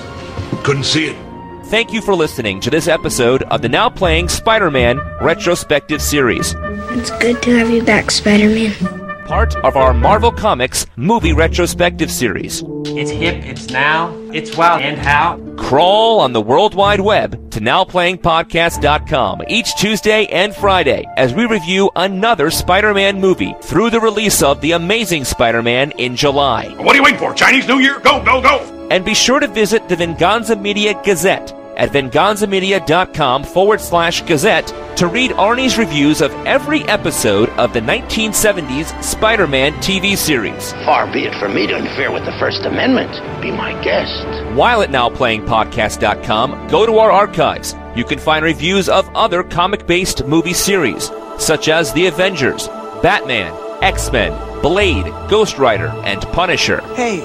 couldn't 0.63 0.83
see 0.83 1.05
it. 1.05 1.65
Thank 1.67 1.93
you 1.93 2.01
for 2.01 2.13
listening 2.13 2.59
to 2.59 2.69
this 2.69 2.87
episode 2.87 3.43
of 3.43 3.61
the 3.61 3.69
now 3.69 3.89
playing 3.89 4.27
Spider 4.27 4.69
Man 4.69 4.99
retrospective 5.21 6.01
series, 6.01 6.53
It's 6.91 7.09
good 7.17 7.41
to 7.43 7.57
have 7.57 7.69
you 7.69 7.81
back, 7.81 8.11
Spider 8.11 8.49
Man. 8.49 9.02
Part 9.25 9.55
of 9.57 9.75
our 9.75 9.93
Marvel 9.93 10.31
Comics 10.31 10.85
movie 10.95 11.33
retrospective 11.33 12.11
series. 12.11 12.63
It's 12.85 13.11
hip, 13.11 13.43
it's 13.45 13.69
now, 13.69 14.13
it's 14.31 14.55
wow, 14.55 14.77
and 14.77 14.97
how. 14.99 15.37
Crawl 15.57 16.19
on 16.19 16.33
the 16.33 16.41
World 16.41 16.75
Wide 16.75 16.99
Web 16.99 17.51
to 17.51 17.59
nowplayingpodcast.com 17.59 19.43
each 19.47 19.75
Tuesday 19.75 20.25
and 20.27 20.53
Friday 20.55 21.05
as 21.17 21.33
we 21.33 21.45
review 21.45 21.89
another 21.95 22.51
Spider 22.51 22.93
Man 22.93 23.19
movie 23.19 23.55
through 23.61 23.89
the 23.89 23.99
release 23.99 24.43
of 24.43 24.61
The 24.61 24.73
Amazing 24.73 25.25
Spider 25.25 25.61
Man 25.61 25.91
in 25.91 26.15
July. 26.15 26.73
What 26.77 26.93
are 26.93 26.97
you 26.97 27.03
waiting 27.03 27.19
for? 27.19 27.33
Chinese 27.33 27.67
New 27.67 27.79
Year? 27.79 27.99
Go, 27.99 28.23
go, 28.23 28.41
go! 28.41 28.87
And 28.91 29.03
be 29.05 29.13
sure 29.13 29.39
to 29.39 29.47
visit 29.47 29.87
the 29.89 29.95
Venganza 29.95 30.55
Media 30.55 30.99
Gazette 31.03 31.53
at 31.77 31.91
venganzamedia.com 31.91 33.43
forward 33.43 33.81
slash 33.81 34.21
gazette 34.23 34.67
to 34.97 35.07
read 35.07 35.31
Arnie's 35.31 35.77
reviews 35.77 36.21
of 36.21 36.31
every 36.45 36.83
episode 36.83 37.49
of 37.51 37.73
the 37.73 37.79
1970s 37.81 39.01
Spider 39.03 39.47
Man 39.47 39.73
TV 39.73 40.15
series. 40.15 40.71
Far 40.85 41.11
be 41.11 41.25
it 41.25 41.33
from 41.39 41.55
me 41.55 41.67
to 41.67 41.75
interfere 41.75 42.11
with 42.11 42.25
the 42.25 42.35
First 42.39 42.61
Amendment. 42.65 43.11
Be 43.41 43.51
my 43.51 43.73
guest. 43.83 44.55
While 44.55 44.81
at 44.81 44.89
nowplayingpodcast.com, 44.89 46.67
go 46.67 46.85
to 46.85 46.97
our 46.97 47.11
archives. 47.11 47.75
You 47.95 48.03
can 48.03 48.19
find 48.19 48.43
reviews 48.45 48.89
of 48.89 49.09
other 49.15 49.43
comic 49.43 49.85
based 49.87 50.25
movie 50.25 50.53
series, 50.53 51.11
such 51.37 51.69
as 51.69 51.93
The 51.93 52.07
Avengers, 52.07 52.67
Batman, 53.01 53.53
X 53.83 54.11
Men, 54.11 54.31
Blade, 54.61 55.05
Ghost 55.29 55.57
Rider, 55.57 55.87
and 56.05 56.21
Punisher. 56.33 56.81
Hey, 56.95 57.19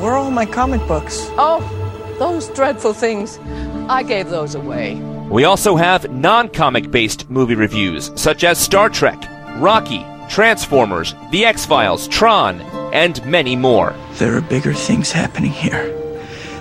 where 0.00 0.12
are 0.12 0.16
all 0.16 0.30
my 0.30 0.46
comic 0.46 0.80
books? 0.88 1.18
Oh, 1.38 1.60
those 2.18 2.48
dreadful 2.50 2.92
things. 2.92 3.38
I 3.88 4.02
gave 4.02 4.30
those 4.30 4.54
away. 4.54 4.94
We 5.30 5.44
also 5.44 5.76
have 5.76 6.10
non 6.10 6.48
comic 6.48 6.90
based 6.90 7.28
movie 7.30 7.54
reviews, 7.54 8.12
such 8.14 8.44
as 8.44 8.58
Star 8.58 8.88
Trek, 8.88 9.22
Rocky, 9.56 10.04
Transformers, 10.28 11.14
The 11.30 11.44
X 11.44 11.66
Files, 11.66 12.08
Tron, 12.08 12.60
and 12.92 13.24
many 13.26 13.56
more. 13.56 13.94
There 14.14 14.36
are 14.36 14.40
bigger 14.40 14.72
things 14.72 15.12
happening 15.12 15.50
here 15.50 15.92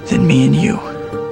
than 0.08 0.26
me 0.28 0.46
and 0.46 0.56
you. 0.56 0.80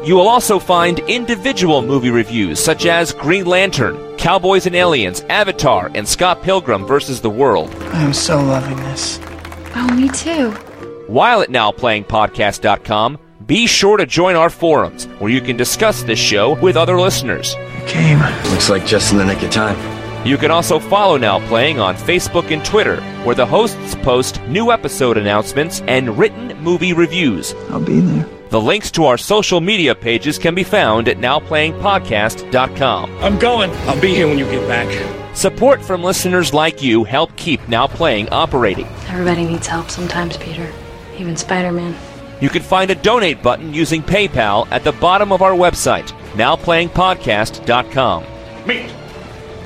You 0.03 0.15
will 0.15 0.27
also 0.27 0.59
find 0.59 0.99
individual 0.99 1.81
movie 1.81 2.09
reviews 2.09 2.63
such 2.63 2.85
as 2.85 3.13
Green 3.13 3.45
Lantern, 3.45 4.17
Cowboys 4.17 4.65
and 4.65 4.75
Aliens, 4.75 5.21
Avatar, 5.29 5.89
and 5.95 6.07
Scott 6.07 6.43
Pilgrim 6.43 6.85
vs. 6.85 7.21
the 7.21 7.29
World. 7.29 7.73
I 7.93 8.01
am 8.01 8.13
so 8.13 8.37
loving 8.37 8.77
this. 8.77 9.19
Oh, 9.75 9.87
me 9.95 10.09
too. 10.09 10.51
While 11.07 11.41
at 11.41 11.49
nowplayingpodcast.com, 11.49 13.17
be 13.45 13.67
sure 13.67 13.97
to 13.97 14.05
join 14.05 14.35
our 14.35 14.49
forums 14.49 15.05
where 15.19 15.31
you 15.31 15.41
can 15.41 15.57
discuss 15.57 16.03
this 16.03 16.19
show 16.19 16.59
with 16.61 16.77
other 16.77 16.99
listeners. 16.99 17.55
It 17.57 17.87
Came. 17.87 18.19
Looks 18.51 18.69
like 18.69 18.85
just 18.85 19.11
in 19.11 19.17
the 19.17 19.25
nick 19.25 19.41
of 19.43 19.51
time. 19.51 19.77
You 20.25 20.37
can 20.37 20.51
also 20.51 20.79
follow 20.79 21.17
Now 21.17 21.45
Playing 21.47 21.79
on 21.79 21.95
Facebook 21.95 22.51
and 22.51 22.63
Twitter, 22.63 23.01
where 23.25 23.35
the 23.35 23.45
hosts 23.45 23.95
post 23.95 24.41
new 24.43 24.71
episode 24.71 25.17
announcements 25.17 25.81
and 25.81 26.17
written 26.17 26.57
movie 26.61 26.93
reviews. 26.93 27.53
I'll 27.69 27.83
be 27.83 27.99
there. 27.99 28.25
The 28.49 28.61
links 28.61 28.91
to 28.91 29.05
our 29.05 29.17
social 29.17 29.59
media 29.59 29.95
pages 29.95 30.37
can 30.37 30.55
be 30.55 30.63
found 30.63 31.09
at 31.09 31.17
nowplayingpodcast.com. 31.17 33.17
I'm 33.17 33.39
going. 33.39 33.71
I'll 33.71 33.99
be 33.99 34.13
here 34.15 34.27
when 34.27 34.37
you 34.37 34.45
get 34.45 34.65
back. 34.67 35.35
Support 35.35 35.83
from 35.83 36.03
listeners 36.03 36.53
like 36.53 36.81
you 36.81 37.03
help 37.03 37.35
keep 37.35 37.67
Now 37.67 37.87
Playing 37.87 38.29
operating. 38.29 38.85
Everybody 39.07 39.45
needs 39.45 39.67
help 39.67 39.89
sometimes, 39.89 40.37
Peter. 40.37 40.71
Even 41.17 41.35
Spider 41.35 41.71
Man. 41.71 41.95
You 42.43 42.49
can 42.49 42.61
find 42.61 42.91
a 42.91 42.95
donate 42.95 43.41
button 43.41 43.73
using 43.73 44.03
PayPal 44.03 44.67
at 44.69 44.83
the 44.83 44.91
bottom 44.91 45.31
of 45.31 45.41
our 45.41 45.53
website, 45.53 46.07
nowplayingpodcast.com. 46.33 48.67
Meat. 48.67 48.93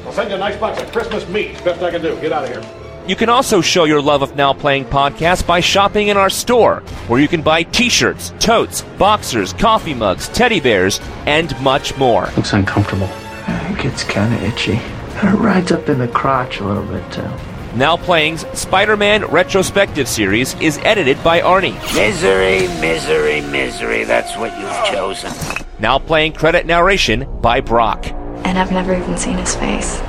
I'll 0.05 0.13
send 0.13 0.29
you 0.29 0.35
a 0.35 0.37
nice 0.37 0.57
box 0.57 0.79
of 0.79 0.91
Christmas 0.91 1.27
meat. 1.27 1.55
Best 1.63 1.81
I 1.81 1.89
can 1.89 2.03
do. 2.03 2.15
Get 2.21 2.31
out 2.31 2.43
of 2.43 2.51
here. 2.51 2.63
You 3.07 3.15
can 3.15 3.29
also 3.29 3.61
show 3.61 3.85
your 3.85 3.99
love 3.99 4.21
of 4.21 4.35
Now 4.35 4.53
Playing 4.53 4.85
Podcast 4.85 5.47
by 5.47 5.59
shopping 5.59 6.09
in 6.09 6.17
our 6.17 6.29
store, 6.29 6.81
where 7.07 7.19
you 7.19 7.27
can 7.27 7.41
buy 7.41 7.63
t 7.63 7.89
shirts, 7.89 8.31
totes, 8.37 8.83
boxers, 8.99 9.53
coffee 9.53 9.95
mugs, 9.95 10.29
teddy 10.29 10.59
bears, 10.59 10.99
and 11.25 11.59
much 11.61 11.97
more. 11.97 12.29
Looks 12.37 12.53
uncomfortable. 12.53 13.09
It 13.47 13.81
gets 13.81 14.03
kind 14.03 14.31
of 14.35 14.43
itchy. 14.43 14.73
It 14.73 15.33
rides 15.33 15.71
up 15.71 15.89
in 15.89 15.97
the 15.97 16.09
crotch 16.09 16.59
a 16.59 16.63
little 16.63 16.85
bit, 16.85 17.11
too. 17.11 17.56
Now 17.77 17.95
Playing's 17.95 18.43
Spider 18.59 18.97
Man 18.97 19.23
retrospective 19.25 20.07
series 20.07 20.59
is 20.59 20.79
edited 20.79 21.23
by 21.23 21.41
Arnie. 21.41 21.75
Misery, 21.93 22.61
misery, 22.81 23.41
misery. 23.41 24.03
That's 24.03 24.35
what 24.35 24.51
you've 24.59 24.85
chosen. 24.91 25.31
Now 25.77 25.99
Playing 25.99 26.33
credit 26.33 26.65
narration 26.65 27.27
by 27.39 27.61
Brock. 27.61 28.07
And 28.43 28.57
I've 28.57 28.71
never 28.71 28.95
even 28.95 29.15
seen 29.15 29.37
his 29.37 29.55
face. 29.55 30.01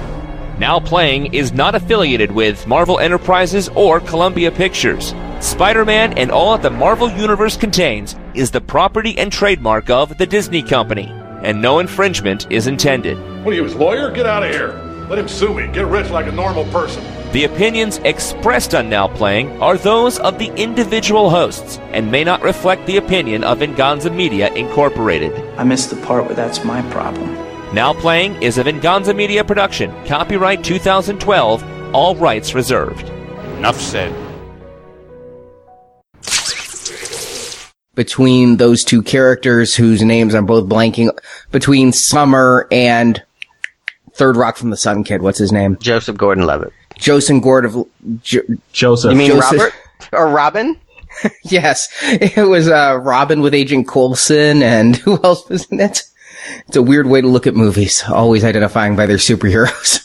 Now 0.59 0.81
Playing 0.81 1.35
is 1.35 1.53
not 1.53 1.75
affiliated 1.75 2.33
with 2.33 2.67
Marvel 2.67 3.01
Enterprises 3.01 3.69
or 3.75 4.01
Columbia 4.01 4.51
Pictures. 4.51 5.13
Spider 5.41 5.85
Man 5.85 6.17
and 6.17 6.31
all 6.31 6.57
that 6.57 6.63
the 6.63 6.75
Marvel 6.75 7.11
Universe 7.11 7.59
contains 7.59 8.17
is 8.33 8.51
the 8.51 8.63
property 8.63 9.19
and 9.19 9.31
trademark 9.31 9.91
of 9.91 10.17
the 10.17 10.27
Disney 10.27 10.63
Company, 10.63 11.13
and 11.43 11.61
no 11.61 11.81
infringement 11.81 12.51
is 12.51 12.67
intended. 12.67 13.19
What 13.45 13.53
are 13.53 13.57
you, 13.57 13.65
his 13.65 13.75
lawyer? 13.75 14.11
Get 14.11 14.25
out 14.25 14.43
of 14.43 14.55
here. 14.55 14.73
Let 15.11 15.19
him 15.19 15.29
sue 15.29 15.53
me. 15.53 15.67
Get 15.67 15.85
rich 15.87 16.09
like 16.09 16.29
a 16.29 16.33
normal 16.33 16.65
person. 16.73 17.05
The 17.39 17.45
opinions 17.45 17.99
expressed 17.99 18.75
on 18.75 18.89
Now 18.89 19.07
Playing 19.07 19.63
are 19.63 19.79
those 19.79 20.19
of 20.19 20.41
the 20.41 20.53
individual 20.61 21.31
hosts 21.31 21.79
and 21.93 22.11
may 22.11 22.25
not 22.25 22.43
reflect 22.43 22.85
the 22.85 22.97
opinion 22.97 23.45
of 23.45 23.61
Venganza 23.61 24.11
Media 24.11 24.53
Incorporated. 24.55 25.33
I 25.57 25.63
missed 25.63 25.91
the 25.91 26.05
part 26.05 26.25
where 26.25 26.35
that's 26.35 26.65
my 26.65 26.83
problem. 26.91 27.33
Now 27.73 27.95
Playing 27.95 28.43
is 28.43 28.59
a 28.59 28.65
Venganza 28.65 29.15
Media 29.15 29.45
production. 29.45 29.93
Copyright 30.05 30.65
2012. 30.65 31.95
All 31.95 32.17
rights 32.17 32.55
reserved. 32.55 33.09
Enough 33.59 33.81
said. 33.81 34.13
between 37.95 38.57
those 38.57 38.83
two 38.83 39.01
characters 39.01 39.77
whose 39.77 40.03
names 40.03 40.35
I'm 40.35 40.47
both 40.47 40.69
blanking 40.69 41.17
between 41.53 41.93
Summer 41.93 42.67
and 42.73 43.23
Third 44.15 44.37
Rock 44.37 44.57
from 44.57 44.71
the 44.71 44.77
Sun 44.77 45.05
Kid. 45.05 45.23
What's 45.23 45.39
his 45.39 45.53
name? 45.53 45.77
Joseph 45.81 46.17
Gordon-Levitt. 46.17 46.73
Joseph 46.99 47.43
Gordon 47.43 47.85
jo- 48.23 48.43
Joseph. 48.73 49.13
You 49.13 49.17
mean 49.17 49.31
Joseph- 49.31 49.59
Robert 49.59 49.75
or 50.13 50.29
Robin? 50.29 50.79
yes, 51.45 51.89
it 52.03 52.47
was 52.49 52.69
uh, 52.69 52.99
Robin 53.01 53.41
with 53.41 53.55
Agent 53.55 53.89
Coulson, 53.89 54.63
and 54.63 54.97
who 55.05 55.19
else 55.25 55.49
was 55.49 55.65
in 55.67 55.81
it? 55.81 56.03
It's 56.67 56.77
a 56.77 56.83
weird 56.83 57.07
way 57.07 57.21
to 57.21 57.27
look 57.27 57.47
at 57.47 57.55
movies, 57.55 58.05
always 58.09 58.45
identifying 58.45 58.97
by 58.97 59.07
their 59.07 59.17
superheroes. 59.17 60.05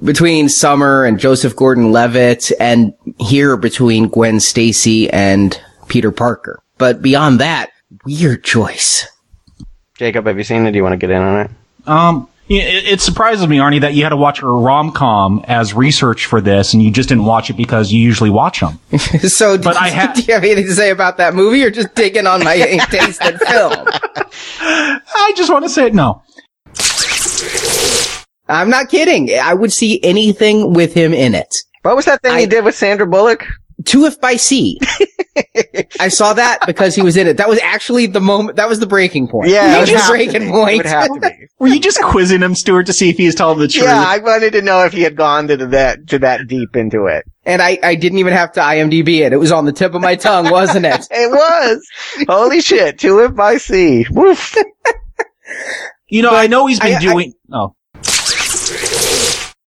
between 0.04 0.48
Summer 0.48 1.04
and 1.04 1.18
Joseph 1.18 1.56
Gordon-Levitt, 1.56 2.52
and 2.58 2.94
here 3.18 3.56
between 3.56 4.08
Gwen 4.08 4.40
Stacy 4.40 5.10
and 5.10 5.60
Peter 5.88 6.10
Parker. 6.10 6.62
But 6.78 7.02
beyond 7.02 7.40
that, 7.40 7.70
weird 8.04 8.44
choice. 8.44 9.06
Jacob, 9.98 10.26
have 10.26 10.38
you 10.38 10.44
seen 10.44 10.64
it? 10.66 10.72
Do 10.72 10.76
you 10.76 10.82
want 10.82 10.92
to 10.92 10.96
get 10.96 11.10
in 11.10 11.20
on 11.20 11.40
it? 11.46 11.50
Um, 11.86 12.28
it, 12.48 12.84
it 12.86 13.00
surprises 13.00 13.46
me, 13.46 13.58
Arnie, 13.58 13.80
that 13.82 13.94
you 13.94 14.02
had 14.04 14.10
to 14.10 14.16
watch 14.16 14.42
a 14.42 14.46
rom 14.46 14.92
com 14.92 15.42
as 15.46 15.74
research 15.74 16.26
for 16.26 16.40
this, 16.40 16.72
and 16.72 16.82
you 16.82 16.90
just 16.90 17.08
didn't 17.08 17.24
watch 17.24 17.50
it 17.50 17.56
because 17.56 17.92
you 17.92 18.00
usually 18.00 18.30
watch 18.30 18.60
them. 18.60 18.78
so, 18.98 19.58
But 19.58 19.76
I 19.76 19.90
ha- 19.90 20.12
do 20.16 20.22
you 20.22 20.34
have 20.34 20.44
anything 20.44 20.66
to 20.66 20.74
say 20.74 20.90
about 20.90 21.16
that 21.18 21.34
movie, 21.34 21.62
or 21.64 21.70
just 21.70 21.94
digging 21.94 22.26
on 22.26 22.42
my 22.44 22.56
taste 22.90 23.22
in 23.24 23.38
film? 23.38 23.72
I 24.60 25.32
just 25.36 25.50
want 25.52 25.64
to 25.64 25.68
say 25.68 25.86
it. 25.86 25.94
no. 25.94 26.22
I'm 28.48 28.70
not 28.70 28.88
kidding. 28.88 29.30
I 29.38 29.52
would 29.54 29.72
see 29.72 30.02
anything 30.02 30.72
with 30.72 30.94
him 30.94 31.12
in 31.12 31.34
it. 31.34 31.56
What 31.82 31.96
was 31.96 32.06
that 32.06 32.22
thing 32.22 32.38
he 32.38 32.46
did 32.46 32.64
with 32.64 32.74
Sandra 32.74 33.06
Bullock? 33.06 33.44
Two 33.84 34.06
if 34.06 34.20
by 34.20 34.36
sea. 34.36 34.78
I 36.00 36.08
saw 36.08 36.32
that 36.32 36.60
because 36.66 36.96
he 36.96 37.02
was 37.02 37.16
in 37.16 37.28
it. 37.28 37.36
That 37.36 37.48
was 37.48 37.60
actually 37.60 38.06
the 38.06 38.20
moment. 38.20 38.56
That 38.56 38.68
was 38.68 38.80
the 38.80 38.86
breaking 38.88 39.28
point. 39.28 39.50
Yeah, 39.50 39.68
that 39.68 39.76
it 39.76 39.80
was 39.82 39.90
the 39.90 39.96
have 39.98 40.06
to 40.06 40.12
breaking 40.12 40.40
be. 40.42 40.48
It 40.48 40.50
point. 40.50 40.76
would 40.78 40.86
have 40.86 41.06
to 41.14 41.20
be. 41.20 41.46
Were 41.60 41.68
you 41.68 41.78
just 41.80 42.00
quizzing 42.02 42.40
him, 42.42 42.54
Stuart, 42.56 42.86
to 42.86 42.92
see 42.92 43.08
if 43.08 43.16
he 43.16 43.26
is 43.26 43.34
telling 43.36 43.58
the 43.60 43.68
truth? 43.68 43.84
Yeah, 43.84 44.04
I 44.06 44.18
wanted 44.18 44.52
to 44.54 44.62
know 44.62 44.84
if 44.84 44.92
he 44.92 45.02
had 45.02 45.14
gone 45.16 45.46
to 45.48 45.56
that 45.68 46.08
to 46.08 46.18
that 46.20 46.48
deep 46.48 46.74
into 46.74 47.06
it. 47.06 47.24
and 47.46 47.62
I, 47.62 47.78
I 47.82 47.94
didn't 47.94 48.18
even 48.18 48.32
have 48.32 48.52
to 48.52 48.60
IMDb 48.60 49.20
it. 49.20 49.32
It 49.32 49.36
was 49.38 49.52
on 49.52 49.64
the 49.64 49.72
tip 49.72 49.94
of 49.94 50.02
my 50.02 50.16
tongue, 50.16 50.50
wasn't 50.50 50.86
it? 50.86 51.06
It 51.10 51.30
was. 51.30 51.86
Holy 52.28 52.60
shit! 52.60 52.98
Two 52.98 53.20
if 53.20 53.34
by 53.36 53.58
sea. 53.58 54.06
Woof. 54.10 54.56
you 56.08 56.22
know, 56.22 56.34
I 56.34 56.46
know 56.48 56.66
he's 56.66 56.80
been 56.80 56.94
I- 56.94 56.96
I- 56.96 57.00
doing. 57.00 57.32
oh, 57.52 57.74